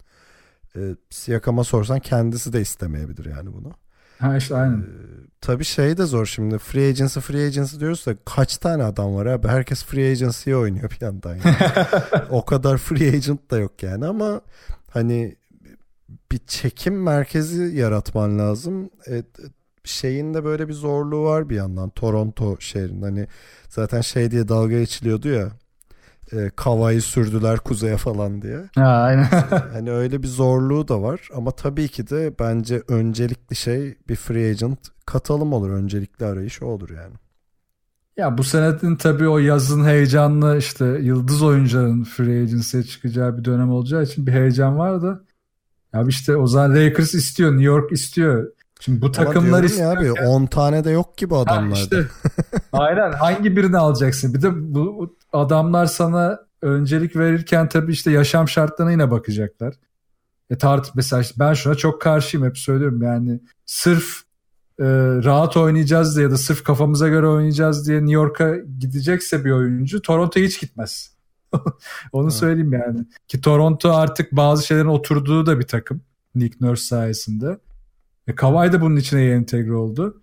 E, 0.76 0.95
Siyakam'a 1.09 1.63
sorsan 1.63 1.99
kendisi 1.99 2.53
de 2.53 2.61
istemeyebilir 2.61 3.26
yani 3.26 3.53
bunu. 3.53 3.73
Ha 4.22 4.38
işte 4.38 4.55
aynen. 4.55 4.77
Ee, 4.77 4.85
tabii 5.41 5.63
şey 5.63 5.97
de 5.97 6.05
zor 6.05 6.26
şimdi. 6.26 6.57
Free 6.57 6.89
agency 6.89 7.19
free 7.19 7.45
agency 7.45 7.80
diyoruz 7.80 8.05
da 8.05 8.15
kaç 8.26 8.57
tane 8.57 8.84
adam 8.84 9.15
var 9.15 9.26
abi? 9.26 9.47
Herkes 9.47 9.85
free 9.85 10.11
agency'ye 10.11 10.57
oynuyor 10.57 10.91
bir 10.91 11.05
yandan. 11.05 11.35
Yani. 11.35 11.55
o 12.30 12.45
kadar 12.45 12.77
free 12.77 13.15
agent 13.15 13.51
da 13.51 13.57
yok 13.59 13.84
yani 13.84 14.05
ama 14.05 14.41
hani 14.89 15.35
bir 16.31 16.39
çekim 16.47 17.03
merkezi 17.03 17.63
yaratman 17.63 18.39
lazım. 18.39 18.89
E, 19.07 19.23
şeyin 19.83 20.33
de 20.33 20.43
böyle 20.43 20.67
bir 20.67 20.73
zorluğu 20.73 21.23
var 21.23 21.49
bir 21.49 21.55
yandan. 21.55 21.89
Toronto 21.89 22.57
şehrin 22.59 23.01
hani 23.01 23.27
zaten 23.69 24.01
şey 24.01 24.31
diye 24.31 24.47
dalga 24.47 24.79
geçiliyordu 24.79 25.29
ya. 25.29 25.49
E, 26.31 26.49
Kavayı 26.55 27.01
sürdüler 27.01 27.59
kuzeye 27.59 27.97
falan 27.97 28.41
diye. 28.41 28.59
Ha, 28.75 28.85
aynen. 28.85 29.23
hani 29.73 29.91
öyle 29.91 30.23
bir 30.23 30.27
zorluğu 30.27 30.87
da 30.87 31.01
var 31.01 31.29
ama 31.35 31.51
tabii 31.51 31.87
ki 31.87 32.09
de 32.09 32.33
bence 32.39 32.83
öncelikli 32.87 33.55
şey 33.55 33.97
bir 34.09 34.15
free 34.15 34.49
agent 34.49 34.79
katalım 35.05 35.53
olur. 35.53 35.69
Öncelikli 35.69 36.25
arayış 36.25 36.61
o 36.61 36.65
olur 36.65 36.89
yani. 36.89 37.13
Ya 38.17 38.37
bu 38.37 38.43
senetin 38.43 38.95
tabii 38.95 39.27
o 39.27 39.37
yazın 39.37 39.85
heyecanlı 39.85 40.57
işte 40.57 40.85
yıldız 40.85 41.43
oyuncuların 41.43 42.03
free 42.03 42.41
agency'ye 42.43 42.83
çıkacağı 42.83 43.37
bir 43.37 43.45
dönem 43.45 43.71
olacağı 43.71 44.03
için 44.03 44.27
bir 44.27 44.31
heyecan 44.31 44.77
var 44.77 45.01
da 45.01 45.21
ya 45.93 46.03
işte 46.07 46.35
o 46.35 46.47
zaman 46.47 46.75
Lakers 46.75 47.13
istiyor, 47.13 47.51
New 47.51 47.65
York 47.65 47.91
istiyor. 47.91 48.51
Şimdi 48.81 49.01
bu 49.01 49.11
takımlar 49.11 49.63
istiyor. 49.63 49.97
abi 49.97 50.11
10 50.11 50.45
tane 50.45 50.83
de 50.83 50.91
yok 50.91 51.17
ki 51.17 51.29
bu 51.29 51.37
adamlarda. 51.37 51.75
Ha 51.75 51.75
işte, 51.75 52.05
aynen 52.71 53.11
hangi 53.11 53.55
birini 53.55 53.77
alacaksın? 53.77 54.33
Bir 54.33 54.41
de 54.41 54.73
bu 54.75 55.15
adamlar 55.33 55.85
sana 55.85 56.39
öncelik 56.61 57.15
verirken 57.15 57.69
tabii 57.69 57.91
işte 57.91 58.11
yaşam 58.11 58.49
şartlarına 58.49 58.91
yine 58.91 59.11
bakacaklar. 59.11 59.75
E 60.49 60.57
tart 60.57 60.95
mesela 60.95 61.21
işte 61.21 61.35
ben 61.39 61.53
şuna 61.53 61.75
çok 61.75 62.01
karşıyım 62.01 62.45
hep 62.45 62.57
söylüyorum 62.57 63.01
yani 63.01 63.39
sırf 63.65 64.21
e, 64.79 64.85
rahat 65.23 65.57
oynayacağız 65.57 66.15
diye 66.15 66.25
ya 66.25 66.31
da 66.31 66.37
sırf 66.37 66.63
kafamıza 66.63 67.07
göre 67.07 67.27
oynayacağız 67.27 67.87
diye 67.87 67.97
New 67.97 68.13
York'a 68.13 68.55
gidecekse 68.79 69.45
bir 69.45 69.51
oyuncu 69.51 70.01
Toronto'ya 70.01 70.45
hiç 70.45 70.59
gitmez. 70.59 71.15
Onu 72.11 72.23
evet. 72.23 72.33
söyleyeyim 72.33 72.73
yani. 72.73 73.05
Ki 73.27 73.41
Toronto 73.41 73.91
artık 73.91 74.31
bazı 74.31 74.65
şeylerin 74.65 74.87
oturduğu 74.87 75.45
da 75.45 75.59
bir 75.59 75.67
takım. 75.67 76.01
Nick 76.35 76.57
Nurse 76.61 76.83
sayesinde. 76.83 77.57
E, 78.31 78.35
Kawhi 78.35 78.71
da 78.71 78.81
bunun 78.81 78.95
içine 78.95 79.25
entegre 79.25 79.73
oldu. 79.73 80.21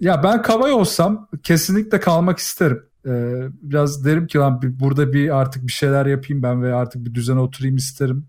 Ya 0.00 0.22
ben 0.22 0.42
Kawhi 0.42 0.72
olsam 0.72 1.28
kesinlikle 1.42 2.00
kalmak 2.00 2.38
isterim. 2.38 2.82
Ee, 3.06 3.48
biraz 3.62 4.04
derim 4.04 4.26
ki 4.26 4.38
lan 4.38 4.60
burada 4.62 5.12
bir 5.12 5.36
artık 5.36 5.66
bir 5.66 5.72
şeyler 5.72 6.06
yapayım 6.06 6.42
ben 6.42 6.62
ve 6.62 6.74
artık 6.74 7.04
bir 7.04 7.14
düzene 7.14 7.40
oturayım 7.40 7.76
isterim. 7.76 8.26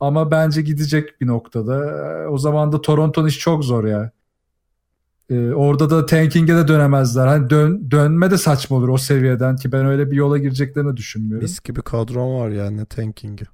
Ama 0.00 0.30
bence 0.30 0.62
gidecek 0.62 1.20
bir 1.20 1.26
noktada. 1.26 1.84
Ee, 1.84 2.28
o 2.28 2.38
zaman 2.38 2.72
da 2.72 2.80
Toronto'nun 2.80 3.28
işi 3.28 3.38
çok 3.38 3.64
zor 3.64 3.84
ya. 3.84 4.10
Ee, 5.30 5.50
orada 5.50 5.90
da 5.90 6.06
tanking'e 6.06 6.56
de 6.56 6.68
dönemezler. 6.68 7.26
Hani 7.26 7.50
dön, 7.50 7.90
dönme 7.90 8.30
de 8.30 8.38
saçma 8.38 8.76
olur 8.76 8.88
o 8.88 8.98
seviyeden 8.98 9.56
ki 9.56 9.72
ben 9.72 9.86
öyle 9.86 10.10
bir 10.10 10.16
yola 10.16 10.38
gireceklerini 10.38 10.96
düşünmüyorum. 10.96 11.42
Mis 11.42 11.60
gibi 11.60 11.82
kadron 11.82 12.40
var 12.40 12.50
yani 12.50 12.86
tanking'i. 12.86 13.44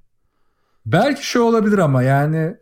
Belki 0.85 1.25
şu 1.25 1.41
olabilir 1.41 1.77
ama 1.77 2.03
yani 2.03 2.55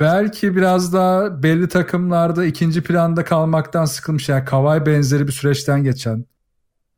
belki 0.00 0.56
biraz 0.56 0.92
daha 0.92 1.42
belli 1.42 1.68
takımlarda 1.68 2.44
ikinci 2.44 2.82
planda 2.82 3.24
kalmaktan 3.24 3.84
sıkılmış. 3.84 4.28
Yani 4.28 4.44
Kavay 4.44 4.86
benzeri 4.86 5.26
bir 5.26 5.32
süreçten 5.32 5.84
geçen. 5.84 6.24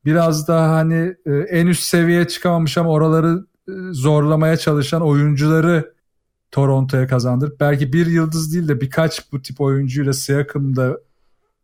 Biraz 0.05 0.49
daha 0.49 0.73
hani 0.73 1.17
e, 1.27 1.33
en 1.33 1.67
üst 1.67 1.83
seviyeye 1.83 2.29
çıkamamış 2.29 2.79
ama 2.79 2.91
oraları 2.91 3.47
e, 3.69 3.73
zorlamaya 3.93 4.57
çalışan 4.57 5.03
oyuncuları 5.03 5.95
Toronto'ya 6.51 7.07
kazandırıp 7.07 7.61
belki 7.61 7.93
bir 7.93 8.07
yıldız 8.07 8.55
değil 8.55 8.69
de 8.69 8.81
birkaç 8.81 9.33
bu 9.33 9.43
tip 9.43 9.61
oyuncuyla 9.61 10.13
Siakam'da 10.13 10.99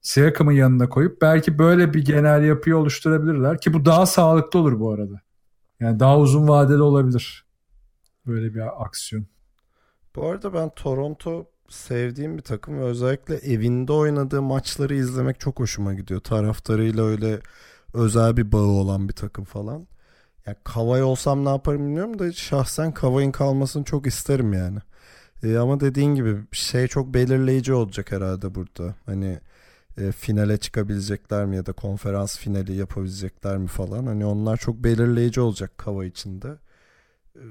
Siakam'ın 0.01 0.53
yanına 0.53 0.89
koyup 0.89 1.23
belki 1.23 1.59
böyle 1.59 1.95
bir 1.95 2.05
genel 2.05 2.45
yapıyı 2.45 2.77
oluşturabilirler 2.77 3.61
ki 3.61 3.73
bu 3.73 3.85
daha 3.85 4.07
sağlıklı 4.07 4.59
olur 4.59 4.81
bu 4.81 4.93
arada. 4.93 5.21
Yani 5.81 6.01
daha 6.01 6.19
uzun 6.19 6.49
vadeli 6.49 6.83
olabilir. 6.83 7.47
Böyle 8.27 8.55
bir 8.55 8.85
aksiyon. 8.85 9.27
Bu 10.17 10.27
arada 10.27 10.55
ben 10.55 10.71
Toronto 10.71 11.47
sevdiğim 11.69 12.37
bir 12.37 12.43
takım 12.43 12.79
ve 12.81 12.83
özellikle 12.85 13.35
evinde 13.37 13.93
oynadığı 13.93 14.43
maçları 14.43 14.95
izlemek 14.95 15.41
çok 15.41 15.61
hoşuma 15.61 15.95
gidiyor. 15.95 16.21
Taraftarıyla 16.21 17.05
öyle 17.05 17.41
özel 17.95 18.37
bir 18.37 18.53
bağı 18.53 18.67
olan 18.67 19.09
bir 19.09 19.15
takım 19.15 19.45
falan. 19.45 19.87
Ya 20.47 20.57
Kavay 20.65 21.03
olsam 21.03 21.45
ne 21.45 21.49
yaparım 21.49 21.87
bilmiyorum 21.87 22.19
da 22.19 22.33
şahsen 22.33 22.93
Kavay'ın 22.95 23.33
kalmasını 23.33 23.85
çok 23.85 24.07
isterim 24.07 24.53
yani. 24.53 24.79
E, 25.43 25.57
ama 25.59 25.81
dediğin 25.81 26.15
gibi 26.15 26.37
şey 26.53 26.87
çok 26.89 27.15
belirleyici 27.15 27.73
olacak 27.75 28.13
herhalde 28.13 28.55
burada. 28.55 28.95
Hani 29.07 29.41
e, 29.99 30.13
finale 30.13 30.59
çıkabilecekler 30.59 31.47
mi 31.47 31.57
ya 31.57 31.67
da 31.67 31.73
konferans 31.73 32.39
finali 32.39 32.77
yapabilecekler 32.77 33.59
mi 33.59 33.69
falan. 33.69 34.07
Hani 34.07 34.27
onlar 34.27 34.57
çok 34.57 34.77
belirleyici 34.85 35.41
olacak 35.41 35.79
Kava 35.79 36.05
içinde. 36.05 36.49
E, 37.37 37.43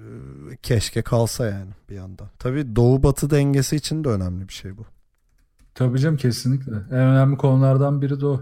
keşke 0.63 1.01
kalsa 1.01 1.45
yani 1.45 1.71
bir 1.89 1.95
yandan. 1.95 2.29
Tabii 2.39 2.75
doğu 2.75 3.03
batı 3.03 3.29
dengesi 3.29 3.75
için 3.75 4.03
de 4.03 4.09
önemli 4.09 4.47
bir 4.47 4.53
şey 4.53 4.77
bu. 4.77 4.85
Tabii 5.75 5.99
canım 5.99 6.17
kesinlikle. 6.17 6.71
En 6.71 6.99
önemli 6.99 7.37
konulardan 7.37 8.01
biri 8.01 8.19
de 8.21 8.25
o. 8.25 8.41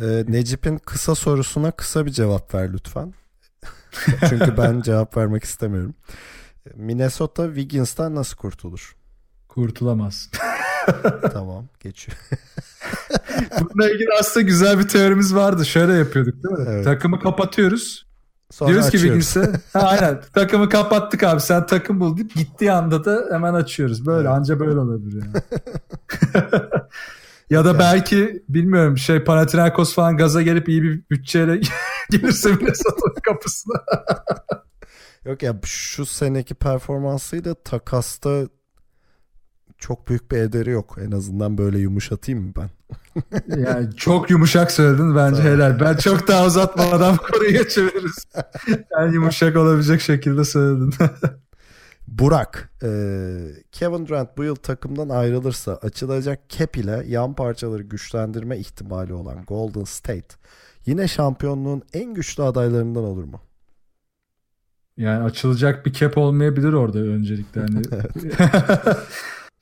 Ee, 0.00 0.24
Necip'in 0.28 0.78
kısa 0.78 1.14
sorusuna 1.14 1.70
kısa 1.70 2.06
bir 2.06 2.10
cevap 2.10 2.54
ver 2.54 2.72
lütfen. 2.72 3.14
Çünkü 4.28 4.56
ben 4.56 4.80
cevap 4.84 5.16
vermek 5.16 5.44
istemiyorum. 5.44 5.94
Minnesota 6.74 7.46
Wiggins'ten 7.46 8.14
nasıl 8.14 8.36
kurtulur? 8.36 8.96
Kurtulamaz. 9.48 10.30
tamam 11.32 11.68
geçiyor. 11.80 12.18
Bununla 13.60 13.90
ilgili 13.90 14.08
aslında 14.20 14.46
güzel 14.46 14.78
bir 14.78 14.88
teorimiz 14.88 15.34
vardı. 15.34 15.66
Şöyle 15.66 15.92
yapıyorduk 15.92 16.34
değil 16.34 16.54
mi? 16.54 16.64
Evet. 16.68 16.84
Takımı 16.84 17.20
kapatıyoruz. 17.20 18.06
Sonra 18.52 18.70
Diyoruz 18.70 18.86
açıyoruz. 18.86 19.32
ki 19.32 19.40
Wiggins'e 19.40 19.60
aynen 19.78 20.20
takımı 20.34 20.68
kapattık 20.68 21.22
abi 21.22 21.40
sen 21.40 21.66
takım 21.66 22.00
bul 22.00 22.16
deyip 22.16 22.34
gittiği 22.34 22.72
anda 22.72 23.04
da 23.04 23.28
hemen 23.32 23.54
açıyoruz. 23.54 24.06
Böyle 24.06 24.28
evet. 24.28 24.38
anca 24.38 24.60
böyle 24.60 24.78
olabilir 24.78 25.22
yani. 25.24 25.42
ya 27.50 27.64
da 27.64 27.68
yani. 27.68 27.78
belki 27.78 28.42
bilmiyorum 28.48 28.98
şey 28.98 29.24
Panathinaikos 29.24 29.94
falan 29.94 30.16
gaza 30.16 30.42
gelip 30.42 30.68
iyi 30.68 30.82
bir 30.82 31.02
bütçeyle 31.10 31.60
gelirse 32.10 32.52
Minnesota'nın 32.52 33.20
kapısına. 33.24 33.82
Yok 35.24 35.42
ya 35.42 35.54
şu 35.64 36.06
seneki 36.06 36.54
performansıyla 36.54 37.54
takasta 37.54 38.42
çok 39.82 40.08
büyük 40.08 40.32
bir 40.32 40.36
ederi 40.36 40.70
yok. 40.70 40.96
En 41.06 41.10
azından 41.10 41.58
böyle 41.58 41.78
yumuşatayım 41.78 42.44
mı 42.44 42.52
ben? 42.56 42.70
yani 43.56 43.96
çok 43.96 44.30
yumuşak 44.30 44.72
söyledin 44.72 45.16
bence 45.16 45.42
tamam. 45.42 45.52
helal. 45.52 45.80
Ben 45.80 45.96
çok 45.96 46.28
daha 46.28 46.46
uzatmadan 46.46 47.16
konuyu 47.32 47.50
geçebiliriz. 47.50 48.24
Yani 48.90 49.14
yumuşak 49.14 49.56
olabilecek 49.56 50.00
şekilde 50.00 50.44
söyledin. 50.44 50.94
Burak, 52.08 52.72
e, 52.82 52.88
Kevin 53.72 54.06
Durant 54.06 54.36
bu 54.36 54.44
yıl 54.44 54.54
takımdan 54.56 55.08
ayrılırsa 55.08 55.74
açılacak 55.74 56.48
cap 56.48 56.76
ile 56.76 57.04
yan 57.08 57.34
parçaları 57.34 57.82
güçlendirme 57.82 58.58
ihtimali 58.58 59.12
olan 59.12 59.44
Golden 59.44 59.84
State 59.84 60.36
yine 60.86 61.08
şampiyonluğun 61.08 61.82
en 61.92 62.14
güçlü 62.14 62.42
adaylarından 62.42 63.04
olur 63.04 63.24
mu? 63.24 63.40
Yani 64.96 65.24
açılacak 65.24 65.86
bir 65.86 65.92
cap 65.92 66.18
olmayabilir 66.18 66.72
orada 66.72 66.98
öncelikle. 66.98 67.60
Yani. 67.60 67.82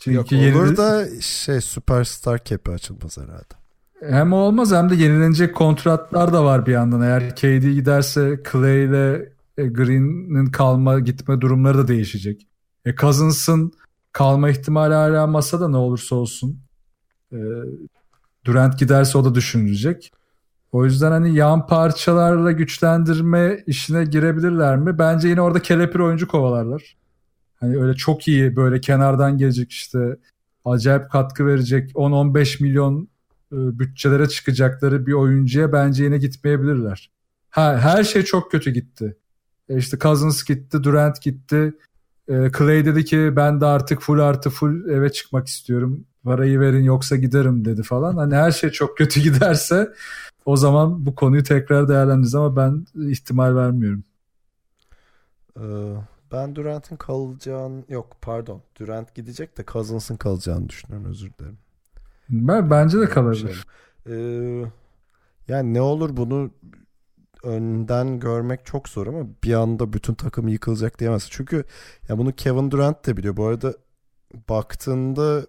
Çünkü 0.01 0.16
Yok, 0.16 0.32
olur 0.32 0.66
yeni... 0.66 0.77
da 0.77 1.20
şey 1.20 1.60
süperstar 1.60 2.40
cap'i 2.44 2.70
açılmaz 2.70 3.18
herhalde. 3.18 3.60
Hem 4.01 4.32
olmaz 4.32 4.72
hem 4.72 4.90
de 4.90 4.94
yenilenecek 4.94 5.56
kontratlar 5.56 6.32
da 6.32 6.44
var 6.44 6.66
bir 6.66 6.72
yandan. 6.72 7.01
Eğer 7.01 7.36
KD 7.36 7.74
giderse 7.74 8.43
Clay 8.52 8.85
ile 8.85 9.32
e, 9.59 9.66
Green'in 9.66 10.47
kalma 10.47 11.01
gitme 11.01 11.40
durumları 11.40 11.78
da 11.78 11.89
değişecek. 11.89 12.47
E 12.85 12.94
Cousins'ın 12.94 13.72
kalma 14.12 14.51
ihtimali 14.51 14.94
hala 14.94 15.27
masada 15.27 15.68
ne 15.68 15.77
olursa 15.77 16.16
olsun. 16.16 16.60
E, 17.32 17.39
Durant 18.44 18.78
giderse 18.78 19.18
o 19.18 19.24
da 19.24 19.35
düşünülecek. 19.35 20.12
O 20.72 20.85
yüzden 20.85 21.10
hani 21.10 21.35
yan 21.35 21.66
parçalarla 21.66 22.52
güçlendirme 22.52 23.64
işine 23.66 24.05
girebilirler 24.05 24.77
mi? 24.77 24.98
Bence 24.98 25.28
yine 25.28 25.40
orada 25.40 25.62
kelepir 25.62 25.98
oyuncu 25.98 26.28
kovalarlar. 26.28 26.97
Hani 27.60 27.78
öyle 27.82 27.94
çok 27.94 28.28
iyi 28.28 28.56
böyle 28.56 28.80
kenardan 28.80 29.38
gelecek 29.38 29.70
işte 29.70 30.16
acayip 30.64 31.10
katkı 31.10 31.46
verecek 31.46 31.90
10-15 31.90 32.62
milyon 32.62 33.08
e, 33.52 33.56
bütçelere 33.78 34.28
çıkacakları 34.28 35.06
bir 35.06 35.12
oyuncuya 35.12 35.72
bence 35.72 36.04
yine 36.04 36.18
gitmeyebilirler. 36.18 37.10
Ha, 37.50 37.78
her 37.78 38.04
şey 38.04 38.22
çok 38.22 38.50
kötü 38.50 38.70
gitti. 38.70 39.16
E 39.68 39.76
işte 39.76 39.98
Cousins 39.98 40.44
gitti, 40.44 40.84
Durant 40.84 41.22
gitti. 41.22 41.72
E, 42.28 42.50
Clay 42.58 42.84
dedi 42.84 43.04
ki 43.04 43.32
ben 43.36 43.60
de 43.60 43.66
artık 43.66 44.00
full 44.00 44.18
artı 44.18 44.50
full 44.50 44.88
eve 44.88 45.12
çıkmak 45.12 45.46
istiyorum. 45.46 46.04
Parayı 46.24 46.60
verin 46.60 46.82
yoksa 46.82 47.16
giderim 47.16 47.64
dedi 47.64 47.82
falan. 47.82 48.16
Hani 48.16 48.34
her 48.34 48.50
şey 48.50 48.70
çok 48.70 48.98
kötü 48.98 49.20
giderse 49.22 49.92
o 50.44 50.56
zaman 50.56 51.06
bu 51.06 51.14
konuyu 51.14 51.42
tekrar 51.42 51.88
değerlendiririz 51.88 52.34
ama 52.34 52.56
ben 52.56 52.86
ihtimal 53.10 53.56
vermiyorum. 53.56 54.04
Ee, 55.56 55.62
Ben 56.32 56.57
Durant'in 56.57 56.97
kalacağını 56.97 57.85
yok 57.89 58.16
pardon. 58.20 58.62
Durant 58.78 59.15
gidecek 59.15 59.59
de 59.59 59.65
Cousins'ın 59.73 60.16
kalacağını 60.16 60.69
düşünüyorum 60.69 61.11
özür 61.11 61.32
dilerim. 61.39 61.59
Ben 62.28 62.70
bence 62.70 63.01
de 63.01 63.09
kalabilir. 63.09 63.65
şey. 64.07 64.61
Ee, 64.61 64.65
yani 65.48 65.74
ne 65.74 65.81
olur 65.81 66.16
bunu 66.16 66.51
önden 67.44 68.20
görmek 68.20 68.66
çok 68.66 68.89
zor 68.89 69.07
ama 69.07 69.27
bir 69.44 69.55
anda 69.55 69.93
bütün 69.93 70.15
takım 70.15 70.48
yıkılacak 70.48 70.98
diyemezsin. 70.98 71.28
Çünkü 71.32 71.65
ya 72.09 72.19
bunu 72.19 72.32
Kevin 72.32 72.70
Durant 72.70 73.07
de 73.07 73.16
biliyor. 73.16 73.36
Bu 73.36 73.44
arada 73.44 73.74
baktığında 74.48 75.47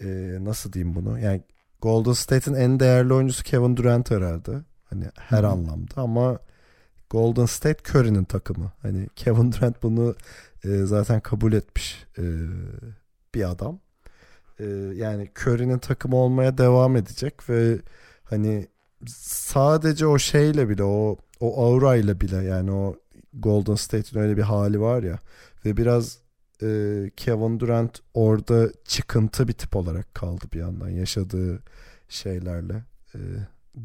e, 0.00 0.06
nasıl 0.40 0.72
diyeyim 0.72 0.94
bunu? 0.94 1.18
Yani 1.18 1.42
Golden 1.82 2.12
State'in 2.12 2.54
en 2.54 2.80
değerli 2.80 3.14
oyuncusu 3.14 3.44
Kevin 3.44 3.76
Durant 3.76 4.10
herhalde. 4.10 4.62
Hani 4.84 5.04
her 5.18 5.42
hı. 5.42 5.48
anlamda 5.48 6.00
ama 6.00 6.38
Golden 7.14 7.46
State 7.46 7.92
Curry'nin 7.92 8.24
takımı. 8.24 8.72
Hani 8.82 9.08
Kevin 9.16 9.52
Durant 9.52 9.82
bunu 9.82 10.14
e, 10.64 10.68
zaten 10.84 11.20
kabul 11.20 11.52
etmiş 11.52 12.06
e, 12.18 12.22
bir 13.34 13.50
adam. 13.50 13.78
E, 14.60 14.64
yani 14.94 15.30
Curry'nin 15.38 15.78
takımı 15.78 16.16
olmaya 16.16 16.58
devam 16.58 16.96
edecek 16.96 17.50
ve 17.50 17.78
hani 18.24 18.66
sadece 19.06 20.06
o 20.06 20.18
şeyle 20.18 20.68
bile 20.68 20.84
o 20.84 21.16
o 21.40 21.66
aura 21.66 21.96
ile 21.96 22.20
bile 22.20 22.36
yani 22.36 22.72
o 22.72 22.96
Golden 23.34 23.74
State'in 23.74 24.22
öyle 24.22 24.36
bir 24.36 24.42
hali 24.42 24.80
var 24.80 25.02
ya 25.02 25.18
ve 25.64 25.76
biraz 25.76 26.18
e, 26.62 26.66
Kevin 27.16 27.60
Durant 27.60 28.00
orada 28.14 28.72
çıkıntı 28.84 29.48
bir 29.48 29.52
tip 29.52 29.76
olarak 29.76 30.14
kaldı 30.14 30.44
bir 30.52 30.58
yandan 30.58 30.88
yaşadığı 30.88 31.62
şeylerle 32.08 32.84
E, 33.14 33.20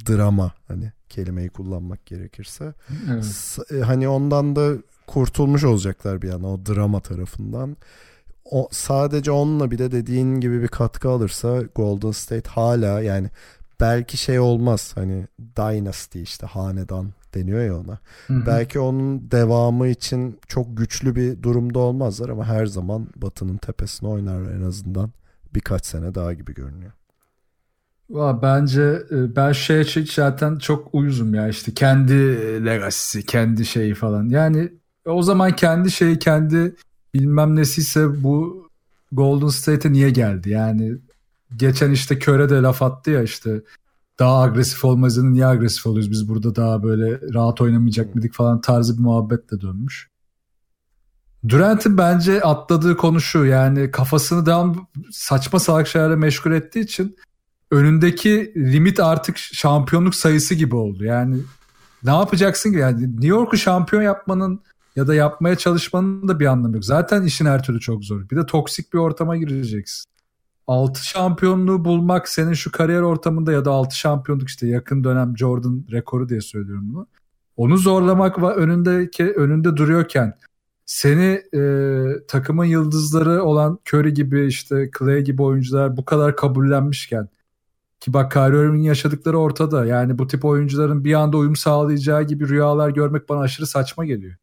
drama 0.07 0.51
hani 0.67 0.91
kelimeyi 1.09 1.49
kullanmak 1.49 2.05
gerekirse 2.05 2.73
Evet. 3.11 3.57
E, 3.71 3.79
hani 3.79 4.07
ondan 4.07 4.55
da 4.55 4.73
kurtulmuş 5.07 5.63
olacaklar 5.63 6.21
bir 6.21 6.27
yandan 6.27 6.49
o 6.49 6.65
drama 6.65 6.99
tarafından. 6.99 7.77
O 8.45 8.67
sadece 8.71 9.31
onunla 9.31 9.71
bile 9.71 9.91
dediğin 9.91 10.39
gibi 10.39 10.61
bir 10.61 10.67
katkı 10.67 11.09
alırsa 11.09 11.61
Golden 11.75 12.11
State 12.11 12.49
hala 12.49 13.01
yani 13.01 13.29
belki 13.79 14.17
şey 14.17 14.39
olmaz 14.39 14.91
hani 14.95 15.27
dynasty 15.57 16.21
işte 16.21 16.45
hanedan 16.45 17.13
deniyor 17.33 17.63
ya 17.63 17.77
ona. 17.77 17.99
Hı 18.27 18.33
hı. 18.33 18.45
Belki 18.45 18.79
onun 18.79 19.31
devamı 19.31 19.87
için 19.87 20.39
çok 20.47 20.77
güçlü 20.77 21.15
bir 21.15 21.43
durumda 21.43 21.79
olmazlar 21.79 22.29
ama 22.29 22.45
her 22.45 22.65
zaman 22.65 23.07
Batı'nın 23.15 23.57
tepesine 23.57 24.09
oynarlar 24.09 24.51
en 24.51 24.61
azından 24.61 25.11
birkaç 25.55 25.85
sene 25.85 26.15
daha 26.15 26.33
gibi 26.33 26.53
görünüyor. 26.53 26.91
Bence 28.09 29.03
e, 29.11 29.35
ben 29.35 29.51
şeye 29.51 30.05
zaten 30.15 30.57
çok 30.57 30.93
uyuzum 30.93 31.33
ya 31.33 31.47
işte 31.47 31.73
kendi 31.73 32.13
legacy'si, 32.65 33.25
kendi 33.25 33.65
şeyi 33.65 33.93
falan. 33.93 34.29
Yani 34.29 34.73
o 35.05 35.23
zaman 35.23 35.55
kendi 35.55 35.91
şeyi, 35.91 36.19
kendi 36.19 36.75
bilmem 37.13 37.55
nesiyse 37.55 38.23
bu 38.23 38.67
Golden 39.11 39.47
State'e 39.47 39.91
niye 39.93 40.09
geldi? 40.09 40.49
Yani 40.49 40.97
geçen 41.57 41.91
işte 41.91 42.19
Köre 42.19 42.49
de 42.49 42.55
laf 42.55 42.81
attı 42.81 43.11
ya 43.11 43.23
işte 43.23 43.61
daha 44.19 44.41
agresif 44.41 44.85
olmazını 44.85 45.33
niye 45.33 45.45
agresif 45.45 45.87
oluyoruz? 45.87 46.11
Biz 46.11 46.29
burada 46.29 46.55
daha 46.55 46.83
böyle 46.83 47.33
rahat 47.33 47.61
oynamayacak 47.61 48.15
mıydık 48.15 48.33
falan 48.33 48.61
tarzı 48.61 48.97
bir 48.97 49.03
muhabbetle 49.03 49.61
dönmüş. 49.61 50.09
Durant'in 51.47 51.97
bence 51.97 52.41
atladığı 52.41 52.97
konu 52.97 53.21
şu 53.21 53.45
yani 53.45 53.91
kafasını 53.91 54.45
devam 54.45 54.87
saçma 55.11 55.59
salak 55.59 55.87
şeylerle 55.87 56.15
meşgul 56.15 56.51
ettiği 56.51 56.79
için 56.79 57.15
önündeki 57.71 58.53
limit 58.55 58.99
artık 58.99 59.37
şampiyonluk 59.37 60.15
sayısı 60.15 60.55
gibi 60.55 60.75
oldu. 60.75 61.03
Yani 61.03 61.37
ne 62.03 62.11
yapacaksın 62.11 62.71
ki? 62.71 62.77
Yani 62.77 63.03
New 63.03 63.27
York'u 63.27 63.57
şampiyon 63.57 64.01
yapmanın 64.01 64.61
ya 64.95 65.07
da 65.07 65.15
yapmaya 65.15 65.55
çalışmanın 65.55 66.27
da 66.27 66.39
bir 66.39 66.45
anlamı 66.45 66.75
yok. 66.75 66.85
Zaten 66.85 67.23
işin 67.23 67.45
her 67.45 67.63
türlü 67.63 67.79
çok 67.79 68.03
zor. 68.03 68.29
Bir 68.29 68.37
de 68.37 68.45
toksik 68.45 68.93
bir 68.93 68.97
ortama 68.97 69.37
gireceksin. 69.37 70.09
6 70.67 71.05
şampiyonluğu 71.05 71.85
bulmak 71.85 72.29
senin 72.29 72.53
şu 72.53 72.71
kariyer 72.71 73.01
ortamında 73.01 73.51
ya 73.51 73.65
da 73.65 73.71
6 73.71 73.97
şampiyonluk 73.97 74.49
işte 74.49 74.67
yakın 74.67 75.03
dönem 75.03 75.37
Jordan 75.37 75.85
rekoru 75.91 76.29
diye 76.29 76.41
söylüyorum 76.41 76.93
bunu. 76.93 77.07
Onu 77.57 77.77
zorlamak 77.77 78.41
ve 78.41 78.45
önündeki 78.45 79.31
önünde 79.31 79.77
duruyorken 79.77 80.33
seni 80.85 81.41
e, 81.53 81.61
takımın 82.27 82.65
yıldızları 82.65 83.43
olan 83.43 83.79
Curry 83.87 84.13
gibi 84.13 84.47
işte 84.47 84.91
Clay 84.99 85.21
gibi 85.21 85.41
oyuncular 85.41 85.97
bu 85.97 86.05
kadar 86.05 86.35
kabullenmişken 86.35 87.29
ki 87.99 88.13
bak 88.13 88.31
Kyrie 88.31 88.59
Irving'in 88.59 88.83
yaşadıkları 88.83 89.39
ortada. 89.39 89.85
Yani 89.85 90.17
bu 90.17 90.27
tip 90.27 90.45
oyuncuların 90.45 91.03
bir 91.03 91.13
anda 91.13 91.37
uyum 91.37 91.55
sağlayacağı 91.55 92.23
gibi 92.23 92.49
rüyalar 92.49 92.89
görmek 92.89 93.29
bana 93.29 93.39
aşırı 93.39 93.67
saçma 93.67 94.05
geliyor. 94.05 94.35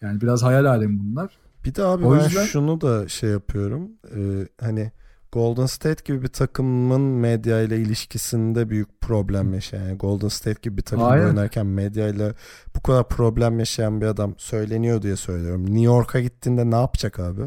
Yani 0.00 0.20
biraz 0.20 0.42
hayal 0.42 0.64
alemi 0.64 0.98
bunlar. 1.00 1.38
Bir 1.64 1.74
de 1.74 1.84
abi 1.84 2.04
O 2.06 2.14
ben 2.16 2.24
yüzden- 2.24 2.44
şunu 2.44 2.80
da 2.80 3.08
şey 3.08 3.30
yapıyorum. 3.30 3.88
Ee, 4.16 4.46
hani 4.60 4.92
Golden 5.32 5.66
State 5.66 6.04
gibi 6.04 6.22
bir 6.22 6.28
takımın 6.28 7.00
medya 7.00 7.60
ile 7.60 7.78
ilişkisinde 7.78 8.70
büyük 8.70 9.00
problem 9.00 9.54
yaşayan. 9.54 9.82
Yani 9.84 9.96
Golden 9.98 10.28
State 10.28 10.58
gibi 10.62 10.76
bir 10.76 10.82
takımda 10.82 11.08
Aynen. 11.08 11.26
oynarken 11.26 11.66
medya 11.66 12.08
ile 12.08 12.34
bu 12.76 12.80
kadar 12.82 13.08
problem 13.08 13.58
yaşayan 13.58 14.00
bir 14.00 14.06
adam 14.06 14.34
söyleniyor 14.38 15.02
diye 15.02 15.16
söylüyorum. 15.16 15.64
New 15.66 15.80
York'a 15.84 16.20
gittiğinde 16.20 16.70
ne 16.70 16.74
yapacak 16.76 17.18
abi? 17.20 17.40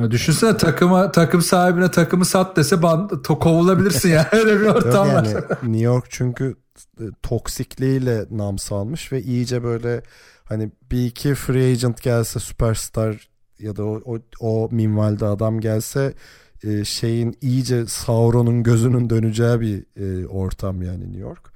Ya 0.00 0.10
düşünsene 0.10 0.56
takıma 0.56 1.12
takım 1.12 1.42
sahibine 1.42 1.90
takımı 1.90 2.24
sat 2.24 2.56
dese 2.56 2.82
ban, 2.82 3.22
to, 3.22 3.38
kovulabilirsin 3.38 4.08
ya. 4.08 4.28
Öyle 4.32 4.60
bir 4.60 4.66
ortam 4.66 5.08
var. 5.08 5.24
yani 5.24 5.44
New 5.62 5.84
York 5.84 6.06
çünkü 6.10 6.56
e, 7.00 7.04
toksikliğiyle 7.22 8.26
nam 8.30 8.58
salmış 8.58 9.12
ve 9.12 9.22
iyice 9.22 9.62
böyle 9.62 10.02
hani 10.44 10.70
bir 10.90 11.06
iki 11.06 11.34
free 11.34 11.70
agent 11.70 12.02
gelse 12.02 12.40
süperstar 12.40 13.28
ya 13.58 13.76
da 13.76 13.84
o, 13.84 14.02
o, 14.04 14.18
o 14.40 14.68
minvalde 14.72 15.26
adam 15.26 15.60
gelse 15.60 16.14
e, 16.64 16.84
şeyin 16.84 17.36
iyice 17.40 17.86
Sauron'un 17.86 18.62
gözünün 18.62 19.10
döneceği 19.10 19.60
bir 19.60 19.84
e, 19.96 20.26
ortam 20.26 20.82
yani 20.82 21.04
New 21.04 21.20
York. 21.20 21.50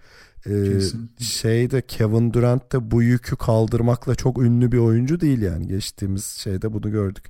E, 0.46 0.80
şeyde 1.24 1.82
Kevin 1.82 2.32
Durant 2.32 2.72
de 2.72 2.90
bu 2.90 3.02
yükü 3.02 3.36
kaldırmakla 3.36 4.14
çok 4.14 4.38
ünlü 4.38 4.72
bir 4.72 4.78
oyuncu 4.78 5.20
değil 5.20 5.42
yani. 5.42 5.68
Geçtiğimiz 5.68 6.26
şeyde 6.26 6.72
bunu 6.72 6.90
gördük. 6.90 7.24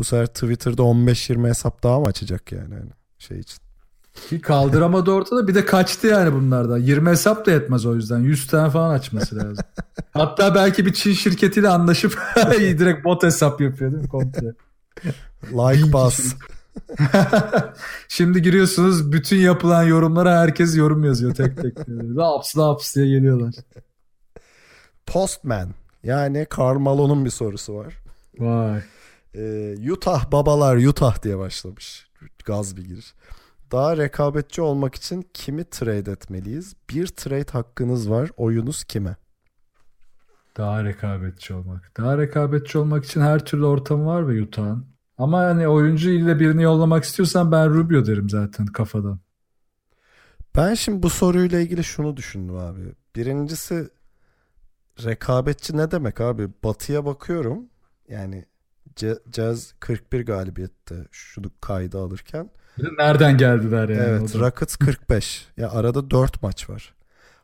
Bu 0.00 0.04
sefer 0.04 0.26
Twitter'da 0.26 0.82
15-20 0.82 1.48
hesap 1.48 1.82
daha 1.82 2.00
mı 2.00 2.06
açacak 2.06 2.52
yani 2.52 2.74
hani 2.74 2.90
şey 3.18 3.38
için? 3.38 3.58
Ki 4.28 4.40
kaldıramadı 4.40 5.10
ortada 5.10 5.48
bir 5.48 5.54
de 5.54 5.64
kaçtı 5.64 6.06
yani 6.06 6.32
bunlardan. 6.32 6.78
20 6.78 7.10
hesap 7.10 7.46
da 7.46 7.50
yetmez 7.50 7.86
o 7.86 7.94
yüzden. 7.94 8.18
100 8.18 8.46
tane 8.46 8.70
falan 8.70 8.90
açması 8.90 9.36
lazım. 9.36 9.64
Hatta 10.12 10.54
belki 10.54 10.86
bir 10.86 10.92
Çin 10.92 11.12
şirketiyle 11.12 11.68
anlaşıp 11.68 12.18
direkt 12.58 13.04
bot 13.04 13.22
hesap 13.22 13.60
yapıyor 13.60 13.92
değil 13.92 14.02
mi 14.02 14.08
komple? 14.08 14.54
Like 15.52 15.92
bas. 15.92 16.34
Şimdi 18.08 18.42
giriyorsunuz 18.42 19.12
bütün 19.12 19.36
yapılan 19.36 19.82
yorumlara 19.82 20.40
herkes 20.40 20.76
yorum 20.76 21.04
yazıyor 21.04 21.34
tek 21.34 21.62
tek. 21.62 21.88
Laps 21.88 22.58
laps 22.58 22.96
diye 22.96 23.08
geliyorlar. 23.08 23.54
Postman. 25.06 25.68
Yani 26.02 26.46
Karl 26.50 26.78
Malone'un 26.78 27.24
bir 27.24 27.30
sorusu 27.30 27.74
var. 27.74 27.94
Vay. 28.38 28.80
Ee, 29.34 29.90
Utah 29.92 30.32
babalar 30.32 30.76
Utah 30.76 31.22
diye 31.22 31.38
başlamış. 31.38 32.10
Gaz 32.44 32.76
bir 32.76 32.84
giriş. 32.84 33.14
Daha 33.72 33.96
rekabetçi 33.96 34.62
olmak 34.62 34.94
için 34.94 35.28
kimi 35.34 35.64
trade 35.64 36.12
etmeliyiz? 36.12 36.74
Bir 36.90 37.06
trade 37.06 37.52
hakkınız 37.52 38.10
var. 38.10 38.30
Oyunuz 38.36 38.84
kime? 38.84 39.16
Daha 40.56 40.84
rekabetçi 40.84 41.54
olmak. 41.54 41.92
Daha 41.96 42.18
rekabetçi 42.18 42.78
olmak 42.78 43.04
için 43.04 43.20
her 43.20 43.44
türlü 43.44 43.64
ortamı 43.64 44.06
var 44.06 44.28
ve 44.28 44.42
Utah'ın. 44.42 44.86
Ama 45.18 45.38
hani 45.38 45.68
oyuncu 45.68 46.10
ile 46.10 46.40
birini 46.40 46.62
yollamak 46.62 47.04
istiyorsan 47.04 47.52
ben 47.52 47.74
Rubio 47.74 48.06
derim 48.06 48.30
zaten 48.30 48.66
kafadan. 48.66 49.20
Ben 50.56 50.74
şimdi 50.74 51.02
bu 51.02 51.10
soruyla 51.10 51.60
ilgili 51.60 51.84
şunu 51.84 52.16
düşündüm 52.16 52.56
abi. 52.56 52.80
Birincisi 53.16 53.88
rekabetçi 55.04 55.76
ne 55.76 55.90
demek 55.90 56.20
abi? 56.20 56.48
Batı'ya 56.64 57.04
bakıyorum. 57.04 57.64
Yani 58.08 58.44
Jazz 59.32 59.74
41 59.80 60.26
galibiyette 60.26 60.94
şunu 61.10 61.50
kayda 61.60 61.98
alırken. 61.98 62.50
Nereden 62.98 63.36
geldiler 63.36 63.88
yani? 63.88 64.02
evet. 64.02 64.36
Rockets 64.36 64.76
45. 64.76 65.46
ya 65.56 65.70
arada 65.70 66.10
4 66.10 66.42
maç 66.42 66.70
var. 66.70 66.94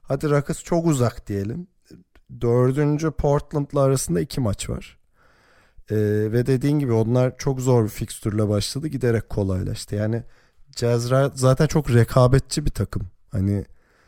Hadi 0.02 0.30
Rockets 0.30 0.62
çok 0.62 0.86
uzak 0.86 1.26
diyelim. 1.28 1.66
Dördüncü 2.40 3.10
Portland'la 3.10 3.80
arasında 3.80 4.20
2 4.20 4.40
maç 4.40 4.70
var. 4.70 4.98
Ee, 5.90 5.96
ve 6.32 6.46
dediğin 6.46 6.78
gibi 6.78 6.92
onlar 6.92 7.38
çok 7.38 7.60
zor 7.60 7.84
bir 7.84 7.88
fikstürle 7.88 8.48
başladı. 8.48 8.88
Giderek 8.88 9.28
kolaylaştı. 9.28 9.94
Yani 9.96 10.22
Jazz 10.76 11.12
zaten 11.34 11.66
çok 11.66 11.90
rekabetçi 11.94 12.66
bir 12.66 12.70
takım. 12.70 13.02
Hani 13.32 13.64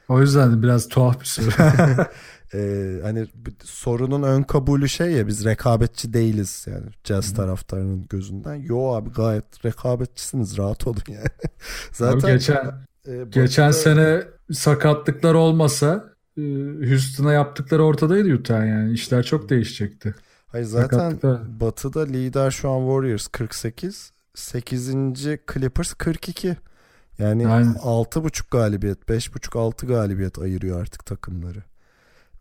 O 0.09 0.21
yüzden 0.21 0.53
de 0.53 0.63
biraz 0.63 0.89
tuhaf 0.89 1.21
bir 1.21 1.27
soru. 1.27 1.51
Ee, 2.55 2.99
hani 3.03 3.27
sorunun 3.65 4.23
ön 4.23 4.43
kabulü 4.43 4.89
şey 4.89 5.13
ya 5.13 5.27
biz 5.27 5.45
rekabetçi 5.45 6.13
değiliz 6.13 6.67
yani 6.71 6.87
Jazz 7.05 7.35
taraftarının 7.35 8.07
gözünden. 8.09 8.55
Yo 8.55 8.93
abi 8.93 9.11
gayet 9.11 9.65
rekabetçisiniz 9.65 10.59
rahat 10.59 10.87
olun 10.87 11.03
yani. 11.09 11.29
Zaten 11.93 12.19
Abi 12.19 12.33
geçen 12.33 12.75
e, 13.07 13.25
geçen 13.31 13.71
sene 13.71 14.23
sakatlıklar 14.53 15.35
olmasa 15.35 16.15
e, 16.37 16.43
Houston'a 16.89 17.33
yaptıkları 17.33 17.85
ortadaydı 17.85 18.35
Utah 18.35 18.67
yani. 18.67 18.93
İşler 18.93 19.23
çok 19.23 19.49
değişecekti. 19.49 20.15
Hayır 20.47 20.65
zaten 20.65 20.99
Sakatlıklar. 20.99 21.61
Batı'da 21.61 22.05
lider 22.05 22.51
şu 22.51 22.71
an 22.71 22.81
Warriors 22.81 23.27
48, 23.27 24.13
8. 24.35 24.93
Clippers 25.53 25.95
42. 25.95 26.57
Yani 27.19 27.49
Aynen. 27.49 27.73
6.5 27.73 28.43
galibiyet, 28.51 28.99
5.5 29.09 29.59
6 29.59 29.87
galibiyet 29.87 30.39
ayırıyor 30.39 30.81
artık 30.81 31.07
takımları. 31.07 31.63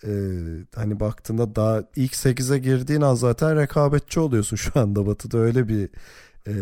Ee, 0.04 0.10
hani 0.76 1.00
baktığında 1.00 1.56
daha 1.56 1.84
ilk 1.96 2.14
8'e 2.14 2.58
girdiğin 2.58 3.02
an 3.02 3.16
zaten 3.16 3.58
rekabetçi 3.58 4.20
oluyorsun 4.20 4.56
şu 4.56 4.80
anda. 4.80 5.08
Batı'da 5.08 5.38
öyle 5.38 5.68
bir 5.68 5.90
e, 6.48 6.54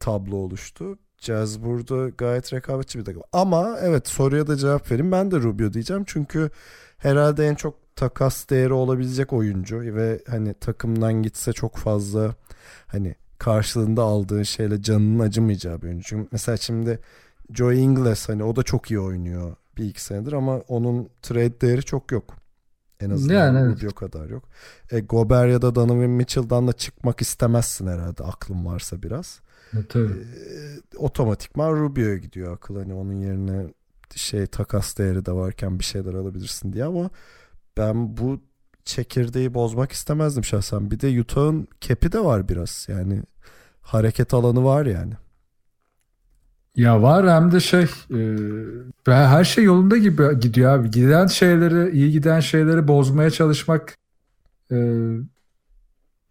tablo 0.00 0.36
oluştu. 0.36 0.98
Jazz 1.18 1.62
burada 1.62 2.08
gayet 2.08 2.52
rekabetçi 2.52 2.98
bir 2.98 3.04
takım. 3.04 3.22
Ama 3.32 3.78
evet 3.80 4.08
soruya 4.08 4.46
da 4.46 4.56
cevap 4.56 4.90
vereyim. 4.90 5.12
Ben 5.12 5.30
de 5.30 5.36
Rubio 5.36 5.72
diyeceğim. 5.72 6.04
Çünkü 6.06 6.50
herhalde 6.98 7.46
en 7.46 7.54
çok 7.54 7.96
takas 7.96 8.48
değeri 8.50 8.72
olabilecek 8.72 9.32
oyuncu 9.32 9.80
ve 9.80 10.22
hani 10.28 10.54
takımdan 10.54 11.22
gitse 11.22 11.52
çok 11.52 11.76
fazla 11.76 12.34
hani 12.86 13.14
karşılığında 13.38 14.02
aldığın 14.02 14.42
şeyle 14.42 14.82
canının 14.82 15.18
acımayacağı 15.18 15.82
bir 15.82 15.86
oyuncu. 15.86 16.08
Çünkü 16.08 16.28
mesela 16.32 16.56
şimdi 16.56 17.00
Joe 17.52 17.72
Ingles 17.72 18.28
hani 18.28 18.44
o 18.44 18.56
da 18.56 18.62
çok 18.62 18.90
iyi 18.90 19.00
oynuyor 19.00 19.56
bir 19.78 19.84
iki 19.84 20.02
senedir 20.02 20.32
ama 20.32 20.58
onun 20.58 21.08
trade 21.22 21.60
değeri 21.60 21.82
çok 21.82 22.12
yok. 22.12 22.43
En 23.00 23.10
azından 23.10 23.34
Yani 23.34 23.58
evet. 23.58 23.82
Rubio 23.82 23.94
kadar 23.94 24.28
yok. 24.28 24.44
E, 24.90 25.00
Gobert 25.00 25.50
ya 25.50 25.62
da 25.62 25.74
Donovan 25.74 26.10
Mitchell'dan 26.10 26.68
da 26.68 26.72
çıkmak 26.72 27.20
istemezsin 27.20 27.86
herhalde 27.86 28.24
aklın 28.24 28.66
varsa 28.66 29.02
biraz. 29.02 29.40
E, 29.72 29.86
tabii. 29.88 30.12
E, 30.12 30.96
otomatikman 30.96 31.72
Rubio'ya 31.72 32.16
gidiyor 32.16 32.54
akıl. 32.54 32.76
Hani 32.76 32.94
onun 32.94 33.12
yerine 33.12 33.66
şey 34.14 34.46
takas 34.46 34.98
değeri 34.98 35.26
de 35.26 35.32
varken 35.32 35.78
bir 35.78 35.84
şeyler 35.84 36.14
alabilirsin 36.14 36.72
diye 36.72 36.84
ama 36.84 37.10
ben 37.76 38.16
bu 38.16 38.40
çekirdeği 38.84 39.54
bozmak 39.54 39.92
istemezdim 39.92 40.44
şahsen. 40.44 40.90
Bir 40.90 41.00
de 41.00 41.20
Utah'ın 41.20 41.68
kepi 41.80 42.12
de 42.12 42.24
var 42.24 42.48
biraz. 42.48 42.86
Yani 42.90 43.22
hareket 43.80 44.34
alanı 44.34 44.64
var 44.64 44.86
yani. 44.86 45.14
Ya 46.76 47.02
var 47.02 47.30
hem 47.30 47.52
de 47.52 47.60
şey 47.60 47.86
e, 48.14 48.36
her 49.06 49.44
şey 49.44 49.64
yolunda 49.64 49.96
gibi 49.96 50.40
gidiyor 50.40 50.78
abi. 50.78 50.90
Giden 50.90 51.26
şeyleri, 51.26 51.90
iyi 51.90 52.12
giden 52.12 52.40
şeyleri 52.40 52.88
bozmaya 52.88 53.30
çalışmak 53.30 53.96
e, 54.70 54.76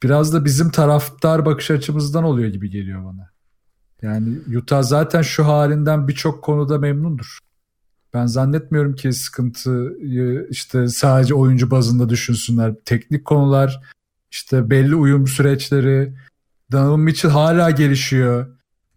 biraz 0.03 0.34
da 0.34 0.45
bizim 0.45 0.70
taraftar 0.70 1.45
bakış 1.45 1.72
açımızdan 1.72 2.24
oluyor 2.24 2.49
gibi 2.49 2.70
geliyor 2.70 3.06
bana. 3.06 3.30
Yani 4.02 4.38
Utah 4.57 4.84
zaten 4.84 5.22
şu 5.22 5.45
halinden 5.48 6.07
birçok 6.07 6.44
konuda 6.44 6.78
memnundur. 6.78 7.40
Ben 8.14 8.26
zannetmiyorum 8.26 8.95
ki 8.95 9.14
sıkıntıyı 9.14 10.48
işte 10.49 10.88
sadece 10.88 11.36
oyuncu 11.36 11.72
bazında 11.72 12.10
düşünsünler. 12.10 12.76
Teknik 12.86 13.26
konular, 13.26 13.82
işte 14.32 14.70
belli 14.70 14.95
uyum 14.95 15.28
süreçleri, 15.28 16.14
Donovan 16.72 16.99
Mitchell 16.99 17.32
hala 17.32 17.70
gelişiyor. 17.70 18.53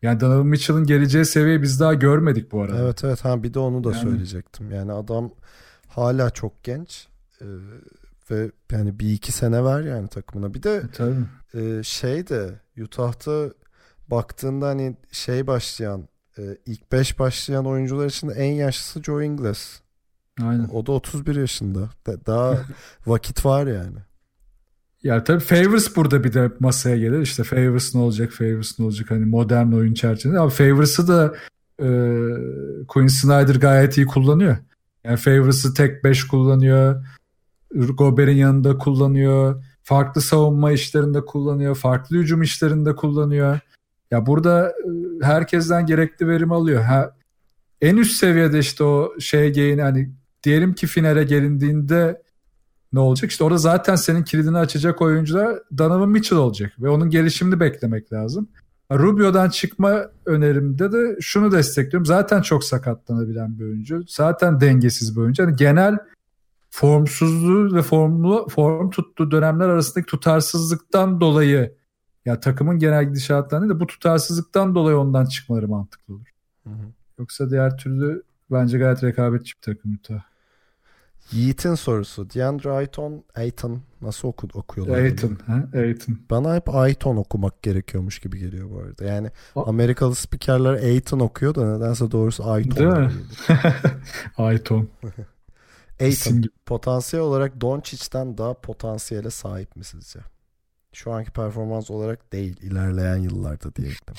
Yani 0.06 0.20
Donovan 0.20 0.46
Mitchell'ın 0.46 0.86
geleceği 0.86 1.24
seviyeyi 1.24 1.62
biz 1.62 1.80
daha 1.80 1.94
görmedik 1.94 2.52
bu 2.52 2.62
arada. 2.62 2.78
Evet 2.78 3.04
evet 3.04 3.24
ha 3.24 3.42
bir 3.42 3.54
de 3.54 3.58
onu 3.58 3.84
da 3.84 3.90
Yani- 3.92 4.00
söyleyecektim. 4.02 4.70
Yani 4.70 4.92
adam 4.92 5.30
hala 5.88 6.30
çok 6.30 6.64
genç 6.64 7.08
e, 7.40 7.44
ve 8.30 8.50
yani 8.72 8.98
bir 8.98 9.12
iki 9.12 9.32
sene 9.32 9.64
ver 9.64 9.80
yani 9.82 10.08
takımına. 10.08 10.54
Bir 10.54 10.62
de 10.62 10.82
E, 11.54 11.60
e, 11.60 11.82
şey 11.82 12.28
de 12.28 12.60
Utah'ta 12.82 13.48
baktığında 14.08 14.66
hani 14.66 14.96
şey 15.12 15.46
başlayan 15.46 16.08
e, 16.38 16.42
ilk 16.66 16.92
5 16.92 17.18
başlayan 17.18 17.66
oyuncular 17.66 18.06
içinde 18.06 18.32
en 18.32 18.52
yaşlısı 18.52 19.02
Joe 19.02 19.22
Ingles. 19.22 19.80
Aynen. 20.42 20.68
O 20.72 20.86
da 20.86 20.92
31 20.92 21.36
yaşında. 21.36 21.90
Da- 22.06 22.26
Daha 22.26 22.58
vakit 23.06 23.44
var 23.44 23.66
yani. 23.66 23.98
Ya 25.06 25.24
tabii 25.24 25.40
Favors 25.40 25.96
burada 25.96 26.24
bir 26.24 26.32
de 26.32 26.50
masaya 26.60 26.96
gelir. 26.96 27.20
İşte 27.20 27.44
Favors 27.44 27.94
ne 27.94 28.00
olacak, 28.00 28.32
Favors 28.32 28.78
ne 28.78 28.84
olacak 28.84 29.10
hani 29.10 29.24
modern 29.24 29.72
oyun 29.72 29.94
çerçevesinde. 29.94 30.38
Ama 30.38 30.48
Favors'ı 30.48 31.08
da 31.08 31.34
e, 31.80 31.88
Quinn 32.88 33.06
Snyder 33.06 33.54
gayet 33.54 33.98
iyi 33.98 34.06
kullanıyor. 34.06 34.56
Yani 35.04 35.16
Favors'ı 35.16 35.74
tek 35.74 36.04
5 36.04 36.26
kullanıyor. 36.26 37.06
Gobert'in 37.74 38.36
yanında 38.36 38.78
kullanıyor. 38.78 39.64
Farklı 39.82 40.20
savunma 40.20 40.72
işlerinde 40.72 41.24
kullanıyor. 41.24 41.74
Farklı 41.74 42.16
hücum 42.16 42.42
işlerinde 42.42 42.96
kullanıyor. 42.96 43.58
Ya 44.10 44.26
burada 44.26 44.68
e, 44.68 45.24
herkesten 45.24 45.86
gerekli 45.86 46.28
verim 46.28 46.52
alıyor. 46.52 46.82
Ha, 46.82 47.16
en 47.80 47.96
üst 47.96 48.12
seviyede 48.12 48.58
işte 48.58 48.84
o 48.84 49.20
şey 49.20 49.52
gain 49.52 49.78
hani 49.78 50.10
diyelim 50.42 50.74
ki 50.74 50.86
finale 50.86 51.24
gelindiğinde 51.24 52.22
ne 52.96 53.00
olacak? 53.00 53.30
İşte 53.30 53.44
orada 53.44 53.58
zaten 53.58 53.96
senin 53.96 54.22
kilidini 54.22 54.58
açacak 54.58 55.02
oyuncular 55.02 55.58
Donovan 55.78 56.08
Mitchell 56.08 56.38
olacak 56.38 56.72
ve 56.78 56.88
onun 56.88 57.10
gelişimini 57.10 57.60
beklemek 57.60 58.12
lazım. 58.12 58.48
Rubio'dan 58.92 59.50
çıkma 59.50 60.10
önerimde 60.26 60.92
de 60.92 61.16
şunu 61.20 61.52
destekliyorum. 61.52 62.06
Zaten 62.06 62.42
çok 62.42 62.64
sakatlanabilen 62.64 63.58
bir 63.58 63.64
oyuncu. 63.64 64.04
Zaten 64.08 64.60
dengesiz 64.60 65.16
bir 65.16 65.20
oyuncu. 65.20 65.42
Yani 65.42 65.56
genel 65.56 65.98
formsuzluğu 66.70 67.74
ve 67.74 67.82
formlu, 67.82 68.48
form 68.48 68.90
tuttuğu 68.90 69.30
dönemler 69.30 69.68
arasındaki 69.68 70.06
tutarsızlıktan 70.06 71.20
dolayı 71.20 71.74
ya 72.24 72.40
takımın 72.40 72.78
genel 72.78 73.04
gidişatından 73.04 73.62
değil 73.62 73.74
de 73.74 73.80
bu 73.80 73.86
tutarsızlıktan 73.86 74.74
dolayı 74.74 74.96
ondan 74.96 75.24
çıkmaları 75.24 75.68
mantıklı 75.68 76.14
olur. 76.14 76.28
Hı 76.64 76.70
hı. 76.70 76.86
Yoksa 77.18 77.50
diğer 77.50 77.76
türlü 77.78 78.22
bence 78.50 78.78
gayet 78.78 79.04
rekabetçi 79.04 79.54
bir 79.56 79.62
takım 79.62 79.94
Utah. 79.94 80.35
Yiğit'in 81.32 81.74
sorusu. 81.74 82.30
DeAndre 82.30 82.70
Ayton, 82.70 83.24
Ayton 83.34 83.82
nasıl 84.02 84.28
oku, 84.28 84.48
okuyorlar? 84.54 84.94
Aiton. 84.98 85.38
Ha? 85.46 85.64
Aiton. 85.74 86.18
Bana 86.30 86.54
hep 86.54 86.74
Ayton 86.74 87.16
okumak 87.16 87.62
gerekiyormuş 87.62 88.18
gibi 88.18 88.38
geliyor 88.38 88.70
bu 88.70 88.78
arada. 88.78 89.04
Yani 89.04 89.30
A- 89.56 89.64
Amerikalı 89.64 90.14
spikerler 90.14 90.72
Ayton 90.74 91.20
okuyor 91.20 91.54
da 91.54 91.76
nedense 91.76 92.10
doğrusu 92.10 92.50
Ayton. 92.50 92.76
Değil 92.76 92.88
mi? 92.88 93.10
Ayton 94.38 94.88
gibi. 96.00 96.48
potansiyel 96.66 97.24
olarak 97.24 97.60
Doncic'ten 97.60 98.38
daha 98.38 98.54
potansiyele 98.54 99.30
sahip 99.30 99.76
mi 99.76 99.84
sizce? 99.84 100.18
Şu 100.92 101.12
anki 101.12 101.30
performans 101.30 101.90
olarak 101.90 102.32
değil, 102.32 102.56
ilerleyen 102.62 103.16
yıllarda 103.16 103.74
diyebilirim. 103.74 104.14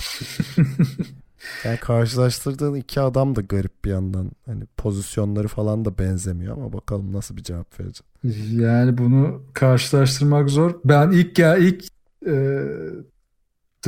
yani 1.63 1.77
karşılaştırdığın 1.77 2.73
iki 2.73 3.01
adam 3.01 3.35
da 3.35 3.41
garip 3.41 3.85
bir 3.85 3.89
yandan. 3.89 4.31
Hani 4.45 4.63
pozisyonları 4.77 5.47
falan 5.47 5.85
da 5.85 5.97
benzemiyor 5.97 6.57
ama 6.57 6.73
bakalım 6.73 7.13
nasıl 7.13 7.37
bir 7.37 7.43
cevap 7.43 7.79
verecek. 7.79 8.05
Yani 8.51 8.97
bunu 8.97 9.43
karşılaştırmak 9.53 10.49
zor. 10.49 10.79
Ben 10.85 11.11
ilk 11.11 11.39
ya 11.39 11.57
ilk 11.57 11.83
e, 12.25 12.35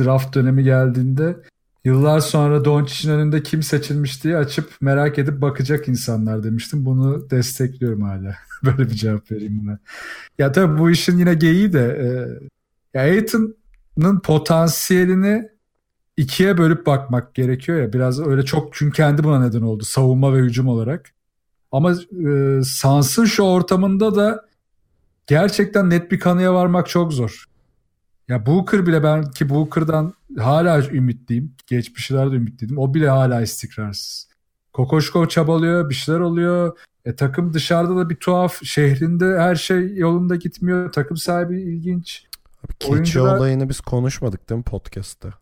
draft 0.00 0.34
dönemi 0.34 0.64
geldiğinde 0.64 1.36
yıllar 1.84 2.20
sonra 2.20 2.64
Doncic'in 2.64 3.12
önünde 3.12 3.42
kim 3.42 3.62
seçilmiş 3.62 4.24
diye 4.24 4.36
açıp 4.36 4.70
merak 4.80 5.18
edip 5.18 5.40
bakacak 5.40 5.88
insanlar 5.88 6.42
demiştim. 6.42 6.84
Bunu 6.84 7.30
destekliyorum 7.30 8.02
hala. 8.02 8.36
Böyle 8.64 8.90
bir 8.90 8.94
cevap 8.94 9.30
vereyim 9.30 9.60
buna. 9.62 9.78
Ya 10.38 10.52
tabii 10.52 10.78
bu 10.78 10.90
işin 10.90 11.18
yine 11.18 11.34
geyiği 11.34 11.72
de 11.72 11.80
e, 11.80 12.08
ya 12.98 13.04
Aiton'un 13.04 14.20
potansiyelini 14.20 15.48
ikiye 16.20 16.58
bölüp 16.58 16.86
bakmak 16.86 17.34
gerekiyor 17.34 17.78
ya. 17.82 17.92
Biraz 17.92 18.20
öyle 18.20 18.44
çok 18.44 18.74
çünkü 18.74 18.96
kendi 18.96 19.24
buna 19.24 19.40
neden 19.40 19.62
oldu. 19.62 19.84
Savunma 19.84 20.34
ve 20.34 20.38
hücum 20.38 20.68
olarak. 20.68 21.10
Ama 21.72 21.92
e, 21.92 22.60
Sans'ın 22.64 23.24
şu 23.24 23.42
ortamında 23.42 24.14
da 24.14 24.44
gerçekten 25.26 25.90
net 25.90 26.12
bir 26.12 26.20
kanıya 26.20 26.54
varmak 26.54 26.88
çok 26.88 27.12
zor. 27.12 27.44
Ya 28.28 28.46
Booker 28.46 28.86
bile 28.86 29.02
ben 29.02 29.30
ki 29.30 29.48
Booker'dan 29.48 30.14
hala 30.38 30.86
ümitliyim. 30.86 31.54
Geçmişlerde 31.66 32.36
ümitliydim. 32.36 32.78
O 32.78 32.94
bile 32.94 33.08
hala 33.08 33.40
istikrarsız. 33.40 34.28
Kokoşko 34.72 35.28
çabalıyor, 35.28 35.90
bir 35.90 35.94
şeyler 35.94 36.20
oluyor. 36.20 36.78
E, 37.04 37.16
takım 37.16 37.52
dışarıda 37.52 37.96
da 37.96 38.10
bir 38.10 38.16
tuhaf. 38.16 38.64
Şehrinde 38.64 39.38
her 39.38 39.54
şey 39.54 39.96
yolunda 39.96 40.36
gitmiyor. 40.36 40.92
Takım 40.92 41.16
sahibi 41.16 41.62
ilginç. 41.62 42.24
Abi 42.64 42.72
keçi 42.78 42.92
Oyuncular- 42.92 43.36
olayını 43.38 43.68
biz 43.68 43.80
konuşmadık 43.80 44.50
değil 44.50 44.58
mi 44.58 44.64
podcast'ta? 44.64 45.39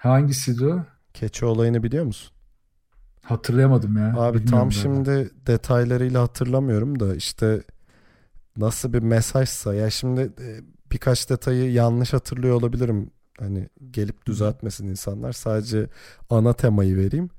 Hangisiydi 0.00 0.66
o? 0.66 0.84
Keçi 1.14 1.44
olayını 1.44 1.82
biliyor 1.82 2.04
musun? 2.04 2.32
Hatırlayamadım 3.22 3.96
ya. 3.96 4.04
Abi 4.06 4.14
Bilmiyorum 4.16 4.44
tam 4.46 4.58
galiba. 4.58 4.70
şimdi 4.70 5.30
detaylarıyla 5.46 6.22
hatırlamıyorum 6.22 7.00
da 7.00 7.14
işte 7.16 7.62
nasıl 8.56 8.92
bir 8.92 9.02
mesajsa 9.02 9.74
ya 9.74 9.90
şimdi 9.90 10.20
e, 10.20 10.60
birkaç 10.92 11.30
detayı 11.30 11.72
yanlış 11.72 12.12
hatırlıyor 12.12 12.54
olabilirim. 12.54 13.10
Hani 13.38 13.68
gelip 13.90 14.26
düzeltmesin 14.26 14.88
insanlar. 14.88 15.32
Sadece 15.32 15.86
ana 16.30 16.52
temayı 16.52 16.96
vereyim. 16.96 17.30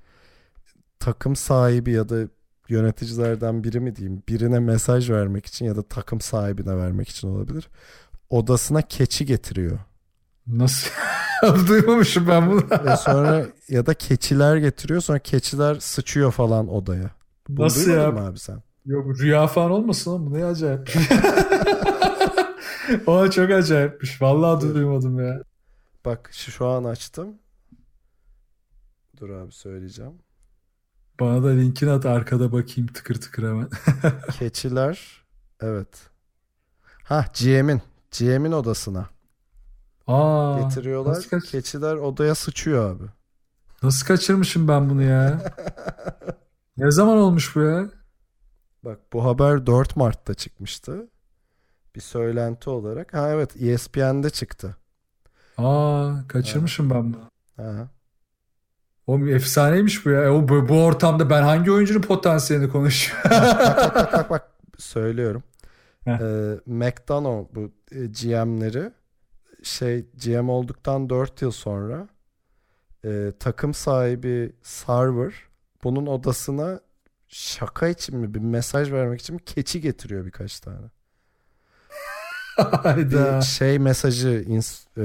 Takım 0.99 1.35
sahibi 1.35 1.91
ya 1.91 2.09
da 2.09 2.27
yöneticilerden 2.69 3.63
biri 3.63 3.79
mi 3.79 3.95
diyeyim 3.95 4.23
birine 4.29 4.59
mesaj 4.59 5.09
vermek 5.09 5.45
için 5.45 5.65
ya 5.65 5.75
da 5.75 5.81
takım 5.83 6.21
sahibine 6.21 6.77
vermek 6.77 7.09
için 7.09 7.27
olabilir. 7.27 7.69
Odasına 8.29 8.81
keçi 8.81 9.25
getiriyor. 9.25 9.79
Nasıl? 10.47 10.89
Duymamışım 11.67 12.27
ben 12.27 12.51
bunu. 12.51 12.61
Ve 12.85 12.97
sonra 12.97 13.45
ya 13.69 13.85
da 13.85 13.93
keçiler 13.93 14.57
getiriyor 14.57 15.01
sonra 15.01 15.19
keçiler 15.19 15.75
sıçıyor 15.75 16.31
falan 16.31 16.73
odaya. 16.73 17.09
Bunu 17.49 17.65
Nasıl 17.65 17.91
ya? 17.91 18.07
abi 18.07 18.39
sen? 18.39 18.63
Yok 18.85 19.19
rüya 19.19 19.47
falan 19.47 19.71
olmasın 19.71 20.11
oğlum 20.11 20.31
bu 20.31 20.33
ne 20.33 20.45
acayip. 20.45 20.87
o 23.07 23.29
çok 23.29 23.51
acayipmiş. 23.51 24.21
Vallahi 24.21 24.73
duymadım 24.75 25.19
ya. 25.27 25.43
Bak 26.05 26.29
şu 26.33 26.67
an 26.67 26.83
açtım. 26.83 27.27
Dur 29.19 29.29
abi 29.29 29.51
söyleyeceğim. 29.51 30.13
Bana 31.19 31.43
da 31.43 31.49
linkini 31.49 31.91
at 31.91 32.05
arkada 32.05 32.51
bakayım 32.51 32.87
tıkır 32.93 33.21
tıkır 33.21 33.43
hemen. 33.43 33.69
Keçiler 34.39 35.23
evet. 35.61 35.87
Ha 37.03 37.25
GM'in 37.39 37.81
GM'in 38.19 38.51
odasına 38.51 39.09
Aa, 40.11 40.59
getiriyorlar. 40.61 41.23
Keçiler 41.51 41.95
odaya 41.95 42.35
sıçıyor 42.35 42.95
abi. 42.95 43.03
nasıl 43.83 44.05
kaçırmışım 44.07 44.67
ben 44.67 44.89
bunu 44.89 45.03
ya? 45.03 45.41
ne 46.77 46.91
zaman 46.91 47.17
olmuş 47.17 47.55
bu 47.55 47.59
ya? 47.61 47.85
Bak 48.83 48.99
bu 49.13 49.25
haber 49.25 49.65
4 49.65 49.95
Mart'ta 49.95 50.33
çıkmıştı. 50.33 51.07
Bir 51.95 52.01
söylenti 52.01 52.69
olarak. 52.69 53.13
Ha 53.13 53.29
evet 53.29 53.61
ESPN'de 53.61 54.29
çıktı. 54.29 54.75
Aa, 55.57 56.11
kaçırmışım 56.27 56.89
ben 56.89 57.13
bunu. 57.13 57.21
Ha. 57.57 57.87
O 59.07 59.19
efsaneymiş 59.19 60.05
bu 60.05 60.09
ya. 60.09 60.23
E, 60.23 60.29
O 60.29 60.47
bu, 60.49 60.69
bu 60.69 60.83
ortamda 60.83 61.29
ben 61.29 61.43
hangi 61.43 61.71
oyuncunun 61.71 62.01
potansiyelini 62.01 62.69
konuşuyorum? 62.69 63.31
bak 63.31 63.95
bak 63.95 64.13
bak 64.13 64.29
bak 64.29 64.51
söylüyorum. 64.77 65.43
Heh. 66.05 66.19
Ee, 66.21 66.59
McDonough 66.65 67.47
bu 67.55 67.71
e, 67.91 68.05
GM'leri 68.05 68.91
şey 69.63 70.05
GM 70.25 70.49
olduktan 70.49 71.09
4 71.09 71.41
yıl 71.41 71.51
sonra 71.51 72.07
e, 73.05 73.31
takım 73.39 73.73
sahibi 73.73 74.55
Sarver 74.63 75.33
bunun 75.83 76.05
odasına 76.05 76.79
şaka 77.27 77.87
için 77.87 78.17
mi 78.17 78.33
bir 78.33 78.39
mesaj 78.39 78.91
vermek 78.91 79.21
için 79.21 79.35
mi 79.35 79.41
keçi 79.45 79.81
getiriyor 79.81 80.25
birkaç 80.25 80.59
tane. 80.59 80.77
Bir 82.97 83.41
şey 83.41 83.79
mesajı 83.79 84.45
e, 84.97 85.03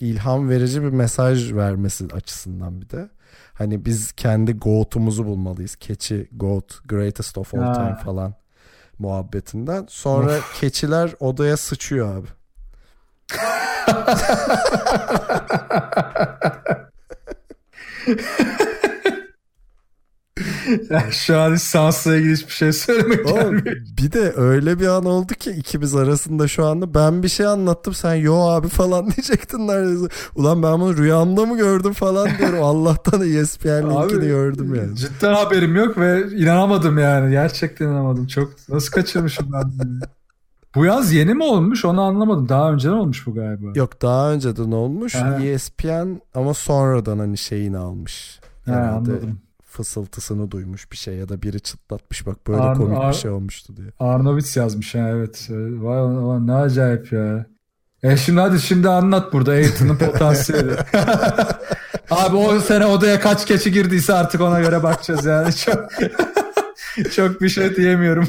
ilham 0.00 0.48
verici 0.48 0.82
bir 0.82 0.88
mesaj 0.88 1.52
vermesi 1.54 2.06
açısından 2.12 2.80
bir 2.80 2.90
de. 2.90 3.10
Hani 3.52 3.84
biz 3.84 4.12
kendi 4.12 4.52
GOAT'umuzu 4.52 5.26
bulmalıyız. 5.26 5.76
Keçi 5.76 6.28
GOAT 6.32 6.78
greatest 6.88 7.38
of 7.38 7.54
all 7.54 7.60
Ha. 7.60 7.72
time 7.72 7.94
falan 7.96 8.34
muhabbetinden. 8.98 9.86
Sonra 9.88 10.38
keçiler 10.60 11.14
odaya 11.20 11.56
sıçıyor 11.56 12.16
abi. 12.16 12.26
Ya 20.90 21.10
Şu 21.10 21.38
an 21.38 21.54
hiç 21.54 21.62
Sans'la 21.62 22.16
ilgili 22.16 22.32
hiçbir 22.32 22.52
şey 22.52 22.72
söylemek 22.72 23.26
Oğlum, 23.26 23.64
bir 23.98 24.12
de 24.12 24.32
öyle 24.36 24.80
bir 24.80 24.86
an 24.86 25.04
oldu 25.04 25.34
ki 25.34 25.50
ikimiz 25.50 25.94
arasında 25.94 26.48
şu 26.48 26.66
anda 26.66 26.94
ben 26.94 27.22
bir 27.22 27.28
şey 27.28 27.46
anlattım 27.46 27.94
sen 27.94 28.14
yo 28.14 28.34
abi 28.36 28.68
falan 28.68 29.10
diyecektin 29.16 29.68
neredeyse. 29.68 30.06
Ulan 30.34 30.62
ben 30.62 30.80
bunu 30.80 30.96
rüyamda 30.96 31.46
mı 31.46 31.56
gördüm 31.56 31.92
falan 31.92 32.28
diyorum. 32.38 32.58
Allah'tan 32.62 33.20
ESPN 33.20 33.68
linkini 33.68 34.26
gördüm 34.26 34.74
yani. 34.74 34.96
Cidden 34.96 35.34
haberim 35.34 35.76
yok 35.76 35.98
ve 35.98 36.30
inanamadım 36.30 36.98
yani. 36.98 37.30
Gerçekten 37.30 37.86
inanamadım. 37.86 38.26
Çok 38.26 38.52
nasıl 38.68 38.90
kaçırmışım 38.92 39.52
ben? 39.52 39.72
Bu 40.74 40.84
yaz 40.84 41.12
yeni 41.12 41.34
mi 41.34 41.44
olmuş 41.44 41.84
onu 41.84 42.00
anlamadım. 42.02 42.48
Daha 42.48 42.72
önceden 42.72 42.92
olmuş 42.94 43.26
bu 43.26 43.34
galiba. 43.34 43.66
Yok 43.74 44.02
daha 44.02 44.32
önceden 44.32 44.72
olmuş. 44.72 45.14
Ha. 45.14 45.38
ESPN 45.42 46.20
ama 46.34 46.54
sonradan 46.54 47.18
hani 47.18 47.38
şeyini 47.38 47.78
almış. 47.78 48.40
Herhalde 48.64 49.10
anladım. 49.10 49.40
fısıltısını 49.64 50.50
duymuş 50.50 50.92
bir 50.92 50.96
şey 50.96 51.14
ya 51.14 51.28
da 51.28 51.42
biri 51.42 51.60
çıtlatmış 51.60 52.26
bak 52.26 52.46
böyle 52.48 52.62
Ar- 52.62 52.76
komik 52.76 52.98
Ar- 52.98 53.08
bir 53.12 53.16
şey 53.16 53.30
olmuştu 53.30 53.76
diye. 53.76 53.86
Arnovitz 53.98 54.56
yazmış 54.56 54.94
ha 54.94 55.08
evet. 55.08 55.46
Vay 55.50 56.00
ulan 56.00 56.46
ne 56.46 56.54
acayip 56.54 57.12
ya. 57.12 57.46
E 58.02 58.16
şimdi 58.16 58.40
hadi 58.40 58.60
şimdi 58.60 58.88
anlat 58.88 59.32
burada 59.32 59.50
Aiton'un 59.50 59.96
potansiyeli. 59.98 60.72
Abi 62.10 62.36
o 62.36 62.60
sene 62.60 62.86
odaya 62.86 63.20
kaç 63.20 63.46
keçi 63.46 63.72
girdiyse 63.72 64.14
artık 64.14 64.40
ona 64.40 64.60
göre 64.60 64.82
bakacağız 64.82 65.24
yani. 65.24 65.54
Çok, 65.54 65.88
çok 67.12 67.40
bir 67.40 67.48
şey 67.48 67.76
diyemiyorum. 67.76 68.28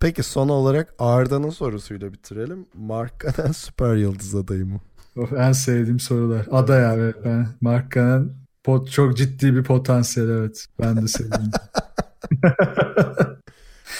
Peki 0.00 0.22
son 0.22 0.48
olarak 0.48 0.94
Arda'nın 0.98 1.50
sorusuyla 1.50 2.12
bitirelim. 2.12 2.66
Mark 2.74 3.24
Cannon 3.36 3.52
süper 3.56 3.94
yıldız 3.96 4.34
adayı 4.34 4.66
mı? 4.66 4.80
Of, 5.16 5.32
en 5.32 5.52
sevdiğim 5.52 6.00
sorular. 6.00 6.46
Aday 6.50 6.86
abi. 6.86 7.14
Ben 7.24 7.48
Marka'nın 7.60 8.36
pot, 8.64 8.90
çok 8.90 9.16
ciddi 9.16 9.54
bir 9.54 9.62
potansiyel 9.64 10.28
evet. 10.28 10.66
Ben 10.80 11.02
de 11.02 11.08
sevdiğim. 11.08 11.50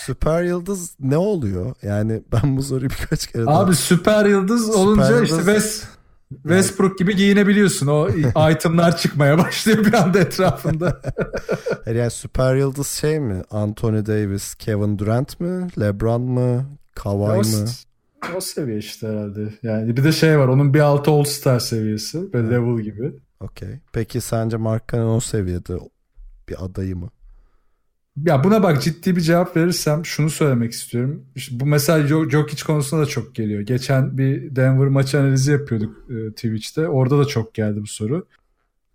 Süper 0.06 0.42
yıldız 0.42 0.96
ne 1.00 1.16
oluyor? 1.16 1.74
Yani 1.82 2.22
ben 2.32 2.56
bu 2.56 2.62
soruyu 2.62 2.90
birkaç 2.90 3.26
kere 3.26 3.46
daha... 3.46 3.60
abi 3.60 3.74
süper 3.74 4.26
yıldız 4.26 4.66
Süper 4.66 4.78
olunca 4.78 5.08
yıldız- 5.10 5.22
işte 5.24 5.36
West, 5.36 5.86
Westbrook 6.30 6.98
gibi 6.98 7.16
giyinebiliyorsun. 7.16 7.86
O 7.86 8.08
itemlar 8.50 8.96
çıkmaya 8.96 9.38
başlıyor 9.38 9.84
bir 9.84 9.92
anda 9.92 10.18
etrafında. 10.18 11.00
Yani 11.86 12.10
süper 12.10 12.56
yıldız 12.56 12.88
şey 12.88 13.20
mi? 13.20 13.42
Anthony 13.50 14.06
Davis, 14.06 14.54
Kevin 14.54 14.98
Durant 14.98 15.40
mı? 15.40 15.68
LeBron 15.80 16.22
mı? 16.22 16.66
Kawhi 16.94 17.32
o, 17.32 17.36
mı? 17.36 17.68
o 18.36 18.40
seviye 18.40 18.78
işte 18.78 19.08
herhalde. 19.08 19.48
Yani 19.62 19.96
bir 19.96 20.04
de 20.04 20.12
şey 20.12 20.38
var 20.38 20.48
onun 20.48 20.74
bir 20.74 20.80
altı 20.80 21.10
All 21.10 21.24
Star 21.24 21.58
seviyesi. 21.58 22.32
Böyle 22.32 22.50
level 22.50 22.82
gibi. 22.82 23.12
Okey. 23.40 23.80
Peki 23.92 24.20
sence 24.20 24.56
Mark 24.56 24.88
Cannon 24.92 25.16
o 25.16 25.20
seviyede 25.20 25.78
bir 26.48 26.64
adayı 26.64 26.96
mı? 26.96 27.10
Ya 28.24 28.44
buna 28.44 28.62
bak 28.62 28.82
ciddi 28.82 29.16
bir 29.16 29.20
cevap 29.20 29.56
verirsem 29.56 30.06
şunu 30.06 30.30
söylemek 30.30 30.72
istiyorum. 30.72 31.24
İşte 31.34 31.60
bu 31.60 31.66
mesela 31.66 32.08
Jo- 32.08 32.30
Jokic 32.30 32.64
konusunda 32.64 33.02
da 33.02 33.06
çok 33.06 33.34
geliyor. 33.34 33.60
Geçen 33.60 34.18
bir 34.18 34.56
Denver 34.56 34.88
maçı 34.88 35.20
analizi 35.20 35.52
yapıyorduk 35.52 36.10
e, 36.10 36.30
Twitch'te. 36.32 36.88
Orada 36.88 37.18
da 37.18 37.24
çok 37.24 37.54
geldi 37.54 37.82
bu 37.82 37.86
soru. 37.86 38.26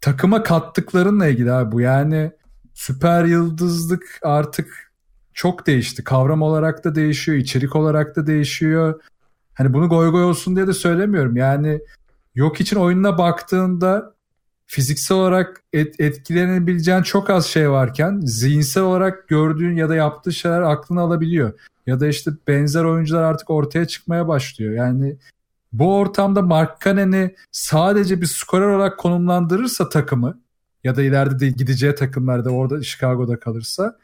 Takıma 0.01 0.43
kattıklarınla 0.43 1.27
ilgili 1.27 1.51
abi 1.51 1.71
bu. 1.71 1.81
Yani 1.81 2.31
süper 2.73 3.25
yıldızlık 3.25 4.19
artık 4.23 4.91
çok 5.33 5.67
değişti. 5.67 6.03
Kavram 6.03 6.41
olarak 6.41 6.83
da 6.83 6.95
değişiyor, 6.95 7.37
içerik 7.37 7.75
olarak 7.75 8.15
da 8.15 8.27
değişiyor. 8.27 9.01
Hani 9.53 9.73
bunu 9.73 9.89
goy 9.89 10.11
goy 10.11 10.23
olsun 10.23 10.55
diye 10.55 10.67
de 10.67 10.73
söylemiyorum. 10.73 11.37
Yani 11.37 11.81
yok 12.35 12.61
için 12.61 12.77
oyununa 12.77 13.17
baktığında 13.17 14.12
fiziksel 14.65 15.17
olarak 15.17 15.63
et, 15.73 15.99
etkilenebileceğin 15.99 17.01
çok 17.01 17.29
az 17.29 17.45
şey 17.45 17.69
varken 17.69 18.19
zihinsel 18.23 18.83
olarak 18.83 19.27
gördüğün 19.27 19.75
ya 19.75 19.89
da 19.89 19.95
yaptığı 19.95 20.33
şeyler 20.33 20.61
aklına 20.61 21.01
alabiliyor. 21.01 21.59
Ya 21.87 21.99
da 21.99 22.07
işte 22.07 22.31
benzer 22.47 22.83
oyuncular 22.83 23.23
artık 23.23 23.49
ortaya 23.49 23.87
çıkmaya 23.87 24.27
başlıyor. 24.27 24.73
Yani 24.73 25.17
bu 25.73 25.97
ortamda 25.97 26.41
Mark 26.41 26.81
Cannon'i 26.81 27.35
sadece 27.51 28.21
bir 28.21 28.25
skorer 28.25 28.67
olarak 28.67 28.99
konumlandırırsa 28.99 29.89
takımı 29.89 30.39
ya 30.83 30.95
da 30.95 31.03
ileride 31.03 31.39
de 31.39 31.49
gideceği 31.49 31.95
takımlarda 31.95 32.49
orada 32.49 32.83
Chicago'da 32.83 33.39
kalırsa 33.39 33.97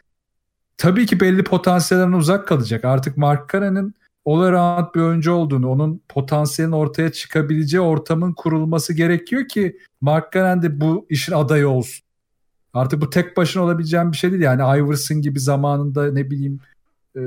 tabii 0.78 1.06
ki 1.06 1.20
belli 1.20 1.44
potansiyellerden 1.44 2.12
uzak 2.12 2.48
kalacak. 2.48 2.86
Artık 2.86 3.18
Mark 3.18 3.50
Cannon'ın 3.50 3.94
all 4.34 4.94
bir 4.96 5.00
oyuncu 5.00 5.32
olduğunu, 5.32 5.70
onun 5.70 6.02
potansiyelin 6.10 6.72
ortaya 6.72 7.12
çıkabileceği 7.12 7.82
ortamın 7.82 8.34
kurulması 8.34 8.94
gerekiyor 8.94 9.48
ki 9.48 9.78
Mark 10.02 10.34
Cannon 10.34 10.62
de 10.62 10.82
bu 10.82 11.06
işin 11.10 11.34
adayı 11.34 11.70
olsun. 11.70 12.06
Artık 12.74 13.02
bu 13.02 13.10
tek 13.10 13.38
başına 13.38 13.64
olabileceğin 13.64 14.12
bir 14.12 14.18
şey 14.18 14.32
değil. 14.32 14.44
Yani 14.44 14.80
Iverson 14.80 15.22
gibi 15.22 15.40
zamanında 15.40 16.12
ne 16.12 16.32
bileyim 16.32 16.60
e, 17.16 17.22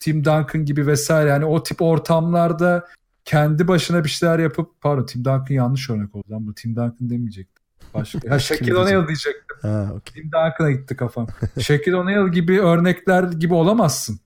Tim 0.00 0.24
Duncan 0.24 0.64
gibi 0.64 0.86
vesaire 0.86 1.30
yani 1.30 1.44
o 1.44 1.62
tip 1.62 1.82
ortamlarda 1.82 2.86
kendi 3.24 3.68
başına 3.68 4.04
bir 4.04 4.08
şeyler 4.08 4.38
yapıp 4.38 4.80
pardon 4.80 5.06
Tim 5.06 5.24
Duncan 5.24 5.46
yanlış 5.54 5.90
örnek 5.90 6.14
oldu. 6.14 6.24
ama 6.30 6.46
bu 6.46 6.54
Tim 6.54 6.70
Duncan 6.70 7.10
demeyecektim. 7.10 7.64
Başka. 7.94 8.18
Ha 8.28 8.38
Shaquille? 8.38 8.76
O'Neal 8.76 9.06
diyecektim. 9.06 9.56
Ha, 9.62 9.90
okey. 9.96 10.22
Tim 10.22 10.32
Duncan'a 10.32 10.70
gitti 10.70 10.96
kafam. 10.96 11.26
Shaquille 11.60 11.96
O'Neal 11.96 12.28
gibi 12.28 12.60
örnekler 12.60 13.22
gibi 13.22 13.54
olamazsın. 13.54 14.20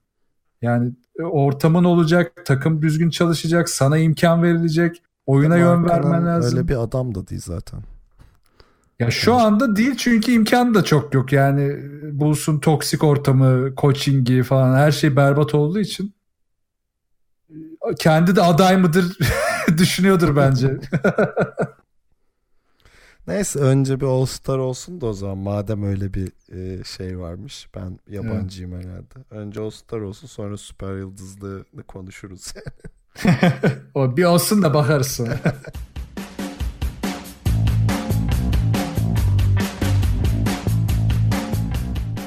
Yani 0.62 0.92
e, 1.18 1.22
ortamın 1.22 1.84
olacak, 1.84 2.32
takım 2.44 2.82
düzgün 2.82 3.10
çalışacak, 3.10 3.68
sana 3.68 3.98
imkan 3.98 4.42
verilecek, 4.42 5.02
oyuna 5.26 5.56
yön 5.56 5.80
Mark 5.80 5.88
Cannon 5.88 6.12
vermen 6.12 6.26
lazım. 6.26 6.58
Öyle 6.58 6.68
bir 6.68 6.82
adam 6.82 7.14
da 7.14 7.28
değil 7.28 7.42
zaten. 7.44 7.80
Ya 8.98 9.10
şu 9.10 9.34
anda 9.34 9.76
değil 9.76 9.96
çünkü 9.96 10.32
imkan 10.32 10.74
da 10.74 10.84
çok 10.84 11.14
yok. 11.14 11.32
Yani 11.32 11.76
bulsun 12.12 12.58
toksik 12.58 13.04
ortamı, 13.04 13.74
coachingi 13.76 14.42
falan 14.42 14.76
her 14.76 14.92
şey 14.92 15.16
berbat 15.16 15.54
olduğu 15.54 15.80
için 15.80 16.14
kendi 17.98 18.36
de 18.36 18.42
aday 18.42 18.76
mıdır 18.76 19.18
düşünüyordur 19.78 20.36
bence. 20.36 20.78
Neyse 23.28 23.58
önce 23.58 24.00
bir 24.00 24.06
All 24.06 24.26
Star 24.26 24.58
olsun 24.58 25.00
da 25.00 25.06
o 25.06 25.12
zaman 25.12 25.38
madem 25.38 25.82
öyle 25.82 26.14
bir 26.14 26.32
e, 26.52 26.84
şey 26.84 27.18
varmış. 27.18 27.68
Ben 27.74 27.98
yabancıyım 28.08 28.72
herhalde. 28.72 29.14
Önce 29.30 29.60
All 29.60 29.70
Star 29.70 30.00
olsun 30.00 30.26
sonra 30.26 30.56
süper 30.56 30.96
yıldızlığını 30.96 31.82
konuşuruz. 31.88 32.54
o 33.94 34.16
bir 34.16 34.24
olsun 34.24 34.62
da 34.62 34.74
bakarız 34.74 35.06
sonra. 35.06 35.38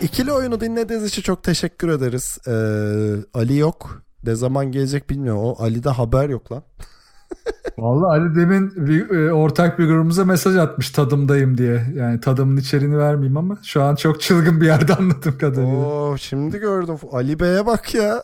İkili 0.01 0.31
oyunu 0.31 0.61
dinlediğiniz 0.61 1.05
için 1.05 1.21
çok 1.21 1.43
teşekkür 1.43 1.89
ederiz. 1.89 2.37
Ee, 2.47 2.51
Ali 3.33 3.57
yok. 3.57 4.03
ne 4.23 4.35
zaman 4.35 4.71
gelecek 4.71 5.09
bilmiyorum. 5.09 5.41
O 5.43 5.55
Ali'de 5.63 5.89
haber 5.89 6.29
yok 6.29 6.51
lan. 6.51 6.63
Vallahi 7.77 8.19
Ali 8.19 8.35
demin 8.35 8.73
bir, 8.75 9.09
e, 9.09 9.33
ortak 9.33 9.79
bir 9.79 9.85
grubumuza 9.87 10.25
mesaj 10.25 10.57
atmış 10.57 10.89
tadımdayım 10.89 11.57
diye. 11.57 11.85
Yani 11.95 12.21
tadımın 12.21 12.57
içeriğini 12.57 12.97
vermeyeyim 12.97 13.37
ama 13.37 13.57
şu 13.63 13.83
an 13.83 13.95
çok 13.95 14.21
çılgın 14.21 14.61
bir 14.61 14.65
yerde 14.65 14.93
anladığım 14.93 15.37
kadarıyla. 15.37 15.75
Oo 15.75 16.17
şimdi 16.17 16.57
gördüm. 16.57 16.95
Ali 17.11 17.39
Bey'e 17.39 17.65
bak 17.65 17.95
ya. 17.95 18.23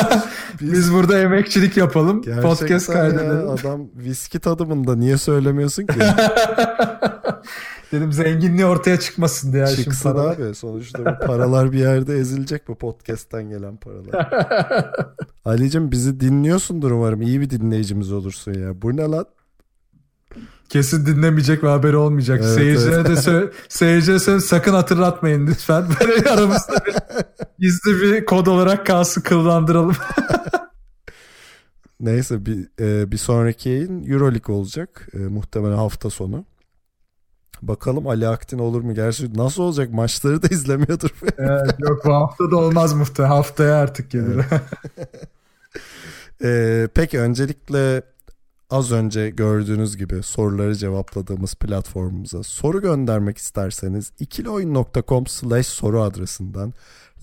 Biz 0.60 0.92
burada 0.92 1.18
emekçilik 1.18 1.76
yapalım. 1.76 2.22
Podcast 2.42 2.88
ya, 2.88 2.94
kaydedelim. 2.94 3.50
adam 3.50 3.80
viski 3.96 4.40
tadımında 4.40 4.96
niye 4.96 5.16
söylemiyorsun 5.16 5.86
ki? 5.86 5.98
Dedim 7.92 8.12
zenginliği 8.12 8.66
ortaya 8.66 9.00
çıkmasın 9.00 9.52
diye. 9.52 9.66
şimdi 9.66 9.82
Çıksın 9.84 10.12
para. 10.12 10.20
abi. 10.22 10.54
Sonuçta 10.54 10.98
bu 10.98 11.26
paralar 11.26 11.72
bir 11.72 11.78
yerde 11.78 12.18
ezilecek 12.18 12.68
bu 12.68 12.74
podcast'ten 12.74 13.48
gelen 13.48 13.76
paralar. 13.76 14.30
Ali'cim 15.44 15.90
bizi 15.90 16.20
dinliyorsundur 16.20 16.90
umarım. 16.90 17.22
İyi 17.22 17.40
bir 17.40 17.50
dinleyicimiz 17.50 18.12
olursun 18.12 18.52
ya. 18.54 18.82
Bu 18.82 18.96
ne 18.96 19.02
lan? 19.02 19.26
Kesin 20.68 21.06
dinlemeyecek 21.06 21.64
ve 21.64 21.68
haberi 21.68 21.96
olmayacak. 21.96 22.40
Evet, 22.44 22.54
Seyircilere 22.54 23.04
de 23.08 23.16
söyle, 23.16 23.50
seyircilere 23.68 24.18
söyle, 24.18 24.40
sakın 24.40 24.72
hatırlatmayın 24.72 25.46
lütfen. 25.46 25.84
Böyle 26.00 26.30
aramızda 26.30 26.74
bir 26.86 26.94
gizli 27.58 28.00
bir 28.02 28.24
kod 28.24 28.46
olarak 28.46 28.86
kalsın 28.86 29.20
kıllandıralım. 29.20 29.96
Neyse 32.00 32.46
bir, 32.46 32.68
e, 32.80 33.12
bir 33.12 33.16
sonraki 33.16 33.68
yayın 33.68 34.10
Euroleague 34.12 34.56
olacak. 34.56 35.08
E, 35.14 35.18
muhtemelen 35.18 35.76
hafta 35.76 36.10
sonu. 36.10 36.44
Bakalım 37.62 38.06
Ali 38.06 38.28
Aktin 38.28 38.58
olur 38.58 38.80
mu? 38.82 38.94
Gerçi 38.94 39.38
nasıl 39.38 39.62
olacak? 39.62 39.92
Maçları 39.92 40.42
da 40.42 40.46
izlemiyordur. 40.50 41.10
evet, 41.38 41.74
yok 41.78 42.04
bu 42.04 42.14
hafta 42.14 42.50
da 42.50 42.56
olmaz 42.56 42.92
muhtemelen. 42.94 43.34
Haftaya 43.34 43.76
artık 43.76 44.10
gelir. 44.10 44.44
Ee, 46.44 46.88
peki 46.94 47.20
öncelikle 47.20 48.02
az 48.70 48.92
önce 48.92 49.30
gördüğünüz 49.30 49.96
gibi 49.96 50.22
soruları 50.22 50.74
cevapladığımız 50.74 51.54
platformumuza 51.54 52.42
soru 52.42 52.80
göndermek 52.82 53.38
isterseniz 53.38 54.12
ikiloyun.com 54.18 55.26
slash 55.26 55.66
soru 55.66 56.00
adresinden 56.02 56.72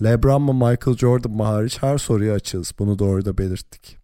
Lebron 0.02 0.42
mu 0.42 0.52
Michael 0.52 0.96
Jordan 0.96 1.32
mı 1.32 1.42
hariç 1.42 1.82
her 1.82 1.98
soruyu 1.98 2.32
açığız. 2.32 2.72
Bunu 2.78 2.98
da 2.98 3.04
orada 3.04 3.38
belirttik. 3.38 3.99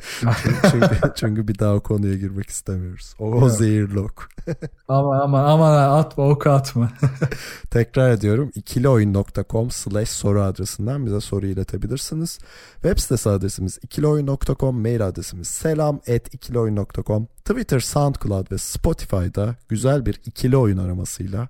çünkü, 0.70 1.00
çünkü 1.14 1.48
bir 1.48 1.58
daha 1.58 1.74
o 1.74 1.80
konuya 1.80 2.14
girmek 2.14 2.50
istemiyoruz. 2.50 3.14
O, 3.18 3.24
o 3.24 3.48
zehirli 3.48 4.00
ok. 4.00 4.28
ama 4.88 5.22
ama 5.22 5.44
ama 5.44 5.76
atma 5.76 6.28
oku 6.28 6.50
atma. 6.50 6.90
Tekrar 7.70 8.10
ediyorum 8.10 8.50
ikilioyun.com 8.54 9.70
slash 9.70 10.08
soru 10.08 10.42
adresinden 10.42 11.06
bize 11.06 11.20
soru 11.20 11.46
iletebilirsiniz. 11.46 12.38
Web 12.72 12.98
sitesi 12.98 13.30
adresimiz 13.30 13.78
ikilioyun.com, 13.82 14.80
mail 14.80 15.06
adresimiz 15.06 15.48
selam 15.48 15.96
at 15.96 16.34
ikilioyun.com, 16.34 17.26
Twitter, 17.44 17.80
SoundCloud 17.80 18.52
ve 18.52 18.58
Spotify'da 18.58 19.56
güzel 19.68 20.06
bir 20.06 20.20
ikili 20.26 20.56
oyun 20.56 20.78
aramasıyla 20.78 21.48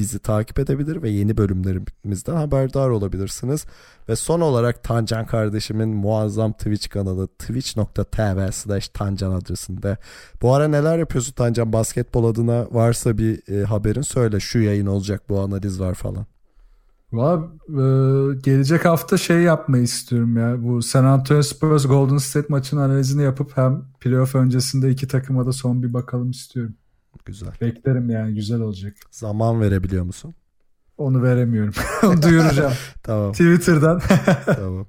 bizi 0.00 0.18
takip 0.18 0.58
edebilir 0.58 1.02
ve 1.02 1.10
yeni 1.10 1.36
bölümlerimizden 1.36 2.34
haberdar 2.34 2.88
olabilirsiniz. 2.88 3.66
Ve 4.08 4.16
son 4.16 4.40
olarak 4.40 4.84
Tancan 4.84 5.26
kardeşimin 5.26 5.88
muazzam 5.88 6.52
Twitch 6.52 6.88
kanalı 6.88 7.26
twitch.tv 7.28 8.50
slash 8.52 8.88
Tancan 8.88 9.32
adresinde. 9.32 9.98
Bu 10.42 10.54
ara 10.54 10.68
neler 10.68 10.98
yapıyorsun 10.98 11.32
Tancan? 11.32 11.72
Basketbol 11.72 12.24
adına 12.24 12.66
varsa 12.70 13.18
bir 13.18 13.52
e, 13.52 13.64
haberin 13.64 14.02
söyle. 14.02 14.40
Şu 14.40 14.58
yayın 14.58 14.86
olacak, 14.86 15.22
bu 15.28 15.40
analiz 15.40 15.80
var 15.80 15.94
falan. 15.94 16.26
Valla 17.12 17.48
e, 17.68 17.82
gelecek 18.42 18.84
hafta 18.84 19.16
şey 19.16 19.40
yapmayı 19.40 19.82
istiyorum 19.82 20.36
ya. 20.36 20.62
Bu 20.62 20.82
San 20.82 21.04
Antonio 21.04 21.42
Spurs 21.42 21.86
Golden 21.86 22.18
State 22.18 22.46
maçının 22.48 22.80
analizini 22.80 23.22
yapıp 23.22 23.56
hem 23.56 23.82
playoff 24.00 24.34
öncesinde 24.34 24.90
iki 24.90 25.08
takıma 25.08 25.46
da 25.46 25.52
son 25.52 25.82
bir 25.82 25.92
bakalım 25.92 26.30
istiyorum. 26.30 26.74
Güzel. 27.24 27.48
Beklerim 27.60 28.10
yani 28.10 28.34
güzel 28.34 28.60
olacak. 28.60 28.96
Zaman 29.10 29.60
verebiliyor 29.60 30.04
musun? 30.04 30.34
Onu 30.98 31.22
veremiyorum. 31.22 31.74
Onu 32.02 32.22
duyuracağım. 32.22 32.72
Tamam, 33.02 33.32
Twitter'dan. 33.32 34.00
tamam. 34.46 34.86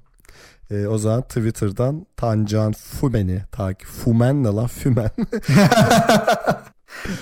E, 0.70 0.86
o 0.86 0.98
zaman 0.98 1.22
Twitter'dan 1.22 2.06
Tancan 2.16 2.72
Fumen'i 2.72 3.42
takip. 3.52 3.88
Fumen 3.88 4.42
ne 4.44 4.48
lan? 4.48 4.66
Fümen. 4.66 5.10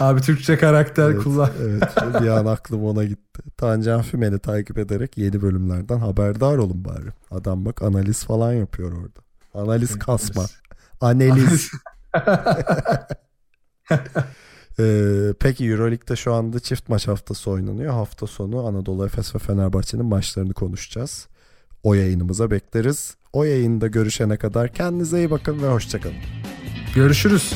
Abi 0.01 0.21
Türkçe 0.21 0.59
karakter 0.59 1.11
evet, 1.11 1.23
kullan. 1.23 1.51
evet, 1.63 2.23
bir 2.23 2.29
an 2.29 2.47
aklım 2.47 2.85
ona 2.85 3.05
gitti. 3.05 3.43
Tancan 3.57 4.03
Fümen'i 4.03 4.39
takip 4.39 4.79
ederek 4.79 5.19
yeni 5.19 5.43
bölümlerden 5.43 5.99
haberdar 5.99 6.59
olun 6.59 6.85
bari. 6.85 7.09
Adam 7.31 7.65
bak 7.65 7.83
analiz 7.83 8.25
falan 8.25 8.53
yapıyor 8.53 8.93
orada. 8.93 9.21
Analiz 9.55 9.99
kasma. 9.99 10.45
Analiz. 11.01 11.71
Ee, 14.79 15.35
peki 15.41 15.65
Euroleague'de 15.65 16.17
şu 16.17 16.35
anda 16.35 16.61
çift 16.61 16.89
maç 16.89 17.09
haftası 17.09 17.51
oynanıyor. 17.51 17.93
Hafta 17.93 18.27
sonu 18.27 18.67
Anadolu 18.67 19.07
Efes 19.07 19.35
ve 19.35 19.39
Fenerbahçe'nin 19.39 20.05
maçlarını 20.05 20.53
konuşacağız. 20.53 21.29
O 21.83 21.95
yayınımıza 21.95 22.51
bekleriz. 22.51 23.15
O 23.33 23.45
yayında 23.45 23.87
görüşene 23.87 24.37
kadar 24.37 24.75
kendinize 24.75 25.19
iyi 25.19 25.31
bakın 25.31 25.63
ve 25.63 25.69
hoşçakalın. 25.69 26.17
Görüşürüz. 26.95 27.53